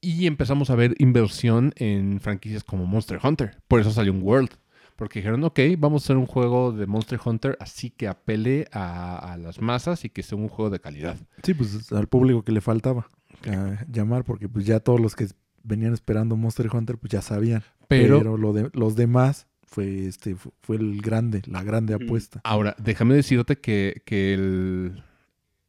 y 0.00 0.26
empezamos 0.26 0.70
a 0.70 0.74
ver 0.74 0.94
inversión 0.98 1.72
en 1.76 2.20
franquicias 2.20 2.64
como 2.64 2.86
Monster 2.86 3.18
Hunter. 3.22 3.56
Por 3.68 3.80
eso 3.80 3.90
salió 3.90 4.12
un 4.12 4.22
World. 4.22 4.50
Porque 4.96 5.20
dijeron, 5.20 5.44
ok, 5.44 5.60
vamos 5.78 6.02
a 6.02 6.04
hacer 6.06 6.16
un 6.16 6.26
juego 6.26 6.72
de 6.72 6.86
Monster 6.86 7.20
Hunter 7.24 7.56
así 7.60 7.90
que 7.90 8.08
apele 8.08 8.66
a, 8.72 9.38
las 9.40 9.60
masas 9.60 10.04
y 10.04 10.10
que 10.10 10.24
sea 10.24 10.36
un 10.36 10.48
juego 10.48 10.70
de 10.70 10.80
calidad. 10.80 11.16
Sí, 11.44 11.54
pues 11.54 11.92
al 11.92 12.08
público 12.08 12.42
que 12.42 12.50
le 12.50 12.60
faltaba 12.60 13.06
llamar, 13.88 14.24
porque 14.24 14.48
pues 14.48 14.66
ya 14.66 14.80
todos 14.80 14.98
los 14.98 15.14
que 15.14 15.28
venían 15.62 15.92
esperando 15.92 16.36
Monster 16.36 16.68
Hunter 16.72 16.98
pues 16.98 17.12
ya 17.12 17.22
sabían. 17.22 17.62
Pero, 17.86 18.36
lo 18.36 18.52
de, 18.52 18.70
los 18.72 18.96
demás 18.96 19.46
fue 19.68 20.06
este 20.06 20.34
fue 20.34 20.76
el 20.76 21.00
grande, 21.00 21.42
la 21.46 21.62
grande 21.62 21.94
apuesta. 21.94 22.40
Ahora, 22.42 22.74
déjame 22.78 23.14
decirte 23.14 23.56
que, 23.56 24.02
que 24.04 24.34
el, 24.34 25.04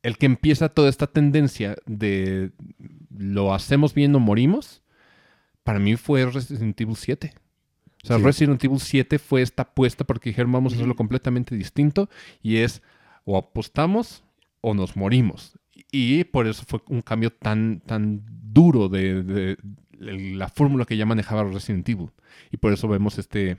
el 0.03 0.17
que 0.17 0.25
empieza 0.25 0.69
toda 0.69 0.89
esta 0.89 1.07
tendencia 1.07 1.75
de 1.85 2.51
lo 3.15 3.53
hacemos 3.53 3.93
bien 3.93 4.15
o 4.15 4.19
morimos, 4.19 4.81
para 5.63 5.79
mí 5.79 5.95
fue 5.95 6.25
Resident 6.25 6.79
Evil 6.79 6.95
7. 6.95 7.33
O 8.01 8.07
sea, 8.07 8.17
Resident 8.17 8.63
Evil 8.63 8.79
7 8.79 9.19
fue 9.19 9.41
esta 9.41 9.63
apuesta 9.63 10.05
porque 10.05 10.29
dijeron 10.29 10.51
vamos 10.51 10.73
a 10.73 10.75
hacerlo 10.77 10.95
completamente 10.95 11.55
distinto 11.55 12.09
y 12.41 12.57
es 12.57 12.81
o 13.25 13.37
apostamos 13.37 14.23
o 14.61 14.73
nos 14.73 14.95
morimos. 14.95 15.59
Y 15.91 16.23
por 16.25 16.47
eso 16.47 16.63
fue 16.65 16.81
un 16.87 17.01
cambio 17.01 17.31
tan, 17.31 17.81
tan 17.81 18.23
duro 18.25 18.89
de, 18.89 19.23
de 19.23 19.57
la 19.99 20.47
fórmula 20.47 20.85
que 20.85 20.97
ya 20.97 21.05
manejaba 21.05 21.43
Resident 21.43 21.87
Evil. 21.89 22.11
Y 22.51 22.57
por 22.57 22.71
eso 22.71 22.87
vemos 22.87 23.17
este, 23.17 23.57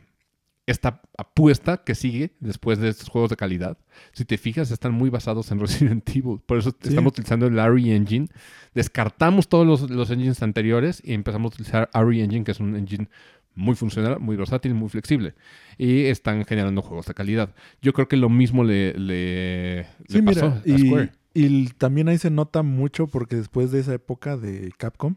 esta 0.71 1.03
apuesta 1.17 1.79
que 1.85 1.95
sigue 1.95 2.33
después 2.41 2.79
de 2.79 2.89
estos 2.89 3.09
juegos 3.09 3.31
de 3.31 3.37
calidad, 3.37 3.79
si 4.13 4.25
te 4.25 4.39
fijas, 4.39 4.71
están 4.71 4.93
muy 4.93 5.11
basados 5.11 5.51
en 5.51 5.61
Resident 5.61 6.09
Evil. 6.09 6.41
Por 6.45 6.59
eso 6.59 6.75
estamos 6.83 7.13
utilizando 7.13 7.47
el 7.47 7.59
ARI 7.59 7.93
Engine. 7.93 8.29
Descartamos 8.75 9.49
todos 9.49 9.89
los, 9.91 10.11
engines 10.11 10.43
anteriores 10.43 11.03
y 11.05 11.13
empezamos 11.13 11.53
a 11.53 11.55
utilizar 11.55 11.91
ARI 11.93 12.23
Engine, 12.23 12.45
que 12.45 12.53
es 12.53 12.61
un 12.61 12.77
engine 12.77 13.09
muy 13.55 13.75
funcional, 13.75 14.21
muy 14.21 14.37
versátil, 14.37 14.75
muy 14.75 14.89
flexible. 14.89 15.35
Y 15.77 16.05
están 16.05 16.45
generando 16.45 16.83
juegos 16.83 17.07
de 17.07 17.15
calidad. 17.15 17.55
Yo 17.83 17.93
creo 17.93 18.09
que 18.09 18.17
lo 18.17 18.29
mismo 18.29 18.65
le, 18.65 18.95
le, 18.95 19.87
pasó 20.25 20.47
a 20.47 20.63
Square. 20.79 21.13
Y 21.33 21.69
también 21.69 22.09
ahí 22.09 22.19
se 22.19 22.31
nota 22.31 22.63
mucho 22.63 23.07
porque 23.07 23.37
después 23.37 23.71
de 23.71 23.81
esa 23.81 23.95
época 23.95 24.37
de 24.37 24.73
Capcom, 24.77 25.17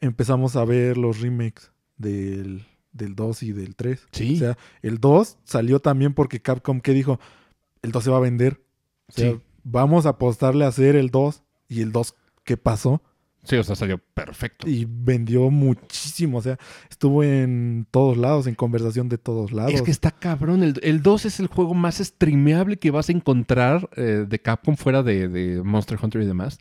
empezamos 0.00 0.56
a 0.56 0.64
ver 0.64 0.96
los 0.96 1.20
remakes 1.20 1.72
del 1.96 2.66
del 2.92 3.14
2 3.14 3.42
y 3.42 3.52
del 3.52 3.76
3. 3.76 4.06
Sí. 4.12 4.36
O 4.36 4.38
sea, 4.38 4.58
el 4.82 4.98
2 4.98 5.38
salió 5.44 5.80
también 5.80 6.14
porque 6.14 6.40
Capcom, 6.40 6.80
¿qué 6.80 6.92
dijo? 6.92 7.20
El 7.82 7.92
2 7.92 8.04
se 8.04 8.10
va 8.10 8.18
a 8.18 8.20
vender. 8.20 8.60
O 9.08 9.12
sea, 9.12 9.38
vamos 9.64 10.06
a 10.06 10.10
apostarle 10.10 10.64
a 10.64 10.68
hacer 10.68 10.96
el 10.96 11.10
2. 11.10 11.42
Y 11.68 11.82
el 11.82 11.92
2, 11.92 12.14
¿qué 12.44 12.56
pasó? 12.56 13.02
Sí, 13.42 13.56
o 13.56 13.64
sea, 13.64 13.74
salió 13.74 13.98
perfecto. 13.98 14.68
Y 14.68 14.86
vendió 14.88 15.50
muchísimo. 15.50 16.38
O 16.38 16.42
sea, 16.42 16.58
estuvo 16.90 17.22
en 17.24 17.86
todos 17.90 18.16
lados, 18.16 18.46
en 18.46 18.54
conversación 18.54 19.08
de 19.08 19.18
todos 19.18 19.52
lados. 19.52 19.72
Es 19.72 19.82
que 19.82 19.90
está 19.90 20.10
cabrón. 20.10 20.62
El, 20.62 21.02
2 21.02 21.24
es 21.24 21.40
el 21.40 21.46
juego 21.46 21.74
más 21.74 21.98
streameable 21.98 22.76
que 22.76 22.90
vas 22.90 23.08
a 23.08 23.12
encontrar 23.12 23.88
eh, 23.96 24.26
de 24.28 24.38
Capcom 24.40 24.76
fuera 24.76 25.02
de, 25.02 25.28
de 25.28 25.62
Monster 25.62 25.98
Hunter 26.00 26.22
y 26.22 26.26
demás. 26.26 26.58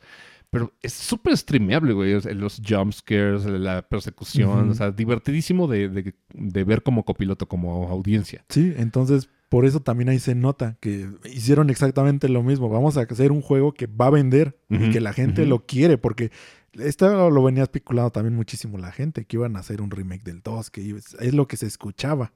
Pero 0.51 0.73
es 0.81 0.93
súper 0.93 1.37
streameable, 1.37 1.93
güey. 1.93 2.19
Los 2.33 2.61
jumpscares, 2.67 3.45
la 3.45 3.83
persecución, 3.83 4.69
o 4.69 4.73
sea, 4.73 4.91
divertidísimo 4.91 5.67
de, 5.67 6.13
ver 6.33 6.81
como 6.81 7.05
copiloto, 7.05 7.47
como 7.47 7.89
audiencia. 7.89 8.43
Sí, 8.49 8.73
entonces 8.77 9.29
por 9.49 9.65
eso 9.65 9.79
también 9.81 10.09
ahí 10.09 10.19
se 10.19 10.35
nota 10.35 10.77
que 10.79 11.07
hicieron 11.25 11.69
exactamente 11.69 12.29
lo 12.29 12.41
mismo. 12.43 12.69
Vamos 12.69 12.97
a 12.97 13.01
hacer 13.01 13.31
un 13.31 13.41
juego 13.41 13.73
que 13.73 13.87
va 13.87 14.07
a 14.07 14.11
vender 14.11 14.57
y 14.69 14.89
que 14.91 15.01
la 15.01 15.13
gente 15.13 15.45
lo 15.45 15.65
quiere, 15.65 15.97
porque 15.97 16.31
esto 16.73 17.29
lo 17.29 17.43
venía 17.43 17.63
especulando 17.63 18.11
también 18.11 18.35
muchísimo 18.35 18.77
la 18.77 18.91
gente, 18.91 19.25
que 19.25 19.37
iban 19.37 19.55
a 19.55 19.59
hacer 19.59 19.81
un 19.81 19.91
remake 19.91 20.23
del 20.23 20.41
2, 20.41 20.71
que 20.71 20.95
es 21.19 21.33
lo 21.33 21.47
que 21.47 21.57
se 21.57 21.67
escuchaba 21.67 22.31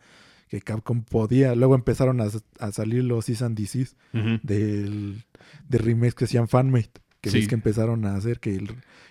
que 0.53 0.61
Capcom 0.61 1.03
podía. 1.03 1.56
Luego 1.56 1.73
empezaron 1.73 2.22
a, 2.22 2.72
salir 2.72 3.03
los 3.03 3.26
Season 3.26 3.48
and 3.48 3.57
Disease 3.57 3.95
del, 4.44 5.23
de 5.68 5.77
remakes 5.80 6.14
que 6.14 6.26
hacían 6.26 6.48
fanmate. 6.48 7.02
Que 7.24 7.30
sí. 7.32 7.48
que 7.48 7.56
empezaron 7.56 8.06
a 8.06 8.16
hacer 8.16 8.40
que 8.41 8.60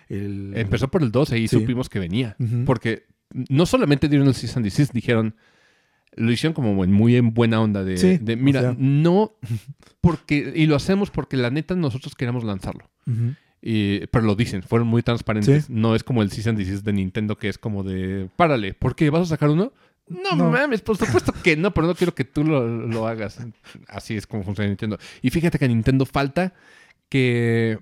el... 0.07 0.53
Empezó 0.55 0.87
por 0.89 1.01
el 1.01 1.11
12 1.11 1.39
y 1.39 1.47
supimos 1.47 1.89
que 1.89 1.99
venía. 1.99 2.37
Porque 2.65 3.07
no 3.49 3.65
solamente 3.65 4.07
dieron 4.07 4.27
el 4.27 4.35
Season 4.35 4.57
and 4.57 4.65
Disease, 4.65 4.91
dijeron... 4.93 5.35
Lo 6.15 6.31
hicieron 6.31 6.53
como 6.53 6.75
muy 6.75 7.15
en 7.15 7.33
buena 7.33 7.59
onda 7.59 7.83
de, 7.83 8.37
mira, 8.37 8.75
no 8.77 9.35
porque... 10.01 10.53
Y 10.55 10.67
lo 10.67 10.75
hacemos 10.75 11.09
porque 11.09 11.37
la 11.37 11.49
neta 11.49 11.75
nosotros 11.75 12.13
queremos 12.13 12.43
lanzarlo. 12.43 12.87
pero 13.61 14.21
lo 14.23 14.35
dicen, 14.35 14.61
fueron 14.61 14.87
muy 14.87 15.01
transparentes. 15.01 15.71
No 15.71 15.95
es 15.95 16.03
como 16.03 16.21
el 16.21 16.29
Season 16.29 16.55
Disease 16.55 16.83
de 16.83 16.93
Nintendo 16.93 17.35
que 17.35 17.49
es 17.49 17.57
como 17.57 17.83
de, 17.83 18.29
párale, 18.35 18.75
¿por 18.75 18.95
qué 18.95 19.09
vas 19.09 19.23
a 19.23 19.25
sacar 19.25 19.49
uno? 19.49 19.73
No, 20.07 20.35
mames, 20.35 20.81
por 20.81 20.97
supuesto 20.97 21.33
que 21.43 21.55
no, 21.55 21.73
pero 21.73 21.87
no 21.87 21.95
quiero 21.95 22.13
que 22.13 22.25
tú 22.25 22.43
lo, 22.43 23.07
hagas. 23.07 23.39
Así 23.87 24.15
es 24.15 24.27
como 24.27 24.43
funciona 24.43 24.67
Nintendo. 24.67 24.99
Y 25.21 25.31
fíjate 25.31 25.57
que 25.57 25.65
a 25.65 25.67
Nintendo 25.67 26.05
falta 26.05 26.53
que 27.09 27.79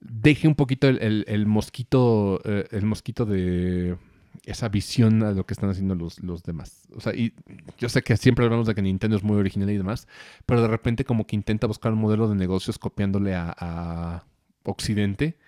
deje 0.00 0.48
un 0.48 0.54
poquito 0.54 0.88
el, 0.88 1.46
mosquito, 1.46 2.40
eh, 2.44 2.66
el 2.70 2.84
mosquito 2.84 3.26
de 3.26 3.96
esa 4.44 4.68
visión 4.68 5.22
a 5.22 5.32
lo 5.32 5.44
que 5.44 5.54
están 5.54 5.70
haciendo 5.70 5.94
los, 5.94 6.22
los 6.22 6.42
demás. 6.42 6.88
O 6.94 7.00
sea, 7.00 7.14
y 7.14 7.34
yo 7.78 7.88
sé 7.88 8.02
que 8.02 8.16
siempre 8.16 8.44
hablamos 8.44 8.66
de 8.66 8.74
que 8.74 8.82
Nintendo 8.82 9.16
es 9.16 9.22
muy 9.22 9.36
original 9.36 9.70
y 9.70 9.76
demás, 9.76 10.08
pero 10.46 10.62
de 10.62 10.68
repente 10.68 11.04
como 11.04 11.26
que 11.26 11.36
intenta 11.36 11.66
buscar 11.66 11.92
un 11.92 12.00
modelo 12.00 12.28
de 12.28 12.34
negocios 12.34 12.78
copiándole 12.78 13.34
a, 13.34 13.54
a 13.58 14.24
Occidente 14.64 15.38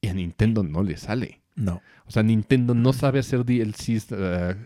y 0.00 0.08
a 0.08 0.14
Nintendo 0.14 0.62
no 0.62 0.82
le 0.82 0.96
sale. 0.96 1.40
No. 1.54 1.80
O 2.06 2.10
sea, 2.10 2.22
Nintendo 2.22 2.74
no 2.74 2.92
sabe 2.92 3.20
hacer 3.20 3.44
DLCs, 3.44 4.12
uh, 4.12 4.56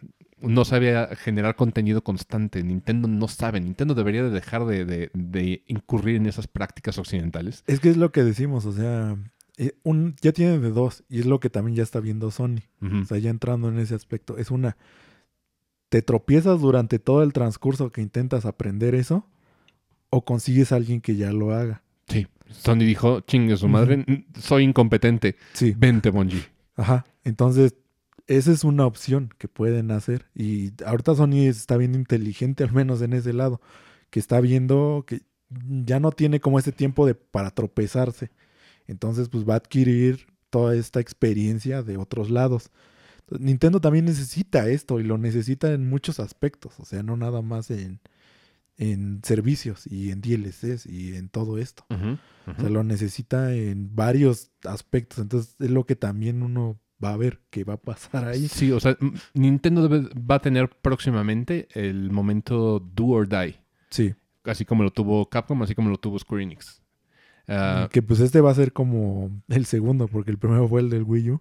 no 0.40 0.64
sabe 0.64 1.16
generar 1.16 1.56
contenido 1.56 2.02
constante. 2.02 2.62
Nintendo 2.62 3.08
no 3.08 3.28
sabe. 3.28 3.60
Nintendo 3.60 3.94
debería 3.94 4.22
de 4.22 4.30
dejar 4.30 4.64
de, 4.66 5.62
incurrir 5.66 6.16
en 6.16 6.26
esas 6.26 6.46
prácticas 6.46 6.98
occidentales. 6.98 7.64
Es 7.66 7.80
que 7.80 7.90
es 7.90 7.96
lo 7.96 8.12
que 8.12 8.24
decimos, 8.24 8.66
o 8.66 8.72
sea, 8.72 9.16
eh, 9.56 9.72
un, 9.82 10.16
ya 10.20 10.32
tiene 10.32 10.58
de 10.58 10.70
dos 10.70 11.04
y 11.08 11.20
es 11.20 11.26
lo 11.26 11.40
que 11.40 11.50
también 11.50 11.76
ya 11.76 11.82
está 11.82 12.00
viendo 12.00 12.30
Sony. 12.30 12.62
O 12.80 13.04
sea, 13.04 13.18
ya 13.18 13.30
entrando 13.30 13.68
en 13.68 13.78
ese 13.78 13.94
aspecto. 13.94 14.38
Es 14.38 14.50
una, 14.50 14.76
te 15.88 16.02
tropiezas 16.02 16.60
durante 16.60 16.98
todo 16.98 17.22
el 17.22 17.32
transcurso 17.32 17.90
que 17.90 18.00
intentas 18.00 18.44
aprender 18.44 18.94
eso 18.94 19.26
o 20.10 20.24
consigues 20.24 20.72
a 20.72 20.76
alguien 20.76 21.00
que 21.00 21.16
ya 21.16 21.32
lo 21.32 21.52
haga. 21.52 21.82
Sí. 22.06 22.26
Sony 22.50 22.78
dijo, 22.78 23.20
chingue 23.20 23.56
su 23.56 23.68
madre, 23.68 24.04
soy 24.38 24.64
incompetente. 24.64 25.36
Sí. 25.52 25.74
Vente, 25.76 26.10
Bonji. 26.10 26.42
Ajá. 26.76 27.04
Entonces, 27.24 27.74
esa 28.28 28.52
es 28.52 28.62
una 28.62 28.86
opción 28.86 29.30
que 29.38 29.48
pueden 29.48 29.90
hacer. 29.90 30.26
Y 30.34 30.72
ahorita 30.84 31.14
Sony 31.14 31.48
está 31.48 31.76
viendo 31.76 31.98
inteligente, 31.98 32.62
al 32.62 32.72
menos 32.72 33.02
en 33.02 33.14
ese 33.14 33.32
lado, 33.32 33.60
que 34.10 34.20
está 34.20 34.40
viendo 34.40 35.04
que 35.06 35.22
ya 35.50 35.98
no 35.98 36.12
tiene 36.12 36.38
como 36.38 36.58
ese 36.58 36.70
tiempo 36.70 37.06
de 37.06 37.14
para 37.14 37.50
tropezarse. 37.50 38.30
Entonces, 38.86 39.28
pues 39.30 39.48
va 39.48 39.54
a 39.54 39.56
adquirir 39.56 40.26
toda 40.50 40.76
esta 40.76 41.00
experiencia 41.00 41.82
de 41.82 41.96
otros 41.96 42.30
lados. 42.30 42.70
Nintendo 43.38 43.80
también 43.80 44.04
necesita 44.04 44.68
esto 44.68 45.00
y 45.00 45.04
lo 45.04 45.18
necesita 45.18 45.72
en 45.72 45.88
muchos 45.88 46.20
aspectos, 46.20 46.80
o 46.80 46.86
sea, 46.86 47.02
no 47.02 47.16
nada 47.16 47.42
más 47.42 47.70
en, 47.70 48.00
en 48.78 49.20
servicios 49.22 49.86
y 49.86 50.10
en 50.10 50.22
DLCs 50.22 50.86
y 50.86 51.14
en 51.16 51.28
todo 51.28 51.58
esto. 51.58 51.84
O 51.90 52.60
sea, 52.60 52.70
lo 52.70 52.84
necesita 52.84 53.54
en 53.54 53.94
varios 53.94 54.50
aspectos. 54.64 55.18
Entonces 55.18 55.56
es 55.58 55.70
lo 55.70 55.84
que 55.84 55.96
también 55.96 56.42
uno 56.42 56.78
va 57.02 57.12
a 57.12 57.16
ver 57.16 57.40
qué 57.50 57.64
va 57.64 57.74
a 57.74 57.78
pasar 57.78 58.26
ahí. 58.26 58.48
Sí, 58.48 58.72
o 58.72 58.80
sea, 58.80 58.96
Nintendo 59.34 59.88
va 59.88 60.36
a 60.36 60.40
tener 60.40 60.68
próximamente 60.68 61.68
el 61.74 62.10
momento 62.10 62.80
do 62.80 63.06
or 63.06 63.28
die. 63.28 63.56
Sí. 63.90 64.14
Así 64.44 64.64
como 64.64 64.82
lo 64.82 64.90
tuvo 64.90 65.28
Capcom, 65.28 65.62
así 65.62 65.74
como 65.74 65.90
lo 65.90 65.98
tuvo 65.98 66.18
Square 66.18 66.42
Enix. 66.42 66.82
Ah, 67.46 67.88
que 67.90 68.02
pues 68.02 68.20
este 68.20 68.40
va 68.40 68.50
a 68.50 68.54
ser 68.54 68.72
como 68.72 69.30
el 69.48 69.64
segundo, 69.64 70.06
porque 70.06 70.30
el 70.30 70.38
primero 70.38 70.68
fue 70.68 70.80
el 70.80 70.90
del 70.90 71.02
Wii 71.04 71.30
U. 71.30 71.40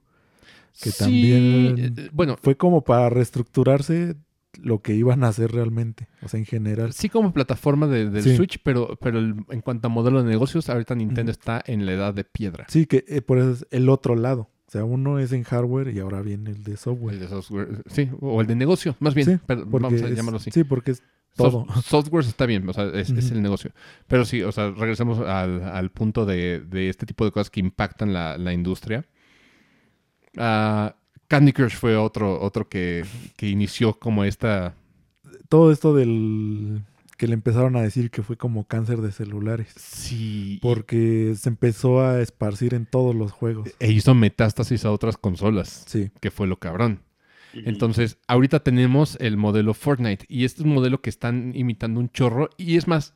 Que 0.81 0.91
también 0.91 1.95
eh, 1.97 2.09
bueno, 2.13 2.37
fue 2.41 2.55
como 2.55 2.83
para 2.83 3.09
reestructurarse 3.09 4.15
lo 4.61 4.81
que 4.81 4.95
iban 4.95 5.23
a 5.23 5.29
hacer 5.29 5.51
realmente, 5.51 6.07
o 6.21 6.27
sea, 6.27 6.39
en 6.39 6.45
general. 6.45 6.93
Sí, 6.93 7.09
como 7.09 7.33
plataforma 7.33 7.87
de, 7.87 8.09
del 8.09 8.23
Switch, 8.35 8.59
pero, 8.63 8.97
pero 9.01 9.19
en 9.19 9.61
cuanto 9.61 9.87
a 9.87 9.89
modelo 9.89 10.23
de 10.23 10.29
negocios, 10.29 10.69
ahorita 10.69 10.95
Nintendo 10.95 11.31
está 11.31 11.63
en 11.65 11.85
la 11.85 11.93
edad 11.93 12.13
de 12.13 12.23
piedra. 12.23 12.65
Sí, 12.69 12.85
que 12.85 13.05
eh, 13.07 13.21
por 13.21 13.39
eso 13.39 13.51
es 13.51 13.67
el 13.71 13.89
otro 13.89 14.15
lado. 14.15 14.49
O 14.67 14.71
sea, 14.71 14.83
uno 14.83 15.19
es 15.19 15.31
en 15.31 15.43
hardware 15.43 15.95
y 15.95 15.99
ahora 15.99 16.21
viene 16.21 16.51
el 16.51 16.63
de 16.63 16.75
software. 16.75 17.13
El 17.13 17.21
de 17.21 17.27
software, 17.29 17.83
sí, 17.87 18.09
o 18.19 18.41
el 18.41 18.47
de 18.47 18.55
negocio, 18.55 18.95
más 18.99 19.13
bien. 19.13 19.27
Sí, 19.27 19.39
vamos 19.47 20.01
a 20.01 20.09
llamarlo 20.09 20.37
así. 20.37 20.51
Sí, 20.51 20.65
porque 20.65 20.91
es 20.91 21.03
todo. 21.35 21.65
software 21.83 22.25
está 22.25 22.45
bien, 22.45 22.67
o 22.67 22.73
sea, 22.73 22.85
es, 22.87 23.09
el 23.09 23.41
negocio. 23.41 23.71
Pero 24.07 24.25
sí, 24.25 24.41
o 24.41 24.51
sea, 24.51 24.71
regresemos 24.71 25.19
al, 25.19 25.89
punto 25.91 26.25
de, 26.25 26.65
este 26.89 27.05
tipo 27.05 27.23
de 27.23 27.31
cosas 27.31 27.49
que 27.49 27.61
impactan 27.61 28.13
la, 28.13 28.37
la 28.37 28.51
industria. 28.51 29.05
Ah, 30.35 30.95
Candy 31.27 31.51
Crush 31.51 31.75
fue 31.75 31.95
otro, 31.95 32.41
otro 32.41 32.67
que, 32.67 33.05
inició 33.41 33.99
como 33.99 34.23
esta... 34.23 34.75
Todo 35.49 35.71
esto 35.71 35.93
del 35.93 36.81
que 37.17 37.27
le 37.27 37.33
empezaron 37.33 37.75
a 37.75 37.81
decir 37.81 38.11
que 38.11 38.21
fue 38.21 38.37
como 38.37 38.65
cáncer 38.65 39.01
de 39.01 39.11
celulares. 39.11 39.73
Sí. 39.75 40.59
Porque 40.61 41.33
se 41.35 41.49
empezó 41.49 42.01
a 42.01 42.21
esparcir 42.21 42.75
en 42.75 42.85
todos 42.85 43.15
los 43.15 43.31
juegos. 43.31 43.69
E 43.79 43.91
hizo 43.91 44.13
metástasis 44.13 44.85
a 44.85 44.91
otras 44.91 45.17
consolas. 45.17 45.83
Sí. 45.87 46.11
Que 46.21 46.31
fue 46.31 46.47
lo 46.47 46.59
cabrón. 46.59 47.01
Entonces, 47.53 48.19
ahorita 48.27 48.59
tenemos 48.59 49.17
el 49.19 49.35
modelo 49.35 49.73
Fortnite. 49.73 50.25
Y 50.29 50.45
este 50.45 50.61
es 50.61 50.65
un 50.65 50.75
modelo 50.75 51.01
que 51.01 51.09
están 51.09 51.53
imitando 51.55 51.99
un 51.99 52.11
chorro. 52.11 52.49
Y 52.55 52.77
es 52.77 52.87
más, 52.87 53.15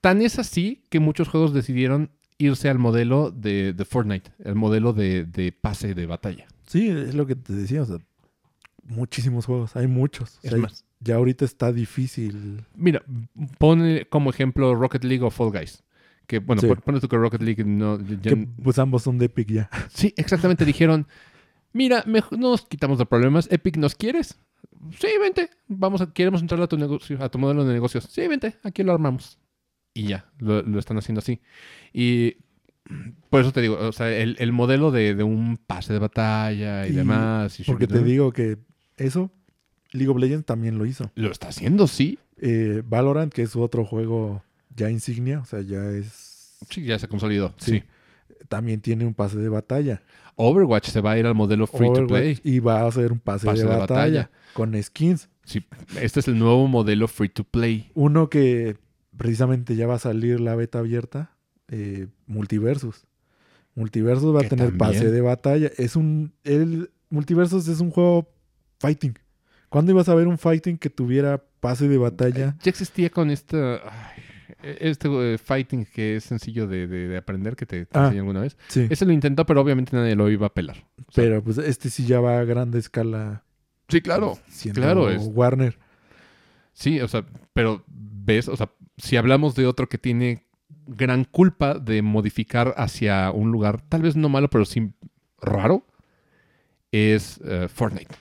tan 0.00 0.22
es 0.22 0.38
así 0.38 0.84
que 0.88 1.00
muchos 1.00 1.28
juegos 1.28 1.52
decidieron 1.52 2.10
irse 2.38 2.68
al 2.68 2.78
modelo 2.78 3.32
de, 3.32 3.74
Fortnite. 3.88 4.30
El 4.38 4.54
modelo 4.54 4.92
de, 4.92 5.24
de 5.24 5.50
pase 5.50 5.94
de 5.94 6.06
batalla. 6.06 6.46
Sí, 6.68 6.88
es 6.88 7.14
lo 7.14 7.26
que 7.26 7.34
te 7.34 7.52
decía, 7.52 7.82
o 7.82 7.86
sea, 7.86 7.98
muchísimos 8.84 9.46
juegos, 9.46 9.74
hay 9.76 9.88
muchos. 9.88 10.38
Es 10.42 10.56
más. 10.56 10.84
Ya 11.04 11.16
ahorita 11.16 11.44
está 11.44 11.72
difícil. 11.72 12.64
Mira, 12.74 13.02
pone 13.58 14.06
como 14.06 14.30
ejemplo 14.30 14.74
Rocket 14.74 15.04
League 15.04 15.22
o 15.22 15.30
Fall 15.30 15.52
Guys. 15.52 15.84
Que 16.26 16.38
bueno, 16.38 16.62
pones 16.82 17.02
tú 17.02 17.08
que 17.08 17.16
Rocket 17.16 17.42
League 17.42 17.64
no. 17.64 17.98
pues 18.62 18.78
ambos 18.78 19.02
son 19.02 19.18
de 19.18 19.26
Epic 19.26 19.50
ya. 19.50 19.70
Sí, 19.90 20.14
exactamente. 20.16 20.64
Dijeron: 20.64 21.06
Mira, 21.72 22.02
mejor 22.06 22.38
nos 22.38 22.66
quitamos 22.66 22.98
de 22.98 23.06
problemas. 23.06 23.48
Epic, 23.52 23.76
¿nos 23.76 23.94
quieres? 23.94 24.38
Sí, 24.98 25.08
vente. 25.20 25.50
Vamos 25.68 26.00
a, 26.00 26.12
queremos 26.12 26.40
entrar 26.40 26.60
a 26.62 26.66
tu 26.66 26.78
negocio, 26.78 27.22
a 27.22 27.28
tu 27.28 27.38
modelo 27.38 27.64
de 27.64 27.74
negocios. 27.74 28.04
Sí, 28.10 28.26
vente, 28.26 28.56
aquí 28.62 28.82
lo 28.82 28.92
armamos. 28.92 29.38
Y 29.92 30.08
ya, 30.08 30.26
lo, 30.38 30.62
lo 30.62 30.78
están 30.78 30.96
haciendo 30.98 31.20
así. 31.20 31.40
Y 31.92 32.36
por 33.30 33.40
eso 33.40 33.52
te 33.52 33.60
digo, 33.60 33.78
o 33.78 33.92
sea, 33.92 34.10
el, 34.10 34.52
modelo 34.52 34.90
de, 34.90 35.22
un 35.22 35.56
pase 35.56 35.92
de 35.92 35.98
batalla 35.98 36.86
y, 36.86 36.92
demás. 36.92 37.62
porque 37.66 37.86
te 37.86 38.02
digo 38.02 38.32
que 38.32 38.58
eso, 38.96 39.30
League 39.94 40.10
of 40.10 40.18
Legends 40.18 40.44
también 40.44 40.76
lo 40.76 40.84
hizo. 40.84 41.10
Lo 41.14 41.30
está 41.30 41.48
haciendo, 41.48 41.86
sí. 41.86 42.18
Eh, 42.38 42.82
Valorant, 42.84 43.32
que 43.32 43.42
es 43.42 43.56
otro 43.56 43.84
juego 43.84 44.42
ya 44.74 44.90
insignia, 44.90 45.40
o 45.40 45.44
sea, 45.44 45.60
ya 45.62 45.88
es... 45.90 46.58
Sí, 46.68 46.84
ya 46.84 46.98
se 46.98 47.08
consolidó, 47.08 47.54
sí. 47.56 47.84
También 48.48 48.80
tiene 48.80 49.06
un 49.06 49.14
pase 49.14 49.38
de 49.38 49.48
batalla. 49.48 50.02
Overwatch 50.36 50.88
se 50.88 51.00
va 51.00 51.12
a 51.12 51.18
ir 51.18 51.26
al 51.26 51.34
modelo 51.34 51.66
free 51.66 51.92
to 51.92 52.06
play. 52.06 52.38
Y 52.42 52.58
va 52.58 52.80
a 52.80 52.86
hacer 52.88 53.12
un 53.12 53.20
pase, 53.20 53.50
de, 53.52 53.64
batalla, 53.64 54.30
con 54.52 54.80
skins. 54.82 55.28
Sí, 55.44 55.64
este 56.00 56.20
es 56.20 56.28
el 56.28 56.38
nuevo 56.38 56.66
modelo 56.66 57.06
free 57.06 57.28
to 57.28 57.44
play. 57.44 57.90
Uno 57.94 58.28
que 58.28 58.76
precisamente 59.16 59.76
ya 59.76 59.86
va 59.86 59.94
a 59.94 59.98
salir 59.98 60.40
la 60.40 60.56
beta 60.56 60.80
abierta 60.80 61.36
eh, 61.68 62.08
Multiversus. 62.26 63.06
Multiversus 63.74 64.34
va 64.34 64.40
a 64.40 64.48
tener 64.48 64.76
pase 64.76 65.10
de 65.10 65.20
batalla. 65.20 65.70
Es 65.76 65.96
un. 65.96 66.32
El 66.42 66.90
Multiversus 67.10 67.68
es 67.68 67.80
un 67.80 67.90
juego 67.90 68.28
fighting. 68.78 69.14
¿Cuándo 69.74 69.90
ibas 69.90 70.08
a 70.08 70.14
ver 70.14 70.28
un 70.28 70.38
fighting 70.38 70.78
que 70.78 70.88
tuviera 70.88 71.42
pase 71.58 71.88
de 71.88 71.98
batalla? 71.98 72.54
Ya 72.62 72.70
existía 72.70 73.10
con 73.10 73.28
esta. 73.28 73.82
este 74.62 75.08
eh, 75.34 75.36
fighting 75.36 75.84
que 75.84 76.14
es 76.14 76.22
sencillo 76.22 76.68
de, 76.68 77.16
aprender, 77.16 77.56
que 77.56 77.66
te, 77.66 77.88
ah, 77.92 78.04
enseñé 78.04 78.20
alguna 78.20 78.42
vez. 78.42 78.56
Ese 78.72 79.04
lo 79.04 79.12
intentó, 79.12 79.44
pero 79.46 79.60
obviamente 79.60 79.96
nadie 79.96 80.14
lo 80.14 80.30
iba 80.30 80.46
a 80.46 80.54
pelar. 80.54 80.86
pero 81.12 81.42
pues 81.42 81.58
este 81.58 81.90
sí 81.90 82.06
ya 82.06 82.20
va 82.20 82.38
a 82.38 82.44
grande 82.44 82.78
escala. 82.78 83.42
Sí, 83.88 84.00
claro. 84.00 84.38
claro. 84.72 85.10
Es... 85.10 85.22
Warner. 85.26 85.76
Sí, 86.72 87.00
o 87.00 87.08
sea, 87.08 87.26
pero 87.52 87.82
ves, 87.88 88.46
o 88.46 88.56
sea, 88.56 88.70
si 88.96 89.16
hablamos 89.16 89.56
de 89.56 89.66
otro 89.66 89.88
que 89.88 89.98
tiene 89.98 90.46
gran 90.86 91.24
culpa 91.24 91.80
de 91.80 92.00
modificar 92.00 92.74
hacia 92.76 93.32
un 93.32 93.50
lugar, 93.50 93.80
tal 93.80 94.02
vez 94.02 94.14
no 94.14 94.28
malo, 94.28 94.48
pero 94.48 94.66
sí 94.66 94.92
raro, 95.40 95.84
es 96.92 97.40
eh, 97.44 97.66
Fortnite. 97.68 98.14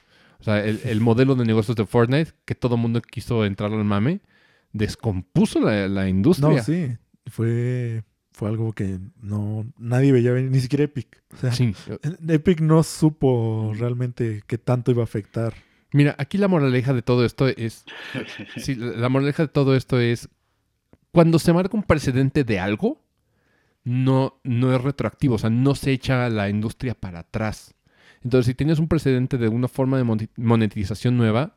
O 0.43 0.45
sea, 0.45 0.63
el, 0.63 0.99
modelo 0.99 1.35
de 1.35 1.45
negocios 1.45 1.77
de 1.77 1.85
Fortnite, 1.85 2.33
que 2.43 2.53
todo 2.53 2.75
el 2.75 2.81
mundo 2.81 3.01
quiso 3.01 3.45
entrar 3.45 3.71
al 3.71 3.85
mame, 3.85 4.19
descompuso 4.73 5.61
la, 5.61 6.09
industria. 6.09 6.57
No, 6.57 6.63
sí. 6.63 6.97
Fue, 7.27 8.03
fue 8.33 8.49
algo 8.49 8.73
que 8.73 8.99
no 9.21 9.65
nadie 9.77 10.11
veía 10.11 10.33
venir, 10.33 10.51
ni 10.51 10.59
siquiera 10.59 10.83
Epic. 10.83 11.23
O 11.33 11.37
sea, 11.37 11.53
Epic 12.27 12.59
no 12.59 12.83
supo 12.83 13.71
realmente 13.77 14.43
qué 14.45 14.57
tanto 14.57 14.91
iba 14.91 15.01
a 15.01 15.05
afectar 15.05 15.53
Mira, 15.93 16.15
aquí 16.17 16.39
la 16.39 16.47
moraleja 16.47 16.91
de 16.91 17.03
todo 17.03 17.23
esto 17.23 17.47
es. 17.47 17.85
sí, 18.57 18.75
la 18.75 19.07
moraleja 19.09 19.43
de 19.43 19.49
todo 19.49 19.75
esto 19.75 19.99
es. 19.99 20.27
Cuando 21.11 21.37
se 21.37 21.53
marca 21.53 21.77
un 21.77 21.83
precedente 21.83 22.43
de 22.43 22.59
algo, 22.59 22.99
no, 23.83 24.39
no 24.43 24.75
es 24.75 24.81
retroactivo, 24.81 25.35
o 25.35 25.37
sea, 25.37 25.51
no 25.51 25.75
se 25.75 25.91
echa 25.91 26.27
la 26.29 26.49
industria 26.49 26.95
para 26.95 27.19
atrás. 27.19 27.75
Entonces, 28.23 28.45
si 28.47 28.55
tienes 28.55 28.79
un 28.79 28.87
precedente 28.87 29.37
de 29.37 29.47
una 29.47 29.67
forma 29.67 29.97
de 29.97 30.27
monetización 30.37 31.17
nueva, 31.17 31.55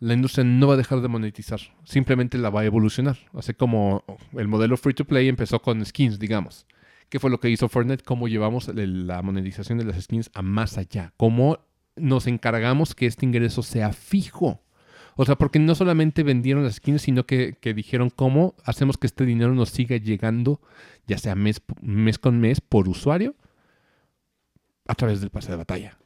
la 0.00 0.14
industria 0.14 0.44
no 0.44 0.66
va 0.66 0.74
a 0.74 0.76
dejar 0.76 1.00
de 1.00 1.06
monetizar, 1.06 1.60
simplemente 1.84 2.36
la 2.36 2.50
va 2.50 2.62
a 2.62 2.64
evolucionar. 2.64 3.18
Así 3.34 3.54
como 3.54 4.02
el 4.32 4.48
modelo 4.48 4.76
free 4.76 4.94
to 4.94 5.04
play 5.04 5.28
empezó 5.28 5.62
con 5.62 5.84
skins, 5.84 6.18
digamos. 6.18 6.66
¿Qué 7.08 7.20
fue 7.20 7.30
lo 7.30 7.38
que 7.38 7.50
hizo 7.50 7.68
Fortnite? 7.68 8.02
¿Cómo 8.02 8.26
llevamos 8.26 8.68
la 8.74 9.22
monetización 9.22 9.78
de 9.78 9.84
las 9.84 10.02
skins 10.02 10.30
a 10.34 10.42
más 10.42 10.76
allá? 10.76 11.12
¿Cómo 11.16 11.58
nos 11.94 12.26
encargamos 12.26 12.94
que 12.94 13.06
este 13.06 13.26
ingreso 13.26 13.62
sea 13.62 13.92
fijo? 13.92 14.60
O 15.14 15.24
sea, 15.24 15.36
porque 15.36 15.58
no 15.58 15.74
solamente 15.74 16.22
vendieron 16.22 16.64
las 16.64 16.76
skins, 16.76 17.02
sino 17.02 17.26
que, 17.26 17.56
dijeron 17.76 18.10
cómo 18.10 18.56
hacemos 18.64 18.96
que 18.96 19.06
este 19.06 19.24
dinero 19.24 19.54
nos 19.54 19.68
siga 19.68 19.98
llegando, 19.98 20.60
ya 21.06 21.18
sea 21.18 21.34
mes, 21.34 21.62
mes 21.80 22.18
con 22.18 22.40
mes, 22.40 22.60
por 22.60 22.88
usuario, 22.88 23.36
a 24.86 24.94
través 24.94 25.20
del 25.20 25.30
pase 25.30 25.50
de 25.50 25.56
batalla. 25.56 25.98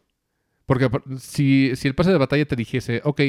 Porque 0.66 0.90
si, 1.18 1.74
si 1.76 1.88
el 1.88 1.94
pase 1.94 2.10
de 2.10 2.18
batalla 2.18 2.44
te 2.44 2.56
dijese, 2.56 3.00
ok, 3.04 3.20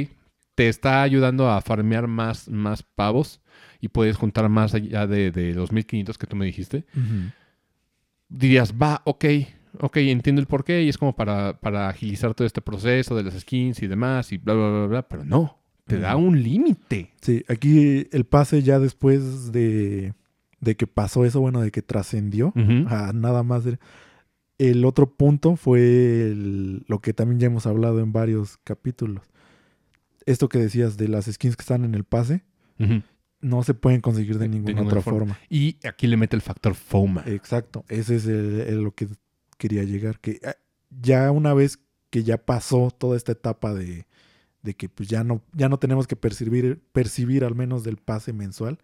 te 0.56 0.70
está 0.70 1.04
ayudando 1.04 1.50
a 1.50 1.62
farmear 1.62 2.08
más, 2.08 2.50
más 2.50 2.82
pavos 2.82 3.42
y 3.80 3.90
puedes 3.90 4.18
juntar 4.18 4.50
más 4.50 4.74
allá 4.74 5.06
de, 5.06 5.32
de 5.32 5.54
los 5.54 5.72
1500 5.72 6.18
que 6.18 6.26
tú 6.26 6.36
me 6.36 6.48
dijiste, 6.48 6.86
dirías, 8.28 8.74
va, 8.74 9.04
ok, 9.06 9.26
ok, 9.80 9.98
entiendo 9.98 10.42
el 10.42 10.48
porqué 10.48 10.82
y 10.82 10.90
es 10.90 10.98
como 10.98 11.16
para, 11.16 11.60
para 11.60 11.90
agilizar 11.90 12.34
todo 12.34 12.48
este 12.48 12.62
proceso 12.62 13.16
de 13.16 13.24
las 13.24 13.40
skins 13.40 13.84
y 13.84 13.88
demás 13.88 14.32
y 14.32 14.38
bla, 14.38 14.56
bla, 14.56 14.70
bla, 14.70 14.88
bla, 14.88 15.08
pero 15.08 15.24
no, 15.24 15.60
te 15.86 16.00
da 16.00 16.16
un 16.16 16.42
límite. 16.42 17.12
Sí, 17.22 17.46
aquí 17.48 18.08
el 18.12 18.26
pase 18.26 18.64
ya 18.64 18.80
después 18.80 19.52
de, 19.52 20.14
de 20.60 20.76
que 20.76 20.88
pasó 20.88 21.24
eso, 21.24 21.40
bueno, 21.40 21.62
de 21.62 21.72
que 21.72 21.82
trascendió 21.82 22.52
a 22.88 23.12
nada 23.14 23.44
más. 23.44 23.64
El 24.58 24.86
otro 24.86 25.14
punto 25.16 25.56
fue 25.56 26.34
lo 26.36 27.00
que 27.00 27.14
también 27.14 27.40
ya 27.40 27.48
hemos 27.48 27.66
hablado 27.68 28.00
en 28.00 28.12
varios 28.12 28.58
capítulos 28.64 29.22
esto 30.28 30.50
que 30.50 30.60
decías 30.60 30.98
de 30.98 31.08
las 31.08 31.26
skins 31.26 31.56
que 31.56 31.62
están 31.62 31.86
en 31.86 31.96
el 31.96 32.04
pase, 32.04 32.44
no 33.40 33.64
se 33.64 33.74
pueden 33.74 34.02
conseguir 34.02 34.38
de, 34.38 34.50
ninguna, 34.50 34.84
otra 34.84 35.02
forma. 35.02 35.40
Y 35.50 35.78
aquí 35.88 36.06
le 36.06 36.18
mete 36.18 36.36
el 36.36 36.42
factor 36.42 36.76
FOMA. 36.76 37.24
Exacto, 37.26 37.86
ese 37.88 38.18
es 38.18 38.26
lo 38.26 38.94
que 38.94 39.08
quería 39.58 39.84
llegar, 39.84 40.20
que 40.20 40.40
ah, 40.46 40.56
ya 40.90 41.32
una 41.32 41.54
vez 41.54 41.80
que 42.10 42.24
ya 42.24 42.38
pasó 42.38 42.92
toda 42.92 43.16
esta 43.18 43.32
etapa 43.32 43.74
de, 43.74 44.06
que 44.76 44.90
pues 44.90 45.08
ya 45.08 45.24
no, 45.24 45.42
ya 45.54 45.70
no 45.70 45.80
tenemos 45.80 46.08
que 46.08 46.18
percibir, 46.18 46.82
percibir 46.92 47.46
al 47.46 47.56
menos 47.56 47.86
del 47.86 47.96
pase 47.96 48.34
mensual, 48.34 48.80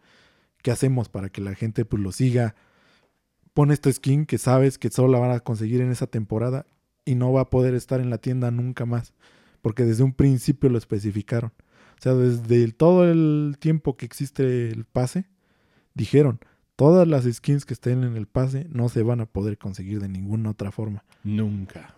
¿qué 0.61 0.71
hacemos 0.71 1.09
para 1.09 1.29
que 1.29 1.41
la 1.41 1.55
gente 1.55 1.83
pues 1.83 2.01
lo 2.01 2.13
siga? 2.13 2.55
Pone 3.53 3.73
esta 3.73 3.91
skin 3.91 4.25
que 4.25 4.37
sabes 4.37 4.77
que 4.77 4.89
solo 4.89 5.09
la 5.09 5.19
van 5.19 5.31
a 5.31 5.39
conseguir 5.39 5.81
en 5.81 5.91
esa 5.91 6.07
temporada 6.07 6.65
y 7.05 7.15
no 7.15 7.31
va 7.31 7.41
a 7.41 7.49
poder 7.49 7.75
estar 7.75 7.99
en 7.99 8.09
la 8.09 8.17
tienda 8.17 8.51
nunca 8.51 8.85
más 8.85 9.13
porque 9.63 9.85
desde 9.85 10.03
un 10.03 10.13
principio 10.13 10.69
lo 10.69 10.77
especificaron. 10.77 11.51
O 11.97 12.01
sea, 12.03 12.13
desde 12.13 12.69
todo 12.73 13.09
el 13.09 13.55
tiempo 13.59 13.95
que 13.95 14.05
existe 14.05 14.67
el 14.67 14.83
pase, 14.83 15.25
dijeron, 15.93 16.41
todas 16.75 17.07
las 17.07 17.23
skins 17.23 17.65
que 17.65 17.73
estén 17.73 18.03
en 18.03 18.17
el 18.17 18.27
pase 18.27 18.67
no 18.69 18.89
se 18.89 19.03
van 19.03 19.21
a 19.21 19.25
poder 19.25 19.57
conseguir 19.57 20.01
de 20.01 20.09
ninguna 20.09 20.49
otra 20.49 20.71
forma. 20.71 21.05
Nunca. 21.23 21.95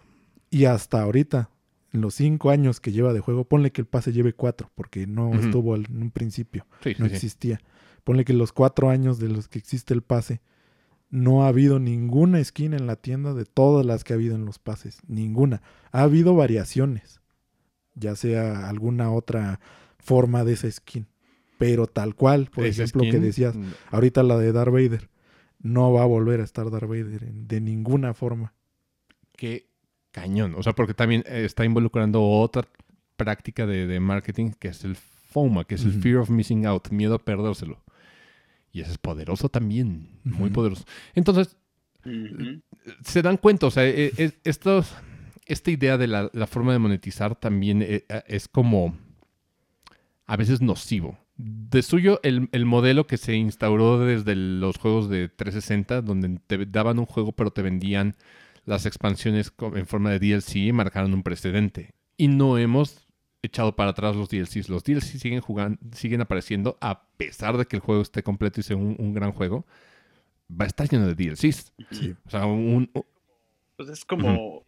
Y 0.52 0.65
hasta 0.65 1.02
ahorita, 1.02 1.49
en 1.91 2.02
los 2.02 2.14
cinco 2.14 2.52
años 2.52 2.80
que 2.80 2.91
lleva 2.91 3.14
de 3.14 3.19
juego, 3.19 3.45
ponle 3.45 3.72
que 3.72 3.82
el 3.82 3.88
pase 3.88 4.14
lleve 4.14 4.34
cuatro, 4.34 4.69
porque 4.76 5.07
no 5.07 5.34
estuvo 5.34 5.76
en 5.76 5.88
un 5.90 6.11
principio, 6.11 6.68
no 6.99 7.07
existía. 7.07 7.60
Ponle 8.03 8.26
que 8.26 8.34
los 8.34 8.53
cuatro 8.53 8.91
años 8.91 9.18
de 9.18 9.30
los 9.30 9.48
que 9.48 9.57
existe 9.57 9.95
el 9.95 10.03
pase, 10.03 10.40
no 11.10 11.44
ha 11.44 11.49
habido 11.49 11.80
ninguna 11.80 12.44
skin 12.44 12.73
en 12.73 12.88
la 12.88 12.95
tienda 12.95 13.34
de 13.34 13.45
todas 13.45 13.86
las 13.86 14.03
que 14.03 14.14
ha 14.14 14.15
habido 14.15 14.36
en 14.36 14.45
los 14.45 14.60
pases. 14.60 14.99
Ninguna. 15.07 15.61
Ha 15.91 16.03
habido 16.03 16.36
variaciones 16.36 17.22
ya 17.95 18.15
sea 18.15 18.69
alguna 18.69 19.11
otra 19.11 19.60
forma 19.98 20.44
de 20.44 20.53
esa 20.53 20.69
skin. 20.69 21.07
Pero 21.57 21.88
tal 21.88 22.15
cual, 22.15 22.49
por 22.53 22.65
ejemplo, 22.65 23.02
que 23.03 23.19
decías, 23.19 23.56
mm. 23.56 23.72
ahorita 23.91 24.23
la 24.23 24.38
de 24.38 24.52
Darth 24.52 24.73
Vader, 24.73 25.10
no 25.61 25.94
va 25.94 26.03
a 26.03 26.06
volver 26.06 26.41
a 26.41 26.44
estar 26.44 26.69
Darth 26.69 26.88
Vader 26.88 27.32
de 27.32 27.61
ninguna 27.61 28.14
forma. 28.14 28.53
Qué 29.38 29.69
cañón. 30.11 30.53
O 30.56 30.64
sea, 30.64 30.73
porque 30.73 30.94
también 30.94 31.23
está 31.27 31.64
involucrando 31.64 32.22
otra 32.22 32.68
práctica 33.15 33.65
de, 33.65 33.99
marketing 34.02 34.52
que 34.60 34.68
es 34.68 34.84
el 34.84 34.98
FOMA, 34.98 35.64
que 35.64 35.76
es 35.76 35.86
el 35.86 35.94
Fear 35.94 36.18
of 36.18 36.30
Missing 36.30 36.65
Out, 36.65 36.90
miedo 36.90 37.15
a 37.15 37.19
perdérselo. 37.19 37.82
Y 38.76 38.81
ese 38.81 38.91
es 38.91 38.97
poderoso 38.97 39.47
también, 39.47 40.19
muy 40.26 40.49
poderoso. 40.49 40.84
Entonces, 41.14 41.56
se 43.06 43.22
dan 43.22 43.38
cuenta, 43.38 43.68
o 43.68 43.72
sea, 43.72 43.85
e, 43.85 44.11
e, 44.18 44.34
estos 44.43 44.93
esta 45.45 45.72
idea 45.72 45.97
de 45.97 46.07
la, 46.07 46.30
forma 46.45 46.73
de 46.73 46.80
monetizar 46.80 47.35
también 47.35 47.81
eh, 47.81 48.06
es 48.27 48.49
como 48.49 48.97
a 50.26 50.35
veces 50.35 50.60
nocivo. 50.60 51.18
De 51.38 51.84
suyo, 51.84 52.19
el, 52.22 52.65
modelo 52.65 53.07
que 53.07 53.15
se 53.15 53.35
instauró 53.35 53.97
desde 53.99 54.35
los 54.35 54.76
juegos 54.77 55.10
de 55.10 55.30
360, 55.30 56.02
donde 56.02 56.39
te 56.45 56.65
daban 56.65 56.99
un 56.99 57.06
juego 57.06 57.31
pero 57.31 57.52
te 57.52 57.61
vendían 57.61 58.18
las 58.65 58.85
expansiones 58.85 59.53
en 59.73 59.88
forma 59.88 60.11
de 60.11 60.19
DLC, 60.19 60.73
marcaron 60.73 61.14
un 61.14 61.23
precedente. 61.23 61.93
Y 62.18 62.27
no 62.27 62.57
hemos 62.57 63.05
echado 63.45 63.76
para 63.76 63.91
atrás 63.91 64.15
los 64.15 64.30
DLCs. 64.30 64.69
Los 64.69 64.84
DLCs 64.84 65.19
siguen 65.19 65.41
jugando, 65.41 65.80
siguen 65.93 66.22
apareciendo 66.22 66.77
a 66.81 67.05
pesar 67.17 67.57
de 67.57 67.65
que 67.65 67.76
el 67.76 67.81
juego 67.81 68.01
esté 68.01 68.23
completo 68.23 68.59
y 68.59 68.63
sea 68.63 68.76
un, 68.76 69.13
gran 69.13 69.31
juego. 69.31 69.65
Va 70.49 70.65
a 70.65 70.67
estar 70.67 70.88
lleno 70.88 71.07
de 71.07 71.15
DLCs. 71.15 71.73
O 72.26 72.30
sea, 72.30 72.45
un, 72.45 72.91
pues 73.76 73.89
es 73.89 74.05
como 74.05 74.65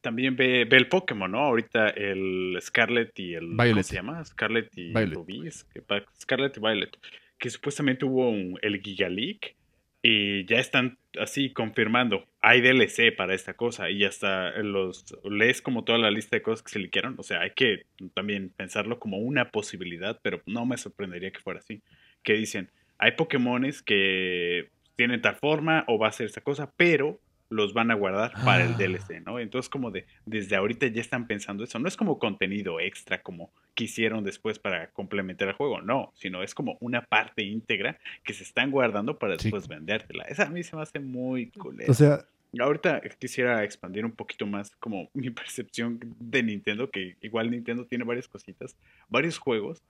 también 0.00 0.36
ve, 0.36 0.64
ve, 0.64 0.76
el 0.76 0.88
Pokémon, 0.88 1.30
¿no? 1.30 1.40
Ahorita 1.40 1.88
el 1.90 2.58
Scarlet 2.60 3.18
y 3.18 3.34
el... 3.34 3.48
Violet. 3.50 3.72
¿Cómo 3.72 3.82
se 3.82 3.94
llama? 3.94 4.24
Scarlet 4.24 4.76
y 4.76 4.92
Ruby. 4.92 5.50
Scarlet 6.20 6.56
y 6.56 6.60
Violet. 6.60 6.96
Que 7.38 7.50
supuestamente 7.50 8.04
hubo 8.04 8.30
un, 8.30 8.58
el 8.62 8.80
Giga 8.80 9.08
Leak 9.08 9.54
y 10.08 10.44
ya 10.44 10.58
están 10.58 10.98
así 11.20 11.52
confirmando. 11.52 12.28
Hay 12.40 12.60
DLC 12.60 13.12
para 13.16 13.34
esta 13.34 13.54
cosa 13.54 13.90
y 13.90 14.04
hasta 14.04 14.56
los 14.62 15.04
lees 15.24 15.60
como 15.60 15.82
toda 15.82 15.98
la 15.98 16.12
lista 16.12 16.36
de 16.36 16.42
cosas 16.42 16.62
que 16.62 16.70
se 16.70 16.78
liquearon. 16.78 17.16
O 17.18 17.24
sea, 17.24 17.40
hay 17.40 17.50
que 17.56 17.86
también 18.14 18.52
pensarlo 18.56 19.00
como 19.00 19.18
una 19.18 19.50
posibilidad, 19.50 20.20
pero 20.22 20.42
no 20.46 20.64
me 20.64 20.76
sorprendería 20.76 21.32
que 21.32 21.40
fuera 21.40 21.58
así. 21.58 21.82
Que 22.22 22.34
dicen, 22.34 22.70
hay 22.98 23.12
Pokémones 23.16 23.82
que 23.82 24.68
tienen 24.94 25.22
tal 25.22 25.34
forma 25.34 25.84
o 25.88 25.98
va 25.98 26.06
a 26.06 26.12
ser 26.12 26.26
esta 26.26 26.40
cosa, 26.40 26.72
pero 26.76 27.18
los 27.48 27.72
van 27.74 27.90
a 27.90 27.94
guardar 27.94 28.32
para 28.44 28.64
el 28.64 28.74
ah. 28.74 28.76
DLC, 28.78 29.24
¿no? 29.24 29.38
Entonces 29.38 29.68
como 29.68 29.90
de, 29.90 30.06
desde 30.24 30.56
ahorita 30.56 30.86
ya 30.88 31.00
están 31.00 31.26
pensando 31.26 31.64
eso, 31.64 31.78
no 31.78 31.88
es 31.88 31.96
como 31.96 32.18
contenido 32.18 32.80
extra 32.80 33.22
como 33.22 33.50
quisieron 33.74 34.24
después 34.24 34.58
para 34.58 34.88
complementar 34.88 35.48
el 35.48 35.54
juego, 35.54 35.80
no, 35.80 36.12
sino 36.14 36.42
es 36.42 36.54
como 36.54 36.76
una 36.80 37.02
parte 37.02 37.42
íntegra 37.42 37.98
que 38.24 38.34
se 38.34 38.42
están 38.42 38.70
guardando 38.70 39.18
para 39.18 39.36
después 39.36 39.68
vendértela. 39.68 40.24
Esa 40.24 40.44
a 40.44 40.50
mí 40.50 40.62
se 40.62 40.76
me 40.76 40.82
hace 40.82 40.98
muy 40.98 41.50
cool. 41.50 41.78
O 41.86 41.94
sea, 41.94 42.24
ahorita 42.58 43.00
quisiera 43.18 43.64
expandir 43.64 44.04
un 44.04 44.12
poquito 44.12 44.46
más 44.46 44.74
como 44.76 45.10
mi 45.14 45.30
percepción 45.30 46.00
de 46.18 46.42
Nintendo, 46.42 46.90
que 46.90 47.16
igual 47.20 47.50
Nintendo 47.50 47.86
tiene 47.86 48.04
varias 48.04 48.28
cositas, 48.28 48.76
varios 49.08 49.38
juegos 49.38 49.82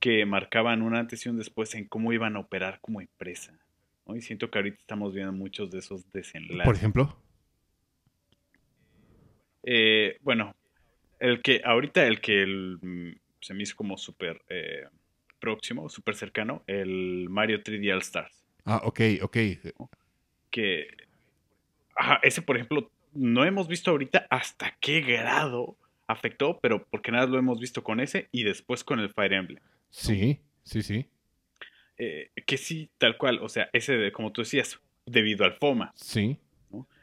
que 0.00 0.24
marcaban 0.26 0.82
un 0.82 0.94
antes 0.94 1.24
y 1.24 1.28
un 1.28 1.38
después 1.38 1.74
en 1.74 1.86
cómo 1.86 2.12
iban 2.12 2.36
a 2.36 2.40
operar 2.40 2.80
como 2.80 3.00
empresa. 3.00 3.58
Y 4.14 4.20
siento 4.20 4.50
que 4.50 4.58
ahorita 4.58 4.78
estamos 4.78 5.14
viendo 5.14 5.32
muchos 5.32 5.70
de 5.70 5.78
esos 5.78 6.10
desenlaces. 6.12 6.64
Por 6.64 6.76
ejemplo. 6.76 7.16
Eh, 9.64 10.18
bueno, 10.22 10.54
el 11.18 11.42
que 11.42 11.60
ahorita 11.64 12.06
el 12.06 12.20
que 12.20 12.46
mm, 12.80 13.16
se 13.40 13.54
me 13.54 13.64
hizo 13.64 13.74
como 13.74 13.98
súper 13.98 14.42
eh, 14.48 14.84
próximo, 15.40 15.88
súper 15.88 16.14
cercano, 16.14 16.62
el 16.66 17.28
Mario 17.28 17.62
3D 17.62 17.92
All 17.92 18.00
Stars. 18.00 18.44
Ah, 18.64 18.80
ok, 18.84 19.00
ok. 19.22 19.36
Que, 20.50 20.86
ajá, 21.94 22.20
ese 22.22 22.42
por 22.42 22.56
ejemplo, 22.56 22.90
no 23.12 23.44
hemos 23.44 23.66
visto 23.68 23.90
ahorita 23.90 24.26
hasta 24.30 24.76
qué 24.80 25.00
grado 25.00 25.76
afectó, 26.06 26.58
pero 26.60 26.84
porque 26.86 27.10
nada 27.10 27.26
lo 27.26 27.38
hemos 27.38 27.58
visto 27.58 27.82
con 27.82 28.00
ese 28.00 28.28
y 28.30 28.44
después 28.44 28.84
con 28.84 29.00
el 29.00 29.10
Fire 29.10 29.32
Emblem. 29.32 29.62
Sí, 29.90 30.40
sí, 30.62 30.82
sí. 30.82 31.08
Eh, 31.98 32.30
que 32.46 32.56
sí, 32.56 32.90
tal 32.98 33.16
cual, 33.16 33.38
o 33.42 33.48
sea, 33.48 33.68
ese 33.72 33.96
de, 33.96 34.12
como 34.12 34.32
tú 34.32 34.42
decías, 34.42 34.80
debido 35.06 35.44
al 35.44 35.54
FOMA. 35.54 35.92
Sí. 35.96 36.38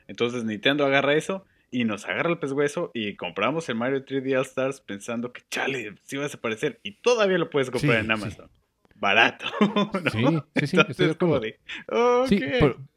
Entonces 0.07 0.43
Nintendo 0.43 0.85
agarra 0.85 1.15
eso 1.15 1.45
y 1.71 1.85
nos 1.85 2.05
agarra 2.05 2.29
el 2.29 2.37
pescuezo 2.37 2.91
y 2.93 3.15
compramos 3.15 3.67
el 3.69 3.75
Mario 3.75 4.05
3D 4.05 4.37
All 4.37 4.45
Stars 4.45 4.81
pensando 4.81 5.33
que, 5.33 5.41
chale, 5.49 5.95
sí 6.03 6.17
va 6.17 6.23
a 6.23 6.25
desaparecer 6.25 6.79
y 6.83 6.91
todavía 7.01 7.37
lo 7.37 7.49
puedes 7.49 7.71
comprar 7.71 7.99
en 8.03 8.11
Amazon. 8.11 8.49
Barato. 8.95 9.45
Sí, 10.11 10.67
sí, 10.67 10.77
sí. 10.77 10.77
estoy 10.87 11.15
como 11.15 11.39
de, 11.39 11.59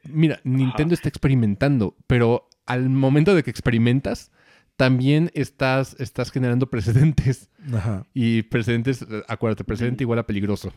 mira, 0.05 0.41
Nintendo 0.45 0.95
está 0.95 1.09
experimentando, 1.09 1.97
pero 2.07 2.49
al 2.67 2.89
momento 2.91 3.35
de 3.35 3.43
que 3.43 3.51
experimentas, 3.51 4.31
también 4.77 5.31
estás, 5.35 5.97
estás 5.99 6.31
generando 6.31 6.69
precedentes. 6.69 7.51
Ajá. 7.73 8.07
Y 8.13 8.43
precedentes, 8.43 9.05
acuérdate, 9.27 9.65
precedente 9.65 10.05
igual 10.05 10.19
a 10.19 10.27
peligroso. 10.27 10.73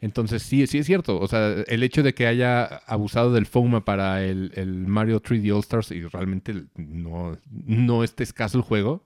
Entonces 0.00 0.42
sí, 0.42 0.66
sí 0.66 0.78
es 0.78 0.86
cierto. 0.86 1.18
O 1.18 1.26
sea, 1.26 1.64
el 1.66 1.82
hecho 1.82 2.02
de 2.02 2.14
que 2.14 2.26
haya 2.26 2.64
abusado 2.64 3.32
del 3.32 3.46
FOMA 3.46 3.84
para 3.84 4.24
el, 4.24 4.84
Mario 4.86 5.20
3D 5.20 5.52
All 5.52 5.60
Stars 5.60 5.90
y 5.90 6.02
realmente 6.02 6.66
no, 6.76 7.36
no 7.50 8.04
esté 8.04 8.22
escaso 8.22 8.58
el 8.58 8.64
juego, 8.64 9.04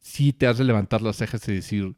sí 0.00 0.32
te 0.32 0.46
hace 0.46 0.64
levantar 0.64 1.02
las 1.02 1.16
cejas 1.16 1.46
y 1.48 1.54
decir, 1.54 1.94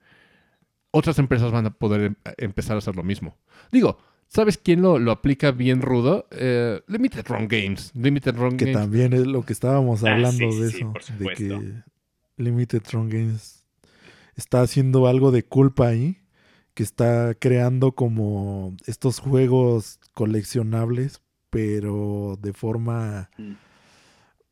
otras 0.90 1.18
empresas 1.18 1.50
van 1.50 1.66
a 1.66 1.70
poder 1.70 2.02
em, 2.02 2.14
empezar 2.36 2.76
a 2.76 2.78
hacer 2.78 2.94
lo 2.94 3.02
mismo. 3.02 3.38
Digo, 3.72 3.98
¿sabes 4.28 4.58
quién 4.58 4.82
lo, 4.82 4.98
lo 4.98 5.12
aplica 5.12 5.50
bien 5.50 5.80
rudo? 5.80 6.28
Eh, 6.30 6.82
Limited 6.88 7.26
Run 7.26 7.48
Games. 7.48 7.90
Limited 7.94 8.36
Run 8.36 8.58
que 8.58 8.66
también 8.66 9.14
es 9.14 9.26
lo 9.26 9.44
que 9.46 9.54
estábamos 9.54 10.04
ah, 10.04 10.12
hablando 10.12 10.44
de 10.60 10.68
eso. 10.68 10.92
de 11.18 11.26
que 11.34 11.82
Limited 12.36 12.82
Run 12.92 13.08
Games 13.08 13.64
está 14.34 14.60
haciendo 14.60 15.06
algo 15.06 15.30
de 15.30 15.42
culpa 15.42 15.88
ahí 15.88 16.20
que 16.76 16.82
está 16.82 17.32
creando 17.32 17.92
como 17.92 18.76
estos 18.84 19.18
juegos 19.18 19.98
coleccionables, 20.12 21.22
pero 21.48 22.38
de 22.42 22.52
forma, 22.52 23.30
mm. 23.38 23.52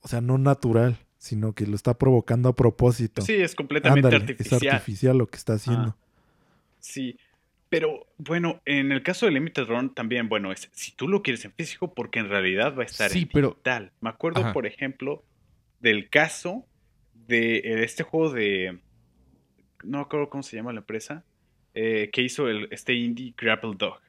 o 0.00 0.08
sea, 0.08 0.22
no 0.22 0.38
natural, 0.38 0.96
sino 1.18 1.52
que 1.52 1.66
lo 1.66 1.76
está 1.76 1.98
provocando 1.98 2.48
a 2.48 2.54
propósito. 2.54 3.20
Sí, 3.20 3.34
es 3.34 3.54
completamente 3.54 4.16
artificial. 4.16 4.58
Es 4.64 4.72
artificial 4.72 5.18
lo 5.18 5.26
que 5.26 5.36
está 5.36 5.52
haciendo. 5.52 5.98
sí, 6.80 7.18
pero 7.68 8.06
bueno, 8.16 8.62
en 8.64 8.90
el 8.90 9.02
caso 9.02 9.26
de 9.26 9.32
Limited 9.32 9.66
Run 9.66 9.94
también, 9.94 10.30
bueno, 10.30 10.50
es 10.50 10.70
si 10.72 10.92
tú 10.92 11.08
lo 11.08 11.22
quieres 11.22 11.44
en 11.44 11.52
físico, 11.52 11.92
porque 11.92 12.20
en 12.20 12.30
realidad 12.30 12.74
va 12.74 12.84
a 12.84 12.86
estar 12.86 13.14
en 13.14 13.28
pero... 13.28 13.50
digital. 13.50 13.92
Me 14.00 14.08
acuerdo, 14.08 14.50
por 14.54 14.66
ejemplo, 14.66 15.22
del 15.80 16.08
caso 16.08 16.64
de, 17.12 17.60
de 17.60 17.84
este 17.84 18.02
juego 18.02 18.32
de... 18.32 18.78
No 19.82 19.98
me 19.98 20.04
acuerdo 20.04 20.30
cómo 20.30 20.42
se 20.42 20.56
llama 20.56 20.72
la 20.72 20.80
empresa 20.80 21.22
eh, 21.74 22.10
que 22.12 22.22
hizo 22.22 22.48
el, 22.48 22.68
este 22.70 22.94
indie 22.94 23.34
Grapple 23.36 23.72
Dog. 23.76 24.00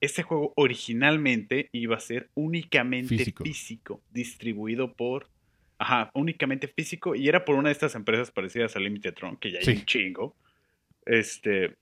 Este 0.00 0.22
juego 0.22 0.52
originalmente 0.56 1.68
iba 1.72 1.96
a 1.96 2.00
ser 2.00 2.30
únicamente 2.34 3.32
físico, 3.42 4.00
distribuido 4.10 4.94
por. 4.94 5.28
Ajá, 5.80 6.10
únicamente 6.14 6.66
físico, 6.66 7.14
y 7.14 7.28
era 7.28 7.44
por 7.44 7.54
una 7.54 7.68
de 7.68 7.72
estas 7.72 7.94
empresas 7.94 8.32
parecidas 8.32 8.74
a 8.74 8.80
Limited 8.80 9.14
Tron, 9.14 9.36
que 9.36 9.52
ya 9.52 9.60
hay 9.60 9.76
un 9.76 9.84
chingo. 9.84 10.36
Este. 11.06 11.76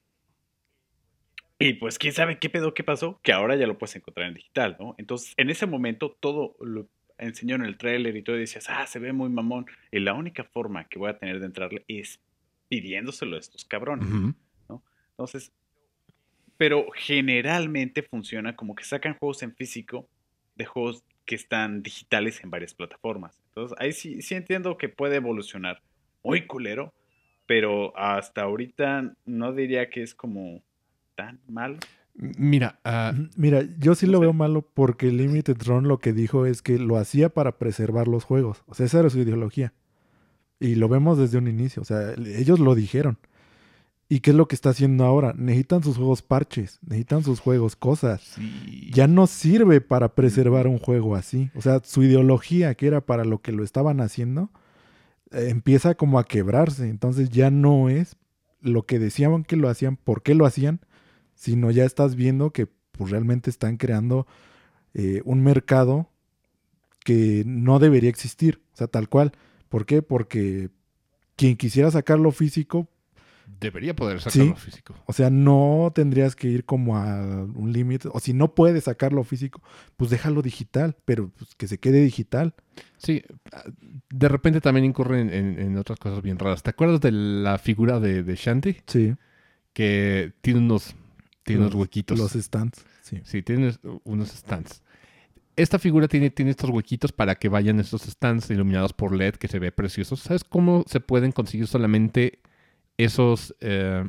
Y 1.58 1.74
pues 1.74 1.98
quién 1.98 2.12
sabe 2.12 2.38
qué 2.38 2.50
pedo, 2.50 2.74
qué 2.74 2.84
pasó, 2.84 3.20
que 3.22 3.32
ahora 3.32 3.56
ya 3.56 3.66
lo 3.66 3.78
puedes 3.78 3.96
encontrar 3.96 4.28
en 4.28 4.34
digital, 4.34 4.76
¿no? 4.78 4.94
Entonces, 4.98 5.32
en 5.38 5.48
ese 5.48 5.66
momento 5.66 6.16
todo 6.20 6.56
lo 6.60 6.88
enseñó 7.18 7.56
en 7.56 7.64
el 7.64 7.78
trailer 7.78 8.16
y 8.16 8.22
todo 8.22 8.36
y 8.36 8.40
decías, 8.40 8.68
ah, 8.68 8.86
se 8.86 8.98
ve 8.98 9.12
muy 9.12 9.30
mamón. 9.30 9.66
Y 9.90 10.00
la 10.00 10.14
única 10.14 10.44
forma 10.44 10.86
que 10.88 10.98
voy 10.98 11.10
a 11.10 11.18
tener 11.18 11.40
de 11.40 11.46
entrarle 11.46 11.84
es 11.88 12.20
pidiéndoselo 12.68 13.36
a 13.36 13.38
estos 13.38 13.64
cabrones. 13.64 14.08
Entonces, 15.16 15.51
pero 16.59 16.86
generalmente 16.94 18.02
funciona 18.02 18.55
como 18.55 18.74
que 18.74 18.84
sacan 18.84 19.16
juegos 19.18 19.43
en 19.43 19.55
físico 19.55 20.09
de 20.56 20.66
juegos 20.66 21.05
que 21.24 21.34
están 21.34 21.82
digitales 21.82 22.43
en 22.44 22.51
varias 22.51 22.74
plataformas. 22.74 23.40
Entonces, 23.48 23.76
ahí 23.80 23.93
sí, 23.93 24.22
sí 24.22 24.34
entiendo 24.34 24.76
que 24.76 24.88
puede 24.88 25.16
evolucionar. 25.16 25.82
Muy 26.22 26.47
culero, 26.47 26.93
pero 27.47 27.97
hasta 27.97 28.43
ahorita 28.43 29.14
no 29.24 29.52
diría 29.52 29.90
que 29.90 30.02
es 30.02 30.14
como 30.14 30.62
tan 31.14 31.40
mal. 31.48 31.78
Mira, 32.14 32.80
ah, 32.84 33.12
mira, 33.36 33.62
yo 33.78 33.94
sí 33.94 34.06
lo 34.06 34.20
veo 34.20 34.32
malo 34.32 34.62
porque 34.62 35.06
Limited 35.06 35.56
Run 35.64 35.88
lo 35.88 35.98
que 35.98 36.12
dijo 36.12 36.47
es 36.47 36.62
que 36.62 36.78
lo 36.78 36.97
hacía 36.97 37.28
para 37.28 37.59
preservar 37.59 38.09
los 38.09 38.24
juegos. 38.24 38.64
O 38.66 38.74
sea, 38.74 38.86
esa 38.86 39.01
era 39.01 39.10
su 39.10 39.18
ideología. 39.18 39.72
Y 40.59 40.76
lo 40.76 40.88
vemos 40.88 41.18
desde 41.18 41.38
un 41.38 41.48
inicio. 41.48 41.82
O 41.82 41.84
sea, 41.84 42.14
ellos 42.14 42.59
lo 42.59 42.74
dijeron. 42.74 43.18
¿Y 44.08 44.20
qué 44.20 44.30
es 44.30 44.36
lo 44.36 44.46
que 44.46 44.54
está 44.54 44.70
haciendo 44.70 45.04
ahora? 45.04 45.34
Necesitan 45.36 45.82
sus 45.82 45.96
juegos 45.96 46.22
parches, 46.22 46.78
necesitan 46.82 47.24
sus 47.24 47.40
juegos 47.40 47.74
cosas. 47.74 48.36
Ya 48.92 49.08
no 49.08 49.26
sirve 49.26 49.80
para 49.80 50.14
preservar 50.14 50.68
un 50.68 50.78
juego 50.78 51.16
así. 51.16 51.50
O 51.56 51.62
sea, 51.62 51.80
su 51.82 52.04
ideología, 52.04 52.74
que 52.76 52.86
era 52.86 53.00
para 53.00 53.24
lo 53.24 53.42
que 53.42 53.50
lo 53.50 53.64
estaban 53.64 54.00
haciendo, 54.00 54.50
eh, 55.32 55.48
empieza 55.50 55.96
como 55.96 56.20
a 56.20 56.24
quebrarse. 56.24 56.88
Entonces 56.88 57.30
ya 57.30 57.50
no 57.50 57.88
es 57.88 58.16
lo 58.60 58.86
que 58.86 59.00
decían 59.00 59.42
que 59.42 59.56
lo 59.56 59.68
hacían, 59.68 59.96
por 59.96 60.22
qué 60.22 60.36
lo 60.36 60.46
hacían, 60.46 60.80
sino 61.34 61.72
ya 61.72 61.84
estás 61.84 62.14
viendo 62.14 62.52
que 62.52 62.66
pues, 62.92 63.10
realmente 63.10 63.50
están 63.50 63.76
creando 63.76 64.28
eh, 64.94 65.20
un 65.24 65.42
mercado 65.42 66.08
que 67.04 67.42
no 67.44 67.80
debería 67.80 68.10
existir. 68.10 68.62
O 68.72 68.76
sea, 68.76 68.86
tal 68.86 69.08
cual. 69.08 69.32
¿Por 69.68 69.84
qué? 69.84 70.00
Porque 70.00 70.70
quien 71.34 71.56
quisiera 71.56 71.90
sacarlo 71.90 72.30
físico, 72.30 72.88
debería 73.60 73.94
poder 73.94 74.20
sacarlo 74.20 74.56
físico. 74.56 74.94
O 75.06 75.12
sea, 75.12 75.31
no 75.31 75.93
tendrías 75.94 76.36
que 76.36 76.48
ir 76.48 76.64
como 76.64 76.97
a 76.97 77.44
un 77.44 77.73
límite. 77.73 78.09
O 78.12 78.20
si 78.20 78.32
no 78.32 78.55
puedes 78.55 78.85
sacarlo 78.85 79.24
físico, 79.24 79.62
pues 79.97 80.10
déjalo 80.10 80.43
digital, 80.43 80.97
pero 81.05 81.31
pues, 81.31 81.55
que 81.55 81.68
se 81.68 81.78
quede 81.78 82.02
digital. 82.02 82.55
Sí, 82.98 83.23
de 84.10 84.28
repente 84.28 84.60
también 84.60 84.85
incurren 84.85 85.32
en, 85.32 85.77
otras 85.77 85.98
cosas 85.98 86.23
bien 86.23 86.39
raras. 86.39 86.62
¿Te 86.62 86.70
acuerdas 86.70 87.01
de 87.01 87.12
la 87.12 87.59
figura 87.59 88.01
de, 88.01 88.35
Shanti? 88.35 88.77
Sí. 88.86 89.14
Que 89.73 90.32
tiene 90.40 90.60
unos, 90.60 90.94
tiene 91.44 91.62
unos 91.62 91.74
huequitos. 91.74 92.18
Los 92.18 92.32
stands. 92.32 92.85
Sí. 93.02 93.20
sí, 93.24 93.43
tiene 93.43 93.74
unos 94.05 94.31
stands. 94.31 94.82
Esta 95.55 95.78
figura 95.78 96.06
tiene, 96.09 96.31
tiene 96.31 96.51
estos 96.51 96.68
huequitos 96.68 97.12
para 97.12 97.36
que 97.36 97.48
vayan 97.48 97.81
estos 97.81 98.02
stands 98.02 98.51
iluminados 98.51 98.93
por 98.93 99.14
LED 99.14 99.36
que 99.36 99.48
se 99.48 99.59
ve 99.59 99.73
preciosos. 99.73 100.20
¿Sabes 100.20 100.44
cómo 100.44 100.85
se 100.86 101.01
pueden 101.01 101.32
conseguir 101.32 101.66
solamente 101.66 102.40
esos... 102.97 103.55
Eh, 103.60 104.09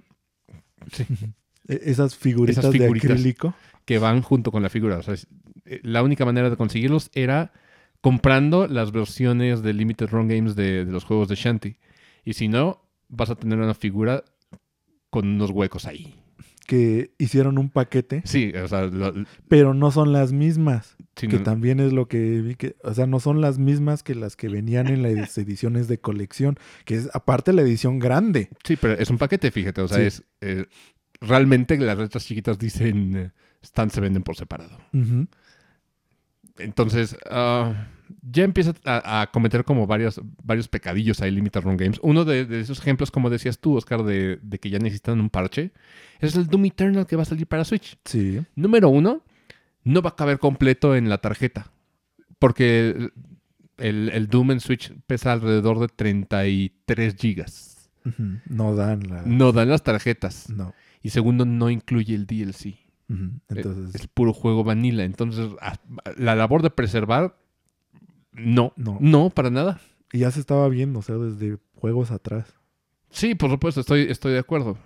e-, 1.68 1.82
esas, 1.84 2.16
figuritas 2.16 2.72
de 2.72 2.86
acrílico. 2.86 3.54
Que 3.86 4.00
van 4.00 4.22
junto 4.22 4.52
con 4.52 4.64
la 4.64 4.70
figura. 4.70 5.00
Eh, 5.66 5.80
la 5.84 6.04
única 6.04 6.26
manera 6.26 6.50
de 6.50 6.58
conseguirlos 6.58 7.10
era 7.14 7.54
comprando 8.02 8.68
las 8.68 8.92
versiones 8.92 9.62
de 9.62 9.74
Limited 9.74 10.10
Run 10.10 10.28
Games 10.28 10.56
de, 10.56 10.86
los 10.86 11.04
juegos 11.04 11.28
de 11.28 11.36
Shanty. 11.36 11.78
Y 12.24 12.34
si 12.34 12.48
no, 12.48 12.82
vas 13.08 13.30
a 13.30 13.36
tener 13.36 13.60
una 13.60 13.74
figura 13.74 14.24
con 15.10 15.28
unos 15.28 15.52
huecos 15.52 15.86
ahí. 15.86 16.16
Que 16.68 17.11
hicieron 17.18 17.57
un 17.57 17.69
paquete. 17.69 18.22
Sí, 18.26 18.52
o 18.53 18.68
sea, 18.68 18.91
pero 19.48 19.73
no 19.73 19.89
son 19.89 20.14
las 20.14 20.34
mismas 20.34 20.98
que 21.26 21.39
también 21.39 21.80
es 21.80 21.94
lo 21.94 22.07
que 22.07 22.41
vi 22.41 22.56
que, 22.56 22.76
o 22.84 22.94
sea, 22.94 23.07
no 23.07 23.19
son 23.19 23.41
las 23.41 23.57
mismas 23.57 24.03
que 24.03 24.14
las 24.14 24.35
que 24.35 24.49
venían 24.49 24.88
en 24.88 25.02
las 25.02 25.35
ediciones 25.38 25.88
de 25.88 25.99
colección, 25.99 26.57
que 26.85 26.95
es 26.95 27.10
aparte 27.14 27.53
la 27.53 27.64
edición 27.64 27.98
grande. 27.98 28.49
Sí, 28.64 28.76
pero 28.76 28.94
es 28.94 29.10
un 29.10 29.18
paquete, 29.18 29.49
fíjate, 29.49 29.81
o 29.81 29.88
sea, 29.88 29.99
es 29.99 30.23
eh, 30.41 30.65
realmente 31.19 31.77
las 31.77 31.98
letras 31.98 32.26
chiquitas 32.26 32.60
dicen 32.60 33.15
eh, 33.15 33.31
están 33.61 33.89
se 33.89 34.02
venden 34.02 34.22
por 34.22 34.35
separado. 34.35 34.77
Entonces, 36.60 37.18
ah, 37.30 37.88
ya 38.22 38.44
empieza 38.44 38.74
a, 38.86 39.30
cometer 39.32 39.64
como 39.64 39.88
varios, 39.88 40.22
varios 40.44 40.68
pecadillos 40.68 41.22
ahí 41.22 41.32
Limited 41.32 41.62
Run 41.62 41.78
Games. 41.78 42.00
Uno 42.02 42.26
de, 42.26 42.48
esos 42.60 42.80
ejemplos, 42.80 43.12
como 43.12 43.30
decías 43.30 43.60
tú, 43.60 43.76
Oscar, 43.76 44.04
de, 44.04 44.40
de, 44.42 44.60
que 44.60 44.70
ya 44.70 44.80
necesitan 44.80 45.20
un 45.20 45.30
parche, 45.30 45.72
es 46.20 46.36
el 46.36 46.48
Doom 46.48 46.66
Eternal 46.66 47.06
que 47.06 47.16
va 47.16 47.24
a 47.24 47.26
salir 47.26 47.48
para 47.48 47.66
Switch. 47.66 47.98
Sí. 48.06 48.42
Número 48.56 48.90
uno, 48.90 49.24
no 49.84 50.02
va 50.02 50.10
a 50.12 50.16
caber 50.16 50.40
completo 50.40 50.96
en 50.96 51.10
la 51.10 51.20
tarjeta. 51.20 51.72
Porque 52.40 53.12
el, 53.78 54.28
Doom 54.28 54.52
en 54.52 54.60
Switch 54.60 54.94
pesa 55.08 55.34
alrededor 55.34 55.80
de 55.80 55.88
33 55.88 57.16
gigas. 57.16 57.90
No 58.48 58.76
dan 58.76 59.04
No 59.26 59.52
dan 59.52 59.70
las 59.70 59.84
tarjetas. 59.84 60.50
No. 60.50 60.74
Y 61.02 61.10
segundo, 61.10 61.46
no 61.46 61.70
incluye 61.70 62.16
el 62.16 62.26
DLC. 62.26 62.76
Entonces... 63.10 63.96
Es, 63.96 64.08
puro 64.08 64.34
juego 64.34 64.64
vanilla. 64.64 65.04
Entonces, 65.04 65.50
la 66.18 66.36
labor 66.36 66.62
de 66.62 66.70
preservar, 66.70 67.38
no. 68.34 68.74
No. 68.76 68.98
No, 69.00 69.30
para 69.30 69.50
nada. 69.50 69.80
Y 70.12 70.20
ya 70.20 70.32
se 70.32 70.40
estaba 70.40 70.68
viendo, 70.70 71.00
o 71.00 71.02
sea, 71.02 71.16
desde 71.16 71.58
juegos 71.76 72.12
atrás. 72.12 72.54
Sí, 73.10 73.36
por 73.36 73.50
supuesto, 73.50 73.82
estoy, 73.82 74.02
estoy 74.10 74.34
de 74.34 74.40
acuerdo. 74.40 74.78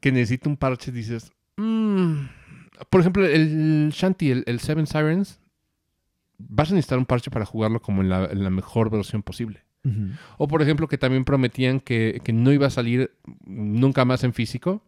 Que 0.00 0.12
necesita 0.12 0.48
un 0.48 0.56
parche, 0.56 0.92
dices, 0.92 1.32
mmm, 1.56 2.26
por 2.90 3.00
ejemplo, 3.00 3.26
el 3.26 3.90
Shanty, 3.92 4.30
el, 4.46 4.60
Seven 4.60 4.86
Sirens, 4.86 5.40
vas 6.38 6.70
a 6.70 6.74
necesitar 6.74 6.98
un 6.98 7.06
parche 7.06 7.30
para 7.30 7.44
jugarlo 7.44 7.82
como 7.82 8.02
en 8.02 8.08
la, 8.08 8.50
mejor 8.50 8.90
versión 8.90 9.22
posible. 9.22 9.64
O 10.36 10.48
por 10.48 10.60
ejemplo, 10.60 10.86
que 10.86 10.98
también 10.98 11.24
prometían 11.24 11.80
que, 11.80 12.20
no 12.32 12.52
iba 12.52 12.66
a 12.66 12.70
salir 12.70 13.12
nunca 13.44 14.04
más 14.04 14.22
en 14.22 14.34
físico. 14.34 14.82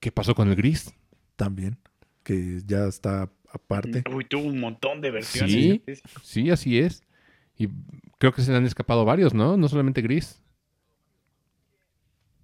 ¿Qué 0.00 0.10
pasó 0.10 0.34
con 0.34 0.48
el 0.48 0.56
gris? 0.56 0.94
También, 1.42 1.76
que 2.22 2.60
ya 2.66 2.86
está 2.86 3.28
aparte. 3.50 4.04
Uy, 4.12 4.24
tuvo 4.24 4.44
un 4.44 4.60
montón 4.60 5.00
de 5.00 5.10
versiones. 5.10 5.52
Sí, 5.52 5.82
sí, 6.22 6.50
así 6.50 6.78
es. 6.78 7.02
Y 7.58 7.68
creo 8.18 8.32
que 8.32 8.42
se 8.42 8.52
le 8.52 8.58
han 8.58 8.64
escapado 8.64 9.04
varios, 9.04 9.34
¿no? 9.34 9.56
No 9.56 9.68
solamente 9.68 10.02
gris. 10.02 10.40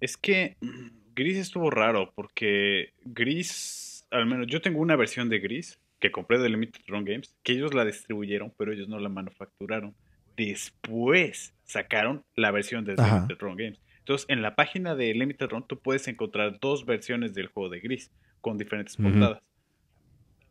Es 0.01 0.17
que 0.17 0.57
mm, 0.59 1.13
gris 1.15 1.37
estuvo 1.37 1.69
raro 1.69 2.11
porque 2.13 2.93
gris 3.05 3.89
al 4.11 4.25
menos 4.25 4.47
yo 4.47 4.61
tengo 4.61 4.79
una 4.79 4.95
versión 4.95 5.29
de 5.29 5.39
Gris 5.39 5.79
que 5.99 6.11
compré 6.11 6.39
de 6.39 6.49
Limited 6.49 6.81
Run 6.87 7.05
Games, 7.05 7.35
que 7.43 7.53
ellos 7.53 7.73
la 7.73 7.85
distribuyeron, 7.85 8.53
pero 8.57 8.71
ellos 8.71 8.87
no 8.87 8.99
la 8.99 9.09
manufacturaron. 9.09 9.95
después 10.37 11.53
sacaron 11.65 12.23
la 12.35 12.51
versión 12.51 12.85
de 12.85 12.95
Limited 12.95 13.37
Run 13.39 13.57
Games. 13.57 13.81
Entonces, 13.99 14.25
en 14.29 14.41
la 14.41 14.55
página 14.55 14.95
de 14.95 15.13
Limited 15.13 15.49
Run 15.49 15.67
tú 15.67 15.77
puedes 15.79 16.07
encontrar 16.07 16.59
dos 16.59 16.85
versiones 16.85 17.33
del 17.33 17.47
juego 17.47 17.69
de 17.69 17.79
Gris 17.81 18.11
con 18.41 18.57
diferentes 18.57 18.95
portadas. 18.95 19.41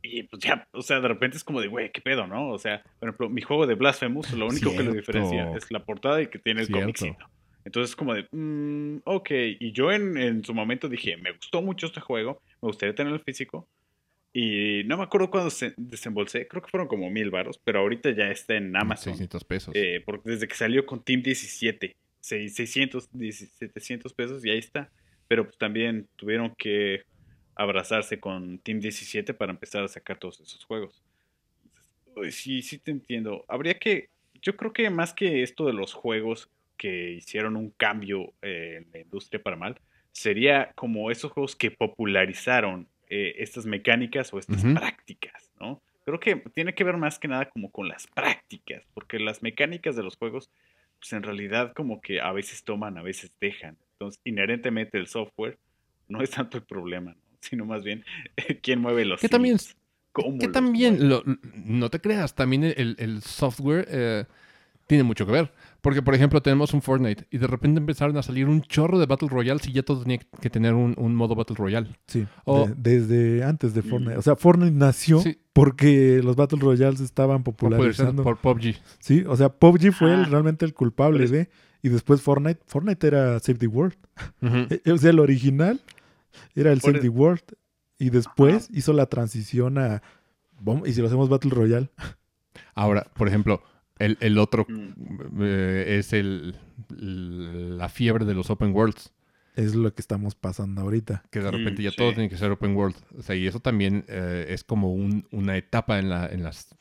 Y 0.03 0.23
pues 0.25 0.43
ya, 0.43 0.67
o 0.73 0.83
sea, 0.83 1.01
de 1.01 1.09
repente 1.09 1.37
es 1.37 1.45
como 1.45 1.61
de, 1.61 1.69
güey, 1.69 1.91
qué 1.91 2.01
pedo, 2.01 2.27
¿no? 2.27 2.51
O 2.51 2.59
sea, 2.59 2.83
por 2.99 3.09
ejemplo, 3.09 3.29
mi 3.29 3.43
juego 3.43 3.67
de 3.67 3.75
Blasphemous, 3.75 4.33
lo 4.33 4.47
único 4.47 4.71
que 4.73 4.83
lo 4.83 4.93
diferencia 4.93 5.53
es 5.57 5.71
la 5.71 5.85
portada 5.85 6.23
y 6.23 6.29
que 6.29 6.39
tiene 6.39 6.63
el 6.63 6.71
cómicito. 6.71 7.29
Entonces, 7.65 7.95
como 7.97 8.15
de, 8.15 8.27
mm, 8.31 9.03
ok. 9.05 9.31
Y 9.61 9.73
yo 9.73 9.93
en, 9.93 10.17
en, 10.17 10.45
su 10.45 10.55
momento 10.55 10.89
dije, 10.89 11.17
me 11.17 11.33
gustó 11.33 11.61
mucho 11.61 11.87
este 11.87 12.01
juego, 12.01 12.41
me 12.63 12.69
gustaría 12.69 12.95
tener 12.95 13.13
el 13.13 13.21
físico. 13.21 13.69
Y 14.33 14.85
no 14.85 14.97
me 14.97 15.03
acuerdo 15.03 15.31
cuándo 15.31 15.51
se 15.51 15.75
desembolsé, 15.77 16.47
creo 16.47 16.63
que 16.63 16.71
fueron 16.71 16.87
como 16.87 17.11
mil 17.11 17.31
baros, 17.31 17.59
pero 17.59 17.81
ahorita 17.81 18.11
ya 18.11 18.31
está 18.31 18.55
en 18.55 18.77
Amazon. 18.77 19.15
600 19.15 19.45
pesos. 19.45 19.75
Eh, 19.75 20.03
porque 20.05 20.31
desde 20.31 20.47
que 20.47 20.55
salió 20.55 20.87
con 20.87 21.03
Team 21.03 21.23
17, 21.23 21.97
600, 22.21 23.09
700 23.11 24.13
pesos 24.13 24.45
y 24.45 24.51
ahí 24.51 24.59
está. 24.59 24.91
Pero 25.27 25.45
pues 25.45 25.59
también 25.59 26.09
tuvieron 26.17 26.55
que 26.57 27.03
abrazarse 27.59 28.21
con 28.21 28.59
Team 28.61 28.81
17 28.81 29.35
para 29.35 29.53
empezar 29.53 29.83
a 29.83 29.89
sacar 29.89 30.17
todos 30.17 30.41
esos 30.41 30.65
juegos. 30.65 31.03
sí, 32.31 32.63
sí 32.63 32.79
te 32.79 32.93
entiendo. 32.93 33.45
Habría 33.49 33.75
que, 33.75 34.09
yo 34.41 34.57
creo 34.57 34.73
que 34.73 34.89
más 34.91 35.13
que 35.13 35.43
esto 35.43 35.67
de 35.67 35.73
los 35.73 35.93
juegos 35.93 36.49
que 36.77 37.11
hicieron 37.11 37.57
un 37.57 37.71
cambio 37.71 38.33
eh, 38.41 38.79
en 38.79 38.93
la 38.93 39.01
industria 39.01 39.43
para 39.43 39.57
mal, 39.57 39.81
sería 40.13 40.73
como 40.77 41.11
esos 41.11 41.33
juegos 41.33 41.57
que 41.57 41.73
popularizaron 41.73 42.89
eh, 43.09 43.35
estas 43.39 43.67
mecánicas 43.67 44.33
o 44.33 44.39
estas 44.39 44.63
prácticas, 44.63 45.51
¿no? 45.61 45.83
Creo 46.05 46.21
que 46.21 46.37
tiene 46.55 46.75
que 46.75 46.85
ver 46.85 46.97
más 46.97 47.19
que 47.19 47.29
nada 47.29 47.51
como 47.51 47.71
con 47.71 47.89
las 47.89 48.07
prácticas, 48.07 48.85
porque 48.95 49.19
las 49.19 49.43
mecánicas 49.43 49.97
de 49.97 50.03
los 50.05 50.17
juegos, 50.17 50.51
pues 51.01 51.13
en 51.13 51.23
realidad 51.23 51.73
como 51.75 52.01
que 52.01 52.21
a 52.21 52.33
veces 52.33 52.65
toman, 52.65 52.97
a 52.97 53.03
veces 53.03 53.33
dejan. 53.41 53.77
Entonces, 53.93 54.21
inherentemente 54.25 54.97
el 54.97 55.09
software 55.09 55.59
no 56.07 56.23
es 56.23 56.31
tanto 56.31 56.57
el 56.57 56.65
problema, 56.65 57.15
¿no? 57.15 57.28
sino 57.41 57.65
más 57.65 57.83
bien 57.85 58.05
quién 58.63 58.81
mueve 58.81 59.05
los 59.05 59.21
que 59.21 59.29
también 59.29 59.59
que 60.41 60.49
también 60.49 60.99
no 61.65 61.91
te 61.91 62.01
creas 62.01 62.35
también 62.35 62.65
el, 62.65 63.23
software 63.23 63.87
eh, 63.89 64.25
tiene 64.89 65.05
mucho 65.05 65.27
que 65.27 65.33
ver. 65.33 65.53
Porque 65.81 66.03
por 66.03 66.15
ejemplo 66.15 66.43
tenemos 66.43 66.75
un 66.75 66.83
Fortnite 66.83 67.27
y 67.31 67.39
de 67.39 67.47
repente 67.47 67.79
empezaron 67.79 68.17
a 68.17 68.23
salir 68.23 68.49
un 68.49 68.63
chorro 68.63 68.99
de 68.99 69.07
Battle 69.07 69.29
Royale 69.29 69.61
si 69.61 69.71
ya 69.71 69.85
todo 69.85 70.03
tenía 70.03 70.19
que 70.41 70.51
tener 70.51 70.75
un, 70.75 71.15
modo 71.15 71.37
Battle 71.37 71.55
Royale. 71.57 71.89
Sí 72.09 72.27
desde 72.77 73.45
antes 73.45 73.75
de 73.75 73.83
Fortnite. 73.83 74.17
O 74.17 74.23
sea 74.23 74.35
Fortnite 74.35 74.73
nació 74.73 75.23
porque 75.53 76.21
los 76.25 76.35
Battle 76.35 76.59
Royales 76.59 77.01
estaban 77.01 77.45
popularizando. 77.45 78.25
Por 78.25 78.39
PUBG 78.39 78.77
sí 78.99 79.25
o 79.27 79.37
sea 79.37 79.51
PUBG 79.51 79.93
fue 79.93 80.25
realmente 80.25 80.65
el 80.65 80.75
culpable 80.75 81.29
de 81.29 81.49
y 81.81 81.91
después 81.91 82.23
Fortnite 82.23 82.61
Fortnite 82.67 83.07
era 83.07 83.39
Save 83.39 83.59
the 83.59 83.69
World. 83.69 83.97
O 84.93 84.99
sea 84.99 85.11
el 85.11 85.21
original 85.21 85.81
era 86.55 86.73
el 86.73 86.81
Save 86.81 87.01
the 87.01 87.09
World. 87.09 87.43
Y 87.99 88.11
después 88.11 88.69
hizo 88.73 88.93
la 88.93 89.07
transición 89.07 89.79
a. 89.79 90.03
¿Y 90.85 90.93
si 90.93 91.01
lo 91.01 91.07
hacemos 91.07 91.29
Battle 91.29 91.51
Royale? 91.51 91.91
Ahora, 92.75 93.07
por 93.15 93.29
ejemplo, 93.29 93.63
el, 93.99 94.39
otro 94.39 94.67
mm. 94.69 95.43
eh, 95.43 95.97
es 95.99 96.13
el, 96.13 96.57
la 96.89 97.89
fiebre 97.89 98.25
de 98.25 98.35
los 98.35 98.51
open 98.51 98.75
worlds. 98.75 99.13
Es 99.57 99.75
lo 99.75 99.93
que 99.93 100.01
estamos 100.01 100.37
pasando 100.37 100.83
ahorita. 100.83 101.25
Que 101.31 101.41
de 101.41 101.51
repente 101.51 101.83
ya 101.83 101.91
todo 101.91 102.13
tiene 102.13 102.29
que 102.29 102.37
ser 102.37 102.53
open 102.53 102.77
world. 102.77 102.95
O 103.19 103.23
sea, 103.23 103.35
y 103.35 103.49
eso 103.49 103.59
también 103.59 104.05
eh, 104.07 104.47
es 104.51 104.63
como 104.63 104.93
una 104.93 105.57
etapa 105.57 105.99
en, 105.99 106.09
la, 106.09 106.27
en, 106.27 106.45
las, 106.45 106.77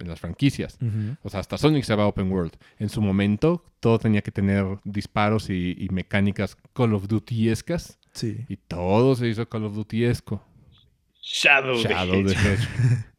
en 0.00 0.08
las 0.08 0.18
franquicias. 0.18 0.78
O 1.22 1.28
sea, 1.28 1.40
hasta 1.40 1.58
Sonic 1.58 1.84
se 1.84 1.94
va 1.94 2.04
a 2.04 2.06
open 2.06 2.32
world. 2.32 2.52
En 2.78 2.88
su 2.88 3.02
momento, 3.02 3.66
todo 3.80 3.98
tenía 3.98 4.22
que 4.22 4.32
tener 4.32 4.64
disparos 4.84 5.50
y, 5.50 5.76
y 5.78 5.90
mecánicas 5.90 6.56
Call 6.72 6.94
of 6.94 7.06
Duty-escas 7.06 7.98
Sí. 8.12 8.44
Y 8.48 8.56
todo 8.56 9.14
se 9.14 9.28
hizo 9.28 9.48
Call 9.48 9.64
of 9.64 9.74
Duty-esco. 9.74 10.42
Shadow, 11.20 11.76
Shadow 11.76 12.24
the 12.26 12.34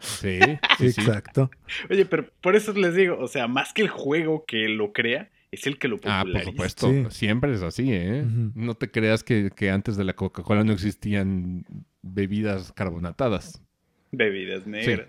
Sí, 0.00 0.38
exacto. 0.80 1.50
Oye, 1.88 2.04
pero 2.04 2.28
por 2.40 2.56
eso 2.56 2.72
les 2.72 2.94
digo, 2.94 3.18
o 3.18 3.28
sea, 3.28 3.48
más 3.48 3.72
que 3.72 3.82
el 3.82 3.88
juego 3.88 4.44
que 4.44 4.68
lo 4.68 4.92
crea, 4.92 5.30
es 5.50 5.66
el 5.66 5.78
que 5.78 5.88
lo 5.88 5.96
populariza. 5.96 6.38
Ah, 6.38 6.42
por 6.42 6.52
supuesto. 6.52 7.10
Siempre 7.10 7.54
es 7.54 7.62
así, 7.62 7.92
¿eh? 7.92 8.24
No 8.54 8.74
te 8.74 8.90
creas 8.90 9.22
que, 9.22 9.50
antes 9.70 9.96
de 9.96 10.04
la 10.04 10.14
Coca-Cola 10.14 10.64
no 10.64 10.72
existían 10.72 11.64
bebidas 12.02 12.72
carbonatadas. 12.72 13.62
Bebidas 14.12 14.66
negras. 14.66 15.08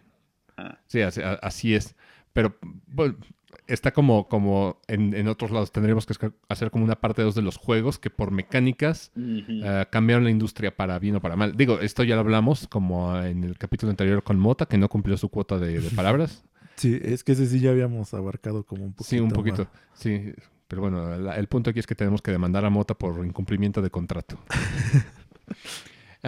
Sí, 0.87 1.01
así, 1.01 1.21
así, 1.41 1.75
es. 1.75 1.95
Pero 2.31 2.57
bueno, 2.87 3.17
está 3.67 3.91
como, 3.91 4.27
como 4.27 4.79
en, 4.87 5.27
otros 5.27 5.51
lados. 5.51 5.71
Tendríamos 5.71 6.05
que 6.05 6.31
hacer 6.49 6.71
como 6.71 6.83
una 6.83 6.95
parte 6.95 7.21
dos 7.21 7.35
de 7.35 7.41
los 7.41 7.57
juegos 7.57 7.99
que 7.99 8.09
por 8.09 8.31
mecánicas 8.31 9.11
eh, 9.15 9.85
cambiaron 9.89 10.23
la 10.23 10.31
industria 10.31 10.75
para 10.75 10.99
bien 10.99 11.15
o 11.15 11.21
para 11.21 11.35
mal. 11.35 11.55
Digo, 11.55 11.79
esto 11.79 12.03
ya 12.03 12.15
lo 12.15 12.21
hablamos 12.21 12.67
como 12.67 13.17
en 13.21 13.43
el 13.43 13.57
capítulo 13.57 13.89
anterior 13.89 14.23
con 14.23 14.39
Mota, 14.39 14.65
que 14.65 14.77
no 14.77 14.89
cumplió 14.89 15.17
su 15.17 15.29
cuota 15.29 15.57
de, 15.57 15.81
palabras. 15.95 16.43
Sí, 16.75 16.99
es 17.01 17.23
que 17.23 17.31
ese 17.31 17.45
sí 17.45 17.61
ya 17.61 17.69
habíamos 17.69 18.13
abarcado 18.13 18.65
como 18.65 18.83
un 18.83 18.91
poquito. 18.91 19.09
Sí, 19.09 19.17
un 19.21 19.29
poquito. 19.29 19.65
Sí, 19.93 20.33
pero 20.67 20.81
bueno, 20.81 21.31
el 21.31 21.47
punto 21.47 21.69
aquí 21.69 21.79
es 21.79 21.87
que 21.87 21.95
tenemos 21.95 22.21
que 22.21 22.31
demandar 22.31 22.65
a 22.65 22.69
Mota 22.69 22.93
por 22.95 23.25
incumplimiento 23.25 23.81
de 23.81 23.89
contrato. 23.89 24.37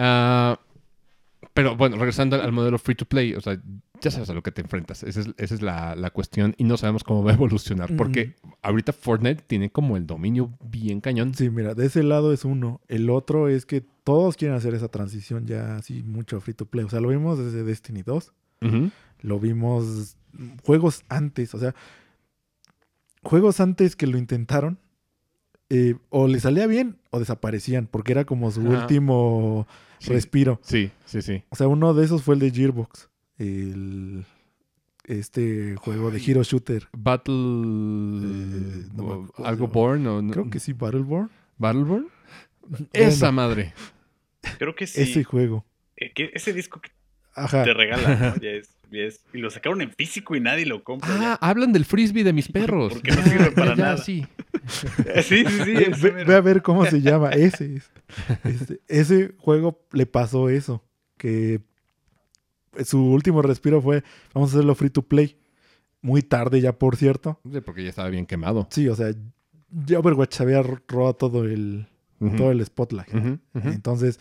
Ah, 0.00 0.60
pero 1.58 1.74
bueno, 1.74 1.96
regresando 1.96 2.40
al 2.40 2.52
modelo 2.52 2.78
free 2.78 2.94
to 2.94 3.04
play, 3.04 3.34
o 3.34 3.40
sea, 3.40 3.60
ya 4.00 4.12
sabes 4.12 4.30
a 4.30 4.32
lo 4.32 4.44
que 4.44 4.52
te 4.52 4.60
enfrentas. 4.60 5.02
Esa 5.02 5.22
es, 5.36 5.60
la, 5.60 6.10
cuestión 6.10 6.54
y 6.56 6.62
no 6.62 6.76
sabemos 6.76 7.02
cómo 7.02 7.24
va 7.24 7.32
a 7.32 7.34
evolucionar. 7.34 7.96
Porque 7.96 8.36
ahorita 8.62 8.92
Fortnite 8.92 9.42
tiene 9.44 9.68
como 9.68 9.96
el 9.96 10.06
dominio 10.06 10.56
bien 10.62 11.00
cañón. 11.00 11.34
Sí, 11.34 11.50
mira, 11.50 11.74
de 11.74 11.86
ese 11.86 12.04
lado 12.04 12.32
es 12.32 12.44
uno. 12.44 12.80
El 12.86 13.10
otro 13.10 13.48
es 13.48 13.66
que 13.66 13.80
todos 13.80 14.36
quieren 14.36 14.56
hacer 14.56 14.72
esa 14.72 14.86
transición 14.86 15.48
ya 15.48 15.74
así 15.74 16.04
mucho 16.04 16.40
free 16.40 16.54
to 16.54 16.64
play. 16.66 16.84
O 16.84 16.90
sea, 16.90 17.00
lo 17.00 17.08
vimos 17.08 17.40
desde 17.40 17.64
Destiny 17.64 18.02
2. 18.02 18.32
Lo 19.22 19.40
vimos 19.40 20.16
juegos 20.64 21.02
antes. 21.08 21.56
O 21.56 21.58
sea, 21.58 21.74
juegos 23.24 23.58
antes 23.58 23.96
que 23.96 24.06
lo 24.06 24.16
intentaron. 24.16 24.78
Eh, 25.70 25.96
o 26.10 26.28
le 26.28 26.38
salía 26.38 26.68
bien 26.68 26.98
o 27.10 27.18
desaparecían. 27.18 27.88
Porque 27.88 28.12
era 28.12 28.24
como 28.26 28.52
su 28.52 28.60
último 28.60 29.66
respiro. 30.06 30.60
Sí, 30.62 30.90
sí, 31.04 31.22
sí. 31.22 31.42
O 31.50 31.56
sea, 31.56 31.68
uno 31.68 31.94
de 31.94 32.04
esos 32.04 32.22
fue 32.22 32.34
el 32.34 32.40
de 32.40 32.50
Gearbox 32.50 33.08
el 33.38 34.24
este 35.04 35.74
juego 35.76 36.10
de 36.10 36.22
Hero 36.24 36.42
Shooter. 36.42 36.88
Battle. 36.92 37.34
Eh, 37.34 38.84
¿Algo 39.38 39.68
Born? 39.68 40.06
O, 40.06 40.30
Creo 40.30 40.50
que 40.50 40.60
sí, 40.60 40.74
Battleborn. 40.74 41.30
¿Battleborn? 41.56 42.08
Esa 42.92 43.32
madre. 43.32 43.72
Creo 44.58 44.74
que 44.74 44.86
sí. 44.86 45.00
Ese 45.00 45.24
juego. 45.24 45.64
Eh, 45.96 46.12
ese 46.34 46.52
disco 46.52 46.80
que 46.80 46.90
te 47.46 47.74
regalan, 47.74 48.38
ya 48.40 48.50
es, 48.50 49.20
Y 49.32 49.38
lo 49.38 49.50
sacaron 49.50 49.80
en 49.82 49.92
físico 49.92 50.34
y 50.34 50.40
nadie 50.40 50.66
lo 50.66 50.82
compra. 50.82 51.08
Ah, 51.12 51.38
hablan 51.40 51.72
del 51.72 51.84
frisbee 51.84 52.24
de 52.24 52.32
mis 52.32 52.48
perros. 52.48 52.94
Porque 52.94 53.12
no 53.12 53.22
sirve 53.22 53.50
para 53.52 53.74
nada. 53.76 53.96
Sí. 54.04 54.26
sí, 55.22 55.44
sí, 55.46 55.84
sí. 55.94 56.08
Ve, 56.26 56.34
a 56.34 56.40
ver 56.42 56.60
cómo 56.60 56.84
se 56.84 57.00
llama. 57.00 57.30
Ese, 57.30 57.80
este, 58.44 58.80
ese 58.86 59.34
juego 59.38 59.86
le 59.92 60.04
pasó 60.04 60.50
eso. 60.50 60.84
Que 61.16 61.60
su 62.84 63.02
último 63.02 63.40
respiro 63.40 63.80
fue, 63.80 64.04
vamos 64.34 64.50
a 64.50 64.56
hacerlo 64.56 64.74
free 64.74 64.90
to 64.90 65.02
play. 65.02 65.38
Muy 66.02 66.22
tarde 66.22 66.60
ya, 66.60 66.72
por 66.72 66.96
cierto. 66.96 67.40
Sí, 67.50 67.60
porque 67.62 67.82
ya 67.82 67.88
estaba 67.88 68.10
bien 68.10 68.26
quemado. 68.26 68.68
Sí, 68.70 68.88
o 68.88 68.94
sea, 68.94 69.12
ya 69.70 69.98
Overwatch 69.98 70.40
había 70.40 70.62
robado 70.62 71.14
todo 71.14 71.44
el, 71.44 71.86
todo 72.36 72.50
el 72.50 72.64
spotlight. 72.64 73.08
Entonces, 73.54 74.20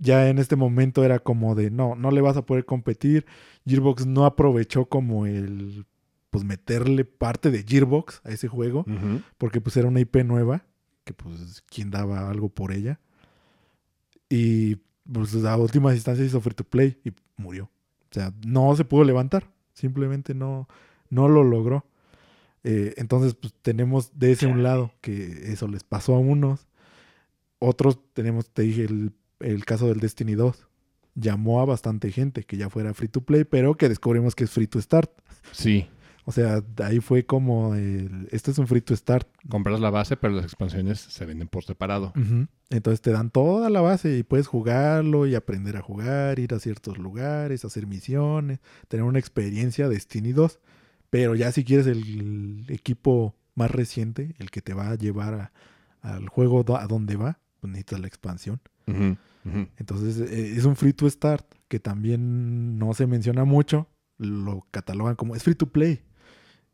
ya 0.00 0.28
en 0.28 0.38
este 0.38 0.56
momento 0.56 1.04
era 1.04 1.20
como 1.20 1.54
de, 1.54 1.70
no, 1.70 1.94
no 1.94 2.10
le 2.10 2.22
vas 2.22 2.36
a 2.36 2.46
poder 2.46 2.64
competir. 2.64 3.26
Gearbox 3.66 4.06
no 4.06 4.24
aprovechó 4.24 4.86
como 4.86 5.26
el, 5.26 5.86
pues 6.30 6.42
meterle 6.42 7.04
parte 7.04 7.50
de 7.50 7.62
Gearbox 7.62 8.22
a 8.24 8.30
ese 8.30 8.48
juego, 8.48 8.84
porque 9.36 9.60
pues 9.60 9.76
era 9.76 9.88
una 9.88 10.00
IP 10.00 10.24
nueva, 10.24 10.64
que 11.04 11.12
pues 11.12 11.62
quien 11.68 11.90
daba 11.90 12.30
algo 12.30 12.48
por 12.48 12.72
ella. 12.72 12.98
Y 14.28 14.76
pues 15.12 15.34
a 15.44 15.56
últimas 15.56 15.94
instancias 15.94 16.28
hizo 16.28 16.40
free 16.40 16.54
to 16.54 16.64
play 16.64 16.98
y 17.04 17.12
murió. 17.36 17.64
O 17.64 18.14
sea, 18.14 18.32
no 18.46 18.74
se 18.74 18.84
pudo 18.84 19.04
levantar. 19.04 19.50
Simplemente 19.74 20.34
no, 20.34 20.66
no 21.10 21.28
lo 21.28 21.44
logró. 21.44 21.84
Eh, 22.64 22.94
entonces, 22.96 23.34
pues 23.34 23.54
tenemos 23.62 24.18
de 24.18 24.32
ese 24.32 24.46
un 24.46 24.62
lado 24.62 24.92
que 25.00 25.52
eso 25.52 25.68
les 25.68 25.84
pasó 25.84 26.14
a 26.14 26.18
unos. 26.18 26.68
Otros 27.58 27.98
tenemos, 28.14 28.50
te 28.50 28.62
dije, 28.62 28.84
el, 28.84 29.12
el 29.40 29.64
caso 29.64 29.88
del 29.88 30.00
Destiny 30.00 30.34
2. 30.34 30.66
Llamó 31.14 31.60
a 31.60 31.64
bastante 31.64 32.12
gente 32.12 32.44
que 32.44 32.56
ya 32.56 32.70
fuera 32.70 32.94
free 32.94 33.08
to 33.08 33.22
play, 33.22 33.44
pero 33.44 33.76
que 33.76 33.88
descubrimos 33.88 34.34
que 34.34 34.44
es 34.44 34.50
free 34.50 34.66
to 34.66 34.80
start. 34.80 35.10
Sí. 35.52 35.88
O 36.24 36.32
sea, 36.32 36.62
ahí 36.84 37.00
fue 37.00 37.24
como, 37.24 37.74
el, 37.74 38.28
este 38.30 38.50
es 38.50 38.58
un 38.58 38.68
free 38.68 38.82
to 38.82 38.94
start. 38.94 39.26
Compras 39.48 39.80
la 39.80 39.90
base, 39.90 40.16
pero 40.16 40.34
las 40.34 40.44
expansiones 40.44 41.00
se 41.00 41.24
venden 41.24 41.48
por 41.48 41.64
separado. 41.64 42.12
Entonces 42.68 43.00
te 43.00 43.10
dan 43.10 43.30
toda 43.30 43.70
la 43.70 43.80
base 43.80 44.16
y 44.16 44.22
puedes 44.22 44.46
jugarlo 44.46 45.26
y 45.26 45.34
aprender 45.34 45.76
a 45.76 45.82
jugar, 45.82 46.38
ir 46.38 46.54
a 46.54 46.60
ciertos 46.60 46.98
lugares, 46.98 47.64
hacer 47.64 47.86
misiones, 47.86 48.60
tener 48.86 49.04
una 49.04 49.18
experiencia 49.18 49.88
Destiny 49.88 50.32
2. 50.32 50.60
Pero 51.10 51.34
ya 51.34 51.50
si 51.50 51.64
quieres 51.64 51.88
el, 51.88 52.64
equipo 52.68 53.34
más 53.56 53.70
reciente, 53.70 54.36
el 54.38 54.50
que 54.50 54.62
te 54.62 54.74
va 54.74 54.90
a 54.90 54.94
llevar 54.94 55.50
al 56.02 56.28
juego 56.28 56.64
a 56.76 56.86
donde 56.86 57.16
va, 57.16 57.40
pues 57.60 57.72
necesitas 57.72 58.00
la 58.00 58.06
expansión. 58.06 58.60
Entonces 59.76 60.20
eh, 60.30 60.54
es 60.56 60.64
un 60.64 60.76
free 60.76 60.92
to 60.92 61.08
start 61.08 61.46
que 61.68 61.80
también 61.80 62.78
no 62.78 62.92
se 62.94 63.06
menciona 63.06 63.44
mucho, 63.44 63.88
lo 64.18 64.66
catalogan 64.70 65.16
como 65.16 65.34
es 65.34 65.42
free 65.42 65.54
to 65.54 65.66
play. 65.66 66.02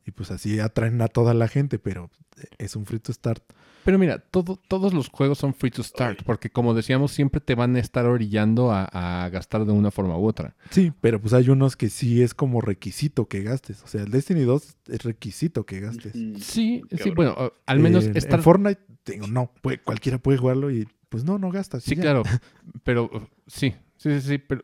Y 0.04 0.12
pues 0.12 0.30
así 0.30 0.60
atraen 0.60 1.02
a 1.02 1.08
toda 1.08 1.34
la 1.34 1.48
gente, 1.48 1.80
pero 1.80 2.10
es 2.58 2.76
un 2.76 2.86
free 2.86 3.00
to 3.00 3.12
start. 3.12 3.42
Pero 3.84 3.98
mira, 3.98 4.18
todo, 4.18 4.60
todos 4.68 4.92
los 4.94 5.08
juegos 5.08 5.38
son 5.38 5.54
free 5.54 5.70
to 5.70 5.82
start, 5.82 6.22
porque 6.24 6.50
como 6.50 6.74
decíamos, 6.74 7.12
siempre 7.12 7.40
te 7.40 7.54
van 7.54 7.76
a 7.76 7.78
estar 7.78 8.06
orillando 8.06 8.72
a, 8.72 9.28
gastar 9.30 9.64
de 9.64 9.72
una 9.72 9.90
forma 9.90 10.18
u 10.18 10.26
otra. 10.26 10.56
Sí, 10.70 10.92
pero 11.00 11.20
pues 11.20 11.32
hay 11.34 11.48
unos 11.50 11.76
que 11.76 11.88
sí 11.88 12.22
es 12.22 12.34
como 12.34 12.60
requisito 12.60 13.28
que 13.28 13.42
gastes. 13.42 13.82
O 13.84 13.86
sea, 13.86 14.02
el 14.02 14.10
Destiny 14.10 14.42
2 14.42 14.76
es 14.88 15.02
requisito 15.04 15.66
que 15.66 15.80
gastes. 15.80 16.12
Sí, 16.12 16.82
sí, 17.00 17.10
bueno, 17.14 17.52
al 17.64 17.78
menos 17.78 18.06
en, 18.06 18.16
en 18.16 18.42
Fortnite, 18.42 18.80
no, 19.28 19.52
cualquiera 19.84 20.18
puede 20.18 20.38
jugarlo 20.38 20.70
y 20.70 20.88
pues 21.08 21.24
no, 21.24 21.38
no 21.38 21.50
gastas. 21.50 21.82
Sí, 21.82 21.96
claro, 21.96 22.22
pero 22.84 23.10
sí, 23.46 23.74
sí, 23.96 24.20
sí, 24.20 24.20
sí, 24.20 24.38
pero 24.38 24.62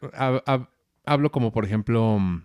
hablo 1.05 1.33
como 1.33 1.53
por 1.53 1.65
ejemplo 1.65 2.19
mm, 2.19 2.43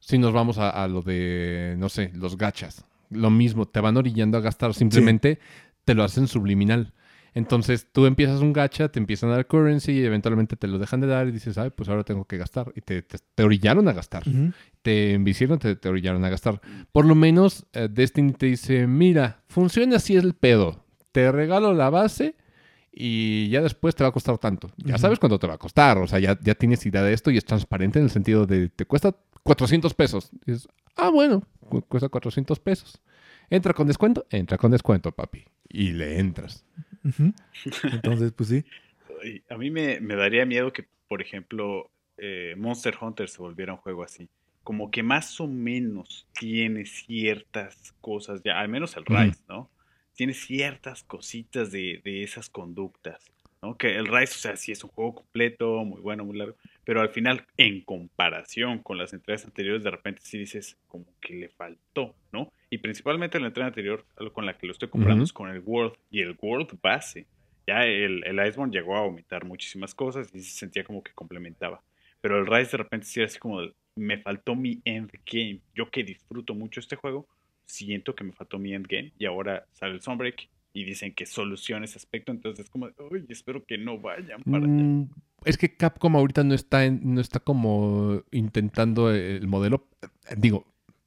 si 0.00 0.18
nos 0.18 0.32
vamos 0.32 0.58
a, 0.58 0.86
lo 0.88 1.02
de, 1.02 1.76
no 1.78 1.88
sé, 1.88 2.12
los 2.14 2.36
gachas. 2.36 2.84
Lo 3.10 3.30
mismo, 3.30 3.66
te 3.66 3.80
van 3.80 3.96
orillando 3.96 4.38
a 4.38 4.40
gastar, 4.40 4.74
simplemente 4.74 5.38
te 5.84 5.94
lo 5.94 6.04
hacen 6.04 6.28
subliminal. 6.28 6.92
Entonces 7.34 7.86
tú 7.92 8.06
empiezas 8.06 8.40
un 8.40 8.52
gacha, 8.52 8.88
te 8.88 8.98
empiezan 8.98 9.30
a 9.30 9.34
dar 9.34 9.46
currency 9.46 9.92
y 9.92 10.04
eventualmente 10.04 10.56
te 10.56 10.66
lo 10.66 10.78
dejan 10.78 11.00
de 11.00 11.06
dar 11.06 11.28
y 11.28 11.30
dices, 11.30 11.58
ay, 11.58 11.70
pues 11.70 11.88
ahora 11.88 12.04
tengo 12.04 12.24
que 12.24 12.36
gastar. 12.36 12.72
Y 12.74 12.80
te, 12.80 13.02
te, 13.02 13.42
orillaron 13.42 13.86
a 13.88 13.92
gastar. 13.92 14.24
Te 14.82 15.14
envicieron, 15.14 15.58
te, 15.58 15.76
te, 15.76 15.88
orillaron 15.88 16.24
a 16.24 16.30
gastar. 16.30 16.60
Por 16.90 17.04
lo 17.04 17.14
menos 17.14 17.66
eh, 17.72 17.88
Destiny 17.90 18.32
te 18.32 18.46
dice, 18.46 18.86
mira, 18.86 19.42
funciona 19.48 19.96
así 19.96 20.16
el 20.16 20.34
pedo. 20.34 20.84
Te 21.12 21.30
regalo 21.32 21.74
la 21.74 21.90
base 21.90 22.34
y 23.00 23.48
ya 23.48 23.62
después 23.62 23.94
te 23.94 24.02
va 24.02 24.08
a 24.08 24.12
costar 24.12 24.38
tanto. 24.38 24.72
Ya 24.76 24.98
sabes 24.98 25.20
cuánto 25.20 25.38
te 25.38 25.46
va 25.46 25.54
a 25.54 25.58
costar. 25.58 25.98
O 25.98 26.08
sea, 26.08 26.18
ya, 26.18 26.36
ya 26.42 26.56
tienes 26.56 26.84
idea 26.84 27.00
de 27.00 27.12
esto 27.12 27.30
y 27.30 27.36
es 27.36 27.44
transparente 27.44 28.00
en 28.00 28.06
el 28.06 28.10
sentido 28.10 28.44
de 28.44 28.70
te 28.70 28.86
cuesta 28.86 29.14
400 29.44 29.94
pesos. 29.94 30.32
Y 30.44 30.50
dices, 30.50 30.68
ah, 30.96 31.08
bueno, 31.10 31.44
cuesta 31.86 32.08
400 32.08 32.58
pesos. 32.58 33.00
¿Entra 33.50 33.72
con 33.72 33.86
descuento? 33.86 34.26
Entra 34.30 34.58
con 34.58 34.72
descuento, 34.72 35.12
papi. 35.12 35.44
Y 35.68 35.92
le 35.92 36.18
entras. 36.18 36.66
Entonces, 37.84 38.32
pues 38.32 38.48
sí. 38.48 38.64
A 39.48 39.56
mí 39.56 39.70
me, 39.70 40.00
daría 40.00 40.44
miedo 40.44 40.72
que, 40.72 40.88
por 41.06 41.22
ejemplo, 41.22 41.92
eh, 42.16 42.54
Monster 42.58 42.96
Hunter 43.00 43.28
se 43.28 43.38
volviera 43.38 43.74
un 43.74 43.78
juego 43.78 44.02
así. 44.02 44.28
Como 44.64 44.90
que 44.90 45.04
más 45.04 45.40
o 45.40 45.46
menos 45.46 46.26
tiene 46.36 46.84
ciertas 46.84 47.94
cosas, 48.00 48.42
ya, 48.44 48.58
al 48.58 48.68
menos 48.68 48.96
el 48.96 49.04
Rise, 49.06 49.40
¿no? 49.48 49.70
Tiene 50.18 50.34
ciertas 50.34 51.04
cositas 51.04 51.70
de, 51.70 52.00
de 52.02 52.24
esas 52.24 52.50
conductas. 52.50 53.24
¿no? 53.62 53.78
Que 53.78 53.94
el 53.94 54.08
Rise, 54.08 54.34
o 54.34 54.38
sea, 54.38 54.56
sí 54.56 54.72
es 54.72 54.82
un 54.82 54.90
juego 54.90 55.14
completo, 55.14 55.84
muy 55.84 56.00
bueno, 56.00 56.24
muy 56.24 56.36
largo, 56.36 56.56
pero 56.82 57.00
al 57.00 57.10
final, 57.10 57.46
en 57.56 57.82
comparación 57.82 58.80
con 58.80 58.98
las 58.98 59.12
entregas 59.12 59.44
anteriores, 59.44 59.84
de 59.84 59.92
repente 59.92 60.22
sí 60.24 60.36
dices 60.36 60.76
como 60.88 61.06
que 61.20 61.34
le 61.34 61.48
faltó, 61.48 62.16
¿no? 62.32 62.52
Y 62.68 62.78
principalmente 62.78 63.38
la 63.38 63.46
entrega 63.46 63.68
anterior, 63.68 64.04
con 64.32 64.44
la 64.44 64.58
que 64.58 64.66
lo 64.66 64.72
estoy 64.72 64.88
comprando, 64.88 65.22
es 65.22 65.32
con 65.32 65.50
el 65.50 65.60
World 65.64 65.94
y 66.10 66.22
el 66.22 66.36
World 66.40 66.80
base. 66.82 67.26
Ya 67.68 67.84
el, 67.84 68.24
el 68.24 68.44
Iceborne 68.44 68.72
llegó 68.72 68.96
a 68.96 69.02
aumentar 69.02 69.44
muchísimas 69.44 69.94
cosas 69.94 70.34
y 70.34 70.40
se 70.40 70.58
sentía 70.58 70.82
como 70.82 71.04
que 71.04 71.12
complementaba. 71.12 71.80
Pero 72.20 72.40
el 72.40 72.46
Rise 72.46 72.72
de 72.72 72.78
repente 72.78 73.06
sí 73.06 73.20
era 73.20 73.28
así 73.28 73.38
como, 73.38 73.60
me 73.94 74.18
faltó 74.18 74.56
mi 74.56 74.80
endgame. 74.84 75.60
Yo 75.76 75.88
que 75.90 76.02
disfruto 76.02 76.54
mucho 76.54 76.80
este 76.80 76.96
juego, 76.96 77.28
siento 77.68 78.14
que 78.14 78.24
me 78.24 78.32
faltó 78.32 78.58
mi 78.58 78.74
endgame 78.74 79.12
y 79.18 79.26
ahora 79.26 79.66
sale 79.72 79.92
el 79.92 80.02
Sunbreak 80.02 80.48
y 80.72 80.84
dicen 80.84 81.14
que 81.14 81.26
soluciona 81.26 81.84
ese 81.84 81.98
aspecto, 81.98 82.32
entonces 82.32 82.66
es 82.66 82.70
como, 82.70 82.88
uy, 83.10 83.24
espero 83.28 83.64
que 83.64 83.78
no 83.78 83.98
vayan 83.98 84.42
para 84.42 84.64
allá. 84.64 84.66
Mm, 84.66 85.10
es 85.44 85.56
que 85.56 85.76
Capcom 85.76 86.16
ahorita 86.16 86.44
no 86.44 86.54
está, 86.54 86.88
no 86.90 87.20
está 87.20 87.40
como 87.40 88.22
intentando 88.30 89.12
el 89.12 89.46
modelo, 89.46 89.88
digo, 90.36 90.66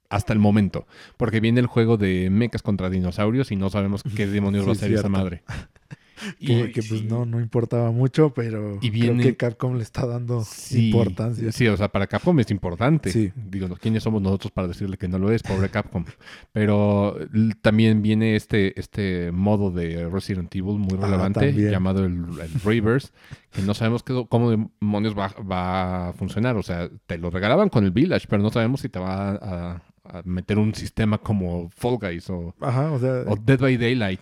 hasta 0.09 0.33
el 0.33 0.39
momento, 0.39 0.87
porque 1.17 1.39
viene 1.39 1.61
el 1.61 1.67
juego 1.67 1.97
de 1.97 2.29
mechas 2.29 2.61
contra 2.61 2.89
dinosaurios 2.89 3.51
y 3.51 3.55
no 3.55 3.69
sabemos 3.69 4.03
qué 4.15 4.27
demonios 4.27 4.67
va 4.67 4.73
a 4.73 4.75
ser 4.75 4.93
esa 4.93 5.09
madre. 5.09 5.43
que, 6.39 6.81
pues 6.87 7.03
no, 7.03 7.25
no 7.25 7.39
importaba 7.39 7.91
mucho, 7.91 8.33
pero 8.33 8.79
creo 8.79 9.17
que 9.17 9.35
Capcom 9.35 9.75
le 9.75 9.83
está 9.83 10.05
dando 10.05 10.43
importancia. 10.71 11.51
Sí, 11.51 11.67
o 11.67 11.77
sea, 11.77 11.89
para 11.89 12.07
Capcom 12.07 12.39
es 12.39 12.51
importante. 12.51 13.11
Sí. 13.11 13.31
Digo, 13.35 13.67
¿quiénes 13.79 14.03
somos 14.03 14.21
nosotros 14.21 14.51
para 14.51 14.67
decirle 14.67 14.97
que 14.97 15.07
no 15.07 15.17
lo 15.17 15.31
es? 15.31 15.43
Pobre 15.43 15.69
Capcom. 15.69 16.05
Pero 16.51 17.17
también 17.61 18.01
viene 18.01 18.35
este, 18.35 18.79
este 18.79 19.31
modo 19.31 19.71
de 19.71 20.09
Resident 20.09 20.53
Evil 20.55 20.77
muy 20.77 20.97
ah, 20.99 21.05
relevante 21.05 21.51
llamado 21.53 22.05
el, 22.05 22.25
Reverse, 22.63 23.09
que 23.51 23.61
no 23.61 23.73
sabemos 23.73 24.03
cómo 24.03 24.51
demonios 24.51 25.17
va, 25.17 25.33
va, 25.49 26.09
a 26.09 26.13
funcionar. 26.13 26.57
O 26.57 26.63
sea, 26.63 26.89
te 27.07 27.17
lo 27.17 27.29
regalaban 27.29 27.69
con 27.69 27.83
el 27.83 27.91
Village, 27.91 28.27
pero 28.29 28.41
no 28.41 28.49
sabemos 28.49 28.81
si 28.81 28.89
te 28.89 28.99
va 28.99 29.31
a, 29.31 29.81
meter 30.25 30.57
un 30.57 30.73
sistema 30.73 31.19
como 31.19 31.69
Fall 31.69 31.97
Guys 31.97 32.29
o, 32.29 32.53
o 32.59 33.35
Dead 33.45 33.59
by 33.59 33.77
Daylight 33.77 34.19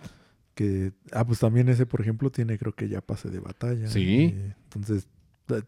ah, 1.12 1.24
pues 1.26 1.38
también 1.38 1.68
ese, 1.68 1.86
por 1.86 2.00
ejemplo, 2.00 2.30
tiene 2.30 2.58
creo 2.58 2.74
que 2.74 2.88
ya 2.88 3.00
pase 3.00 3.30
de 3.30 3.40
batalla. 3.40 3.86
Sí. 3.88 4.34
entonces, 4.64 5.08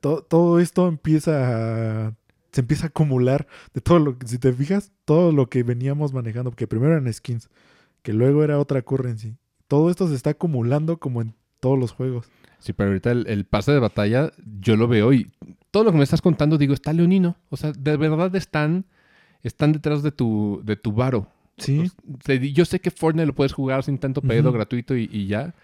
todo 0.00 0.60
esto 0.60 0.88
empieza 0.88 2.06
a, 2.06 2.14
se 2.52 2.60
empieza 2.60 2.84
a 2.84 2.88
acumular 2.88 3.46
de 3.74 3.80
todo 3.80 3.98
lo 3.98 4.18
que, 4.18 4.28
si 4.28 4.38
te 4.38 4.52
fijas, 4.52 4.92
todo 5.04 5.32
lo 5.32 5.48
que 5.48 5.62
veníamos 5.62 6.12
manejando, 6.12 6.50
porque 6.50 6.66
primero 6.66 6.92
eran 6.92 7.12
skins, 7.12 7.48
que 8.02 8.12
luego 8.12 8.44
era 8.44 8.58
otra 8.58 8.82
currency. 8.82 9.36
Todo 9.68 9.90
esto 9.90 10.06
se 10.06 10.14
está 10.14 10.30
acumulando 10.30 10.98
como 10.98 11.22
en 11.22 11.34
todos 11.60 11.78
los 11.78 11.92
juegos. 11.92 12.26
Sí, 12.58 12.72
pero 12.72 12.90
ahorita 12.90 13.10
el, 13.10 13.44
pase 13.46 13.72
de 13.72 13.78
batalla 13.80 14.30
yo 14.60 14.76
lo 14.76 14.86
veo 14.86 15.12
y 15.12 15.32
todo 15.70 15.84
lo 15.84 15.92
que 15.92 15.98
me 15.98 16.04
estás 16.04 16.20
contando, 16.20 16.58
digo, 16.58 16.74
está 16.74 16.92
leonino. 16.92 17.36
O 17.48 17.56
sea, 17.56 17.72
de 17.72 17.96
verdad 17.96 18.34
están, 18.36 18.84
están 19.42 19.72
detrás 19.72 20.02
de 20.02 20.12
tu, 20.12 20.60
de 20.62 20.76
tu 20.76 20.92
varo. 20.92 21.28
Sí. 21.62 22.52
yo 22.52 22.64
sé 22.64 22.80
que 22.80 22.90
Fortnite 22.90 23.26
lo 23.26 23.34
puedes 23.34 23.52
jugar 23.52 23.82
sin 23.82 23.98
tanto 23.98 24.22
pedo, 24.22 24.52
gratuito 24.52 24.96
y, 24.96 25.26
ya. 25.26 25.54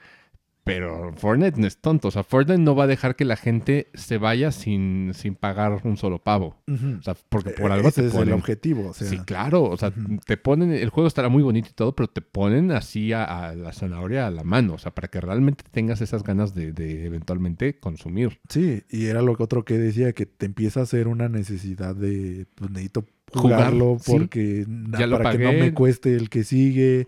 Pero 0.69 1.15
Fortnite 1.17 1.59
no 1.59 1.67
es 1.67 1.79
tonto. 1.79 2.09
O 2.09 2.11
sea, 2.11 2.25
Fortnite 2.25 2.61
no 2.61 2.77
va 2.77 2.85
a 2.85 2.87
dejar 2.87 3.17
que 3.17 3.25
la 3.25 3.37
gente 3.37 3.89
se 3.95 4.19
vaya 4.19 4.53
sin, 4.53 5.13
sin 5.15 5.35
pagar 5.35 5.81
un 5.85 5.97
solo 5.97 6.19
pavo. 6.19 6.57
O 6.69 7.03
sea, 7.03 7.17
porque 7.31 7.51
por 7.51 7.73
algo 7.73 7.89
Ese 7.89 8.07
es 8.07 8.15
el 8.15 8.33
objetivo. 8.33 8.93
Sí, 8.93 9.19
claro. 9.21 9.65
O 9.65 9.77
sea, 9.79 9.93
te 10.27 10.37
ponen... 10.37 10.73
El 10.73 10.91
juego 10.91 11.09
estará 11.09 11.31
muy 11.31 11.43
bonito 11.43 11.69
y 11.71 11.73
todo, 11.73 11.97
pero 11.97 12.09
te 12.09 12.21
ponen 12.21 12.71
así 12.71 13.15
a, 13.15 13.55
la 13.57 13.73
zanahoria 13.73 14.27
a 14.27 14.31
la 14.31 14.45
mano. 14.45 14.75
O 14.75 14.79
sea, 14.79 14.95
para 14.95 15.09
que 15.09 15.23
realmente 15.23 15.65
tengas 15.71 16.03
esas 16.03 16.23
ganas 16.23 16.55
de, 16.55 17.07
eventualmente 17.07 17.79
consumir. 17.79 18.39
Sí, 18.51 18.83
y 18.91 19.07
era 19.07 19.23
lo 19.23 19.35
otro 19.39 19.65
que 19.65 19.79
decía, 19.79 20.13
que 20.13 20.27
te 20.27 20.45
empieza 20.45 20.81
a 20.81 20.83
hacer 20.83 21.09
una 21.09 21.31
necesidad 21.31 21.97
de... 21.97 22.47
Pues 22.57 22.71
necesito 22.71 23.07
jugarlo 23.33 23.99
porque 24.07 24.67
para 24.91 25.33
que 25.33 25.39
no 25.39 25.53
me 25.53 25.75
cueste 25.75 26.15
el 26.15 26.29
que 26.31 26.45
sigue 26.45 27.07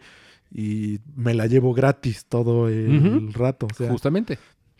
y 0.52 1.00
me 1.14 1.34
la 1.34 1.46
llevo 1.46 1.72
gratis 1.74 2.26
todo 2.26 2.68
el 2.68 3.32
rato. 3.32 3.66
O 3.70 3.74
sea, 3.74 3.90
Justamente. 3.90 4.38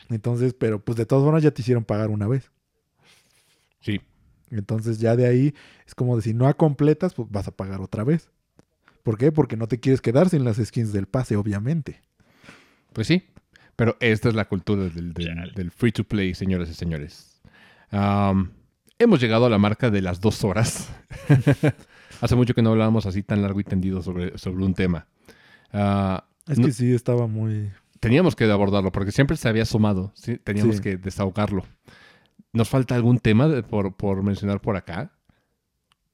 Entonces, 0.08 0.54
pero 0.54 0.82
pues 0.82 0.96
de 0.96 1.06
todas 1.06 1.24
formas 1.24 1.42
ya 1.42 1.52
te 1.52 1.62
hicieron 1.62 1.84
pagar 1.84 2.10
una 2.10 2.26
vez. 2.26 2.50
Sí. 3.80 4.00
Entonces 4.50 4.98
ya 4.98 5.14
de 5.14 5.26
ahí 5.26 5.54
es 5.86 5.94
como 5.94 6.16
decir, 6.16 6.34
no 6.34 6.48
a 6.48 6.54
completas, 6.54 7.14
pues 7.14 7.28
vas 7.30 7.46
a 7.46 7.52
pagar 7.52 7.80
otra 7.80 8.04
vez. 8.04 8.30
¿Por 9.02 9.16
qué? 9.16 9.32
Porque 9.32 9.56
no 9.56 9.68
te 9.68 9.80
quieres 9.80 10.00
quedar 10.00 10.28
sin 10.28 10.44
las 10.44 10.56
skins 10.56 10.92
del 10.92 11.06
pase, 11.06 11.36
obviamente. 11.36 12.00
Pues 12.92 13.06
sí, 13.06 13.24
pero 13.76 13.96
esta 14.00 14.28
es 14.28 14.34
la 14.34 14.46
cultura 14.46 14.88
del, 14.88 15.14
del, 15.14 15.70
free 15.70 15.92
to 15.92 16.04
play, 16.04 16.34
señoras 16.34 16.68
y 16.68 16.74
señores. 16.74 17.40
Hemos 19.00 19.18
llegado 19.18 19.46
a 19.46 19.48
la 19.48 19.56
marca 19.56 19.88
de 19.88 20.02
las 20.02 20.20
dos 20.20 20.44
horas. 20.44 20.92
Hace 22.20 22.36
mucho 22.36 22.52
que 22.52 22.60
no 22.60 22.72
hablábamos 22.72 23.06
así 23.06 23.22
tan 23.22 23.40
largo 23.40 23.58
y 23.58 23.64
tendido 23.64 24.02
sobre, 24.02 24.36
sobre 24.36 24.62
un 24.62 24.74
tema. 24.74 25.06
Ah, 25.72 26.26
es 26.46 26.60
que 26.60 26.70
sí, 26.70 26.92
estaba 26.92 27.26
muy... 27.26 27.72
Teníamos 27.98 28.36
que 28.36 28.44
abordarlo 28.44 28.92
porque 28.92 29.10
siempre 29.10 29.38
se 29.38 29.48
había 29.48 29.64
sumado. 29.64 30.12
¿sí? 30.14 30.36
Teníamos 30.36 30.82
que 30.82 30.98
desahogarlo. 30.98 31.64
¿Nos 32.52 32.68
falta 32.68 32.94
algún 32.94 33.18
tema 33.20 33.62
por, 33.62 33.96
por 33.96 34.22
mencionar 34.22 34.60
por 34.60 34.76
acá? 34.76 35.10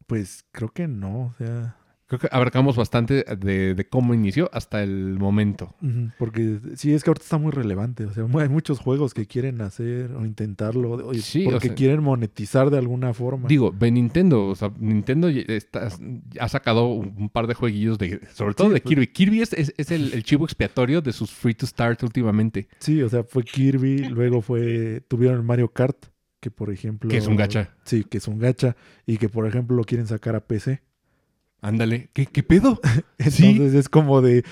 Pues 0.06 0.44
creo 0.52 0.68
que 0.68 0.86
no. 0.86 1.22
O 1.22 1.34
sea, 1.38 1.76
Creo 2.08 2.20
que 2.20 2.28
abarcamos 2.30 2.76
bastante 2.76 3.24
de, 3.24 3.86
cómo 3.90 4.14
inició 4.14 4.48
hasta 4.52 4.82
el 4.82 5.18
momento. 5.18 5.74
Porque 6.18 6.60
sí, 6.76 6.94
es 6.94 7.02
que 7.02 7.10
ahorita 7.10 7.24
está 7.24 7.38
muy 7.38 7.50
relevante. 7.50 8.04
O 8.04 8.12
sea, 8.12 8.24
hay 8.24 8.48
muchos 8.48 8.78
juegos 8.78 9.12
que 9.12 9.26
quieren 9.26 9.60
hacer 9.60 10.12
o 10.12 10.24
intentarlo 10.24 11.10
porque 11.44 11.74
quieren 11.74 12.04
monetizar 12.04 12.70
de 12.70 12.78
alguna 12.78 13.12
forma. 13.12 13.48
Digo, 13.48 13.74
ve 13.76 13.90
Nintendo. 13.90 14.46
O 14.46 14.54
sea, 14.54 14.72
Nintendo 14.78 15.28
ha 16.38 16.48
sacado 16.48 16.86
un 16.86 17.28
par 17.28 17.48
de 17.48 17.54
jueguillos, 17.54 17.98
de, 17.98 18.20
sobre 18.32 18.54
todo 18.54 18.68
de 18.68 18.80
pues 18.80 18.88
Kirby. 18.88 19.06
Kirby 19.08 19.42
es, 19.42 19.52
es, 19.52 19.90
el, 19.90 20.22
chivo 20.22 20.44
expiatorio 20.44 21.02
de 21.02 21.12
sus 21.12 21.32
free 21.32 21.54
to 21.54 21.66
start 21.66 22.04
últimamente. 22.04 22.68
Sí, 22.78 23.02
o 23.02 23.08
sea, 23.08 23.24
fue 23.24 23.42
Kirby, 23.42 24.08
luego 24.08 24.42
fue 24.42 25.02
tuvieron 25.08 25.38
el 25.38 25.42
Mario 25.42 25.72
Kart, 25.72 26.06
que 26.40 26.52
por 26.52 26.70
ejemplo... 26.70 27.10
Que 27.10 27.16
es 27.16 27.26
un 27.26 27.34
gacha. 27.34 27.74
Sí, 27.84 28.04
que 28.04 28.18
es 28.18 28.28
un 28.28 28.38
gacha. 28.38 28.76
Y 29.06 29.18
que 29.18 29.28
por 29.28 29.46
ejemplo 29.46 29.76
lo 29.76 29.82
quieren 29.82 30.06
sacar 30.06 30.36
a 30.36 30.40
PC. 30.40 30.82
Ándale, 31.60 32.10
¿qué, 32.12 32.26
qué 32.26 32.42
pedo? 32.42 32.80
Entonces 33.18 33.74
es 33.74 33.88
como 33.88 34.22
de... 34.22 34.44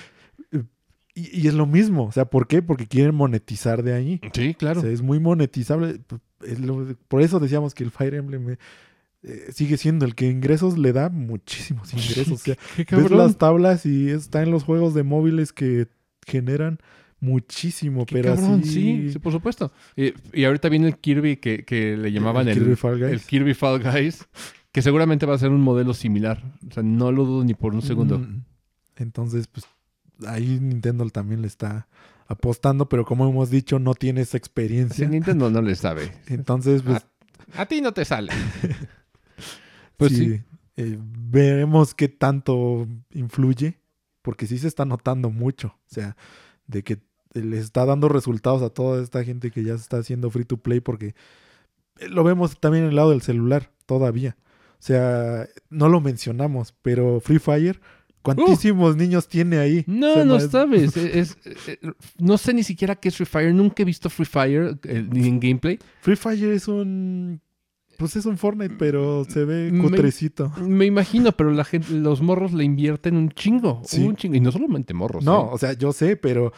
Y, 1.13 1.47
es 1.47 1.53
lo 1.53 1.65
mismo, 1.65 2.05
o 2.05 2.11
sea, 2.11 2.25
¿por 2.25 2.45
qué? 2.45 2.61
Porque 2.61 2.87
quieren 2.87 3.15
monetizar 3.15 3.83
de 3.83 3.93
ahí. 3.93 4.19
Sí, 4.33 4.53
claro. 4.53 4.81
O 4.81 4.83
sea, 4.83 4.91
es 4.91 5.01
muy 5.01 5.19
monetizable. 5.19 6.01
por 7.07 7.21
eso 7.21 7.39
decíamos 7.39 7.73
que 7.73 7.85
el 7.85 7.91
Fire 7.91 8.15
Emblem 8.15 8.57
eh, 9.23 9.47
sigue 9.53 9.77
siendo 9.77 10.05
el 10.05 10.13
que 10.13 10.29
ingresos 10.29 10.77
le 10.77 10.91
da 10.91 11.09
muchísimos 11.09 11.93
ingresos. 11.93 12.33
O 12.33 12.37
sea, 12.37 12.57
ves 12.75 13.11
las 13.11 13.37
tablas 13.37 13.85
y 13.85 14.09
está 14.09 14.43
en 14.43 14.51
los 14.51 14.63
juegos 14.63 14.93
de 14.93 15.03
móviles 15.03 15.53
que 15.53 15.87
generan 16.27 16.79
muchísimo, 17.19 18.05
pero 18.05 18.33
así... 18.33 19.11
Sí, 19.11 19.19
por 19.19 19.31
supuesto. 19.31 19.71
Y, 19.95 20.43
ahorita 20.43 20.69
viene 20.69 20.87
el 20.87 20.97
Kirby 20.97 21.37
que, 21.37 21.97
le 21.97 22.11
llamaban 22.11 22.47
el, 22.47 22.57
Kirby 22.57 22.75
Fall 22.75 22.99
Guys. 22.99 23.11
el 23.11 23.21
Kirby 23.21 23.53
Fall 23.53 23.81
Guys, 23.81 24.27
que 24.75 24.81
seguramente 24.81 25.25
va 25.25 25.35
a 25.35 25.37
ser 25.37 25.51
un 25.51 25.61
modelo 25.61 25.93
similar. 25.93 26.43
O 26.69 26.73
sea, 26.73 26.83
no 26.83 27.09
lo 27.09 27.23
dudo 27.23 27.45
ni 27.45 27.53
por 27.53 27.73
un 27.73 27.81
segundo. 27.81 28.19
Mm, 28.19 28.43
entonces, 28.97 29.47
pues 29.47 29.65
ahí 30.27 30.59
Nintendo 30.59 31.09
también 31.11 31.41
le 31.41 31.47
está 31.47 31.87
apostando, 32.27 32.89
pero 32.89 33.05
como 33.05 33.25
hemos 33.25 33.49
dicho, 33.49 33.79
no 33.79 33.93
tiene 33.93 34.19
esa 34.19 34.35
experiencia. 34.35 35.07
Nintendo 35.07 35.49
no 35.49 35.61
le 35.61 35.75
sabe. 35.75 36.11
Entonces, 36.27 36.81
pues... 36.81 37.07
A, 37.55 37.65
ti 37.67 37.79
no 37.79 37.93
te 37.93 38.03
sale. 38.03 38.33
pues 39.95 40.11
sí. 40.11 40.41
Eh, 40.75 40.99
veremos 40.99 41.95
qué 41.95 42.09
tanto 42.09 42.85
influye, 43.11 43.79
porque 44.21 44.45
sí 44.45 44.57
se 44.57 44.67
está 44.67 44.83
notando 44.83 45.29
mucho. 45.29 45.67
O 45.67 45.93
sea, 45.93 46.17
de 46.67 46.83
que 46.83 46.99
le 47.31 47.59
está 47.59 47.85
dando 47.85 48.09
resultados 48.09 48.61
a 48.61 48.71
toda 48.71 49.01
esta 49.01 49.23
gente 49.23 49.51
que 49.51 49.63
ya 49.63 49.77
se 49.77 49.83
está 49.83 49.99
haciendo 49.99 50.29
free 50.31 50.43
to 50.43 50.57
play, 50.57 50.81
porque 50.81 51.15
lo 52.09 52.25
vemos 52.25 52.59
también 52.59 52.83
en 52.83 52.89
el 52.89 52.97
lado 52.97 53.11
del 53.11 53.21
celular 53.21 53.71
todavía. 53.85 54.35
O 54.79 54.83
sea, 54.85 55.47
no 55.69 55.89
lo 55.89 56.01
mencionamos, 56.01 56.73
pero 56.81 57.19
Free 57.19 57.39
Fire 57.39 57.79
¿Cuántísimos 58.25 58.95
niños 58.95 59.27
tiene 59.27 59.59
ahí? 59.59 59.83
No, 59.87 60.25
no 60.25 60.39
sabes. 60.39 60.95
Es, 61.15 61.37
no 62.17 62.37
sé 62.37 62.53
ni 62.53 62.63
siquiera 62.63 62.95
qué 62.95 63.09
es 63.09 63.15
Free 63.15 63.25
Fire. 63.25 63.53
Nunca 63.53 63.83
he 63.83 63.85
visto 63.85 64.09
Free 64.09 64.25
Fire 64.25 64.77
eh, 64.83 65.07
ni 65.09 65.27
en 65.27 65.39
gameplay. 65.39 65.79
Free 66.01 66.15
Fire 66.15 66.51
es 66.51 66.67
un. 66.67 67.41
Pues 67.97 68.15
es 68.17 68.25
un 68.25 68.37
Fortnite, 68.37 68.75
pero 68.77 69.23
se 69.25 69.45
ve 69.45 69.71
cutrecito. 69.79 70.51
Me, 70.59 70.85
imagino, 70.85 71.31
pero 71.31 71.51
la 71.51 71.63
gente, 71.63 71.93
los 71.93 72.21
morros 72.21 72.51
le 72.51 72.65
invierten 72.65 73.15
un 73.15 73.29
chingo. 73.29 73.81
Un 73.97 74.15
chingo. 74.17 74.35
Y 74.35 74.41
no 74.41 74.51
solamente 74.51 74.93
morros. 74.93 75.23
No, 75.23 75.43
¿eh? 75.43 75.49
o 75.51 75.57
sea, 75.57 75.73
yo 75.73 75.93
sé, 75.93 76.17
pero. 76.17 76.51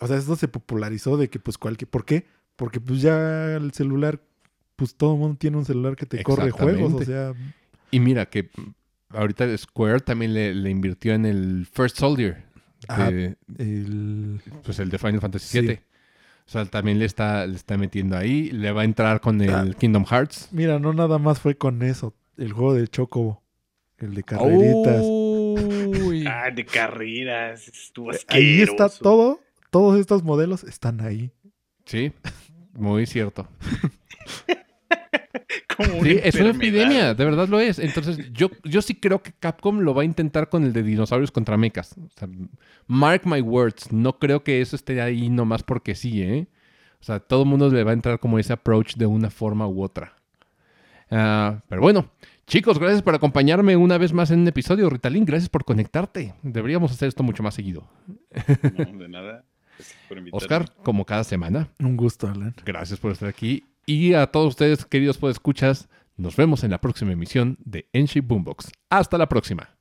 O 0.00 0.06
sea, 0.08 0.16
esto 0.16 0.34
se 0.34 0.48
popularizó 0.48 1.16
de 1.16 1.28
que, 1.28 1.38
pues, 1.38 1.58
cualquier. 1.58 1.88
¿Por 1.88 2.04
qué? 2.04 2.26
Porque, 2.56 2.80
pues, 2.80 3.02
ya 3.02 3.54
el 3.54 3.72
celular. 3.72 4.20
Pues 4.76 4.94
todo 4.96 5.14
el 5.14 5.20
mundo 5.20 5.36
tiene 5.38 5.56
un 5.56 5.64
celular 5.64 5.96
que 5.96 6.06
te 6.06 6.22
corre 6.22 6.50
juegos. 6.50 6.94
O 6.94 7.04
sea. 7.04 7.32
Y 7.90 8.00
mira, 8.00 8.26
que 8.26 8.50
ahorita 9.10 9.56
Square 9.56 10.00
también 10.00 10.34
le, 10.34 10.70
invirtió 10.70 11.14
en 11.14 11.26
el 11.26 11.66
First 11.70 11.98
Soldier. 11.98 12.44
Ah, 12.88 13.08
el... 13.08 14.40
Pues 14.64 14.78
el 14.78 14.90
de 14.90 14.98
Final 14.98 15.20
Fantasy 15.20 15.60
VII. 15.60 15.80
O 16.46 16.50
sea, 16.50 16.64
también 16.66 16.98
le 16.98 17.06
está, 17.06 17.46
le 17.46 17.56
está 17.56 17.78
metiendo 17.78 18.16
ahí. 18.16 18.50
Le 18.50 18.72
va 18.72 18.82
a 18.82 18.84
entrar 18.84 19.20
con 19.20 19.40
el 19.40 19.50
ah. 19.50 19.66
Kingdom 19.78 20.04
Hearts. 20.04 20.48
Mira, 20.52 20.78
no 20.78 20.92
nada 20.92 21.18
más 21.18 21.40
fue 21.40 21.56
con 21.56 21.82
eso. 21.82 22.14
El 22.36 22.52
juego 22.52 22.74
de 22.74 22.86
Chocobo. 22.88 23.42
El 23.98 24.14
de 24.14 24.22
carreritas. 24.24 25.04
ah, 26.26 26.50
de 26.54 26.64
carreras. 26.66 27.68
Estuvo 27.68 28.12
eh, 28.12 28.18
Ahí 28.28 28.60
está 28.60 28.88
todo. 28.88 29.40
Todos 29.70 29.98
estos 29.98 30.22
modelos 30.22 30.64
están 30.64 31.00
ahí. 31.00 31.30
Sí, 31.86 32.12
muy 32.76 33.06
cierto. 33.06 33.48
sí, 36.02 36.20
es 36.22 36.34
una 36.36 36.50
epidemia, 36.50 37.14
de 37.14 37.24
verdad 37.24 37.48
lo 37.48 37.60
es. 37.60 37.78
Entonces, 37.78 38.32
yo, 38.32 38.50
yo 38.64 38.82
sí 38.82 38.94
creo 38.94 39.22
que 39.22 39.32
Capcom 39.32 39.80
lo 39.80 39.94
va 39.94 40.02
a 40.02 40.04
intentar 40.04 40.48
con 40.48 40.64
el 40.64 40.72
de 40.72 40.82
dinosaurios 40.82 41.30
contra 41.30 41.56
mechas. 41.56 41.94
mark 42.86 43.22
my 43.24 43.40
words, 43.40 43.92
no 43.92 44.18
creo 44.18 44.44
que 44.44 44.60
eso 44.60 44.76
esté 44.76 45.00
ahí 45.00 45.28
nomás 45.28 45.62
porque 45.62 45.94
sí, 45.94 46.22
¿eh? 46.22 46.46
O 47.00 47.04
sea, 47.04 47.20
todo 47.20 47.42
el 47.42 47.48
mundo 47.48 47.68
le 47.68 47.84
va 47.84 47.90
a 47.90 47.94
entrar 47.94 48.18
como 48.18 48.38
ese 48.38 48.52
approach 48.52 48.96
de 48.96 49.06
una 49.06 49.30
forma 49.30 49.66
u 49.66 49.82
otra. 49.82 50.14
Ah, 51.10 51.60
pero 51.68 51.82
bueno, 51.82 52.10
chicos, 52.46 52.78
gracias 52.78 53.02
por 53.02 53.14
acompañarme 53.14 53.76
una 53.76 53.98
vez 53.98 54.12
más 54.12 54.30
en 54.30 54.40
un 54.40 54.48
episodio. 54.48 54.88
Ritalin, 54.88 55.24
gracias 55.24 55.50
por 55.50 55.64
conectarte. 55.64 56.34
Deberíamos 56.42 56.92
hacer 56.92 57.08
esto 57.08 57.22
mucho 57.22 57.42
más 57.42 57.54
seguido. 57.54 57.86
No, 58.78 58.98
de 58.98 59.08
nada. 59.08 59.44
Oscar, 60.32 60.72
como 60.82 61.04
cada 61.04 61.24
semana. 61.24 61.68
Un 61.80 61.96
gusto, 61.96 62.28
Alan. 62.28 62.54
Gracias 62.64 62.98
por 63.00 63.12
estar 63.12 63.28
aquí 63.28 63.64
y 63.86 64.14
a 64.14 64.26
todos 64.26 64.48
ustedes, 64.48 64.86
queridos 64.86 65.18
escuchas, 65.24 65.88
nos 66.16 66.36
vemos 66.36 66.64
en 66.64 66.70
la 66.70 66.80
próxima 66.80 67.12
emisión 67.12 67.58
de 67.64 67.88
Enshi 67.92 68.20
Boombox. 68.20 68.72
Hasta 68.88 69.18
la 69.18 69.28
próxima. 69.28 69.76